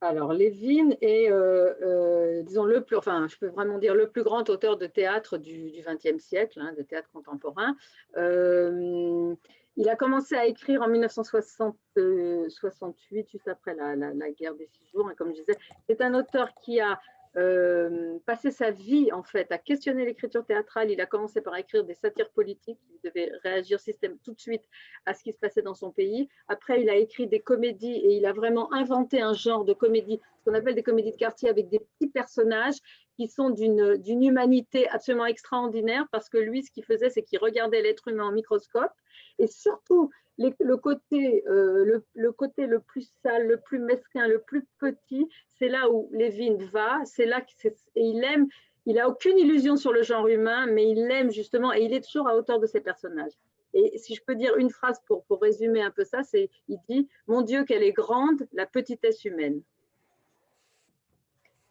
Alors, 0.04 0.34
Lévin 0.34 0.90
est, 1.02 1.32
euh, 1.32 1.74
euh, 1.82 2.44
disons, 2.44 2.66
le 2.66 2.82
plus, 2.82 2.98
enfin, 2.98 3.28
je 3.30 3.38
peux 3.38 3.48
vraiment 3.48 3.78
dire 3.78 3.96
le 3.96 4.10
plus 4.10 4.24
grand 4.24 4.50
auteur 4.50 4.76
de 4.78 4.86
théâtre 4.86 5.38
du 5.38 5.72
XXe 5.78 6.22
siècle, 6.22 6.60
hein, 6.60 6.74
de 6.78 6.84
théâtre 6.84 7.10
contemporain. 7.14 7.78
Euh, 8.18 9.34
il 9.78 9.88
a 9.88 9.96
commencé 9.96 10.36
à 10.36 10.46
écrire 10.46 10.82
en 10.82 10.90
1968, 10.90 13.30
juste 13.32 13.48
après 13.48 13.76
la, 13.76 14.32
guerre 14.32 14.56
des 14.56 14.68
six 14.68 14.86
jours. 14.92 15.10
Comme 15.18 15.30
je 15.30 15.36
disais, 15.40 15.58
c'est 15.88 16.02
un 16.02 16.14
auteur 16.14 16.54
qui 16.62 16.82
a 16.82 17.00
euh, 17.36 18.20
passé 18.28 18.52
sa 18.52 18.70
vie 18.70 19.12
en 19.12 19.24
fait 19.24 19.52
à 19.52 19.58
questionner 19.58 20.06
l'écriture 20.06 20.46
théâtrale. 20.46 20.92
Il 20.92 21.02
a 21.02 21.06
commencé 21.06 21.42
par 21.42 21.56
écrire 21.56 21.84
des 21.84 21.96
satires 21.96 22.30
politiques. 22.30 22.80
Il 22.92 23.10
devait 23.10 23.32
réagir 23.44 23.80
système 23.80 24.18
tout 24.24 24.34
de 24.34 24.40
suite 24.40 24.64
à 25.06 25.14
ce 25.14 25.24
qui 25.24 25.34
se 25.34 25.40
passait 25.40 25.64
dans 25.64 25.74
son 25.74 25.92
pays. 25.92 26.30
Après, 26.48 26.82
il 26.82 26.90
a 26.90 26.96
écrit 26.96 27.28
des 27.28 27.40
comédies 27.40 27.96
et 27.96 28.18
il 28.18 28.26
a 28.26 28.34
vraiment 28.34 28.72
inventé 28.74 29.22
un 29.22 29.34
genre 29.34 29.66
de 29.66 29.74
comédie, 29.74 30.20
ce 30.40 30.50
qu'on 30.50 30.56
appelle 30.56 30.76
des 30.76 30.84
comédies 30.84 31.12
de 31.12 31.18
quartier 31.18 31.50
avec 31.50 31.70
des 31.70 31.80
petits 31.80 32.12
personnages 32.12 32.78
qui 33.16 33.28
sont 33.28 33.50
d'une 33.50 34.24
humanité 34.24 34.88
absolument 34.90 35.26
extraordinaire 35.26 36.06
parce 36.12 36.30
que 36.30 36.38
lui, 36.38 36.64
ce 36.64 36.72
qu'il 36.72 36.84
faisait, 36.84 37.10
c'est 37.10 37.24
qu'il 37.24 37.40
regardait 37.40 37.82
l'être 37.82 38.08
humain 38.08 38.26
en 38.26 38.32
microscope 38.32 38.94
et 39.40 39.48
surtout 39.48 40.10
le, 40.38 40.76
côté, 40.76 41.44
euh, 41.48 42.02
le, 42.14 42.32
côté 42.32 42.66
le 42.66 42.80
plus 42.80 43.10
sale, 43.22 43.48
le 43.48 43.58
plus 43.58 43.80
mesquin, 43.80 44.28
le 44.28 44.40
plus 44.40 44.66
petit, 44.80 45.28
c'est 45.48 45.68
là 45.68 45.90
où 45.90 46.10
Lévin 46.12 46.58
va, 46.72 47.00
c'est 47.06 47.26
là 47.26 47.44
et 47.64 47.74
il 47.96 48.24
aime, 48.24 48.48
il 48.86 49.00
a 49.00 49.08
aucune 49.08 49.38
illusion 49.38 49.76
sur 49.76 49.94
le 49.94 50.02
genre 50.02 50.28
humain, 50.28 50.66
mais 50.66 50.90
il 50.90 51.10
aime 51.12 51.32
justement 51.32 51.74
et 51.74 51.84
il 51.84 51.94
est 51.94 52.04
toujours 52.04 52.28
à 52.28 52.36
hauteur 52.36 52.60
de 52.60 52.68
ses 52.68 52.82
personnages. 52.82 53.34
Et 53.74 53.98
si 53.98 54.14
je 54.14 54.22
peux 54.26 54.36
dire 54.36 54.56
une 54.58 54.70
phrase 54.70 55.02
pour, 55.08 55.24
pour 55.26 55.42
résumer 55.42 55.82
un 55.82 55.92
peu 55.92 56.04
ça, 56.04 56.24
c'est 56.24 56.50
il 56.68 56.78
dit 56.88 57.08
Mon 57.28 57.42
Dieu, 57.42 57.64
qu'elle 57.64 57.84
est 57.84 57.94
grande, 57.94 58.48
la 58.54 58.68
petitesse 58.68 59.26
humaine. 59.26 59.62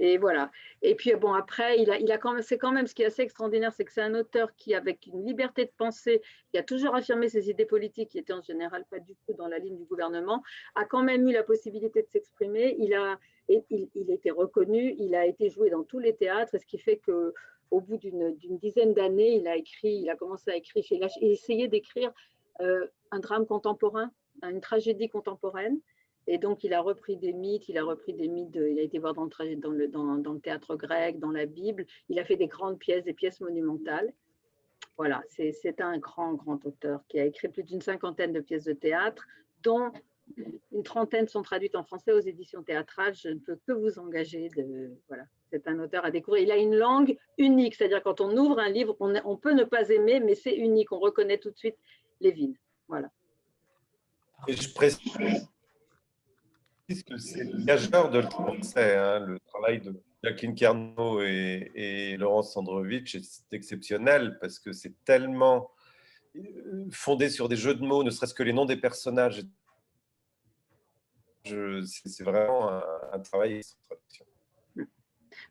Et 0.05 0.19
voilà. 0.19 0.51
Et 0.83 0.97
puis 0.97 1.15
bon, 1.15 1.33
après, 1.33 1.79
il 1.79 1.89
a, 1.89 1.97
il 1.97 2.11
a 2.11 2.19
quand 2.19 2.33
même, 2.33 2.43
c'est 2.43 2.59
quand 2.59 2.73
même 2.73 2.89
ce 2.89 2.95
qui 2.95 3.03
est 3.03 3.07
assez 3.07 3.23
extraordinaire, 3.23 3.73
c'est 3.73 3.85
que 3.85 3.93
c'est 3.93 4.03
un 4.03 4.17
auteur 4.17 4.53
qui, 4.57 4.75
avec 4.75 5.07
une 5.07 5.25
liberté 5.25 5.65
de 5.65 5.71
pensée, 5.79 6.21
qui 6.51 6.59
a 6.59 6.65
toujours 6.65 6.97
affirmé 6.97 7.29
ses 7.29 7.49
idées 7.49 7.67
politiques, 7.67 8.11
qui 8.11 8.19
étaient 8.19 8.33
en 8.33 8.43
général 8.43 8.85
pas 8.91 8.99
du 8.99 9.15
tout 9.25 9.33
dans 9.35 9.47
la 9.47 9.61
ligne 9.61 9.77
du 9.77 9.85
gouvernement, 9.85 10.43
a 10.75 10.85
quand 10.87 11.05
même 11.05 11.29
eu 11.29 11.33
la 11.33 11.45
possibilité 11.45 12.03
de 12.03 12.09
s'exprimer. 12.09 12.75
Il 12.81 12.95
a, 12.95 13.17
il, 13.49 13.63
il 13.95 14.11
été 14.11 14.33
reconnu, 14.33 14.97
il 14.99 15.15
a 15.15 15.25
été 15.25 15.49
joué 15.51 15.71
dans 15.71 15.85
tous 15.85 16.01
les 16.01 16.17
théâtres, 16.17 16.59
ce 16.59 16.67
qui 16.67 16.79
fait 16.79 16.97
que 16.97 17.33
au 17.71 17.81
bout 17.81 17.97
d'une 17.97 18.35
dizaine 18.59 18.95
d'années, 18.95 19.37
il 19.37 19.47
a 19.47 19.55
écrit, 19.57 19.95
il 20.03 20.11
a 20.11 20.17
commencé 20.17 20.51
à 20.51 20.57
écrire, 20.57 20.85
il 20.91 21.05
a 21.05 21.09
essayé 21.21 21.69
d'écrire 21.69 22.13
euh, 22.61 22.89
un 23.13 23.21
drame 23.21 23.47
contemporain, 23.47 24.11
une 24.43 24.61
tragédie 24.61 25.09
contemporaine. 25.09 25.79
Et 26.27 26.39
donc, 26.39 26.63
il 26.65 26.73
a 26.73 26.81
repris 26.81 27.17
des 27.17 27.33
mythes, 27.33 27.69
il 27.69 27.79
a 27.79 27.85
repris 27.85 28.15
des 28.15 28.29
mythes, 28.29 28.55
il 28.55 28.79
a 28.79 28.83
été 28.83 28.99
voir 28.99 29.15
dans 29.15 29.25
le, 29.25 30.39
théâtre 30.41 30.77
grec, 30.77 31.19
dans 31.19 31.31
la 31.31 31.47
Bible, 31.47 31.85
il 32.09 32.19
a 32.19 32.25
fait 32.25 32.37
des 32.37 32.47
grandes 32.47 32.79
pièces, 32.79 33.05
des 33.05 33.13
pièces 33.13 33.41
monumentales. 33.41 34.13
Voilà, 34.97 35.23
c'est 35.31 35.81
un 35.81 35.99
grand, 35.99 36.35
grand 36.35 36.65
auteur 36.65 37.01
qui 37.09 37.19
a 37.19 37.25
écrit 37.25 37.49
plus 37.49 37.65
d'une 37.65 37.81
cinquantaine 37.81 38.33
de 38.33 38.41
pièces 38.41 38.65
de 38.65 38.73
théâtre, 38.73 39.27
dont 39.63 39.91
une 40.71 40.83
trentaine 40.83 41.27
sont 41.29 41.43
traduites 41.43 41.75
en 41.75 41.83
français 41.83 42.13
aux 42.13 42.21
éditions 42.21 42.63
théâtrales. 42.63 43.15
Je 43.15 43.29
ne 43.29 43.39
peux 43.39 43.59
que 43.67 43.73
vous 43.73 43.99
engager. 43.99 44.49
De, 44.57 44.93
voilà, 45.09 45.25
c'est 45.51 45.67
un 45.67 45.79
auteur 45.81 46.05
à 46.05 46.11
découvrir. 46.11 46.45
Il 46.45 46.53
a 46.53 46.57
une 46.57 46.77
langue 46.77 47.17
unique, 47.39 47.75
c'est-à-dire 47.75 48.03
quand 48.03 48.21
on 48.21 48.37
ouvre 48.37 48.59
un 48.59 48.69
livre, 48.69 48.97
on, 49.01 49.15
on, 49.25 49.37
peut 49.37 49.55
ne 49.55 49.65
pas 49.65 49.89
aimer, 49.89 50.21
mais 50.21 50.35
c'est 50.35 50.55
unique. 50.55 50.93
On 50.93 51.01
reconnaît 51.01 51.39
tout 51.39 51.51
de 51.51 51.59
suite 51.59 51.77
Lévin. 52.21 52.53
Voilà. 52.87 53.11
Et 54.47 54.53
je 54.53 54.73
précise 54.73 55.49
que 57.01 57.17
c'est 57.19 57.49
gageur 57.65 58.11
de 58.11 58.21
français, 58.23 58.97
hein, 58.97 59.21
le 59.21 59.39
travail 59.41 59.81
de 59.81 60.01
Jacqueline 60.23 60.55
Carnot 60.55 61.23
et, 61.23 62.17
Laurence 62.19 62.53
Sandrovitch 62.53 63.15
est 63.15 63.45
exceptionnel 63.53 64.39
parce 64.41 64.59
que 64.59 64.73
c'est 64.73 64.95
tellement 65.05 65.71
euh, 66.37 66.87
fondé 66.91 67.29
sur 67.29 67.49
des 67.49 67.57
jeux 67.57 67.75
de 67.75 67.83
mots, 67.83 68.05
ne 68.05 68.11
serait-ce 68.11 68.35
que 68.35 68.43
les 68.43 68.53
noms 68.53 68.67
des 68.67 68.77
personnages. 68.77 69.43
C'est 71.45 72.23
vraiment 72.23 72.71
un, 73.13 73.19
travail 73.19 73.63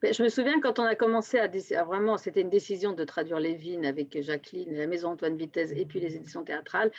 je 0.03 0.23
me 0.23 0.29
souviens 0.29 0.59
quand 0.59 0.79
on 0.79 0.83
a 0.83 0.95
commencé 0.95 1.39
à, 1.39 1.47
vraiment, 1.83 2.17
c'était 2.17 2.41
une 2.41 2.49
décision 2.49 2.93
de 2.93 3.03
traduire 3.03 3.39
Lévin 3.39 3.83
avec 3.83 4.21
Jacqueline, 4.21 4.75
la 4.75 4.87
maison 4.87 5.09
Antoine 5.09 5.37
Vitesse 5.37 5.71
et 5.75 5.85
puis 5.85 5.99
les 5.99 6.15
éditions 6.15 6.43
théâtrales. 6.43 6.91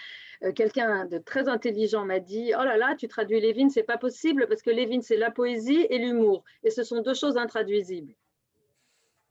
Euh, 0.42 0.52
quelqu'un 0.52 1.06
de 1.06 1.18
très 1.18 1.48
intelligent 1.48 2.04
m'a 2.04 2.20
dit 2.20 2.52
Oh 2.58 2.64
là 2.64 2.76
là, 2.76 2.94
tu 2.96 3.08
traduis 3.08 3.40
Lévin, 3.40 3.68
c'est 3.68 3.82
pas 3.82 3.98
possible 3.98 4.46
parce 4.48 4.62
que 4.62 4.70
Lévin, 4.70 5.00
c'est 5.00 5.16
la 5.16 5.30
poésie 5.30 5.86
et 5.90 5.98
l'humour. 5.98 6.44
Et 6.64 6.70
ce 6.70 6.82
sont 6.82 7.02
deux 7.02 7.14
choses 7.14 7.36
intraduisibles. 7.36 8.14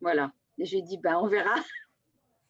Voilà. 0.02 0.32
Et 0.58 0.66
j'ai 0.66 0.82
dit 0.82 0.98
ben, 0.98 1.18
On 1.22 1.28
verra. 1.28 1.56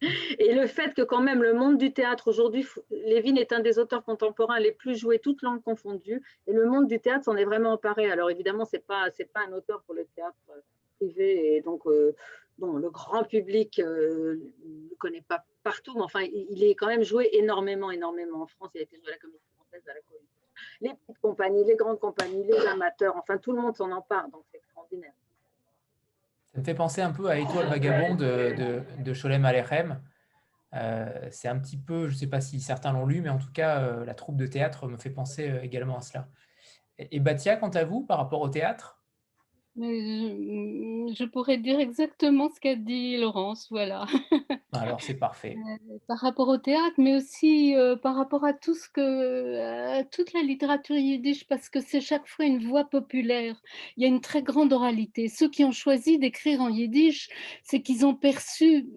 Et 0.39 0.53
le 0.53 0.65
fait 0.65 0.95
que 0.95 1.03
quand 1.03 1.21
même 1.21 1.43
le 1.43 1.53
monde 1.53 1.77
du 1.77 1.93
théâtre 1.93 2.27
aujourd'hui, 2.27 2.65
Lévin 2.89 3.35
est 3.35 3.53
un 3.53 3.59
des 3.59 3.77
auteurs 3.77 4.03
contemporains 4.03 4.59
les 4.59 4.71
plus 4.71 4.95
joués, 4.95 5.19
toutes 5.19 5.43
langues 5.43 5.61
confondues, 5.61 6.23
et 6.47 6.53
le 6.53 6.65
monde 6.65 6.87
du 6.87 6.99
théâtre 6.99 7.25
s'en 7.25 7.35
est 7.35 7.45
vraiment 7.45 7.73
emparé. 7.73 8.09
Alors 8.11 8.31
évidemment, 8.31 8.65
ce 8.65 8.77
n'est 8.77 8.81
pas, 8.81 9.09
pas 9.33 9.41
un 9.47 9.53
auteur 9.53 9.83
pour 9.83 9.93
le 9.93 10.05
théâtre 10.15 10.35
et 11.01 11.61
donc 11.61 11.85
euh, 11.85 12.15
bon, 12.57 12.73
le 12.73 12.89
grand 12.89 13.23
public 13.23 13.79
ne 13.79 13.83
euh, 13.85 14.53
le 14.89 14.95
connaît 14.97 15.23
pas 15.27 15.43
partout, 15.63 15.93
mais 15.95 16.01
enfin, 16.01 16.21
il 16.21 16.63
est 16.63 16.75
quand 16.75 16.87
même 16.87 17.03
joué 17.03 17.29
énormément, 17.33 17.91
énormément 17.91 18.43
en 18.43 18.47
France. 18.47 18.69
Il 18.75 18.79
a 18.79 18.83
été 18.83 18.97
joué 18.97 19.07
à 19.09 19.11
la 19.11 19.17
Comédie 19.17 19.39
Française, 19.55 19.81
à 19.87 19.93
la 19.93 20.01
Comédie. 20.01 20.27
Les 20.81 20.93
petites 20.93 21.19
compagnies, 21.21 21.65
les 21.65 21.75
grandes 21.75 21.99
compagnies, 21.99 22.43
les 22.43 22.67
amateurs, 22.67 23.15
enfin 23.17 23.37
tout 23.37 23.51
le 23.51 23.61
monde 23.61 23.75
s'en 23.75 23.91
empare, 23.91 24.29
donc 24.29 24.43
c'est 24.51 24.57
extraordinaire. 24.57 25.13
Ça 26.47 26.59
me 26.59 26.63
fait 26.63 26.75
penser 26.75 27.01
un 27.01 27.11
peu 27.11 27.27
à 27.27 27.37
Étoile 27.37 27.67
vagabond 27.67 28.15
de, 28.15 28.55
de, 28.55 29.03
de 29.03 29.13
Sholem 29.13 29.45
Alechem. 29.45 30.01
Euh, 30.73 31.27
c'est 31.31 31.47
un 31.47 31.59
petit 31.59 31.77
peu, 31.77 32.07
je 32.07 32.13
ne 32.13 32.19
sais 32.19 32.27
pas 32.27 32.41
si 32.41 32.59
certains 32.59 32.93
l'ont 32.93 33.05
lu, 33.05 33.21
mais 33.21 33.29
en 33.29 33.37
tout 33.37 33.51
cas, 33.53 33.81
euh, 33.81 34.05
la 34.05 34.13
troupe 34.13 34.37
de 34.37 34.47
théâtre 34.47 34.87
me 34.87 34.97
fait 34.97 35.09
penser 35.09 35.59
également 35.63 35.97
à 35.97 36.01
cela. 36.01 36.27
Et, 36.97 37.15
et 37.15 37.19
Batia, 37.19 37.57
quant 37.57 37.69
à 37.69 37.83
vous, 37.83 38.05
par 38.05 38.17
rapport 38.17 38.41
au 38.41 38.49
théâtre? 38.49 39.00
Je, 39.77 41.23
pourrais 41.25 41.57
dire 41.57 41.79
exactement 41.79 42.49
ce 42.49 42.59
qu'a 42.59 42.75
dit 42.75 43.17
Laurence, 43.17 43.67
voilà. 43.71 44.05
Alors 44.73 45.01
c'est 45.01 45.17
parfait. 45.17 45.55
par 46.07 46.19
rapport 46.19 46.49
au 46.49 46.57
théâtre, 46.57 46.95
mais 46.97 47.15
aussi 47.15 47.73
par 48.03 48.15
rapport 48.15 48.43
à 48.43 48.53
tout 48.53 48.73
ce 48.73 48.89
que, 48.89 50.03
toute 50.09 50.33
la 50.33 50.41
littérature 50.41 50.95
yiddish, 50.95 51.47
parce 51.47 51.69
que 51.69 51.79
c'est 51.79 52.01
chaque 52.01 52.27
fois 52.27 52.45
une 52.45 52.65
voix 52.67 52.83
populaire. 52.83 53.61
Il 53.95 54.03
y 54.03 54.05
a 54.05 54.09
une 54.09 54.21
très 54.21 54.43
grande 54.43 54.73
oralité. 54.73 55.29
Ceux 55.29 55.49
qui 55.49 55.63
ont 55.63 55.71
choisi 55.71 56.19
d'écrire 56.19 56.61
en 56.61 56.69
yiddish, 56.69 57.29
c'est 57.63 57.81
qu'ils 57.81 58.05
ont 58.05 58.15
perçu, 58.15 58.89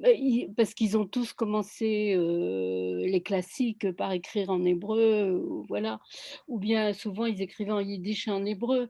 parce 0.56 0.74
qu'ils 0.74 0.98
ont 0.98 1.06
tous 1.06 1.32
commencé 1.32 2.16
les 2.16 3.22
classiques 3.22 3.92
par 3.92 4.12
écrire 4.12 4.50
en 4.50 4.64
hébreu, 4.64 5.40
voilà, 5.68 6.00
ou 6.48 6.58
bien 6.58 6.92
souvent 6.92 7.26
ils 7.26 7.42
écrivaient 7.42 7.70
en 7.70 7.80
yiddish 7.80 8.26
et 8.28 8.32
en 8.32 8.44
hébreu 8.44 8.88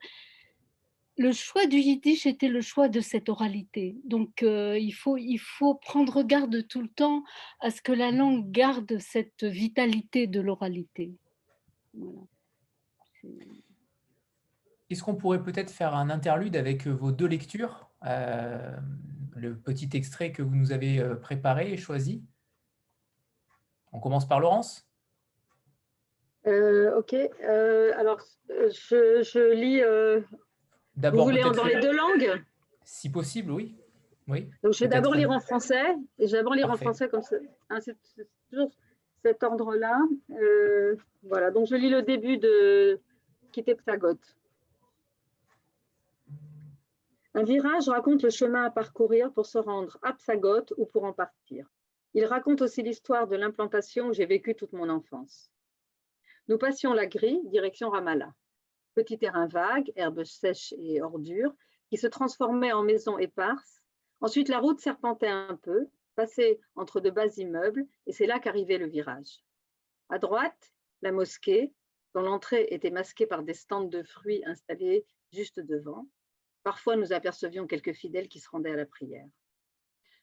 le 1.17 1.33
choix 1.33 1.67
du 1.67 1.77
yiddish 1.77 2.27
était 2.27 2.49
le 2.49 2.61
choix 2.61 2.89
de 2.89 3.01
cette 3.01 3.29
oralité. 3.29 3.97
Donc, 4.05 4.43
euh, 4.43 4.77
il, 4.79 4.93
faut, 4.93 5.17
il 5.17 5.39
faut 5.39 5.75
prendre 5.75 6.23
garde 6.23 6.67
tout 6.67 6.83
le 6.83 6.89
temps 6.89 7.23
à 7.61 7.71
ce 7.71 7.81
que 7.81 7.93
la 7.93 8.11
langue 8.11 8.51
garde 8.51 8.99
cette 8.99 9.45
vitalité 9.45 10.27
de 10.27 10.41
l'oralité. 10.41 11.13
Est-ce 14.91 15.03
qu'on 15.03 15.15
pourrait 15.15 15.43
peut-être 15.43 15.71
faire 15.71 15.95
un 15.95 16.11
interlude 16.11 16.57
avec 16.57 16.87
vos 16.87 17.13
deux 17.13 17.27
lectures 17.27 17.91
euh, 18.07 18.77
Le 19.37 19.57
petit 19.57 19.89
extrait 19.95 20.33
que 20.33 20.43
vous 20.43 20.57
nous 20.57 20.73
avez 20.73 20.99
euh, 20.99 21.15
préparé 21.15 21.73
et 21.73 21.77
choisi? 21.77 22.25
On 23.93 24.01
commence 24.01 24.27
par 24.27 24.41
Laurence? 24.41 24.89
Ok. 26.47 27.15
alors, 27.97 28.21
je, 28.51 29.23
je 29.23 29.55
lis 29.55 29.81
vous 30.97 31.25
voulez 31.25 31.43
dans 31.43 31.65
les 31.65 31.81
deux 31.81 31.97
langues? 31.97 32.43
Si 32.85 33.11
possible, 33.11 33.53
oui. 33.53 33.77
oui 34.29 34.51
Donc, 34.63 34.75
je 34.75 34.81
vais 34.81 34.89
d'abord 34.89 35.15
lire 35.15 35.31
en 35.31 35.41
français. 35.41 35.97
Et 36.19 36.27
je 36.27 36.33
vais 36.33 36.39
d'abord 36.39 36.55
lire 36.55 36.71
en 36.71 36.77
français 36.77 37.09
comme 37.09 37.23
ça. 37.23 37.37
Hein, 37.71 37.81
c'est 37.81 37.97
toujours 38.51 38.71
cet 39.23 39.43
ordre-là. 39.43 39.99
Euh, 40.31 40.97
voilà, 41.23 41.51
donc 41.51 41.67
je 41.67 41.75
lis 41.75 41.89
le 41.89 42.03
début 42.03 42.39
de 42.39 43.01
Quitter 43.53 43.75
Psagot. 43.75 44.19
Un 47.37 47.43
virage 47.43 47.89
raconte 47.89 48.23
le 48.23 48.31
chemin 48.31 48.65
à 48.65 48.71
parcourir 48.71 49.33
pour 49.33 49.47
se 49.47 49.59
rendre 49.59 49.99
à 50.03 50.13
Psagot 50.13 50.67
ou 50.77 50.87
pour 50.87 51.05
en 51.05 51.13
partir. 51.13 51.67
Il 52.13 52.27
raconte 52.27 52.63
aussi 52.63 52.83
l'histoire 52.83 53.27
de 53.27 53.35
l'implantation 53.35 54.09
où 54.09 54.13
j'ai 54.13 54.27
vécu 54.27 54.55
toute 54.55 54.73
mon 54.73 54.89
enfance. 54.89 55.51
Nous 56.47 56.59
passions 56.59 56.93
la 56.93 57.07
grille, 57.07 57.41
direction 57.47 57.91
Ramallah 57.91 58.33
petit 58.95 59.19
terrain 59.19 59.47
vague, 59.47 59.93
herbes 59.97 60.25
sèches 60.25 60.73
et 60.79 61.03
ordures, 61.03 61.55
qui 61.91 61.97
se 61.97 62.07
transformait 62.07 62.73
en 62.73 62.83
maisons 62.83 63.19
éparses. 63.19 63.83
Ensuite, 64.21 64.49
la 64.49 64.59
route 64.59 64.81
serpentait 64.81 65.29
un 65.29 65.59
peu, 65.63 65.89
passait 66.15 66.59
entre 66.77 67.01
de 67.01 67.11
bas 67.11 67.27
immeubles, 67.37 67.87
et 68.07 68.13
c'est 68.13 68.27
là 68.27 68.39
qu'arrivait 68.39 68.79
le 68.79 68.87
virage. 68.87 69.45
À 70.09 70.19
droite, 70.19 70.73
la 71.03 71.13
mosquée, 71.13 71.73
dont 72.15 72.23
l'entrée 72.23 72.69
était 72.71 72.91
masquée 72.91 73.27
par 73.27 73.43
des 73.43 73.55
stands 73.55 73.85
de 73.85 74.03
fruits 74.03 74.43
installés 74.47 75.05
juste 75.33 75.61
devant. 75.61 76.07
Parfois, 76.63 76.97
nous 76.97 77.13
apercevions 77.13 77.67
quelques 77.67 77.93
fidèles 77.93 78.29
qui 78.29 78.41
se 78.41 78.49
rendaient 78.49 78.73
à 78.73 78.77
la 78.77 78.87
prière. 78.87 79.29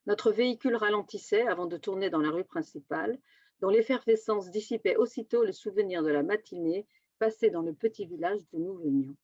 Notre 0.08 0.32
véhicule 0.32 0.76
ralentissait 0.76 1.48
avant 1.48 1.68
de 1.68 1.78
tourner 1.78 2.10
dans 2.10 2.22
la 2.22 2.32
rue 2.32 2.46
principale, 2.46 3.20
dont 3.60 3.70
l'effervescence 3.70 4.50
dissipait 4.50 4.96
aussitôt 4.96 5.44
le 5.44 5.52
souvenir 5.52 6.02
de 6.02 6.10
la 6.10 6.24
matinée 6.24 6.88
passé 7.22 7.52
dans 7.52 7.62
le 7.62 7.74
petit 7.74 8.08
village 8.08 8.40
d'où 8.52 8.58
nous 8.58 8.78
venions. 8.80 9.16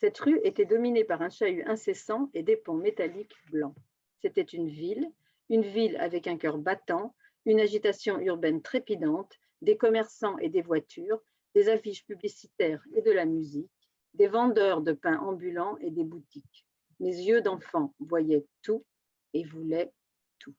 Cette 0.00 0.18
rue 0.18 0.38
était 0.44 0.66
dominée 0.66 1.02
par 1.02 1.22
un 1.22 1.30
chahut 1.30 1.62
incessant 1.62 2.28
et 2.34 2.42
des 2.42 2.58
ponts 2.58 2.76
métalliques 2.76 3.36
blancs. 3.50 3.74
C'était 4.20 4.42
une 4.42 4.68
ville, 4.68 5.10
une 5.48 5.62
ville 5.62 5.96
avec 5.96 6.26
un 6.26 6.36
cœur 6.36 6.58
battant, 6.58 7.14
une 7.46 7.58
agitation 7.58 8.20
urbaine 8.20 8.60
trépidante, 8.60 9.32
des 9.62 9.78
commerçants 9.78 10.36
et 10.40 10.50
des 10.50 10.60
voitures, 10.60 11.22
des 11.54 11.70
affiches 11.70 12.04
publicitaires 12.04 12.84
et 12.94 13.00
de 13.00 13.12
la 13.12 13.24
musique, 13.24 13.90
des 14.12 14.28
vendeurs 14.28 14.82
de 14.82 14.92
pain 14.92 15.18
ambulants 15.20 15.78
et 15.78 15.90
des 15.90 16.04
boutiques. 16.04 16.66
Mes 16.98 17.16
yeux 17.16 17.40
d'enfant 17.40 17.94
voyaient 17.98 18.44
tout 18.60 18.84
et 19.32 19.44
voulaient 19.44 19.90
tout. 20.38 20.54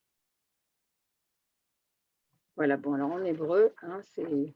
Voilà, 2.55 2.77
bon, 2.77 2.93
alors 2.93 3.11
en 3.11 3.23
hébreu, 3.23 3.75
hein, 3.83 4.01
c'est 4.01 4.55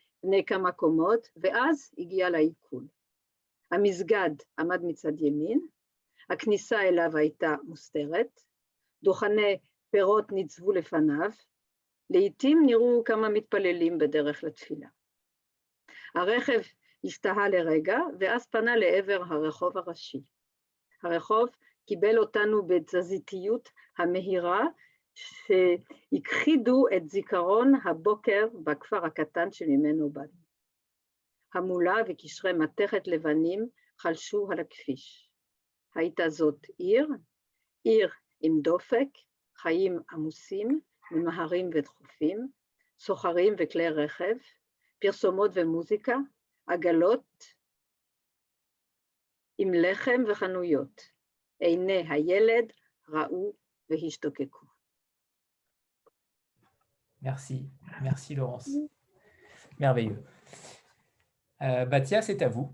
בני 0.23 0.45
כמה 0.45 0.71
קומות, 0.71 1.27
ואז 1.37 1.91
הגיע 1.97 2.29
לעיכול. 2.29 2.83
המסגד 3.71 4.29
עמד 4.59 4.79
מצד 4.83 5.21
ימין, 5.21 5.67
הכניסה 6.29 6.81
אליו 6.81 7.17
הייתה 7.17 7.55
מוסתרת, 7.63 8.41
דוכני 9.03 9.59
פירות 9.91 10.31
ניצבו 10.31 10.71
לפניו, 10.71 11.29
לעתים 12.09 12.63
נראו 12.65 13.03
כמה 13.05 13.29
מתפללים 13.29 13.97
בדרך 13.97 14.43
לתפילה. 14.43 14.87
הרכב 16.15 16.59
השתהה 17.03 17.49
לרגע, 17.49 17.97
ואז 18.19 18.47
פנה 18.47 18.75
לעבר 18.75 19.23
הרחוב 19.27 19.77
הראשי. 19.77 20.21
הרחוב 21.03 21.49
קיבל 21.87 22.17
אותנו 22.17 22.67
בתזזיתיות 22.67 23.69
המהירה, 23.97 24.65
שהכחידו 25.15 26.85
את 26.97 27.09
זיכרון 27.09 27.73
הבוקר 27.85 28.47
בכפר 28.63 29.05
הקטן 29.05 29.51
שממנו 29.51 30.09
באנו. 30.09 30.41
המולה 31.53 31.95
וקשרי 32.07 32.53
מתכת 32.53 33.07
לבנים 33.07 33.69
חלשו 33.97 34.51
על 34.51 34.59
הכביש. 34.59 35.29
הייתה 35.95 36.29
זאת 36.29 36.65
עיר, 36.77 37.07
עיר 37.83 38.09
עם 38.41 38.61
דופק, 38.61 39.07
חיים 39.57 39.99
עמוסים, 40.11 40.81
ממהרים 41.11 41.69
ודחופים, 41.73 42.47
סוחרים 42.99 43.53
וכלי 43.59 43.89
רכב, 43.89 44.35
פרסומות 44.99 45.51
ומוזיקה, 45.53 46.15
עגלות 46.67 47.43
עם 49.57 49.73
לחם 49.73 50.23
וחנויות. 50.27 51.01
עיני 51.59 52.03
הילד 52.09 52.73
ראו 53.09 53.53
והשתוקקו. 53.89 54.70
Merci, 57.21 57.69
merci 58.01 58.35
Laurence. 58.35 58.69
Merveilleux. 59.79 60.23
Euh, 61.61 61.85
Batia, 61.85 62.21
c'est 62.21 62.41
à 62.41 62.49
vous. 62.49 62.71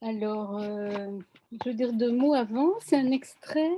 Alors, 0.00 0.58
euh, 0.58 1.18
je 1.52 1.68
veux 1.68 1.74
dire 1.74 1.92
deux 1.92 2.12
mots 2.12 2.34
avant. 2.34 2.72
C'est 2.80 2.96
un 2.96 3.10
extrait 3.10 3.72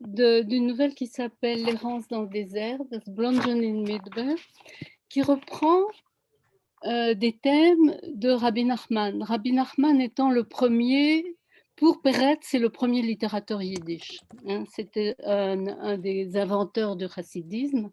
d'une 0.00 0.66
nouvelle 0.66 0.94
qui 0.94 1.06
s'appelle 1.06 1.64
L'errance 1.64 2.08
dans 2.08 2.22
le 2.22 2.28
désert, 2.28 2.78
Blondchen 3.06 3.62
in 3.62 4.34
qui 5.10 5.22
reprend 5.22 5.82
euh, 6.86 7.12
des 7.14 7.32
thèmes 7.32 7.98
de 8.14 8.30
Rabbi 8.30 8.64
Nachman. 8.64 9.22
Rabbi 9.22 9.52
Nachman 9.52 10.00
étant 10.00 10.30
le 10.30 10.44
premier, 10.44 11.24
pour 11.76 12.00
Peretz, 12.00 12.38
c'est 12.42 12.58
le 12.58 12.70
premier 12.70 13.02
littérateur 13.02 13.60
yiddish. 13.60 14.20
Hein. 14.48 14.64
C'était 14.72 15.16
un, 15.24 15.66
un, 15.66 15.98
des 15.98 16.36
inventeurs 16.38 16.96
du 16.96 17.06
chassidisme. 17.08 17.90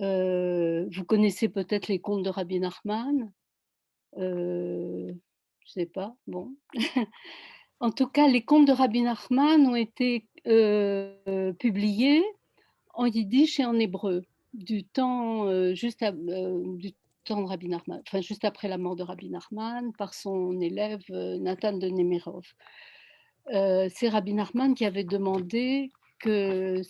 Euh, 0.00 0.86
vous 0.90 1.04
connaissez 1.04 1.48
peut-être 1.48 1.88
les 1.88 1.98
contes 1.98 2.22
de 2.22 2.30
Rabbi 2.30 2.58
Nachman? 2.60 3.32
Euh, 4.18 5.12
je 5.60 5.70
sais 5.70 5.86
pas, 5.86 6.16
bon. 6.26 6.54
en 7.80 7.90
tout 7.90 8.06
cas, 8.06 8.28
les 8.28 8.42
contes 8.42 8.66
de 8.66 8.72
Rabbi 8.72 9.02
Nachman 9.02 9.66
ont 9.66 9.76
été 9.76 10.26
euh, 10.46 11.52
publiés 11.54 12.22
en 12.94 13.06
yiddish 13.06 13.60
et 13.60 13.64
en 13.64 13.78
hébreu 13.78 14.22
du 14.54 14.84
temps 14.84 15.48
juste 15.72 16.02
après 18.44 18.68
la 18.68 18.76
mort 18.76 18.96
de 18.96 19.02
Rabbi 19.02 19.30
Nachman 19.30 19.92
par 19.96 20.12
son 20.12 20.60
élève 20.60 21.02
Nathan 21.10 21.72
de 21.72 21.88
Nemirov. 21.88 22.44
C'est 23.46 24.08
Rabbi 24.10 24.34
Nachman 24.34 24.74
qui 24.74 24.84
avait 24.84 25.04
demandé 25.04 25.90
que, 26.18 26.82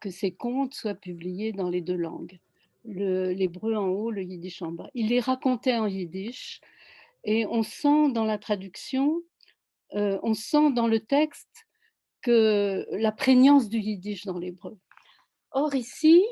que 0.00 0.10
ces 0.10 0.32
contes 0.32 0.72
soient 0.72 0.94
publiés 0.94 1.52
dans 1.52 1.68
les 1.68 1.82
deux 1.82 1.96
langues, 1.96 2.40
l'hébreu 2.84 3.76
en 3.76 3.88
haut, 3.88 4.10
le 4.10 4.22
yiddish 4.22 4.62
en 4.62 4.72
bas. 4.72 4.90
Il 4.94 5.08
les 5.08 5.20
racontait 5.20 5.76
en 5.76 5.86
yiddish 5.86 6.60
et 7.24 7.46
on 7.46 7.62
sent 7.62 8.12
dans 8.12 8.24
la 8.24 8.38
traduction, 8.38 9.22
euh, 9.94 10.18
on 10.22 10.34
sent 10.34 10.72
dans 10.72 10.88
le 10.88 11.00
texte 11.00 11.66
que 12.22 12.86
la 12.92 13.12
prégnance 13.12 13.68
du 13.68 13.78
yiddish 13.78 14.24
dans 14.24 14.38
l'hébreu. 14.38 14.78
Or 15.52 15.74
ici, 15.74 16.24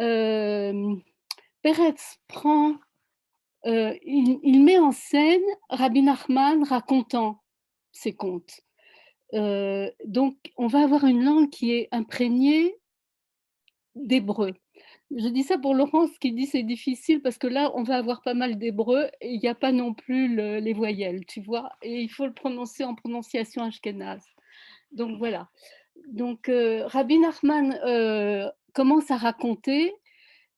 euh, 0.00 0.96
Peretz 1.62 2.18
prend, 2.26 2.76
euh, 3.66 3.94
il, 4.02 4.62
met 4.64 4.78
en 4.78 4.92
scène 4.92 5.42
Rabbi 5.68 6.02
Nachman 6.02 6.64
racontant 6.64 7.42
ses 7.92 8.14
contes. 8.14 8.60
Euh, 9.34 9.90
donc, 10.06 10.36
on 10.56 10.66
va 10.66 10.82
avoir 10.82 11.04
une 11.04 11.22
langue 11.22 11.50
qui 11.50 11.72
est 11.72 11.88
imprégnée 11.92 12.76
d'hébreu. 13.94 14.54
Je 15.16 15.26
dis 15.26 15.42
ça 15.42 15.58
pour 15.58 15.74
Laurence 15.74 16.16
qui 16.18 16.32
dit 16.32 16.46
c'est 16.46 16.62
difficile 16.62 17.20
parce 17.20 17.36
que 17.36 17.48
là, 17.48 17.72
on 17.74 17.82
va 17.82 17.96
avoir 17.96 18.22
pas 18.22 18.34
mal 18.34 18.58
d'hébreu 18.58 19.08
et 19.20 19.32
il 19.32 19.40
n'y 19.40 19.48
a 19.48 19.56
pas 19.56 19.72
non 19.72 19.92
plus 19.92 20.34
le, 20.34 20.60
les 20.60 20.72
voyelles, 20.72 21.26
tu 21.26 21.40
vois, 21.40 21.72
et 21.82 22.00
il 22.00 22.08
faut 22.08 22.26
le 22.26 22.32
prononcer 22.32 22.84
en 22.84 22.94
prononciation 22.94 23.64
ashkénaze. 23.64 24.24
Donc 24.92 25.18
voilà. 25.18 25.48
Donc 26.12 26.48
euh, 26.48 26.86
Rabbi 26.86 27.18
Nachman 27.18 27.72
euh, 27.84 28.48
commence 28.72 29.10
à 29.10 29.16
raconter 29.16 29.92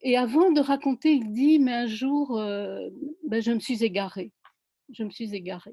et 0.02 0.18
avant 0.18 0.50
de 0.50 0.60
raconter, 0.60 1.12
il 1.12 1.32
dit 1.32 1.58
mais 1.58 1.72
un 1.72 1.86
jour, 1.86 2.38
euh, 2.38 2.90
ben, 3.26 3.40
je 3.40 3.52
me 3.52 3.60
suis 3.60 3.82
égaré. 3.82 4.32
Je 4.92 5.04
me 5.04 5.10
suis 5.10 5.34
égaré. 5.34 5.72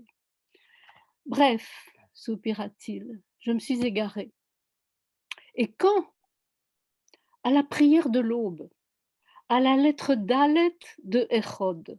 Bref, 1.25 1.69
soupira-t-il, 2.13 3.21
je 3.39 3.51
me 3.51 3.59
suis 3.59 3.85
égaré. 3.85 4.31
Et 5.55 5.67
quand 5.67 6.05
à 7.43 7.51
la 7.51 7.63
prière 7.63 8.09
de 8.09 8.19
l'aube, 8.19 8.69
à 9.49 9.59
la 9.59 9.75
lettre 9.75 10.15
Dalet 10.15 10.77
de 11.03 11.27
Echod. 11.29 11.97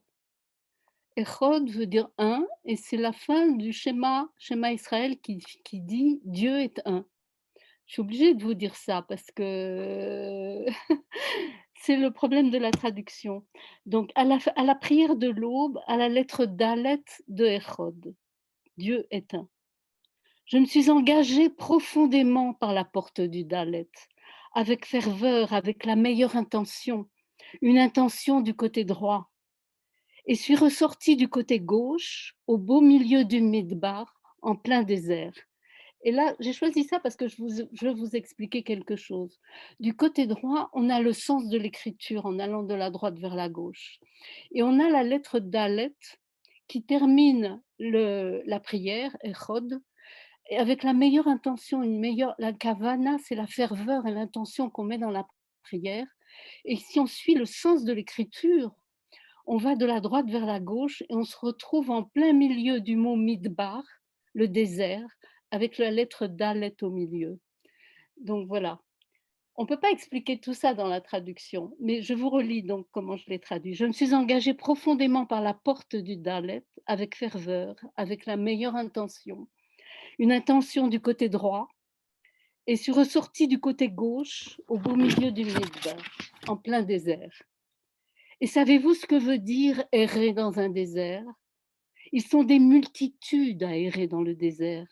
Echod 1.17 1.69
veut 1.71 1.87
dire 1.87 2.09
un, 2.19 2.47
et 2.65 2.77
c'est 2.77 2.97
la 2.97 3.13
fin 3.13 3.49
du 3.49 3.73
schéma, 3.73 4.29
schéma 4.39 4.73
Israël 4.73 5.19
qui, 5.21 5.39
qui, 5.65 5.81
dit 5.81 6.21
Dieu 6.25 6.61
est 6.61 6.81
un. 6.85 7.05
Je 7.87 7.95
suis 7.95 8.03
obligée 8.03 8.35
de 8.35 8.43
vous 8.43 8.55
dire 8.55 8.77
ça 8.77 9.03
parce 9.03 9.31
que 9.33 10.65
c'est 11.75 11.97
le 11.97 12.13
problème 12.13 12.51
de 12.51 12.59
la 12.59 12.71
traduction. 12.71 13.45
Donc, 13.87 14.13
à 14.15 14.25
la, 14.25 14.39
à 14.55 14.63
la 14.63 14.77
prière 14.77 15.17
de 15.17 15.29
l'aube, 15.29 15.81
à 15.87 15.97
la 15.97 16.09
lettre 16.09 16.45
Dalet 16.45 17.03
de 17.27 17.47
Echod, 17.47 18.15
Dieu 18.77 19.07
est 19.11 19.35
un. 19.35 19.49
Je 20.47 20.59
me 20.59 20.67
suis 20.67 20.91
engagée 20.91 21.49
profondément 21.49 22.55
par 22.55 22.73
la 22.73 22.85
porte 22.85 23.21
du 23.21 23.45
Dalet 23.45 23.91
avec 24.53 24.87
ferveur, 24.87 25.53
avec 25.53 25.85
la 25.85 25.97
meilleure 25.97 26.37
intention, 26.37 27.09
une 27.63 27.79
intention 27.79 28.41
du 28.41 28.55
côté 28.55 28.85
droit, 28.85 29.31
et 30.27 30.35
suis 30.35 30.57
ressortie 30.57 31.17
du 31.17 31.29
côté 31.29 31.61
gauche, 31.61 32.37
au 32.47 32.59
beau 32.59 32.81
milieu 32.81 33.25
du 33.25 33.41
Midbar, 33.41 34.21
en 34.43 34.57
plein 34.57 34.83
désert. 34.83 35.33
Et 36.03 36.13
là, 36.13 36.35
j'ai 36.41 36.53
choisi 36.53 36.85
ça 36.85 36.99
parce 36.99 37.17
que 37.17 37.29
je, 37.29 37.37
vous, 37.37 37.51
veux 37.83 37.93
vous 37.93 38.17
expliquer 38.17 38.63
quelque 38.63 38.97
chose. 38.97 39.39
Du 39.81 39.95
côté 39.95 40.27
droit, 40.27 40.71
on 40.73 40.89
a 40.89 41.01
le 41.01 41.13
sens 41.13 41.49
de 41.49 41.59
l'écriture 41.59 42.25
en 42.25 42.39
allant 42.39 42.63
de 42.63 42.75
la 42.75 42.91
droite 42.91 43.19
vers 43.19 43.35
la 43.35 43.51
gauche. 43.51 44.01
Et 44.53 44.63
on 44.63 44.81
a 44.81 44.89
la 44.89 45.03
lettre 45.03 45.41
Dalet 45.41 45.95
qui 46.69 46.83
termine 46.83 47.61
la 47.79 48.61
prière, 48.61 49.15
Echod, 49.23 49.81
et 50.51 50.59
avec 50.59 50.83
la 50.83 50.93
meilleure 50.93 51.29
intention, 51.29 51.83
une 51.83 52.01
meilleure, 52.01 52.35
la 52.39 52.53
kavana, 52.53 53.19
c'est 53.23 53.37
la 53.37 53.47
ferveur 53.47 54.07
et 54.07 54.13
l'intention 54.13 54.69
qu'on 54.69 54.83
met 54.83 54.99
dans 54.99 55.11
la 55.11 55.27
prière. 55.63 56.07
Et 56.65 56.77
si 56.77 56.99
on 56.99 57.07
suit 57.07 57.37
le 57.37 57.47
sens 57.47 57.85
de 57.85 57.93
l'écriture, 57.93 58.75
on 59.47 59.57
va 59.59 59.77
de 59.77 59.87
la 59.87 60.01
droite 60.01 60.29
vers 60.29 60.47
la 60.47 60.59
gauche 60.59 61.03
et 61.03 61.15
on 61.15 61.25
se 61.25 61.37
retrouve 61.37 61.91
en 61.91 62.03
plein 62.03 62.33
milieu 62.33 62.81
du 62.81 62.97
mot 62.97 63.15
midbar, 63.15 63.85
le 64.35 64.49
désert, 64.49 65.07
avec 65.53 65.79
la 65.79 65.93
lettre 65.93 66.27
dalet 66.27 66.75
au 66.83 66.91
milieu. 66.91 67.39
Donc 68.21 68.49
voilà. 68.49 68.81
On 69.55 69.63
ne 69.63 69.69
peut 69.69 69.79
pas 69.79 69.91
expliquer 69.91 70.41
tout 70.41 70.55
ça 70.55 70.75
dans 70.75 70.89
la 70.89 71.01
traduction, 71.01 71.77
mais 71.81 72.03
je 72.03 72.15
vous 72.15 72.31
relis 72.31 72.63
donc 72.63 72.89
comment 72.91 73.17
je 73.17 73.29
l'ai 73.29 73.39
traduit. 73.39 73.75
Je 73.75 73.85
me 73.85 73.93
suis 73.93 74.15
engagée 74.15 74.55
profondément 74.55 75.27
par 75.27 75.43
la 75.43 75.55
porte 75.55 75.95
du 75.95 76.17
Dalet 76.17 76.65
avec 76.87 77.17
ferveur, 77.17 77.77
avec 77.97 78.27
la 78.27 78.37
meilleure 78.37 78.75
intention 78.75 79.47
une 80.21 80.33
intention 80.33 80.87
du 80.87 81.01
côté 81.01 81.31
droit 81.31 81.71
et 82.67 82.77
suis 82.77 82.93
ressortie 82.93 83.49
du 83.49 83.59
côté 83.59 83.89
gauche 83.89 84.61
au 84.69 84.77
beau 84.77 84.95
milieu 84.95 85.33
du 85.33 85.47
Midbar, 85.47 85.97
en 86.47 86.59
plein 86.59 86.83
désert. 86.83 87.43
Et 88.43 88.47
savez-vous 88.47 88.93
ce 88.93 89.07
que 89.07 89.19
veut 89.19 89.39
dire 89.39 89.83
errer 89.93 90.35
dans 90.35 90.59
un 90.59 90.69
désert? 90.69 91.25
Ils 92.13 92.23
sont 92.23 92.45
des 92.45 92.59
multitudes 92.59 93.63
à 93.63 93.75
errer 93.75 94.09
dans 94.09 94.21
le 94.21 94.35
désert, 94.35 94.91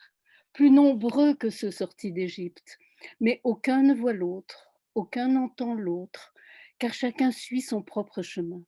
plus 0.55 0.71
nombreux 0.71 1.35
que 1.35 1.51
ceux 1.51 1.73
sortis 1.73 2.11
d'Égypte, 2.11 2.79
mais 3.21 3.43
aucun 3.45 3.83
ne 3.83 3.93
voit 3.93 4.15
l'autre, 4.15 4.71
aucun 4.95 5.29
n'entend 5.29 5.75
l'autre, 5.75 6.33
car 6.79 6.95
chacun 6.95 7.33
suit 7.33 7.61
son 7.61 7.83
propre 7.83 8.23
chemin. 8.23 8.63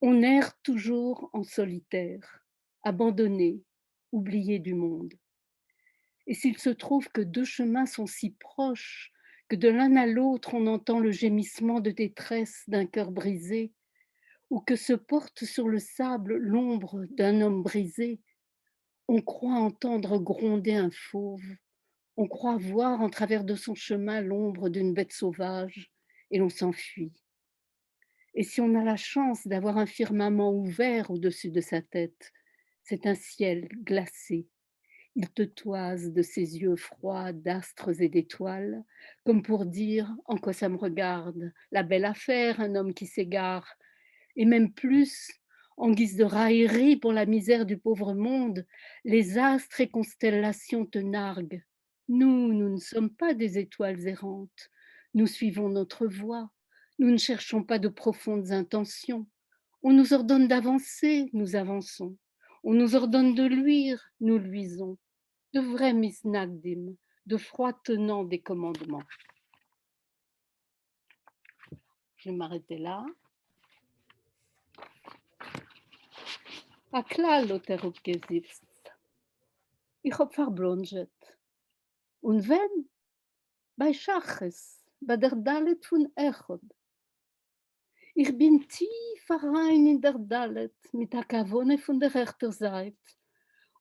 On 0.00 0.22
erre 0.22 0.60
toujours 0.62 1.30
en 1.32 1.44
solitaire, 1.44 2.44
abandonné, 2.82 3.62
oublié 4.10 4.58
du 4.58 4.74
monde. 4.74 5.14
Et 6.26 6.34
s'il 6.34 6.58
se 6.58 6.70
trouve 6.70 7.08
que 7.08 7.20
deux 7.20 7.44
chemins 7.44 7.86
sont 7.86 8.06
si 8.06 8.30
proches 8.30 9.12
que 9.48 9.56
de 9.56 9.68
l'un 9.68 9.96
à 9.96 10.06
l'autre 10.06 10.54
on 10.54 10.66
entend 10.66 10.98
le 10.98 11.10
gémissement 11.10 11.80
de 11.80 11.90
détresse 11.90 12.64
d'un 12.68 12.86
cœur 12.86 13.10
brisé, 13.10 13.72
ou 14.50 14.60
que 14.60 14.76
se 14.76 14.92
porte 14.92 15.44
sur 15.44 15.68
le 15.68 15.78
sable 15.78 16.36
l'ombre 16.36 17.04
d'un 17.10 17.40
homme 17.40 17.62
brisé, 17.62 18.20
on 19.08 19.20
croit 19.20 19.54
entendre 19.54 20.18
gronder 20.18 20.74
un 20.74 20.90
fauve, 20.90 21.56
on 22.16 22.28
croit 22.28 22.56
voir 22.56 23.00
en 23.00 23.10
travers 23.10 23.44
de 23.44 23.54
son 23.54 23.74
chemin 23.74 24.20
l'ombre 24.20 24.68
d'une 24.68 24.94
bête 24.94 25.12
sauvage, 25.12 25.90
et 26.30 26.38
l'on 26.38 26.48
s'enfuit. 26.48 27.12
Et 28.34 28.42
si 28.42 28.60
on 28.60 28.74
a 28.74 28.82
la 28.82 28.96
chance 28.96 29.46
d'avoir 29.46 29.76
un 29.76 29.86
firmament 29.86 30.52
ouvert 30.52 31.10
au-dessus 31.10 31.50
de 31.50 31.60
sa 31.60 31.82
tête, 31.82 32.32
C'est 32.84 33.06
un 33.06 33.14
ciel 33.14 33.68
glacé. 33.84 34.48
Il 35.14 35.28
te 35.28 35.42
toise 35.42 36.12
de 36.12 36.22
ses 36.22 36.58
yeux 36.58 36.76
froids 36.76 37.32
d'astres 37.32 38.00
et 38.00 38.08
d'étoiles, 38.08 38.82
comme 39.24 39.42
pour 39.42 39.66
dire 39.66 40.10
en 40.24 40.38
quoi 40.38 40.54
ça 40.54 40.70
me 40.70 40.78
regarde, 40.78 41.52
la 41.70 41.82
belle 41.82 42.06
affaire, 42.06 42.60
un 42.60 42.74
homme 42.76 42.94
qui 42.94 43.06
s'égare, 43.06 43.76
et 44.36 44.46
même 44.46 44.72
plus, 44.72 45.30
en 45.76 45.90
guise 45.90 46.16
de 46.16 46.24
raillerie 46.24 46.96
pour 46.96 47.12
la 47.12 47.26
misère 47.26 47.66
du 47.66 47.76
pauvre 47.76 48.14
monde, 48.14 48.66
les 49.04 49.36
astres 49.36 49.82
et 49.82 49.90
constellations 49.90 50.86
te 50.86 50.98
narguent. 50.98 51.62
Nous, 52.08 52.52
nous 52.54 52.70
ne 52.70 52.80
sommes 52.80 53.10
pas 53.10 53.34
des 53.34 53.58
étoiles 53.58 54.06
errantes, 54.06 54.70
nous 55.12 55.26
suivons 55.26 55.68
notre 55.68 56.06
voie, 56.06 56.50
nous 56.98 57.10
ne 57.10 57.18
cherchons 57.18 57.62
pas 57.62 57.78
de 57.78 57.88
profondes 57.88 58.50
intentions. 58.50 59.26
On 59.82 59.92
nous 59.92 60.14
ordonne 60.14 60.48
d'avancer, 60.48 61.28
nous 61.32 61.56
avançons. 61.56 62.16
On 62.64 62.74
nous 62.74 62.94
ordonne 62.94 63.34
de 63.34 63.44
luire, 63.44 64.12
nous 64.20 64.38
luisons 64.38 64.98
De 65.53 65.61
vrais 65.61 65.93
misnagdim, 65.93 66.95
de 67.25 67.37
froids 67.37 67.73
tenants 67.83 68.23
des 68.23 68.41
commandements. 68.41 69.07
Je 72.17 72.29
vais 72.29 72.35
m'arrêter 72.35 72.77
là. 72.77 73.05
הכלל 76.93 77.43
לא 77.49 77.57
תרוב 77.57 77.93
גזיפסט. 78.07 78.89
Ich 80.07 80.17
hab 80.19 80.33
verblonget. 80.33 81.19
Und 82.21 82.47
wenn? 82.47 82.89
Bei 83.75 83.91
Schachs, 83.93 84.85
bei 85.01 85.17
der 85.17 85.35
Dalet 85.35 85.85
von 85.85 86.03
Echod. 86.15 86.61
Ich 88.15 88.35
bin 88.37 88.67
tief 88.67 89.29
rein 89.29 89.85
in 89.85 90.01
der 90.01 90.17
Dalet 90.17 90.77
mit 90.93 91.11
der 91.13 91.25
Kavone 91.25 91.77
von 91.77 91.99
der 91.99 92.15
rechten 92.15 92.51
Seite 92.51 92.97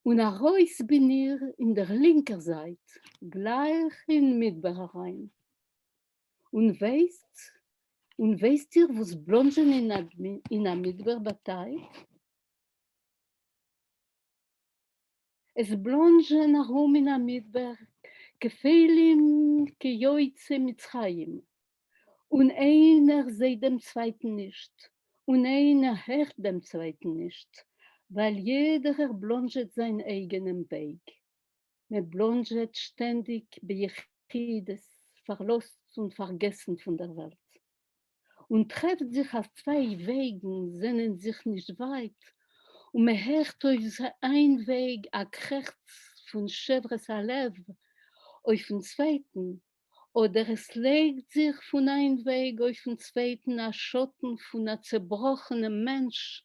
Und 0.03 0.19
a 0.19 0.29
Reus 0.29 0.77
bin 0.85 1.09
ich 1.09 1.39
in 1.57 1.75
der 1.75 1.87
linken 1.87 2.41
Seite, 2.41 2.79
gleich 3.21 3.93
in 4.07 4.37
rein. 4.93 5.31
Und 6.51 6.81
weißt, 6.81 7.53
und 8.17 8.41
weißt 8.41 8.75
ihr, 8.75 8.89
was 8.89 9.15
Blongen 9.15 9.71
in 9.71 9.89
in 10.49 10.63
Midbar 10.75 11.19
beteiligt? 11.19 12.07
Es 15.53 15.69
blongen 15.81 16.55
herum 16.55 16.95
in 16.95 17.05
der 17.05 17.19
Midbar, 17.19 17.77
Gefehlim 18.39 19.67
kejoitze 19.79 20.57
Mitzrayim. 20.57 21.45
Und 22.29 22.51
einer 22.51 23.29
sieht 23.29 23.61
dem 23.61 23.79
Zweiten 23.79 24.35
nicht. 24.35 24.91
Und 25.25 25.45
einer 25.45 25.95
hört 26.07 26.33
dem 26.37 26.63
Zweiten 26.63 27.17
nicht. 27.17 27.67
Weil 28.13 28.39
jeder 28.39 28.99
erblonget 28.99 29.73
seinen 29.73 30.01
eigenen 30.01 30.69
Weg. 30.69 30.99
Man 31.87 32.09
blonget 32.09 32.75
ständig 32.77 33.47
bei 33.61 33.87
Jechides, 34.29 34.85
verlost 35.23 35.79
und 35.95 36.13
vergessen 36.13 36.77
von 36.77 36.97
der 36.97 37.15
Welt. 37.15 37.37
Und 38.49 38.69
trefft 38.69 39.13
sich 39.13 39.33
auf 39.33 39.47
zwei 39.53 39.97
Wegen, 40.05 40.77
sehnen 40.77 41.17
sich 41.19 41.45
nicht 41.45 41.79
weit. 41.79 42.21
Und 42.91 43.05
man 43.05 43.15
hört 43.15 43.63
auf 43.63 44.11
ein 44.19 44.67
Weg, 44.67 45.07
a 45.13 45.23
Krechts 45.23 46.25
von 46.29 46.49
Chevres 46.49 47.09
Alev, 47.09 47.57
auf 48.43 48.65
den 48.67 48.81
zweiten. 48.81 49.63
Oder 50.11 50.49
es 50.49 50.75
legt 50.75 51.31
sich 51.31 51.55
von 51.69 51.87
einem 51.87 52.25
Weg 52.25 52.59
auf 52.59 52.77
den 52.83 52.99
zweiten 52.99 53.57
a 53.61 53.71
Schotten 53.71 54.37
von 54.37 54.67
einem 54.67 54.83
zerbrochenen 54.83 55.85
Mensch. 55.85 56.43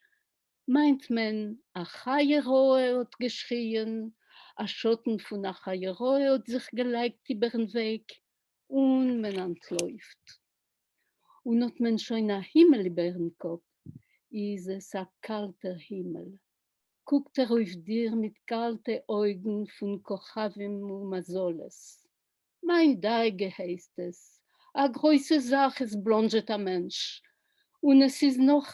Meint 0.68 1.10
man, 1.10 1.60
a 1.74 1.84
Chayeroe 1.84 2.98
hat 2.98 3.16
geschrien, 3.20 4.16
a 4.56 4.66
Schotten 4.66 5.20
von 5.20 5.47
a 5.47 5.55
Chayeroe 5.55 6.28
hat 6.28 6.48
sich 6.48 6.66
gelegt 6.72 7.30
über 7.30 7.51
den 7.51 7.72
Weg 7.72 8.20
und 8.66 9.20
man 9.20 9.36
entläuft. 9.36 10.40
Und 11.44 11.62
hat 11.62 11.78
man 11.78 12.01
schon 12.01 12.32
ein 12.32 12.43
Himmel 12.43 12.86
über 12.86 13.05
den 13.05 13.38
Kopf, 13.38 13.62
ist 14.30 14.66
es 14.66 14.93
ein 14.97 15.06
kalter 15.20 15.76
Himmel. 15.76 16.40
Guckt 17.05 17.38
er 17.38 17.48
auf 17.48 17.72
dir 17.84 18.16
mit 18.16 18.44
kalten 18.44 19.02
Augen 19.06 19.68
von 19.68 20.02
Kochavim 20.02 20.90
und 20.90 21.10
Mazoles. 21.10 22.09
Mein 22.60 23.01
Deige 23.01 23.56
heißt 23.56 23.97
es. 24.01 24.43
A 24.74 24.88
große 24.88 25.40
Sache 25.40 25.84
ist 25.84 26.02
blonget 26.02 26.51
a 26.51 26.59
Mensch. 26.59 27.22
Und 27.80 28.02
es 28.02 28.20
ist 28.20 28.40
noch 28.40 28.66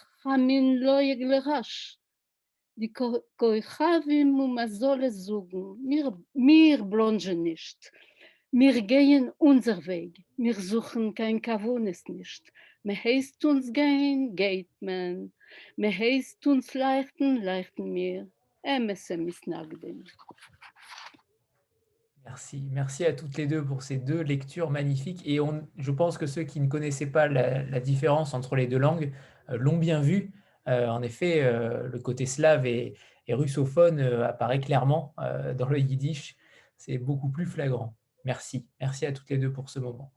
Merci. 22.24 22.68
Merci 22.70 23.04
à 23.04 23.12
toutes 23.12 23.36
les 23.36 23.46
deux 23.46 23.64
pour 23.64 23.82
ces 23.82 23.96
deux 23.96 24.20
lectures 24.20 24.70
magnifiques. 24.70 25.22
Et 25.26 25.38
je 25.76 25.90
pense 25.90 26.18
que 26.18 26.26
ceux 26.26 26.44
qui 26.44 26.60
ne 26.60 26.68
connaissaient 26.68 27.10
pas 27.10 27.26
la, 27.26 27.80
différence 27.80 28.32
entre 28.32 28.54
les 28.54 28.66
deux 28.66 28.78
langues 28.78 29.12
l'ont 29.56 29.78
bien 29.78 30.00
vu. 30.00 30.32
Euh, 30.68 30.88
en 30.88 31.02
effet, 31.02 31.42
euh, 31.42 31.88
le 31.88 31.98
côté 31.98 32.26
slave 32.26 32.66
et, 32.66 32.94
russophone 33.28 34.00
euh, 34.00 34.28
apparaît 34.28 34.60
clairement 34.60 35.14
euh, 35.20 35.54
dans 35.54 35.68
le 35.68 35.78
yiddish. 35.78 36.36
C'est 36.76 36.98
beaucoup 36.98 37.28
plus 37.28 37.46
flagrant. 37.46 37.94
Merci. 38.24 38.66
Merci 38.80 39.06
à 39.06 39.12
toutes 39.12 39.30
les 39.30 39.38
deux 39.38 39.52
pour 39.52 39.70
ce 39.70 39.78
moment. 39.78 40.12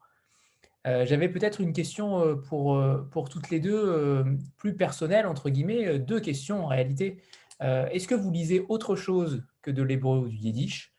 Euh, 0.86 1.06
J'avais 1.06 1.30
peut-être 1.30 1.62
une 1.62 1.74
question 1.74 2.38
pour, 2.48 2.80
pour 3.12 3.30
toutes 3.30 3.50
les 3.50 3.60
deux, 3.60 4.24
plus 4.58 4.76
personnelle, 4.76 5.26
entre 5.26 5.50
guillemets, 5.50 5.98
deux 5.98 6.20
questions 6.20 6.64
en 6.64 6.68
réalité. 6.68 7.18
Est-ce 7.62 8.08
que 8.08 8.14
vous 8.14 8.32
lisez 8.32 8.64
autre 8.70 8.96
chose 8.96 9.44
que 9.64 9.72
de 9.72 9.82
l'hébreu 9.82 10.20
ou 10.20 10.28
du 10.28 10.36
yiddish? 10.36 10.94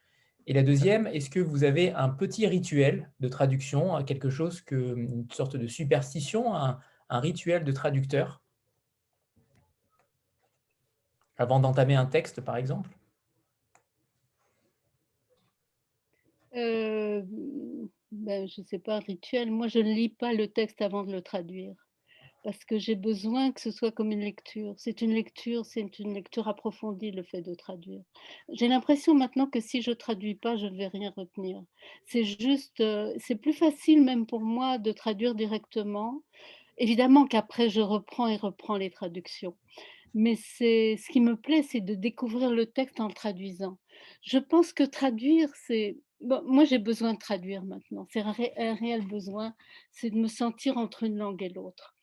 Et 0.48 0.52
la 0.52 0.62
deuxième, 0.62 1.06
est-ce 1.08 1.30
que 1.30 1.38
vous 1.38 1.62
avez 1.62 1.92
un 1.92 2.08
petit 2.08 2.46
rituel 2.48 3.10
de 3.20 3.28
traduction, 3.28 4.02
quelque 4.04 4.30
chose 4.30 4.60
que, 4.60 4.96
une 4.96 5.26
sorte 5.30 5.56
de 5.56 5.68
superstition, 5.68 6.52
un 7.08 7.20
rituel 7.20 7.64
de 7.64 7.72
traducteur 7.72 8.42
Avant 11.38 11.60
d'entamer 11.60 11.94
un 11.94 12.06
texte, 12.06 12.40
par 12.40 12.56
exemple? 12.56 12.90
Euh, 16.54 17.22
ben, 18.10 18.48
Je 18.48 18.60
ne 18.62 18.66
sais 18.66 18.78
pas, 18.78 19.00
rituel. 19.00 19.50
Moi, 19.50 19.68
je 19.68 19.78
ne 19.78 19.92
lis 19.92 20.08
pas 20.08 20.32
le 20.32 20.48
texte 20.48 20.80
avant 20.80 21.04
de 21.04 21.12
le 21.12 21.20
traduire 21.22 21.74
parce 22.46 22.64
que 22.64 22.78
j'ai 22.78 22.94
besoin 22.94 23.50
que 23.50 23.60
ce 23.60 23.72
soit 23.72 23.90
comme 23.90 24.12
une 24.12 24.20
lecture. 24.20 24.72
C'est 24.78 25.02
une 25.02 25.12
lecture, 25.12 25.66
c'est 25.66 25.98
une 25.98 26.14
lecture 26.14 26.46
approfondie, 26.46 27.10
le 27.10 27.24
fait 27.24 27.42
de 27.42 27.54
traduire. 27.54 28.02
J'ai 28.52 28.68
l'impression 28.68 29.14
maintenant 29.14 29.48
que 29.48 29.58
si 29.58 29.82
je 29.82 29.90
traduis 29.90 30.36
pas, 30.36 30.56
je 30.56 30.66
ne 30.66 30.76
vais 30.76 30.86
rien 30.86 31.12
retenir. 31.16 31.60
C'est 32.04 32.22
juste, 32.22 32.80
euh, 32.80 33.12
c'est 33.18 33.34
plus 33.34 33.52
facile 33.52 34.00
même 34.00 34.26
pour 34.26 34.42
moi 34.42 34.78
de 34.78 34.92
traduire 34.92 35.34
directement. 35.34 36.22
Évidemment 36.78 37.26
qu'après, 37.26 37.68
je 37.68 37.80
reprends 37.80 38.28
et 38.28 38.36
reprends 38.36 38.76
les 38.76 38.90
traductions. 38.90 39.56
Mais 40.14 40.36
c'est 40.36 40.96
ce 40.96 41.10
qui 41.10 41.20
me 41.20 41.36
plaît, 41.36 41.62
c'est 41.62 41.80
de 41.80 41.94
découvrir 41.94 42.50
le 42.50 42.66
texte 42.66 43.00
en 43.00 43.08
le 43.08 43.14
traduisant. 43.14 43.78
Je 44.22 44.38
pense 44.38 44.72
que 44.72 44.82
traduire, 44.84 45.50
c'est... 45.66 45.98
Moi, 46.20 46.64
j'ai 46.64 46.78
besoin 46.78 47.12
de 47.12 47.18
traduire 47.18 47.62
maintenant. 47.64 48.06
C'est 48.10 48.20
un, 48.20 48.34
un 48.56 48.74
réel 48.74 49.06
besoin, 49.06 49.54
c'est 49.92 50.10
de 50.10 50.16
me 50.16 50.28
sentir 50.28 50.78
entre 50.78 51.02
une 51.02 51.18
langue 51.18 51.42
et 51.42 51.50
l'autre. 51.50 51.94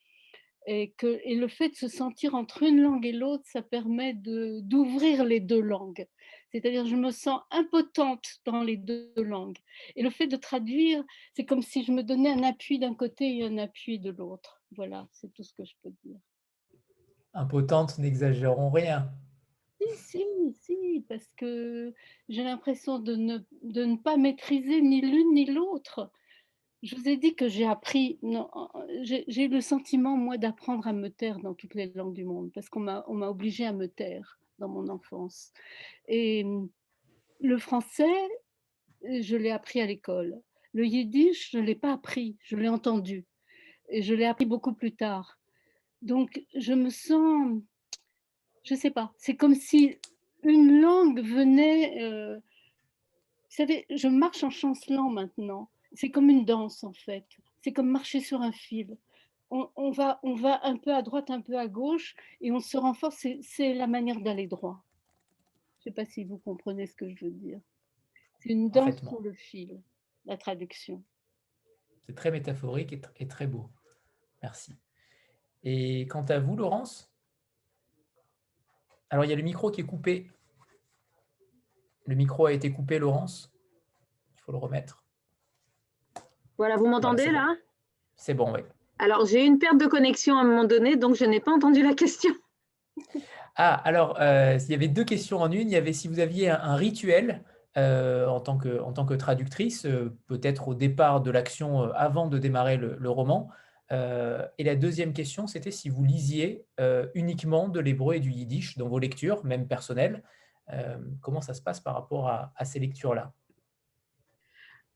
Et, 0.66 0.92
que, 0.96 1.20
et 1.24 1.34
le 1.34 1.48
fait 1.48 1.70
de 1.70 1.74
se 1.74 1.88
sentir 1.88 2.34
entre 2.34 2.62
une 2.62 2.80
langue 2.80 3.04
et 3.04 3.12
l'autre, 3.12 3.44
ça 3.46 3.62
permet 3.62 4.14
de- 4.14 4.60
d'ouvrir 4.62 5.24
les 5.24 5.40
deux 5.40 5.60
langues. 5.60 6.06
C'est-à-dire, 6.54 6.86
je 6.86 6.94
me 6.94 7.10
sens 7.10 7.40
impotente 7.50 8.38
dans 8.44 8.62
les 8.62 8.76
deux 8.76 9.12
langues. 9.16 9.58
Et 9.96 10.04
le 10.04 10.10
fait 10.10 10.28
de 10.28 10.36
traduire, 10.36 11.02
c'est 11.34 11.44
comme 11.44 11.62
si 11.62 11.82
je 11.82 11.90
me 11.90 12.04
donnais 12.04 12.30
un 12.30 12.44
appui 12.44 12.78
d'un 12.78 12.94
côté 12.94 13.38
et 13.38 13.44
un 13.44 13.58
appui 13.58 13.98
de 13.98 14.12
l'autre. 14.12 14.62
Voilà, 14.76 15.08
c'est 15.10 15.32
tout 15.32 15.42
ce 15.42 15.52
que 15.52 15.64
je 15.64 15.72
peux 15.82 15.90
dire. 16.04 16.16
Impotente, 17.32 17.98
n'exagérons 17.98 18.70
rien. 18.70 19.10
Si, 19.80 19.96
si, 19.96 20.52
si, 20.52 21.04
parce 21.08 21.28
que 21.36 21.92
j'ai 22.28 22.44
l'impression 22.44 23.00
de 23.00 23.16
ne, 23.16 23.38
de 23.62 23.84
ne 23.84 23.96
pas 23.96 24.16
maîtriser 24.16 24.80
ni 24.80 25.00
l'une 25.00 25.34
ni 25.34 25.46
l'autre. 25.46 26.12
Je 26.84 26.94
vous 26.94 27.08
ai 27.08 27.16
dit 27.16 27.34
que 27.34 27.48
j'ai 27.48 27.66
appris, 27.66 28.20
j'ai 29.00 29.42
eu 29.42 29.48
le 29.48 29.60
sentiment, 29.60 30.16
moi, 30.16 30.38
d'apprendre 30.38 30.86
à 30.86 30.92
me 30.92 31.08
taire 31.08 31.40
dans 31.40 31.54
toutes 31.54 31.74
les 31.74 31.90
langues 31.94 32.14
du 32.14 32.24
monde, 32.24 32.52
parce 32.54 32.68
qu'on 32.68 32.78
m'a 32.78 33.04
obligée 33.08 33.66
à 33.66 33.72
me 33.72 33.88
taire 33.88 34.38
dans 34.58 34.68
mon 34.68 34.88
enfance. 34.88 35.52
Et 36.08 36.44
hum, 36.44 36.68
le 37.40 37.58
français, 37.58 38.28
je 39.02 39.36
l'ai 39.36 39.50
appris 39.50 39.80
à 39.80 39.86
l'école. 39.86 40.40
Le 40.72 40.86
yiddish, 40.86 41.50
je 41.52 41.58
ne 41.58 41.64
l'ai 41.64 41.74
pas 41.74 41.92
appris, 41.92 42.36
je 42.40 42.56
l'ai 42.56 42.68
entendu. 42.68 43.26
Et 43.88 44.02
je 44.02 44.14
l'ai 44.14 44.24
appris 44.24 44.46
beaucoup 44.46 44.72
plus 44.72 44.94
tard. 44.94 45.38
Donc, 46.02 46.42
je 46.54 46.72
me 46.72 46.90
sens, 46.90 47.60
je 48.62 48.74
sais 48.74 48.90
pas, 48.90 49.12
c'est 49.18 49.36
comme 49.36 49.54
si 49.54 49.98
une 50.42 50.80
langue 50.80 51.20
venait. 51.20 52.02
euh, 52.02 52.36
vous 52.36 53.56
savez, 53.56 53.86
je 53.88 54.08
marche 54.08 54.42
en 54.42 54.50
chancelant 54.50 55.10
maintenant. 55.10 55.70
C'est 55.92 56.10
comme 56.10 56.28
une 56.28 56.44
danse 56.44 56.82
en 56.82 56.92
fait. 56.92 57.24
C'est 57.62 57.72
comme 57.72 57.88
marcher 57.88 58.20
sur 58.20 58.42
un 58.42 58.52
fil. 58.52 58.96
On, 59.50 59.70
on 59.76 59.90
va, 59.90 60.18
on 60.22 60.34
va 60.34 60.64
un 60.66 60.76
peu 60.76 60.92
à 60.94 61.02
droite, 61.02 61.30
un 61.30 61.40
peu 61.40 61.58
à 61.58 61.68
gauche, 61.68 62.16
et 62.40 62.50
on 62.50 62.60
se 62.60 62.76
renforce. 62.76 63.26
C'est- 63.42 63.74
la 63.74 63.86
manière 63.86 64.20
d'aller 64.20 64.46
droit. 64.46 64.82
Je 65.78 65.90
ne 65.90 65.92
sais 65.92 65.94
pas 65.94 66.04
si 66.04 66.24
vous 66.24 66.38
comprenez 66.38 66.86
ce 66.86 66.94
que 66.96 67.08
je 67.08 67.24
veux 67.26 67.30
dire. 67.30 67.60
C'est 68.40 68.50
une 68.50 68.70
danse 68.70 68.96
sur 68.98 69.20
le 69.20 69.32
fil, 69.32 69.80
la 70.24 70.36
traduction. 70.36 71.02
C'est 72.06 72.14
très 72.14 72.30
métaphorique 72.30 72.92
et, 72.92 72.98
tr- 72.98 73.12
et 73.16 73.28
très 73.28 73.46
beau. 73.46 73.70
Merci. 74.42 74.74
Et 75.62 76.06
quant 76.08 76.24
à 76.24 76.38
vous, 76.38 76.56
Laurence? 76.56 77.10
Alors, 79.10 79.24
il 79.24 79.30
y 79.30 79.32
a 79.32 79.36
le 79.36 79.42
micro 79.42 79.70
qui 79.70 79.80
est 79.82 79.86
coupé. 79.86 80.30
Le 82.06 82.14
micro 82.14 82.46
a 82.46 82.52
été 82.52 82.70
coupé, 82.72 82.98
Laurence? 82.98 83.50
Il 84.34 84.40
faut 84.40 84.52
le 84.52 84.58
remettre. 84.58 85.02
Voilà, 86.58 86.76
vous 86.76 86.86
m'entendez 86.86 87.24
c'est 87.24 87.28
bon. 87.32 87.38
là? 87.38 87.56
C'est 88.16 88.34
bon, 88.34 88.52
oui. 88.54 88.60
Alors, 89.04 89.26
j'ai 89.26 89.44
eu 89.44 89.46
une 89.46 89.58
perte 89.58 89.78
de 89.78 89.84
connexion 89.84 90.38
à 90.38 90.40
un 90.40 90.44
moment 90.44 90.64
donné, 90.64 90.96
donc 90.96 91.14
je 91.14 91.26
n'ai 91.26 91.38
pas 91.38 91.52
entendu 91.52 91.82
la 91.82 91.94
question. 91.94 92.32
Ah, 93.56 93.74
alors, 93.84 94.16
euh, 94.20 94.58
il 94.60 94.72
y 94.72 94.74
avait 94.74 94.88
deux 94.88 95.04
questions 95.04 95.38
en 95.38 95.48
une. 95.48 95.68
Il 95.68 95.72
y 95.72 95.76
avait 95.76 95.92
si 95.92 96.08
vous 96.08 96.18
aviez 96.18 96.50
un, 96.50 96.74
rituel 96.74 97.44
euh, 97.76 98.26
en, 98.26 98.40
tant 98.40 98.58
que, 98.58 98.80
en 98.80 98.92
tant 98.92 99.06
que 99.06 99.14
traductrice, 99.14 99.86
euh, 99.86 100.12
peut-être 100.26 100.66
au 100.66 100.74
départ 100.74 101.20
de 101.20 101.30
l'action 101.30 101.82
avant 101.92 102.26
de 102.26 102.36
démarrer 102.38 102.76
le, 102.76 103.08
roman. 103.08 103.48
Et 103.92 104.64
la 104.64 104.74
deuxième 104.74 105.12
question, 105.12 105.46
c'était 105.46 105.70
si 105.70 105.88
vous 105.88 106.02
lisiez 106.02 106.66
uniquement 107.14 107.68
de 107.68 107.78
l'hébreu 107.78 108.16
et 108.16 108.20
du 108.20 108.32
yiddish 108.32 108.76
dans 108.76 108.88
vos 108.88 108.98
lectures, 108.98 109.44
même 109.44 109.68
personnelles. 109.68 110.24
Comment 111.20 111.40
ça 111.40 111.54
se 111.54 111.62
passe 111.62 111.78
par 111.78 111.94
rapport 111.94 112.28
à 112.28 112.64
ces 112.64 112.80
lectures-là? 112.80 113.32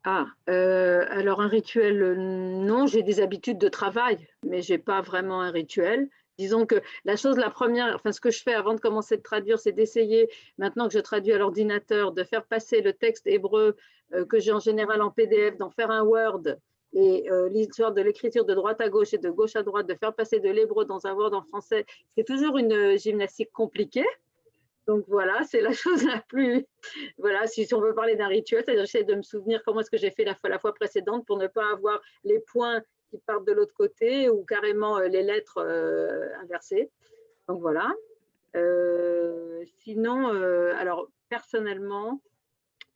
Ah, 0.04 0.26
euh, 0.48 1.04
alors 1.10 1.40
un 1.40 1.48
rituel, 1.48 2.02
euh, 2.02 2.14
non, 2.14 2.86
j'ai 2.86 3.02
des 3.02 3.20
habitudes 3.20 3.58
de 3.58 3.68
travail, 3.68 4.28
mais 4.46 4.62
j'ai 4.62 4.78
pas 4.78 5.00
vraiment 5.00 5.42
un 5.42 5.50
rituel. 5.50 6.08
Disons 6.38 6.66
que 6.66 6.76
la 7.04 7.16
chose, 7.16 7.36
la 7.36 7.50
première, 7.50 7.96
enfin 7.96 8.12
ce 8.12 8.20
que 8.20 8.30
je 8.30 8.42
fais 8.42 8.54
avant 8.54 8.74
de 8.74 8.80
commencer 8.80 9.16
de 9.16 9.22
traduire, 9.22 9.58
c'est 9.58 9.72
d'essayer, 9.72 10.30
maintenant 10.56 10.86
que 10.86 10.94
je 10.94 11.00
traduis 11.00 11.32
à 11.32 11.38
l'ordinateur, 11.38 12.12
de 12.12 12.22
faire 12.22 12.44
passer 12.44 12.80
le 12.80 12.92
texte 12.92 13.26
hébreu 13.26 13.76
euh, 14.14 14.24
que 14.24 14.38
j'ai 14.38 14.52
en 14.52 14.60
général 14.60 15.02
en 15.02 15.10
PDF, 15.10 15.56
d'en 15.58 15.70
faire 15.70 15.90
un 15.90 16.02
Word 16.04 16.42
et 16.94 17.28
l'histoire 17.50 17.92
de 17.92 18.00
l'écriture 18.00 18.46
de 18.46 18.54
droite 18.54 18.80
à 18.80 18.88
gauche 18.88 19.12
et 19.12 19.18
de 19.18 19.28
gauche 19.28 19.56
à 19.56 19.62
droite, 19.62 19.86
de 19.86 19.94
faire 19.94 20.14
passer 20.14 20.40
de 20.40 20.48
l'hébreu 20.48 20.86
dans 20.86 21.06
un 21.06 21.12
Word 21.12 21.34
en 21.34 21.42
français, 21.42 21.84
c'est 22.16 22.24
toujours 22.24 22.56
une 22.56 22.96
gymnastique 22.96 23.52
compliquée. 23.52 24.06
Donc 24.88 25.04
voilà, 25.06 25.44
c'est 25.44 25.60
la 25.60 25.72
chose 25.84 26.02
la 26.02 26.20
plus. 26.22 26.66
Voilà, 27.18 27.46
si 27.46 27.68
on 27.72 27.80
veut 27.80 27.94
parler 27.94 28.16
d'un 28.16 28.26
rituel, 28.26 28.64
c'est-à-dire 28.64 28.86
j'essaie 28.86 29.04
de 29.04 29.14
me 29.14 29.22
souvenir 29.22 29.62
comment 29.64 29.80
est-ce 29.80 29.90
que 29.90 29.98
j'ai 29.98 30.10
fait 30.10 30.24
la 30.24 30.34
fois, 30.34 30.48
la 30.48 30.58
précédente 30.58 31.26
pour 31.26 31.36
ne 31.36 31.46
pas 31.46 31.70
avoir 31.70 32.00
les 32.24 32.40
points 32.40 32.82
qui 33.10 33.18
partent 33.18 33.46
de 33.46 33.52
l'autre 33.52 33.74
côté 33.74 34.28
ou 34.28 34.44
carrément 34.44 34.98
euh, 34.98 35.08
les 35.08 35.22
lettres 35.22 35.58
euh, 35.58 36.34
inversées. 36.42 36.90
Donc 37.48 37.60
voilà. 37.60 37.92
Euh, 38.56 39.62
sinon, 39.78 40.28
alors 40.28 41.08
personnellement, 41.28 42.22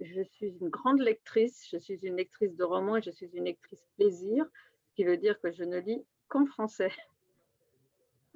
je 0.01 0.23
suis 0.23 0.56
une 0.60 0.70
grande 0.70 1.01
lectrice. 1.01 1.69
Je 1.70 1.77
suis 1.77 1.98
une 2.02 2.16
lectrice 2.16 2.56
de 2.56 2.64
romans 2.64 2.97
et 2.97 3.02
je 3.02 3.10
suis 3.10 3.28
une 3.35 3.44
lectrice 3.44 3.85
plaisir, 3.97 4.47
ce 4.89 4.94
qui 4.94 5.05
veut 5.05 5.19
dire 5.19 5.39
que 5.40 5.52
je 5.52 5.62
ne 5.62 5.78
lis 5.78 6.02
qu'en 6.28 6.47
français. 6.47 6.90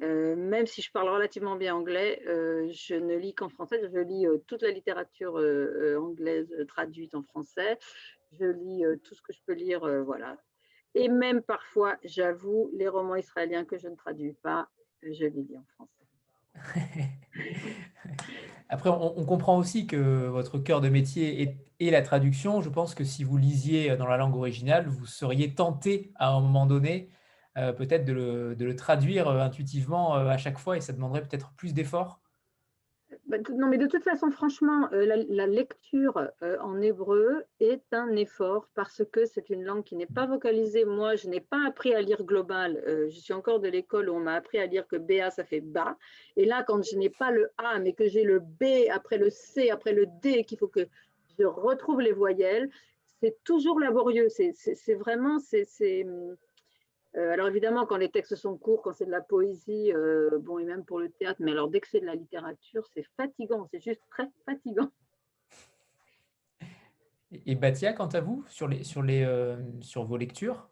Euh, 0.03 0.37
même 0.37 0.67
si 0.67 0.83
je 0.83 0.91
parle 0.93 1.09
relativement 1.09 1.57
bien 1.57 1.75
anglais, 1.75 2.21
euh, 2.27 2.69
je 2.71 2.95
ne 2.95 3.17
lis 3.17 3.35
qu'en 3.35 3.49
français. 3.49 3.81
Je 3.93 3.99
lis 3.99 4.27
euh, 4.27 4.39
toute 4.47 4.63
la 4.63 4.71
littérature 4.71 5.37
anglaise 5.99 6.55
traduite 6.69 7.15
en 7.15 7.23
français. 7.23 7.79
Je 8.33 8.45
lis 8.45 8.85
tout 9.05 9.15
ce 9.15 9.23
que 9.23 9.33
je 9.33 9.39
peux 9.47 9.55
lire, 9.55 9.81
voilà. 10.05 10.37
Et 10.95 11.09
même 11.09 11.43
parfois, 11.43 11.97
j'avoue, 12.05 12.71
les 12.75 12.89
romans 12.89 13.17
israéliens 13.17 13.65
que 13.65 13.79
je 13.79 13.89
ne 13.89 13.95
traduis 13.95 14.35
pas, 14.43 14.69
je 15.03 15.25
les 15.25 15.31
lis 15.31 15.57
en 15.57 15.65
français. 15.75 15.93
Après, 18.69 18.91
on, 18.91 19.25
comprend 19.25 19.59
aussi 19.59 19.87
que 19.87 20.27
votre 20.27 20.59
cœur 20.59 20.81
de 20.81 20.89
métier 20.89 21.57
est 21.79 21.91
la 21.91 22.03
traduction. 22.03 22.63
Je 22.63 22.69
pense 22.69 22.97
que 22.97 23.05
si 23.05 23.23
vous 23.23 23.37
lisiez 23.37 23.97
dans 23.97 24.09
la 24.09 24.17
langue 24.17 24.35
originale, 24.35 24.89
vous 24.89 25.07
seriez 25.07 25.55
tenté 25.55 26.11
à 26.17 26.31
un 26.33 26.41
moment 26.41 26.67
donné 26.67 27.09
euh, 27.57 27.73
peut-être 27.73 28.05
de 28.05 28.13
le, 28.13 28.77
traduire 28.77 29.29
euh, 29.29 29.41
intuitivement 29.41 30.17
euh, 30.17 30.27
à 30.27 30.37
chaque 30.37 30.59
fois 30.59 30.77
et 30.77 30.81
ça 30.83 30.93
demanderait 30.93 31.23
peut-être 31.23 31.53
plus 31.57 31.73
d'efforts. 31.73 32.21
Bah, 33.29 33.39
non, 33.55 33.69
mais 33.69 33.79
de 33.79 33.87
toute 33.87 34.05
façon, 34.05 34.31
franchement, 34.31 34.89
la, 34.93 35.47
lecture 35.47 36.29
en 36.61 36.81
hébreu 36.81 37.45
est 37.61 37.83
un 37.93 38.15
effort 38.15 38.69
parce 38.75 39.03
que 39.11 39.25
c'est 39.25 39.49
une 39.49 39.65
langue 39.65 39.85
qui 39.85 39.97
n'est 39.97 40.07
pas 40.07 40.27
vocalisée. 40.27 40.85
Moi, 40.85 41.17
je 41.17 41.29
n'ai 41.29 41.41
pas 41.41 41.67
appris 41.67 41.95
à 41.95 42.03
lire 42.03 42.25
global. 42.25 42.83
Je 42.87 43.19
suis 43.19 43.33
encore 43.33 43.61
de 43.61 43.69
l'école 43.69 44.11
où 44.11 44.15
on 44.15 44.21
m'a 44.21 44.35
appris 44.35 44.59
à 44.59 44.67
lire 44.67 44.87
que 44.87 44.97
BA, 44.97 45.31
ça 45.31 45.45
fait 45.45 45.61
bas. 45.61 45.97
Et 46.37 46.45
là, 46.45 46.65
quand 46.65 46.83
je 46.85 46.97
n'ai 46.97 47.11
pas 47.11 47.31
le 47.31 47.51
A, 47.59 47.79
mais 47.79 47.95
que 47.95 48.07
j'ai 48.07 48.23
le 48.23 48.41
B 48.41 48.89
après 48.93 49.19
le 49.19 49.31
C, 49.31 49.71
après 49.71 49.93
le 49.93 50.07
D, 50.23 50.45
qu'il 50.45 50.59
faut 50.59 50.69
que 50.69 50.87
je 51.39 51.45
retrouve 51.45 52.01
les 52.01 52.13
voyelles, 52.13 52.71
c'est 53.21 53.43
toujours 53.45 53.81
laborieux. 53.81 54.29
C'est 54.29 54.95
vraiment, 54.95 55.39
c'est 55.39 56.05
hum, 56.05 56.37
alors 57.17 57.49
évidemment, 57.49 57.87
quand 57.87 57.97
les 57.97 58.11
textes 58.11 58.37
sont 58.37 58.57
courts, 58.57 58.83
quand 58.83 58.93
c'est 58.93 59.07
de 59.07 59.11
la 59.11 59.23
poésie, 59.23 59.93
euh, 59.93 60.39
bon, 60.41 60.59
et 60.59 60.65
même 60.65 60.85
pour 60.85 60.99
le 60.99 61.11
théâtre, 61.11 61.41
mais 61.41 61.53
alors 61.53 61.69
dès 61.69 61.81
que 61.81 61.89
c'est 61.89 62.01
de 62.01 62.07
la 62.07 62.15
littérature, 62.15 62.87
c'est 62.95 63.07
fatigant, 63.17 63.67
c'est 63.71 63.81
juste 63.81 64.03
très 64.11 64.29
fatigant. 64.45 64.91
Et, 67.45 67.55
Batia, 67.55 67.93
quant 67.93 68.07
à 68.09 68.21
vous, 68.21 68.45
sur, 68.49 68.69
les, 68.69 68.85
sur, 68.85 69.03
les, 69.03 69.25
euh, 69.25 69.57
sur 69.81 70.05
vos 70.05 70.17
lectures, 70.17 70.69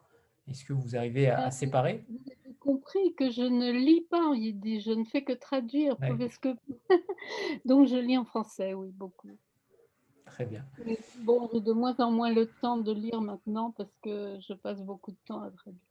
est-ce 0.47 0.63
que 0.63 0.73
vous 0.73 0.95
arrivez 0.95 1.29
à, 1.29 1.45
à 1.45 1.51
séparer? 1.51 2.05
Vous 2.07 2.31
avez 2.31 2.55
compris 2.55 3.13
que 3.15 3.29
je 3.29 3.41
ne 3.41 3.71
lis 3.71 4.01
pas 4.09 4.21
en 4.21 4.33
yiddish, 4.33 4.85
je 4.85 4.91
ne 4.91 5.03
fais 5.03 5.23
que 5.23 5.33
traduire. 5.33 5.99
Ouais. 5.99 6.15
parce 6.17 6.37
que... 6.37 6.49
Donc 7.65 7.87
je 7.87 7.97
lis 7.97 8.17
en 8.17 8.25
français, 8.25 8.73
oui, 8.73 8.89
beaucoup. 8.91 9.29
Très 10.25 10.45
bien. 10.45 10.65
Mais 10.85 10.97
bon, 11.19 11.49
j'ai 11.53 11.61
de 11.61 11.71
moins 11.71 11.95
en 11.99 12.11
moins 12.11 12.33
le 12.33 12.47
temps 12.61 12.77
de 12.77 12.91
lire 12.91 13.21
maintenant 13.21 13.71
parce 13.71 13.95
que 14.01 14.37
je 14.39 14.53
passe 14.53 14.81
beaucoup 14.81 15.11
de 15.11 15.17
temps 15.25 15.41
à 15.41 15.51
traduire. 15.51 15.84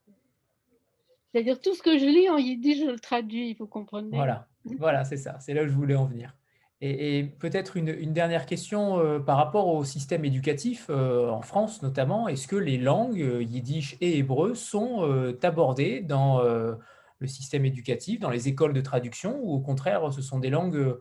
C'est-à-dire 1.35 1.59
tout 1.59 1.75
ce 1.75 1.83
que 1.83 1.97
je 1.97 2.05
lis 2.05 2.29
en 2.29 2.37
yiddish, 2.37 2.79
je 2.79 2.89
le 2.89 2.97
traduis, 2.97 3.55
vous 3.55 3.67
comprenez 3.67 4.15
Voilà, 4.15 4.47
voilà, 4.79 5.03
c'est 5.03 5.17
ça, 5.17 5.37
c'est 5.41 5.53
là 5.53 5.63
où 5.63 5.67
je 5.67 5.73
voulais 5.73 5.93
en 5.93 6.05
venir. 6.05 6.33
Et, 6.79 7.25
peut-être 7.39 7.75
une, 7.75 8.13
dernière 8.13 8.45
question 8.45 9.01
euh, 9.01 9.19
par 9.19 9.35
rapport 9.35 9.67
au 9.67 9.83
système 9.83 10.23
éducatif 10.23 10.85
euh, 10.89 11.29
en 11.29 11.41
France 11.41 11.81
notamment. 11.81 12.29
Est-ce 12.29 12.47
que 12.47 12.55
les 12.55 12.77
langues 12.77 13.21
euh, 13.21 13.43
yiddish 13.43 13.97
et 13.99 14.17
hébreu 14.17 14.55
sont 14.55 15.35
abordées 15.43 15.99
dans 15.99 16.41
le 16.41 17.27
système 17.27 17.65
éducatif, 17.65 18.21
dans 18.21 18.29
les 18.29 18.47
écoles 18.47 18.71
de 18.71 18.79
traduction, 18.79 19.37
ou 19.43 19.55
au 19.55 19.59
contraire, 19.59 20.13
ce 20.13 20.21
sont 20.21 20.39
des 20.39 20.49
langues 20.49 20.97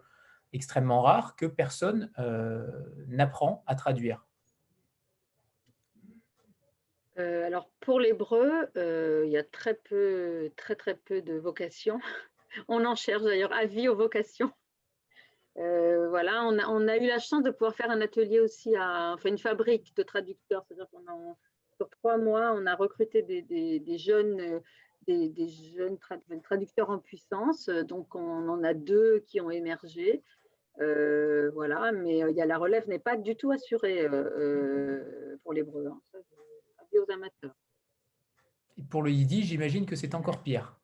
extrêmement 0.52 1.02
rares 1.02 1.36
que 1.36 1.46
personne 1.46 2.10
n'apprend 3.06 3.62
à 3.68 3.76
traduire? 3.76 4.26
Euh, 7.18 7.46
alors 7.46 7.70
pour 7.80 8.00
l'hébreu, 8.00 8.50
euh, 8.76 9.22
il 9.26 9.30
y 9.30 9.36
a 9.36 9.44
très 9.44 9.74
peu, 9.74 10.50
très 10.56 10.74
très 10.74 10.94
peu 10.96 11.22
de 11.22 11.34
vocations. 11.34 11.98
On 12.68 12.84
en 12.84 12.94
cherche 12.94 13.22
d'ailleurs 13.22 13.52
avis 13.52 13.88
aux 13.88 13.96
vocations. 13.96 14.50
Euh, 15.56 16.08
voilà, 16.08 16.44
on 16.44 16.88
a, 16.88 16.96
eu 16.96 17.06
la 17.06 17.20
chance 17.20 17.44
de 17.44 17.50
pouvoir 17.50 17.76
faire 17.76 17.88
un 17.88 18.00
atelier 18.00 18.40
aussi 18.40 18.74
à, 18.74 19.12
enfin 19.14 19.28
une 19.28 19.38
fabrique 19.38 19.94
de 19.96 20.02
traducteurs. 20.02 20.64
C'est-à-dire 20.66 20.88
qu'on 20.90 21.36
sur 21.76 21.88
trois 21.90 22.16
mois, 22.16 22.52
on 22.56 22.66
a 22.66 22.74
recruté 22.74 23.22
des, 23.22 23.98
jeunes, 23.98 24.60
des, 25.06 25.48
jeunes 25.76 25.96
trad- 25.98 26.42
traducteurs 26.42 26.90
en 26.90 26.98
puissance. 26.98 27.68
Donc 27.68 28.16
on 28.16 28.48
en 28.48 28.64
a 28.64 28.74
deux 28.74 29.20
qui 29.28 29.40
ont 29.40 29.50
émergé. 29.50 30.22
Voilà, 30.78 31.92
mais 31.92 32.22
la 32.32 32.58
relève 32.58 32.88
n'est 32.88 32.98
pas 32.98 33.16
du 33.16 33.36
tout 33.36 33.52
assurée 33.52 34.08
pour 35.44 35.52
l'hébreu. 35.52 35.86
hein. 35.86 36.00
Aux 36.98 37.10
amateurs. 37.12 37.54
Et 38.76 38.82
pour 38.82 39.02
le 39.02 39.10
yiddish, 39.10 39.46
j'imagine 39.46 39.86
que 39.86 39.96
c'est 39.96 40.14
encore 40.14 40.42
pire. 40.42 40.80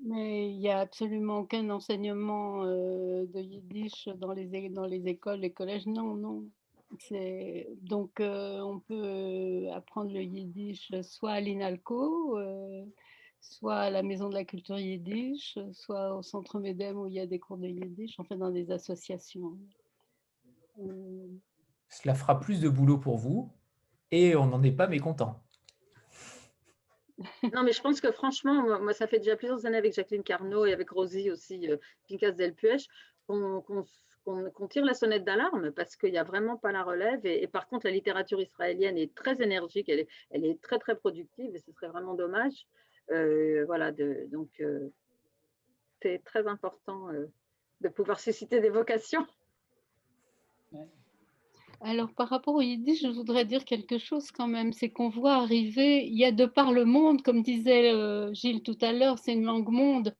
Mais 0.00 0.50
il 0.50 0.58
n'y 0.58 0.68
a 0.68 0.80
absolument 0.80 1.38
aucun 1.38 1.68
enseignement 1.70 2.64
euh, 2.64 3.26
de 3.26 3.40
yiddish 3.40 4.08
dans 4.08 4.32
les, 4.32 4.54
é- 4.54 4.68
dans 4.68 4.86
les 4.86 5.08
écoles, 5.08 5.40
les 5.40 5.52
collèges. 5.52 5.86
Non, 5.86 6.14
non. 6.14 6.44
Donc, 7.82 8.20
euh, 8.20 8.60
on 8.60 8.78
peut 8.78 9.66
apprendre 9.72 10.12
le 10.12 10.22
yiddish 10.22 10.92
soit 11.02 11.32
à 11.32 11.40
l'INALCO, 11.40 12.38
euh, 12.38 12.84
soit 13.40 13.76
à 13.76 13.90
la 13.90 14.02
Maison 14.02 14.28
de 14.28 14.34
la 14.34 14.44
Culture 14.44 14.78
Yiddish, 14.78 15.58
soit 15.72 16.14
au 16.16 16.22
Centre 16.22 16.60
Medem 16.60 16.96
où 16.96 17.06
il 17.06 17.14
y 17.14 17.20
a 17.20 17.26
des 17.26 17.38
cours 17.40 17.58
de 17.58 17.66
yiddish, 17.66 18.18
enfin 18.18 18.36
dans 18.36 18.50
des 18.50 18.70
associations. 18.70 19.58
Euh, 20.78 21.26
Cela 21.88 22.14
fera 22.14 22.38
plus 22.38 22.60
de 22.60 22.68
boulot 22.68 22.98
pour 22.98 23.16
vous 23.18 23.50
et 24.10 24.36
on 24.36 24.46
n'en 24.46 24.62
est 24.62 24.72
pas 24.72 24.86
mécontent. 24.86 25.40
Non, 27.54 27.62
mais 27.62 27.72
je 27.72 27.80
pense 27.80 28.00
que 28.00 28.12
franchement, 28.12 28.62
moi, 28.62 28.78
moi, 28.78 28.92
ça 28.92 29.06
fait 29.06 29.18
déjà 29.18 29.36
plusieurs 29.36 29.64
années 29.64 29.78
avec 29.78 29.94
Jacqueline 29.94 30.22
Carnot 30.22 30.66
et 30.66 30.72
avec 30.72 30.90
Rosie 30.90 31.30
aussi, 31.30 31.70
euh, 31.70 31.78
Pincas 32.08 32.32
Delpuech, 32.32 32.88
qu'on 33.26 34.68
tire 34.68 34.84
la 34.84 34.94
sonnette 34.94 35.24
d'alarme 35.24 35.72
parce 35.72 35.96
qu'il 35.96 36.10
n'y 36.10 36.18
a 36.18 36.24
vraiment 36.24 36.56
pas 36.56 36.72
la 36.72 36.82
relève. 36.82 37.24
Et, 37.24 37.46
par 37.46 37.68
contre, 37.68 37.86
la 37.86 37.92
littérature 37.92 38.40
israélienne 38.40 38.98
est 38.98 39.14
très 39.14 39.40
énergique, 39.40 39.88
elle 39.88 40.00
est, 40.00 40.08
elle 40.30 40.44
est 40.44 40.60
très 40.60 40.78
très 40.78 40.94
productive 40.94 41.54
et 41.54 41.58
ce 41.58 41.72
serait 41.72 41.88
vraiment 41.88 42.14
dommage. 42.14 42.66
Euh, 43.10 43.64
voilà, 43.66 43.92
de, 43.92 44.26
donc 44.30 44.48
euh, 44.60 44.92
c'est 46.02 46.22
très 46.24 46.46
important 46.48 47.08
euh, 47.10 47.26
de 47.80 47.88
pouvoir 47.88 48.18
susciter 48.18 48.60
des 48.60 48.70
vocations. 48.70 49.26
Alors, 51.82 52.12
par 52.12 52.28
rapport 52.28 52.54
au 52.54 52.62
yiddish, 52.62 53.02
je 53.02 53.08
voudrais 53.08 53.44
dire 53.44 53.64
quelque 53.64 53.98
chose 53.98 54.30
quand 54.30 54.48
même. 54.48 54.72
C'est 54.72 54.88
qu'on 54.88 55.08
voit 55.08 55.34
arriver, 55.34 56.06
il 56.06 56.16
y 56.16 56.24
a 56.24 56.32
de 56.32 56.46
par 56.46 56.72
le 56.72 56.84
monde, 56.84 57.22
comme 57.22 57.42
disait 57.42 57.92
Gilles 58.34 58.62
tout 58.62 58.78
à 58.80 58.92
l'heure, 58.92 59.18
c'est 59.18 59.34
une 59.34 59.44
langue 59.44 59.68
monde. 59.68 60.14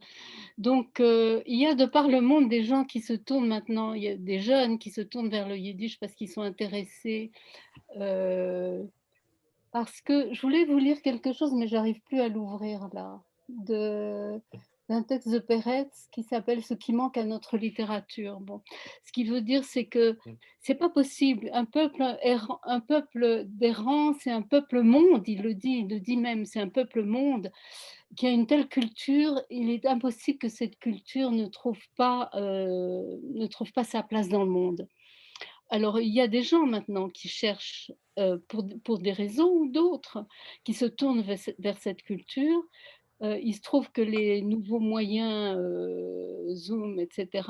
Donc, 0.58 0.96
il 1.00 1.58
y 1.58 1.66
a 1.66 1.74
de 1.74 1.86
par 1.86 2.08
le 2.08 2.20
monde 2.20 2.48
des 2.48 2.62
gens 2.62 2.84
qui 2.84 3.00
se 3.00 3.14
tournent 3.14 3.48
maintenant, 3.48 3.94
il 3.94 4.02
y 4.02 4.08
a 4.08 4.16
des 4.16 4.38
jeunes 4.38 4.78
qui 4.78 4.90
se 4.90 5.00
tournent 5.00 5.28
vers 5.28 5.48
le 5.48 5.56
yiddish 5.56 5.98
parce 5.98 6.14
qu'ils 6.14 6.30
sont 6.30 6.42
intéressés. 6.42 7.32
parce 9.72 10.00
que 10.00 10.32
je 10.32 10.40
voulais 10.42 10.64
vous 10.64 10.78
lire 10.78 11.02
quelque 11.02 11.32
chose, 11.32 11.52
mais 11.54 11.68
j'arrive 11.68 12.00
plus 12.02 12.20
à 12.20 12.28
l'ouvrir 12.28 12.88
là. 12.92 13.22
D'un 14.88 15.02
texte 15.02 15.28
de 15.28 15.38
Peretz 15.38 16.08
qui 16.12 16.22
s'appelle 16.22 16.62
Ce 16.62 16.74
qui 16.74 16.92
manque 16.92 17.16
à 17.16 17.24
notre 17.24 17.56
littérature. 17.56 18.40
Bon, 18.40 18.62
ce 19.04 19.12
qui 19.12 19.24
veut 19.24 19.40
dire, 19.40 19.64
c'est 19.64 19.86
que 19.86 20.12
mmh. 20.12 20.36
c'est 20.60 20.74
pas 20.74 20.88
possible. 20.88 21.50
Un 21.52 21.64
peuple 21.64 22.16
errant, 22.22 22.60
un 22.64 22.80
peuple 22.80 23.44
d'errant, 23.46 24.14
c'est 24.20 24.30
un 24.30 24.42
peuple 24.42 24.82
monde. 24.82 25.22
Il 25.26 25.42
le 25.42 25.54
dit, 25.54 25.82
il 25.84 25.88
le 25.88 26.00
dit 26.00 26.16
même. 26.16 26.44
C'est 26.44 26.60
un 26.60 26.68
peuple 26.68 27.02
monde 27.02 27.50
qui 28.16 28.26
a 28.26 28.30
une 28.30 28.46
telle 28.46 28.68
culture. 28.68 29.40
Il 29.50 29.70
est 29.70 29.86
impossible 29.86 30.38
que 30.38 30.48
cette 30.48 30.78
culture 30.78 31.30
ne 31.32 31.46
trouve 31.46 31.80
pas, 31.96 32.30
euh, 32.34 33.02
ne 33.34 33.46
trouve 33.46 33.72
pas 33.72 33.84
sa 33.84 34.02
place 34.02 34.28
dans 34.28 34.44
le 34.44 34.50
monde. 34.50 34.88
Alors, 35.68 36.00
il 36.00 36.14
y 36.14 36.20
a 36.20 36.28
des 36.28 36.42
gens 36.42 36.64
maintenant 36.64 37.08
qui 37.08 37.28
cherchent, 37.28 37.90
euh, 38.20 38.38
pour, 38.48 38.64
pour, 38.84 38.98
des 38.98 39.12
raisons 39.12 39.50
ou 39.50 39.68
d'autres, 39.68 40.24
qui 40.62 40.74
se 40.74 40.84
tournent 40.84 41.22
vers 41.22 41.78
cette 41.78 42.02
culture 42.02 42.62
il 43.20 43.54
se 43.54 43.62
trouve 43.62 43.90
que 43.90 44.02
les 44.02 44.42
nouveaux 44.42 44.80
moyens, 44.80 45.58
Zoom, 46.54 47.00
etc., 47.00 47.48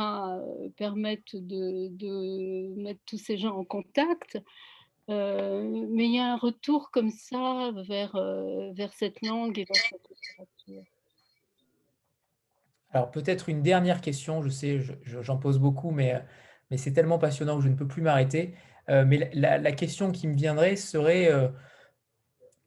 permettent 0.76 1.36
de, 1.36 2.74
mettre 2.76 3.00
tous 3.06 3.18
ces 3.18 3.36
gens 3.36 3.56
en 3.56 3.64
contact. 3.64 4.38
mais 5.08 6.04
il 6.04 6.14
y 6.14 6.18
a 6.18 6.32
un 6.32 6.36
retour 6.36 6.90
comme 6.90 7.10
ça 7.10 7.72
vers, 7.88 8.16
vers 8.74 8.92
cette 8.92 9.20
langue 9.22 9.58
et 9.58 9.64
vers 9.64 9.76
cette 9.76 10.08
littérature. 10.08 10.84
Alors 12.90 13.10
peut-être 13.10 13.48
une 13.48 13.62
dernière 13.62 14.00
question, 14.00 14.42
je 14.42 14.48
sais, 14.48 14.80
j'en 15.02 15.36
pose 15.36 15.58
beaucoup, 15.58 15.90
mais, 15.90 16.22
mais 16.70 16.76
c'est 16.76 16.92
tellement 16.92 17.18
passionnant 17.18 17.56
que 17.58 17.64
je 17.64 17.68
ne 17.68 17.74
peux 17.74 17.88
plus 17.88 18.02
m'arrêter. 18.02 18.54
mais 18.88 19.30
la, 19.34 19.72
question 19.72 20.12
qui 20.12 20.28
me 20.28 20.36
viendrait 20.36 20.76
serait 20.76 21.28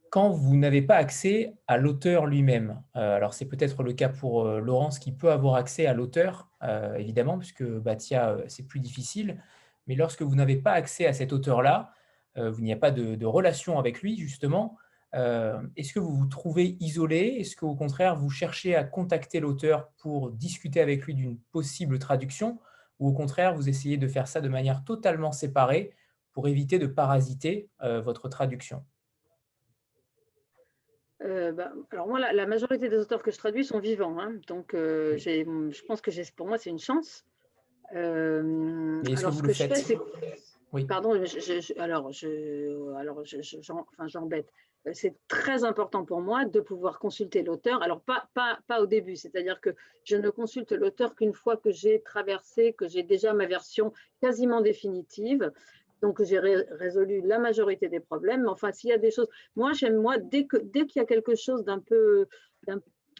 quand 0.09 0.29
vous 0.29 0.55
n'avez 0.55 0.81
pas 0.81 0.95
accès 0.95 1.53
à 1.67 1.77
l'auteur 1.77 2.25
lui-même. 2.25 2.81
Euh, 2.95 3.15
alors 3.15 3.33
c'est 3.33 3.45
peut-être 3.45 3.83
le 3.83 3.93
cas 3.93 4.09
pour 4.09 4.45
euh, 4.45 4.59
Laurence 4.59 4.99
qui 4.99 5.11
peut 5.11 5.31
avoir 5.31 5.55
accès 5.55 5.85
à 5.85 5.93
l'auteur, 5.93 6.49
euh, 6.63 6.95
évidemment, 6.95 7.37
puisque 7.37 7.63
Batia, 7.63 8.37
c'est 8.47 8.67
plus 8.67 8.79
difficile. 8.79 9.41
Mais 9.87 9.95
lorsque 9.95 10.21
vous 10.21 10.35
n'avez 10.35 10.57
pas 10.57 10.71
accès 10.71 11.05
à 11.05 11.13
cet 11.13 11.33
auteur-là, 11.33 11.91
vous 12.35 12.61
n'y 12.61 12.71
a 12.71 12.77
pas 12.77 12.91
de, 12.91 13.25
relation 13.25 13.79
avec 13.79 14.01
lui, 14.01 14.17
justement, 14.17 14.77
est-ce 15.13 15.91
que 15.91 15.99
vous 15.99 16.15
vous 16.15 16.27
trouvez 16.27 16.77
isolé? 16.79 17.37
Est-ce 17.39 17.55
qu'au 17.55 17.75
contraire, 17.75 18.15
vous 18.15 18.29
cherchez 18.29 18.75
à 18.75 18.83
contacter 18.83 19.39
l'auteur 19.39 19.89
pour 19.97 20.31
discuter 20.31 20.79
avec 20.79 21.05
lui 21.05 21.15
d'une 21.15 21.37
possible 21.51 21.97
traduction? 21.99 22.59
Ou 22.99 23.09
au 23.09 23.13
contraire, 23.13 23.55
vous 23.55 23.67
essayez 23.67 23.97
de 23.97 24.07
faire 24.07 24.27
ça 24.27 24.41
de 24.41 24.47
manière 24.47 24.83
totalement 24.85 25.31
séparée 25.31 25.91
pour 26.31 26.47
éviter 26.47 26.77
de 26.79 26.87
parasiter 26.87 27.69
votre 27.81 28.29
traduction? 28.29 28.85
Euh, 31.21 31.51
bah, 31.51 31.73
alors 31.91 32.07
moi, 32.07 32.19
la, 32.19 32.45
majorité 32.45 32.87
des 32.87 32.97
auteurs 32.97 33.21
que 33.21 33.31
je 33.31 33.37
traduis 33.37 33.65
sont 33.65 33.79
vivants, 33.79 34.17
hein. 34.19 34.35
donc 34.47 34.73
euh, 34.73 35.17
je 35.17 35.85
pense 35.85 35.99
que 35.99 36.11
pour 36.35 36.47
moi 36.47 36.57
c'est 36.57 36.69
une 36.69 36.79
chance. 36.79 37.25
Euh, 37.93 39.01
alors 39.17 39.33
ce 39.33 39.41
que, 39.41 39.51
je 39.51 39.63
fais, 39.63 39.75
c'est, 39.75 39.97
oui. 40.71 40.85
pardon, 40.85 41.11
alors 41.77 42.11
je, 42.11 42.95
alors 42.95 43.21
enfin 43.21 44.07
j'embête. 44.07 44.51
C'est 44.93 45.15
très 45.27 45.65
important 45.65 46.05
pour 46.05 46.21
moi 46.21 46.45
de 46.45 46.61
pouvoir 46.61 46.99
consulter 46.99 47.43
l'auteur. 47.43 47.83
Alors 47.83 47.99
pas, 47.99 48.29
pas, 48.33 48.59
pas 48.67 48.81
au 48.81 48.85
début, 48.85 49.17
c'est-à-dire 49.17 49.59
que 49.59 49.71
je 50.05 50.15
ne 50.15 50.29
consulte 50.29 50.71
l'auteur 50.71 51.15
qu'une 51.15 51.33
fois 51.33 51.57
que 51.57 51.69
j'ai 51.69 52.01
traversé, 52.01 52.71
que 52.71 52.87
j'ai 52.87 53.03
déjà 53.03 53.33
ma 53.33 53.45
version 53.45 53.91
quasiment 54.21 54.61
définitive. 54.61 55.51
Donc, 56.01 56.23
j'ai 56.23 56.39
résolu 56.39 57.21
la 57.21 57.39
majorité 57.39 57.89
des 57.89 57.99
problèmes. 57.99 58.47
Enfin, 58.47 58.71
s'il 58.71 58.89
y 58.89 58.93
a 58.93 58.97
des 58.97 59.11
choses, 59.11 59.27
moi, 59.55 59.73
j'aime, 59.73 59.97
moi, 59.97 60.17
dès 60.17 60.47
qu'il 60.47 60.69
dès 60.71 60.85
y 60.95 60.99
a 60.99 61.05
quelque 61.05 61.35
chose 61.35 61.63
d'un 61.63 61.79
peu, 61.79 62.27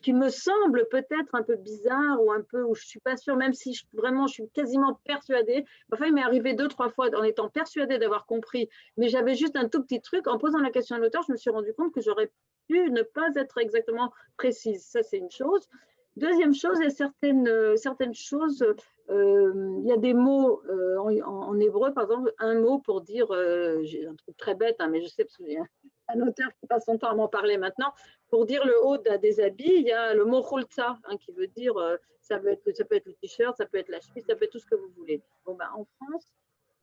qui 0.01 0.13
me 0.13 0.29
semble 0.29 0.87
peut-être 0.89 1.33
un 1.33 1.43
peu 1.43 1.55
bizarre 1.55 2.23
ou 2.23 2.31
un 2.31 2.41
peu 2.41 2.63
où 2.63 2.75
je 2.75 2.85
suis 2.85 2.99
pas 2.99 3.17
sûre, 3.17 3.35
même 3.35 3.53
si 3.53 3.79
vraiment 3.93 4.27
je 4.27 4.33
suis 4.33 4.49
quasiment 4.49 4.99
persuadée. 5.05 5.65
Enfin, 5.91 6.05
il 6.07 6.13
m'est 6.13 6.23
arrivé 6.23 6.53
deux, 6.53 6.67
trois 6.67 6.89
fois 6.89 7.09
en 7.15 7.23
étant 7.23 7.49
persuadée 7.49 7.97
d'avoir 7.97 8.25
compris, 8.25 8.69
mais 8.97 9.09
j'avais 9.09 9.35
juste 9.35 9.55
un 9.55 9.67
tout 9.67 9.83
petit 9.83 10.01
truc. 10.01 10.27
En 10.27 10.37
posant 10.37 10.59
la 10.59 10.71
question 10.71 10.95
à 10.95 10.99
l'auteur, 10.99 11.23
je 11.27 11.31
me 11.31 11.37
suis 11.37 11.49
rendu 11.49 11.73
compte 11.73 11.93
que 11.93 12.01
j'aurais 12.01 12.31
pu 12.67 12.89
ne 12.91 13.01
pas 13.01 13.29
être 13.35 13.57
exactement 13.57 14.11
précise. 14.37 14.85
Ça, 14.85 15.03
c'est 15.03 15.17
une 15.17 15.31
chose. 15.31 15.67
Deuxième 16.15 16.53
chose, 16.53 16.77
il 16.79 16.83
y 16.83 16.87
a 16.87 16.89
certaines, 16.89 17.77
certaines 17.77 18.13
choses 18.13 18.65
euh, 19.09 19.79
il 19.81 19.87
y 19.87 19.91
a 19.91 19.97
des 19.97 20.13
mots 20.13 20.61
euh, 20.69 20.97
en, 20.97 21.59
hébreu, 21.59 21.91
par 21.93 22.03
exemple, 22.03 22.31
un 22.37 22.59
mot 22.59 22.77
pour 22.77 23.01
dire, 23.01 23.31
euh, 23.31 23.79
j'ai 23.81 24.05
un 24.05 24.15
truc 24.15 24.37
très 24.37 24.53
bête, 24.53 24.75
hein, 24.79 24.87
mais 24.87 25.01
je 25.01 25.07
sais 25.07 25.23
parce 25.23 25.37
qu'il 25.37 25.51
y 25.51 25.57
a 25.57 25.65
un 26.09 26.21
auteur 26.21 26.49
qui 26.59 26.67
passe 26.67 26.85
son 26.85 26.97
temps 26.97 27.09
à 27.09 27.15
m'en 27.15 27.27
parler 27.27 27.57
maintenant, 27.57 27.91
pour 28.29 28.45
dire 28.45 28.63
le 28.65 28.75
haut 28.85 28.97
des 28.97 29.39
habits, 29.39 29.73
il 29.77 29.87
y 29.87 29.91
a 29.91 30.13
le 30.13 30.25
mot 30.25 30.43
chulza, 30.43 30.99
hein, 31.05 31.17
qui 31.17 31.31
veut 31.31 31.47
dire, 31.47 31.73
ça, 32.21 32.37
peut 32.37 32.49
être, 32.49 32.71
ça 32.75 32.85
peut 32.85 32.95
être 32.95 33.07
le 33.07 33.13
t-shirt, 33.13 33.57
ça 33.57 33.65
peut 33.65 33.79
être 33.79 33.89
la 33.89 33.99
chemise, 33.99 34.25
ça 34.27 34.35
peut 34.35 34.45
être 34.45 34.51
tout 34.51 34.59
ce 34.59 34.67
que 34.67 34.75
vous 34.75 34.89
voulez. 34.95 35.21
Bon, 35.45 35.55
ben, 35.55 35.69
en 35.75 35.85
France, 35.85 36.31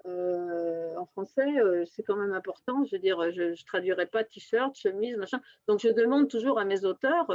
en 0.07 1.07
français, 1.07 1.47
c'est 1.87 2.03
quand 2.03 2.17
même 2.17 2.33
important. 2.33 2.85
Je 2.85 2.97
veux 2.97 3.01
dire, 3.01 3.31
je 3.33 3.43
ne 3.43 3.67
traduirai 3.67 4.07
pas 4.07 4.25
t-shirt, 4.25 4.77
chemise, 4.77 5.17
machin. 5.17 5.41
Donc, 5.69 5.81
je 5.81 5.89
demande 5.89 6.29
toujours 6.29 6.59
à 6.59 6.65
mes 6.65 6.85
auteurs, 6.85 7.27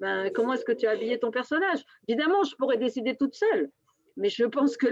ben, 0.00 0.30
comment 0.32 0.54
est-ce 0.54 0.64
que 0.64 0.72
tu 0.72 0.86
as 0.86 0.90
habillé 0.90 1.18
ton 1.18 1.30
personnage? 1.30 1.84
Évidemment, 2.08 2.42
je 2.44 2.56
pourrais 2.56 2.78
décider 2.78 3.16
toute 3.16 3.34
seule. 3.34 3.70
Mais 4.16 4.28
je 4.28 4.44
pense 4.44 4.76
que 4.76 4.86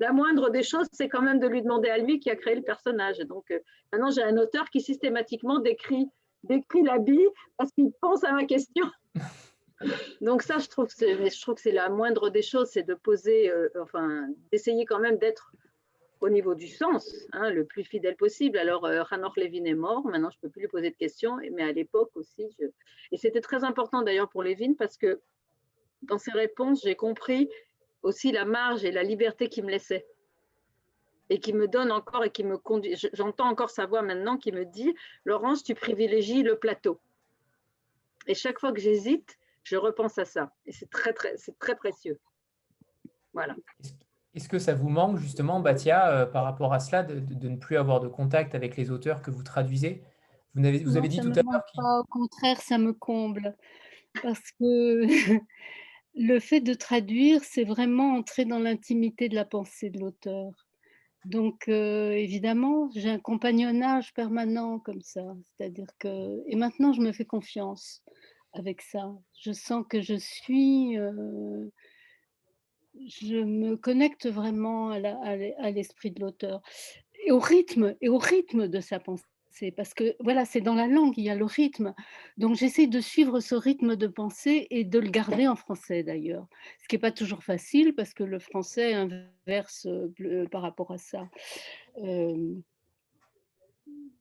la, 0.00 0.12
moindre 0.12 0.50
des 0.50 0.62
choses, 0.62 0.86
c'est 0.92 1.08
quand 1.08 1.22
même 1.22 1.38
de 1.38 1.46
lui 1.46 1.62
demander 1.62 1.88
à 1.88 1.98
lui 1.98 2.20
qui 2.20 2.30
a 2.30 2.36
créé 2.36 2.54
le 2.54 2.62
personnage. 2.62 3.18
Donc 3.18 3.50
euh, 3.50 3.58
maintenant, 3.92 4.10
j'ai 4.10 4.22
un 4.22 4.36
auteur 4.36 4.68
qui 4.70 4.80
systématiquement 4.80 5.58
décrit, 5.58 6.08
décrit 6.44 6.82
l'habit 6.82 7.26
parce 7.56 7.72
qu'il 7.72 7.90
pense 8.00 8.24
à 8.24 8.32
ma 8.32 8.44
question. 8.44 8.84
Donc 10.20 10.42
ça, 10.42 10.58
je 10.58 10.68
trouve, 10.68 10.88
que 10.88 11.60
c'est 11.60 11.72
la 11.72 11.88
moindre 11.88 12.30
des 12.30 12.42
choses, 12.42 12.68
c'est 12.68 12.82
de 12.82 12.94
poser, 12.94 13.48
euh, 13.48 13.68
enfin, 13.80 14.26
d'essayer 14.50 14.84
quand 14.84 14.98
même 14.98 15.18
d'être 15.18 15.52
au 16.20 16.28
niveau 16.28 16.54
du 16.54 16.68
sens, 16.68 17.14
hein, 17.32 17.50
le 17.50 17.64
plus 17.64 17.84
fidèle 17.84 18.16
possible. 18.16 18.58
Alors, 18.58 18.84
euh, 18.84 19.02
Hanor 19.10 19.32
Levin 19.36 19.64
est 19.64 19.74
mort, 19.74 20.04
maintenant 20.06 20.30
je 20.30 20.36
ne 20.36 20.40
peux 20.42 20.48
plus 20.48 20.62
lui 20.62 20.68
poser 20.68 20.90
de 20.90 20.96
questions, 20.96 21.36
mais 21.52 21.62
à 21.62 21.72
l'époque 21.72 22.10
aussi. 22.14 22.48
Et 23.12 23.16
c'était 23.16 23.40
très 23.40 23.64
important 23.64 24.02
d'ailleurs 24.02 24.28
pour 24.28 24.42
Levin 24.42 24.74
parce 24.74 24.96
que 24.96 25.20
dans 26.02 26.18
ses 26.18 26.32
réponses, 26.32 26.82
j'ai 26.82 26.96
compris 26.96 27.50
aussi 28.02 28.32
la 28.32 28.44
marge 28.44 28.84
et 28.84 28.92
la 28.92 29.02
liberté 29.02 29.48
qu'il 29.48 29.64
me 29.64 29.70
laissait 29.70 30.06
et 31.30 31.40
qui 31.40 31.52
me 31.52 31.68
donne 31.68 31.92
encore 31.92 32.24
et 32.24 32.30
qui 32.30 32.44
me 32.44 32.56
conduit. 32.56 32.96
J'entends 33.12 33.48
encore 33.48 33.70
sa 33.70 33.86
voix 33.86 34.02
maintenant 34.02 34.36
qui 34.36 34.52
me 34.52 34.64
dit 34.64 34.94
Laurence, 35.24 35.62
tu 35.62 35.74
privilégies 35.74 36.42
le 36.42 36.56
plateau. 36.56 37.00
Et 38.26 38.34
chaque 38.34 38.58
fois 38.58 38.72
que 38.72 38.80
j'hésite, 38.80 39.38
je 39.62 39.76
repense 39.76 40.18
à 40.18 40.24
ça. 40.24 40.52
Et 40.66 40.72
c'est 40.72 40.90
très, 40.90 41.12
très, 41.12 41.36
c'est 41.36 41.58
très 41.58 41.76
précieux. 41.76 42.18
Voilà. 43.32 43.54
Est-ce 44.34 44.48
que 44.48 44.58
ça 44.58 44.74
vous 44.74 44.88
manque 44.88 45.18
justement, 45.18 45.60
Batia, 45.60 46.10
euh, 46.10 46.26
par 46.26 46.44
rapport 46.44 46.72
à 46.72 46.80
cela, 46.80 47.02
de, 47.02 47.18
de, 47.18 47.48
ne 47.48 47.56
plus 47.56 47.76
avoir 47.76 48.00
de 48.00 48.08
contact 48.08 48.54
avec 48.54 48.76
les 48.76 48.90
auteurs 48.90 49.22
que 49.22 49.30
vous 49.30 49.42
traduisez? 49.42 50.02
Vous 50.54 50.64
avez, 50.64 50.78
vous 50.84 50.96
avez 50.96 51.08
dit 51.08 51.18
tout 51.18 51.32
à 51.34 51.42
l'heure. 51.42 52.00
Au 52.00 52.04
contraire, 52.04 52.60
ça 52.60 52.78
me 52.78 52.92
comble. 52.92 53.56
Parce 54.22 54.50
que 54.58 55.04
le 56.14 56.40
fait 56.40 56.60
de 56.60 56.74
traduire, 56.74 57.42
c'est 57.44 57.64
vraiment 57.64 58.14
entrer 58.14 58.44
dans 58.44 58.58
l'intimité 58.58 59.28
de 59.28 59.34
la 59.34 59.44
pensée 59.44 59.90
de 59.90 60.00
l'auteur. 60.00 60.50
Donc, 61.24 61.68
euh, 61.68 62.12
évidemment, 62.12 62.90
j'ai 62.94 63.10
un 63.10 63.18
compagnonnage 63.18 64.14
permanent 64.14 64.78
comme 64.78 65.02
ça. 65.02 65.22
C'est-à-dire 65.44 65.88
que. 65.98 66.42
Et 66.46 66.56
maintenant, 66.56 66.92
je 66.92 67.00
me 67.00 67.12
fais 67.12 67.24
confiance 67.24 68.02
avec 68.52 68.82
ça. 68.82 69.12
Je 69.40 69.52
sens 69.52 69.84
que 69.88 70.00
je 70.00 70.14
suis. 70.14 70.98
Euh, 70.98 71.70
je 73.06 73.36
me 73.36 73.76
connecte 73.76 74.26
vraiment 74.26 74.90
à 74.90 75.70
l'esprit 75.70 76.10
de 76.10 76.20
l'auteur 76.20 76.62
et 77.24 77.32
au 77.32 77.38
rythme 77.38 77.96
et 78.00 78.08
au 78.08 78.18
rythme 78.18 78.68
de 78.68 78.80
sa 78.80 78.98
pensée. 78.98 79.24
Parce 79.76 79.92
que 79.92 80.14
voilà, 80.20 80.44
c'est 80.44 80.60
dans 80.60 80.74
la 80.74 80.86
langue, 80.86 81.14
il 81.16 81.24
y 81.24 81.30
a 81.30 81.34
le 81.34 81.44
rythme. 81.44 81.94
Donc 82.36 82.54
j'essaie 82.54 82.86
de 82.86 83.00
suivre 83.00 83.40
ce 83.40 83.56
rythme 83.56 83.96
de 83.96 84.06
pensée 84.06 84.68
et 84.70 84.84
de 84.84 84.98
le 85.00 85.10
garder 85.10 85.48
en 85.48 85.56
français 85.56 86.04
d'ailleurs. 86.04 86.46
Ce 86.80 86.86
qui 86.86 86.94
n'est 86.94 87.00
pas 87.00 87.10
toujours 87.10 87.42
facile 87.42 87.94
parce 87.94 88.14
que 88.14 88.22
le 88.22 88.38
français 88.38 88.94
inverse 88.94 89.86
euh, 89.86 90.46
par 90.50 90.62
rapport 90.62 90.92
à 90.92 90.98
ça. 90.98 91.28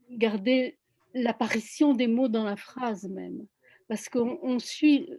Garder 0.09 0.77
l'apparition 1.13 1.93
des 1.93 2.07
mots 2.07 2.29
dans 2.29 2.43
la 2.43 2.55
phrase 2.55 3.07
même. 3.07 3.45
Parce 3.87 4.09
qu'on 4.09 4.59
suit. 4.59 5.09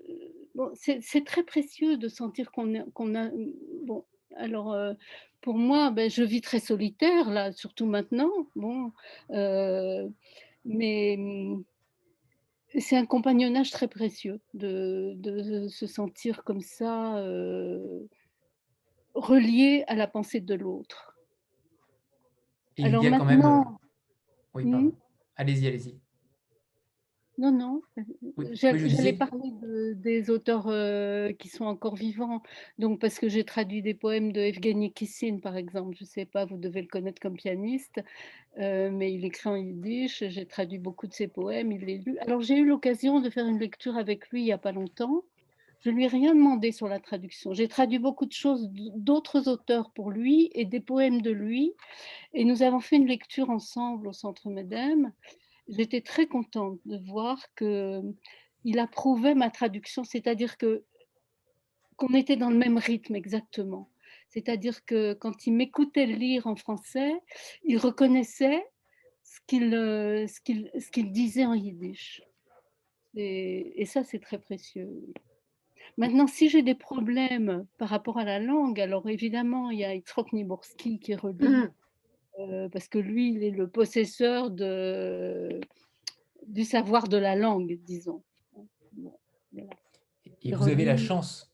Bon, 0.58 0.72
c'est 0.74 1.24
très 1.24 1.44
précieux 1.44 1.96
de 1.96 2.08
sentir 2.08 2.50
qu'on 2.50 2.74
a. 2.74 3.30
Bon, 3.84 4.04
alors, 4.34 4.76
pour 5.40 5.54
moi, 5.54 5.92
ben, 5.92 6.10
je 6.10 6.24
vis 6.24 6.40
très 6.40 6.58
solitaire, 6.58 7.30
là, 7.30 7.52
surtout 7.52 7.86
maintenant. 7.86 8.32
Bon, 8.56 8.90
mais 10.64 11.16
mmh, 11.16 11.62
c'est 12.76 12.96
un 12.96 13.06
compagnonnage 13.06 13.70
très 13.70 13.86
précieux 13.86 14.40
de, 14.52 15.12
de 15.18 15.68
se 15.68 15.86
sentir 15.86 16.42
comme 16.42 16.60
ça, 16.60 17.22
relié 19.14 19.84
à 19.86 19.94
la 19.94 20.08
pensée 20.08 20.40
de 20.40 20.54
l'autre. 20.56 21.16
Alors 22.82 23.04
il 23.04 23.10
y 23.10 23.14
a 23.14 23.18
maintenant, 23.18 23.62
quand 23.62 23.70
même... 23.70 23.76
Oui, 24.54 24.64
pardon. 24.64 24.86
Mmh? 24.88 24.92
Allez-y, 25.36 25.68
allez-y. 25.68 26.00
Non, 27.38 27.52
non. 27.52 27.82
J'allais 28.50 29.12
parler 29.12 29.52
des 29.94 30.28
auteurs 30.28 30.66
euh, 30.66 31.32
qui 31.32 31.48
sont 31.48 31.66
encore 31.66 31.94
vivants. 31.94 32.42
Donc, 32.78 33.00
parce 33.00 33.20
que 33.20 33.28
j'ai 33.28 33.44
traduit 33.44 33.80
des 33.80 33.94
poèmes 33.94 34.32
de 34.32 34.40
Evgeny 34.40 34.92
Kissin, 34.92 35.38
par 35.40 35.56
exemple. 35.56 35.96
Je 35.96 36.02
ne 36.02 36.08
sais 36.08 36.24
pas, 36.24 36.44
vous 36.44 36.56
devez 36.56 36.82
le 36.82 36.88
connaître 36.88 37.20
comme 37.22 37.36
pianiste, 37.36 38.00
euh, 38.58 38.90
mais 38.90 39.12
il 39.14 39.24
écrit 39.24 39.48
en 39.48 39.54
yiddish. 39.54 40.24
J'ai 40.26 40.46
traduit 40.46 40.78
beaucoup 40.78 41.06
de 41.06 41.12
ses 41.12 41.28
poèmes, 41.28 41.70
il 41.70 41.84
les 41.84 41.98
lu. 41.98 42.18
Alors, 42.18 42.40
j'ai 42.40 42.56
eu 42.56 42.66
l'occasion 42.66 43.20
de 43.20 43.30
faire 43.30 43.46
une 43.46 43.60
lecture 43.60 43.96
avec 43.96 44.28
lui 44.30 44.40
il 44.42 44.46
n'y 44.46 44.52
a 44.52 44.58
pas 44.58 44.72
longtemps. 44.72 45.22
Je 45.80 45.90
lui 45.90 46.04
ai 46.04 46.08
rien 46.08 46.34
demandé 46.34 46.72
sur 46.72 46.88
la 46.88 46.98
traduction. 46.98 47.52
J'ai 47.52 47.68
traduit 47.68 48.00
beaucoup 48.00 48.26
de 48.26 48.32
choses 48.32 48.68
d'autres 48.96 49.46
auteurs 49.46 49.92
pour 49.92 50.10
lui 50.10 50.50
et 50.54 50.64
des 50.64 50.80
poèmes 50.80 51.22
de 51.22 51.30
lui. 51.30 51.72
Et 52.34 52.44
nous 52.44 52.64
avons 52.64 52.80
fait 52.80 52.96
une 52.96 53.06
lecture 53.06 53.48
ensemble 53.48 54.08
au 54.08 54.12
Centre 54.12 54.50
Medem 54.50 55.12
j'étais 55.68 56.00
très 56.00 56.26
contente 56.26 56.78
de 56.84 56.98
voir 56.98 57.38
qu'il 57.56 58.78
approuvait 58.78 59.34
ma 59.34 59.50
traduction, 59.50 60.04
c'est-à-dire 60.04 60.56
que 60.56 60.84
qu'on 61.96 62.14
était 62.14 62.36
dans 62.36 62.50
le 62.50 62.56
même 62.56 62.78
rythme 62.78 63.16
exactement. 63.16 63.90
C'est-à-dire 64.28 64.84
que 64.84 65.14
quand 65.14 65.46
il 65.46 65.54
m'écoutait 65.54 66.06
lire 66.06 66.46
en 66.46 66.54
français, 66.54 67.12
il 67.64 67.76
reconnaissait 67.76 68.64
ce 69.24 69.40
qu'il 69.46 69.74
euh, 69.74 70.26
disait 70.96 71.44
en 71.44 71.54
yiddish. 71.54 72.22
Et, 73.14 73.84
ça, 73.86 74.04
c'est 74.04 74.20
très 74.20 74.38
précieux. 74.38 74.88
Maintenant, 75.96 76.28
si 76.28 76.48
j'ai 76.48 76.62
des 76.62 76.76
problèmes 76.76 77.66
par 77.78 77.88
rapport 77.88 78.18
à 78.18 78.24
la 78.24 78.38
langue, 78.38 78.80
alors 78.80 79.08
évidemment, 79.08 79.70
il 79.70 79.80
y 79.80 79.84
a 79.84 79.94
Itrok 79.94 80.32
Niborski 80.32 81.00
qui 81.00 81.16
relie 81.16 81.48
mmh. 81.48 81.72
Euh, 82.38 82.68
parce 82.68 82.88
que 82.88 82.98
lui, 82.98 83.34
il 83.34 83.42
est 83.42 83.50
le 83.50 83.68
possesseur 83.68 84.50
de, 84.50 85.60
du 86.46 86.64
savoir 86.64 87.08
de 87.08 87.16
la 87.16 87.34
langue, 87.34 87.78
disons. 87.84 88.22
Et 90.42 90.52
vous 90.52 90.68
avez 90.68 90.84
la 90.84 90.96
chance. 90.96 91.52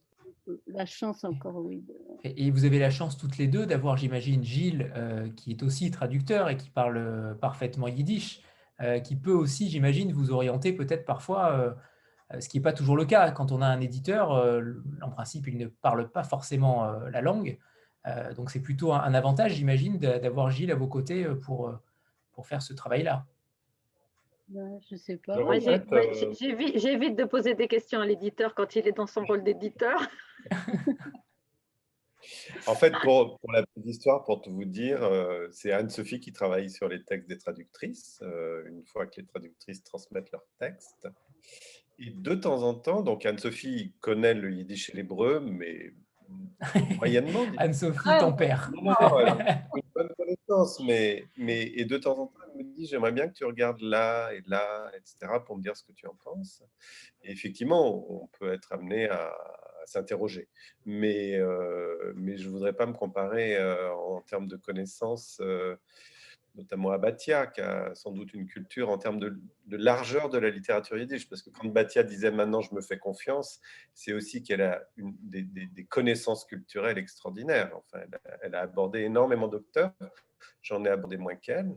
La 0.66 0.84
chance 0.84 1.24
encore, 1.24 1.56
oui. 1.56 1.82
Et 2.22 2.50
vous 2.50 2.66
avez 2.66 2.78
la 2.78 2.90
chance 2.90 3.16
toutes 3.16 3.38
les 3.38 3.48
deux 3.48 3.64
d'avoir, 3.64 3.96
j'imagine, 3.96 4.44
Gilles, 4.44 4.92
euh, 4.94 5.30
qui 5.30 5.52
est 5.52 5.62
aussi 5.62 5.90
traducteur 5.90 6.50
et 6.50 6.58
qui 6.58 6.68
parle 6.68 6.98
euh, 6.98 7.34
parfaitement 7.34 7.88
yiddish, 7.88 8.42
qui 9.04 9.14
peut 9.14 9.32
aussi, 9.32 9.70
j'imagine, 9.70 10.12
vous 10.12 10.32
orienter 10.32 10.72
peut-être 10.72 11.04
parfois, 11.06 11.76
ce 12.38 12.48
qui 12.48 12.58
n'est 12.58 12.62
pas 12.62 12.72
toujours 12.72 12.96
le 12.96 13.04
cas. 13.04 13.30
Quand 13.30 13.52
on 13.52 13.62
a 13.62 13.66
un 13.66 13.80
éditeur, 13.80 14.32
en 15.00 15.10
principe, 15.10 15.46
il 15.46 15.56
ne 15.56 15.68
parle 15.68 16.10
pas 16.10 16.24
forcément 16.24 16.84
la 17.08 17.20
langue. 17.22 17.56
Euh, 18.06 18.34
donc 18.34 18.50
c'est 18.50 18.60
plutôt 18.60 18.92
un, 18.92 19.14
avantage, 19.14 19.54
j'imagine, 19.54 19.98
d'avoir 19.98 20.50
Gilles 20.50 20.70
à 20.70 20.74
vos 20.74 20.88
côtés 20.88 21.24
euh, 21.24 21.34
pour, 21.34 21.68
euh, 21.68 21.72
pour 22.32 22.46
faire 22.46 22.60
ce 22.62 22.74
travail-là. 22.74 23.26
Je 24.90 24.96
sais 24.96 25.16
pas. 25.16 25.38
J'évite 25.58 27.16
de 27.16 27.24
poser 27.24 27.54
des 27.54 27.66
questions 27.66 28.00
à 28.00 28.06
l'éditeur 28.06 28.54
quand 28.54 28.76
il 28.76 28.86
est 28.86 28.92
dans 28.92 29.06
son 29.06 29.24
rôle 29.24 29.42
d'éditeur. 29.42 29.98
en 32.66 32.74
fait, 32.74 32.92
pour, 33.02 33.38
pour, 33.38 33.52
la 33.52 33.64
petite 33.64 33.86
histoire, 33.86 34.22
pour 34.24 34.42
tout 34.42 34.52
vous 34.52 34.66
dire, 34.66 35.00
c'est 35.50 35.72
Anne-Sophie 35.72 36.20
qui 36.20 36.34
travaille 36.34 36.68
sur 36.68 36.88
les 36.88 37.02
textes 37.02 37.26
des 37.26 37.38
traductrices, 37.38 38.22
une 38.66 38.84
fois 38.84 39.06
que 39.06 39.22
les 39.22 39.26
traductrices 39.26 39.82
transmettent 39.82 40.30
leurs 40.30 40.46
textes. 40.58 41.08
Et 41.98 42.10
de 42.10 42.34
temps 42.34 42.64
en 42.64 42.74
temps, 42.74 43.00
donc 43.00 43.24
Anne-Sophie 43.24 43.94
connaît 44.00 44.34
le 44.34 44.52
yiddish 44.52 44.90
et 44.90 44.96
l'hébreu, 44.96 45.40
mais 45.40 45.94
Moyennement. 46.98 47.46
Anne-Sophie, 47.58 48.18
ton 48.20 48.32
père. 48.32 48.70
une 48.76 49.82
bonne 49.94 50.08
connaissance, 50.16 50.80
mais, 50.80 51.24
mais 51.36 51.62
et 51.62 51.84
de 51.84 51.96
temps 51.96 52.18
en 52.18 52.26
temps, 52.26 52.40
elle 52.58 52.66
me 52.66 52.74
dit 52.74 52.86
j'aimerais 52.86 53.12
bien 53.12 53.28
que 53.28 53.34
tu 53.34 53.44
regardes 53.44 53.80
là 53.80 54.32
et 54.32 54.42
là, 54.46 54.90
etc., 54.96 55.32
pour 55.44 55.56
me 55.56 55.62
dire 55.62 55.76
ce 55.76 55.84
que 55.84 55.92
tu 55.92 56.06
en 56.06 56.14
penses. 56.14 56.62
Et 57.22 57.32
effectivement, 57.32 58.10
on 58.10 58.28
peut 58.38 58.52
être 58.52 58.72
amené 58.72 59.08
à, 59.08 59.32
s'interroger. 59.86 60.48
Mais, 60.86 61.36
euh, 61.36 62.14
mais 62.16 62.38
je 62.38 62.48
ne 62.48 62.52
voudrais 62.52 62.72
pas 62.72 62.86
me 62.86 62.94
comparer 62.94 63.56
euh, 63.56 63.92
en 63.92 64.22
termes 64.22 64.48
de 64.48 64.56
connaissances. 64.56 65.42
Notamment 66.54 66.90
à 66.92 66.98
Batia, 66.98 67.48
qui 67.48 67.60
a 67.60 67.92
sans 67.94 68.12
doute 68.12 68.32
une 68.32 68.46
culture 68.46 68.88
en 68.88 68.96
termes 68.96 69.18
de, 69.18 69.36
largeur 69.70 70.28
de 70.30 70.38
la 70.38 70.50
littérature 70.50 70.96
yiddish, 70.96 71.28
parce 71.28 71.42
que 71.42 71.50
quand 71.50 71.66
Batia 71.66 72.04
disait 72.04 72.30
maintenant 72.30 72.60
je 72.60 72.72
me 72.74 72.80
fais 72.80 72.96
confiance, 72.96 73.60
c'est 73.92 74.12
aussi 74.12 74.42
qu'elle 74.42 74.62
a 74.62 74.82
des, 74.96 75.84
connaissances 75.88 76.44
culturelles 76.44 76.98
extraordinaires. 76.98 77.72
Enfin, 77.74 78.04
elle 78.42 78.54
a, 78.54 78.60
abordé 78.60 79.00
énormément 79.00 79.48
d'auteurs, 79.48 79.92
j'en 80.62 80.84
ai 80.84 80.88
abordé 80.88 81.16
moins 81.16 81.34
qu'elle. 81.34 81.74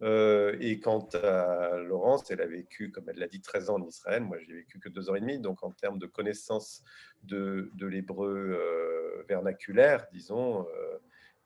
Euh, 0.00 0.56
et 0.60 0.78
quant 0.78 1.08
à 1.14 1.76
Laurence, 1.76 2.30
elle 2.30 2.40
a 2.40 2.46
vécu, 2.46 2.90
comme 2.90 3.08
elle 3.08 3.18
l'a 3.18 3.26
dit, 3.26 3.40
13 3.40 3.70
ans 3.70 3.74
en 3.76 3.86
Israël. 3.86 4.22
Moi, 4.22 4.38
j'ai 4.46 4.54
vécu 4.54 4.78
que 4.78 4.88
deux 4.88 5.10
ans 5.10 5.14
et 5.14 5.20
demi. 5.20 5.40
Donc, 5.40 5.62
en 5.64 5.72
termes 5.72 5.98
de 5.98 6.06
connaissances 6.06 6.82
de, 7.24 7.70
l'hébreu 7.80 8.56
euh, 8.60 9.24
vernaculaire, 9.28 10.06
disons, 10.12 10.66
euh, 10.68 10.98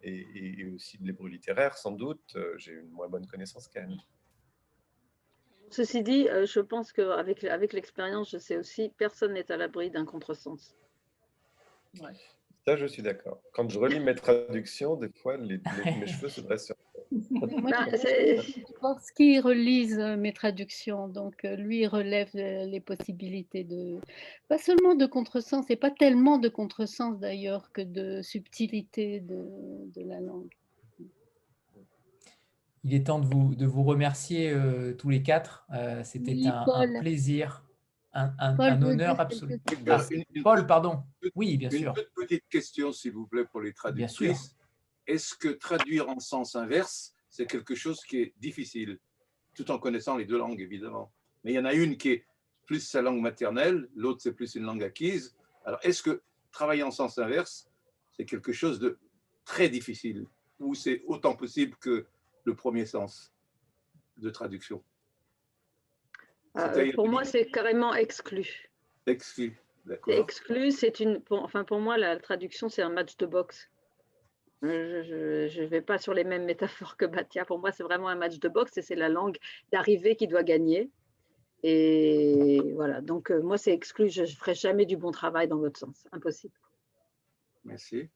et, 0.03 0.65
aussi 0.75 0.99
de 0.99 1.07
l'hébreu 1.07 1.29
littéraire, 1.29 1.77
sans 1.77 1.93
doute, 1.93 2.35
euh, 2.37 2.55
j'ai 2.59 2.73
une 2.73 2.91
moins 2.91 3.09
bonne 3.09 3.27
connaissance 3.27 3.69
qu'elle. 3.69 3.97
Ceci 5.71 6.03
dit, 6.03 6.29
euh, 6.29 6.45
je 6.45 6.61
pense 6.61 6.93
qu'avec 6.93 7.45
avec 7.45 7.73
l'expérience, 7.73 8.31
je 8.31 8.39
sais 8.39 8.57
aussi, 8.57 8.91
personne 8.99 9.33
n'est 9.33 9.51
à 9.51 9.57
l'abri 9.57 9.91
d'un 9.91 10.05
contresens. 10.05 10.77
Ouais. 12.01 12.13
Ça, 12.67 12.77
je 12.77 12.87
suis 12.87 13.03
d'accord. 13.03 13.41
Quand 13.53 13.69
je 13.69 13.79
relis 13.79 14.01
mes 14.01 14.15
traductions, 14.15 14.97
des 14.97 15.09
fois, 15.09 15.37
les, 15.37 15.61
mes 15.99 16.07
cheveux 16.07 16.29
se 16.29 16.41
dressent 16.41 16.67
sur 16.67 16.77
je 17.13 18.79
pense 18.81 19.11
qu'il 19.11 19.41
relise 19.41 19.99
euh, 19.99 20.17
mes 20.17 20.33
traductions, 20.33 21.09
donc 21.09 21.45
euh, 21.45 21.57
lui 21.57 21.87
relève 21.87 22.31
euh, 22.35 22.65
les 22.67 22.81
possibilités 22.81 23.65
de, 23.65 23.99
pas 24.49 24.59
seulement 24.59 24.95
de 24.95 25.07
contresens, 25.07 25.69
et 25.71 25.77
pas 25.77 25.91
tellement 25.91 26.39
de 26.39 26.49
contresens 26.49 27.19
d'ailleurs 27.19 27.71
que 27.73 27.83
de 27.83 28.23
subtilité 28.23 29.21
de, 29.21 29.45
de, 29.95 30.03
la 30.03 30.21
langue. 30.21 30.53
Il 32.85 32.95
est 32.95 33.07
temps 33.07 33.21
de 33.21 33.27
vous, 33.27 33.55
de 33.55 33.67
vous 33.67 33.85
remercier 33.85 34.53
tous 34.99 35.09
les 35.09 35.23
quatre. 35.23 35.65
C'était 36.03 36.37
un, 36.47 36.65
plaisir, 37.01 37.65
un, 38.13 38.33
un, 38.41 38.83
honneur 38.83 39.21
absolu. 39.21 39.61
Ah, 39.89 40.01
Paul, 40.43 40.67
pardon. 40.67 41.05
Oui, 41.37 41.57
bien 41.59 41.71
sûr. 41.71 41.95
Une 41.97 42.27
petite 42.27 42.49
question, 42.51 42.91
s'il 42.91 43.13
vous 43.13 43.29
plaît, 43.29 43.45
pour 43.45 43.61
les 43.61 43.73
traductrices 43.73 44.57
est-ce 45.13 45.35
que 45.35 45.49
traduire 45.49 46.09
en 46.09 46.19
sens 46.21 46.57
inverse, 46.57 47.15
c'est 47.29 47.47
quelque 47.47 47.75
chose 47.75 48.03
qui 48.05 48.19
est 48.23 48.35
difficile, 48.39 48.99
tout 49.55 49.71
en 49.71 49.79
connaissant 49.79 50.17
les 50.17 50.25
deux 50.25 50.39
langues, 50.39 50.61
évidemment. 50.61 51.13
Mais 51.45 51.53
il 51.53 51.55
y 51.55 51.59
en 51.59 51.67
a 51.67 51.75
une 51.75 51.99
qui 51.99 52.11
est 52.13 52.27
plus 52.67 52.81
sa 52.81 53.03
langue 53.03 53.21
maternelle, 53.21 53.91
l'autre, 53.95 54.21
c'est 54.23 54.33
plus 54.33 54.55
une 54.55 54.65
langue 54.65 54.83
acquise. 54.83 55.37
Alors, 55.67 55.81
est-ce 55.83 56.03
que 56.03 56.23
travailler 56.51 56.83
en 56.83 56.91
sens 56.91 57.19
inverse, 57.19 57.71
c'est 58.13 58.25
quelque 58.25 58.53
chose 58.53 58.79
de 58.79 58.99
très 59.45 59.69
difficile, 59.69 60.27
ou 60.59 60.75
c'est 60.75 61.03
autant 61.07 61.37
possible 61.37 61.77
que 61.77 62.07
le 62.45 62.55
premier 62.55 62.87
sens 62.87 63.35
de 64.17 64.31
traduction? 64.31 64.83
Euh, 66.57 66.93
Pour 66.95 67.09
moi, 67.09 67.25
c'est 67.25 67.51
carrément 67.51 67.95
exclu. 67.95 68.71
Exclu, 69.07 69.59
d'accord. 69.85 70.15
Exclu, 70.15 70.71
c'est 70.71 71.01
une. 71.01 71.23
enfin, 71.31 71.65
pour 71.65 71.81
moi, 71.81 71.99
la 71.99 72.19
traduction, 72.19 72.71
c'est 72.71 72.83
un 72.83 72.91
match 72.91 73.17
de 73.19 73.27
boxe. 73.27 73.69
Je 74.63 75.61
ne 75.61 75.67
vais 75.67 75.81
pas 75.81 75.99
sur 75.99 76.15
les 76.15 76.25
mêmes 76.25 76.45
métaphores 76.45 76.97
que 76.97 77.05
Batia. 77.05 77.45
Pour 77.45 77.59
moi, 77.59 77.73
c'est 77.73 77.83
vraiment 77.83 78.09
un 78.09 78.15
match 78.15 78.39
de 78.39 78.49
boxe 78.49 78.77
et 78.79 78.83
c'est 78.83 78.95
la 78.95 79.09
langue 79.09 79.37
d'arrivée 79.73 80.15
qui 80.15 80.29
doit 80.29 80.45
gagner. 80.45 80.91
Et 81.65 82.61
voilà, 82.75 83.01
donc 83.01 83.31
euh, 83.31 83.41
moi, 83.41 83.57
c'est 83.59 83.73
exclu. 83.73 84.09
Je 84.09 84.23
ne 84.23 84.27
ferai 84.27 84.55
jamais 84.55 84.87
du 84.87 84.97
bon 84.97 85.11
travail 85.11 85.49
dans 85.49 85.59
votre 85.59 85.79
sens. 85.79 86.07
Impossible. 86.13 86.55
Merci. 87.65 88.09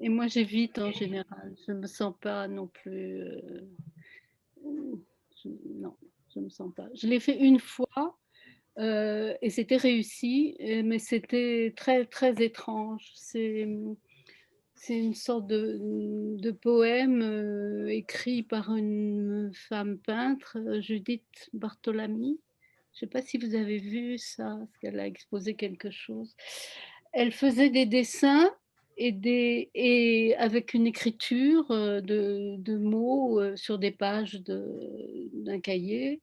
Et 0.00 0.08
moi, 0.08 0.26
j'évite 0.26 0.78
en 0.78 0.92
général. 0.92 1.54
Je 1.66 1.72
ne 1.72 1.78
me 1.78 1.86
sens 1.86 2.14
pas 2.20 2.48
non 2.48 2.66
plus. 2.66 3.20
Euh, 3.20 3.68
non, 4.64 5.96
je 6.32 6.38
ne 6.38 6.44
me 6.44 6.48
sens 6.48 6.72
pas. 6.74 6.88
Je 6.94 7.06
l'ai 7.06 7.20
fait 7.20 7.38
une 7.38 7.60
fois 7.60 8.18
euh, 8.78 9.34
et 9.42 9.50
c'était 9.50 9.76
réussi, 9.76 10.56
mais 10.84 10.98
c'était 10.98 11.72
très, 11.76 12.06
très 12.06 12.42
étrange. 12.42 13.12
C'est 13.14 13.68
c'est 14.74 14.98
une 14.98 15.14
sorte 15.14 15.46
de, 15.46 15.78
de 16.38 16.50
poème 16.50 17.88
écrit 17.88 18.42
par 18.42 18.74
une 18.74 19.50
femme 19.54 19.98
peintre, 19.98 20.58
Judith 20.80 21.48
Bartolami. 21.52 22.40
Je 22.92 22.96
ne 22.96 23.00
sais 23.00 23.06
pas 23.06 23.22
si 23.22 23.38
vous 23.38 23.54
avez 23.54 23.78
vu 23.78 24.18
ça, 24.18 24.56
parce 24.58 24.78
qu'elle 24.80 25.00
a 25.00 25.06
exposé 25.06 25.54
quelque 25.54 25.90
chose. 25.90 26.36
Elle 27.12 27.32
faisait 27.32 27.70
des 27.70 27.86
dessins 27.86 28.50
et, 28.96 29.10
des, 29.10 29.70
et 29.74 30.36
avec 30.36 30.74
une 30.74 30.86
écriture 30.86 31.66
de, 31.68 32.56
de 32.58 32.76
mots 32.76 33.56
sur 33.56 33.78
des 33.78 33.90
pages 33.90 34.40
d'un 34.44 35.60
cahier. 35.60 36.20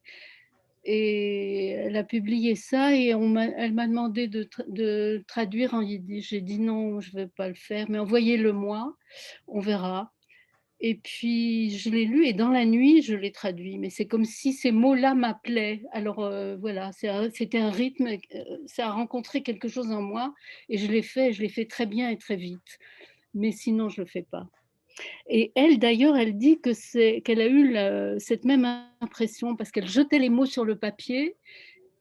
Et 0.84 1.70
elle 1.70 1.96
a 1.96 2.04
publié 2.04 2.56
ça 2.56 2.96
et 2.96 3.10
elle 3.10 3.74
m'a 3.74 3.88
demandé 3.88 4.28
de, 4.28 4.50
de, 4.68 5.24
traduire 5.28 5.76
en 5.76 5.82
yiddish. 5.82 6.30
J'ai 6.30 6.42
dit 6.42 6.60
non, 6.60 7.00
je 7.00 7.16
ne 7.16 7.22
vais 7.22 7.28
pas 7.28 7.48
le 7.48 7.54
faire, 7.54 7.90
mais 7.90 8.00
envoyez-le 8.00 8.52
moi, 8.52 8.96
on 9.48 9.60
verra. 9.60 10.12
Et 10.80 10.96
puis 10.96 11.70
je 11.78 11.92
l'ai 11.92 12.06
lu 12.06 12.26
et 12.26 12.34
dans 12.34 12.50
la 12.50 12.66
nuit, 12.66 13.04
je 13.04 13.16
l'ai 13.16 13.32
traduit. 13.32 13.78
Mais 13.78 13.92
c'est 13.92 14.08
comme 14.08 14.26
si 14.26 14.54
ces 14.54 14.72
mots-là 14.72 15.14
m'appelaient. 15.14 15.84
Alors 15.92 16.20
euh, 16.24 16.58
voilà, 16.58 16.92
c'était 16.94 17.60
un 17.60 17.70
rythme, 17.70 18.08
euh, 18.08 18.44
ça 18.66 18.88
a 18.88 18.92
rencontré 18.92 19.44
quelque 19.44 19.68
chose 19.68 19.92
en 19.92 20.02
moi 20.02 20.34
et 20.70 20.80
je 20.80 20.92
l'ai 20.92 21.04
fait, 21.04 21.34
je 21.34 21.42
l'ai 21.44 21.50
fait 21.50 21.66
très 21.66 21.86
bien 21.86 22.10
et 22.10 22.18
très 22.18 22.38
vite. 22.38 22.80
Mais 23.36 23.52
sinon, 23.52 23.88
je 23.90 24.02
ne 24.02 24.06
le 24.06 24.12
fais 24.12 24.24
pas. 24.24 24.48
Et 25.28 25.52
elle, 25.56 25.80
d'ailleurs, 25.80 26.16
elle 26.16 26.38
dit 26.38 26.60
que 26.60 26.74
c'est 26.74 27.22
qu'elle 27.22 27.42
a 27.42 27.48
eu 27.48 28.20
cette 28.20 28.46
même 28.46 28.66
impression 29.02 29.56
parce 29.56 29.72
qu'elle 29.72 29.88
jetait 29.88 30.20
les 30.20 30.30
mots 30.30 30.46
sur 30.46 30.66
le 30.66 30.76
papier 30.76 31.36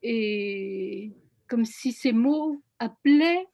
et 0.03 1.13
comme 1.49 1.65
si 1.65 1.93
ces 1.93 2.13
mots 2.13 2.63
appelaient 2.79 3.47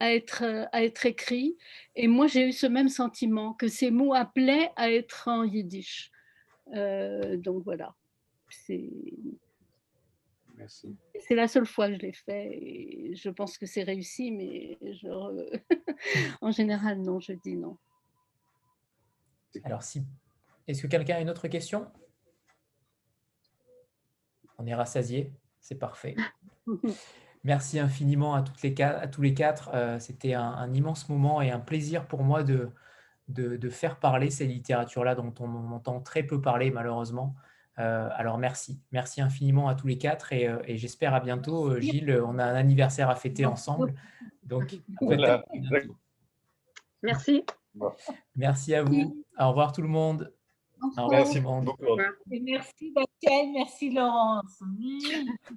à 0.00 0.12
être, 0.12 0.68
à 0.72 0.84
être 0.84 1.06
écrits. 1.06 1.56
Et 1.94 2.08
moi, 2.08 2.26
j'ai 2.26 2.48
eu 2.48 2.52
ce 2.52 2.66
même 2.66 2.88
sentiment 2.88 3.54
que 3.54 3.68
ces 3.68 3.90
mots 3.90 4.14
appelaient 4.14 4.70
à 4.76 4.90
être 4.92 5.28
en 5.28 5.44
yiddish. 5.44 6.10
Euh, 6.74 7.36
donc 7.36 7.62
voilà. 7.64 7.94
C'est. 8.48 8.90
C'est 11.18 11.34
la 11.34 11.48
seule 11.48 11.66
fois 11.66 11.88
que 11.88 11.96
je 11.96 11.98
l'ai 11.98 12.12
fait 12.14 12.48
et 12.50 13.14
je 13.14 13.28
pense 13.28 13.58
que 13.58 13.66
c'est 13.66 13.82
réussi, 13.82 14.30
mais 14.30 14.78
je... 14.80 15.08
en 16.40 16.50
général, 16.50 17.02
non, 17.02 17.20
je 17.20 17.32
dis 17.32 17.56
non. 17.56 17.76
Alors, 19.64 19.82
si... 19.82 20.04
est-ce 20.66 20.82
que 20.82 20.86
quelqu'un 20.86 21.16
a 21.16 21.20
une 21.20 21.30
autre 21.30 21.48
question? 21.48 21.90
On 24.58 24.66
est 24.66 24.74
rassasié, 24.74 25.32
c'est 25.60 25.74
parfait. 25.76 26.16
Merci 27.44 27.78
infiniment 27.78 28.34
à, 28.34 28.42
toutes 28.42 28.60
les, 28.62 28.82
à 28.82 29.06
tous 29.06 29.22
les 29.22 29.32
quatre. 29.32 29.70
Euh, 29.72 30.00
c'était 30.00 30.34
un, 30.34 30.72
immense 30.74 31.08
moment 31.08 31.40
et 31.40 31.52
un 31.52 31.60
plaisir 31.60 32.08
pour 32.08 32.24
moi 32.24 32.42
de, 32.42 32.70
de, 33.28 33.68
faire 33.68 34.00
parler 34.00 34.30
ces 34.30 34.46
littératures-là 34.46 35.14
dont 35.14 35.32
on 35.38 35.70
entend 35.70 36.00
très 36.00 36.24
peu 36.24 36.40
parler 36.40 36.72
malheureusement. 36.72 37.36
Euh, 37.78 38.08
alors 38.14 38.38
merci, 38.38 38.80
merci 38.90 39.20
infiniment 39.20 39.68
à 39.68 39.76
tous 39.76 39.86
les 39.86 39.98
quatre 39.98 40.32
et, 40.32 40.48
euh, 40.48 40.58
j'espère 40.70 41.14
à 41.14 41.20
bientôt. 41.20 41.78
Gilles, 41.78 42.20
on 42.26 42.38
a 42.38 42.44
un 42.44 42.54
anniversaire 42.56 43.10
à 43.10 43.14
fêter 43.14 43.46
ensemble. 43.46 43.94
Donc, 44.42 44.80
Merci. 47.02 47.44
Merci 48.34 48.74
à 48.74 48.82
vous. 48.82 49.24
Au 49.38 49.48
revoir 49.48 49.72
tout 49.72 49.82
le 49.82 49.88
monde. 49.88 50.32
Merci 51.10 51.40
beaucoup. 51.40 51.74
merci 52.28 52.92
Bastien, 52.92 53.52
merci 53.54 53.90
Laurence. 53.90 54.62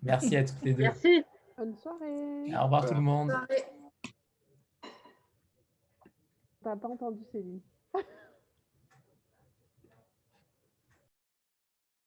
Merci 0.02 0.36
à 0.38 0.44
toutes 0.44 0.64
les 0.64 0.74
deux. 0.74 0.84
Merci. 0.84 1.24
Bonne 1.58 1.76
soirée. 1.76 2.56
Au 2.58 2.64
revoir 2.64 2.86
tout 2.88 2.94
le 2.94 3.02
monde. 3.02 3.34
T'as 6.64 6.76
pas 6.76 6.88
entendu 6.88 7.24
Céline 7.32 7.62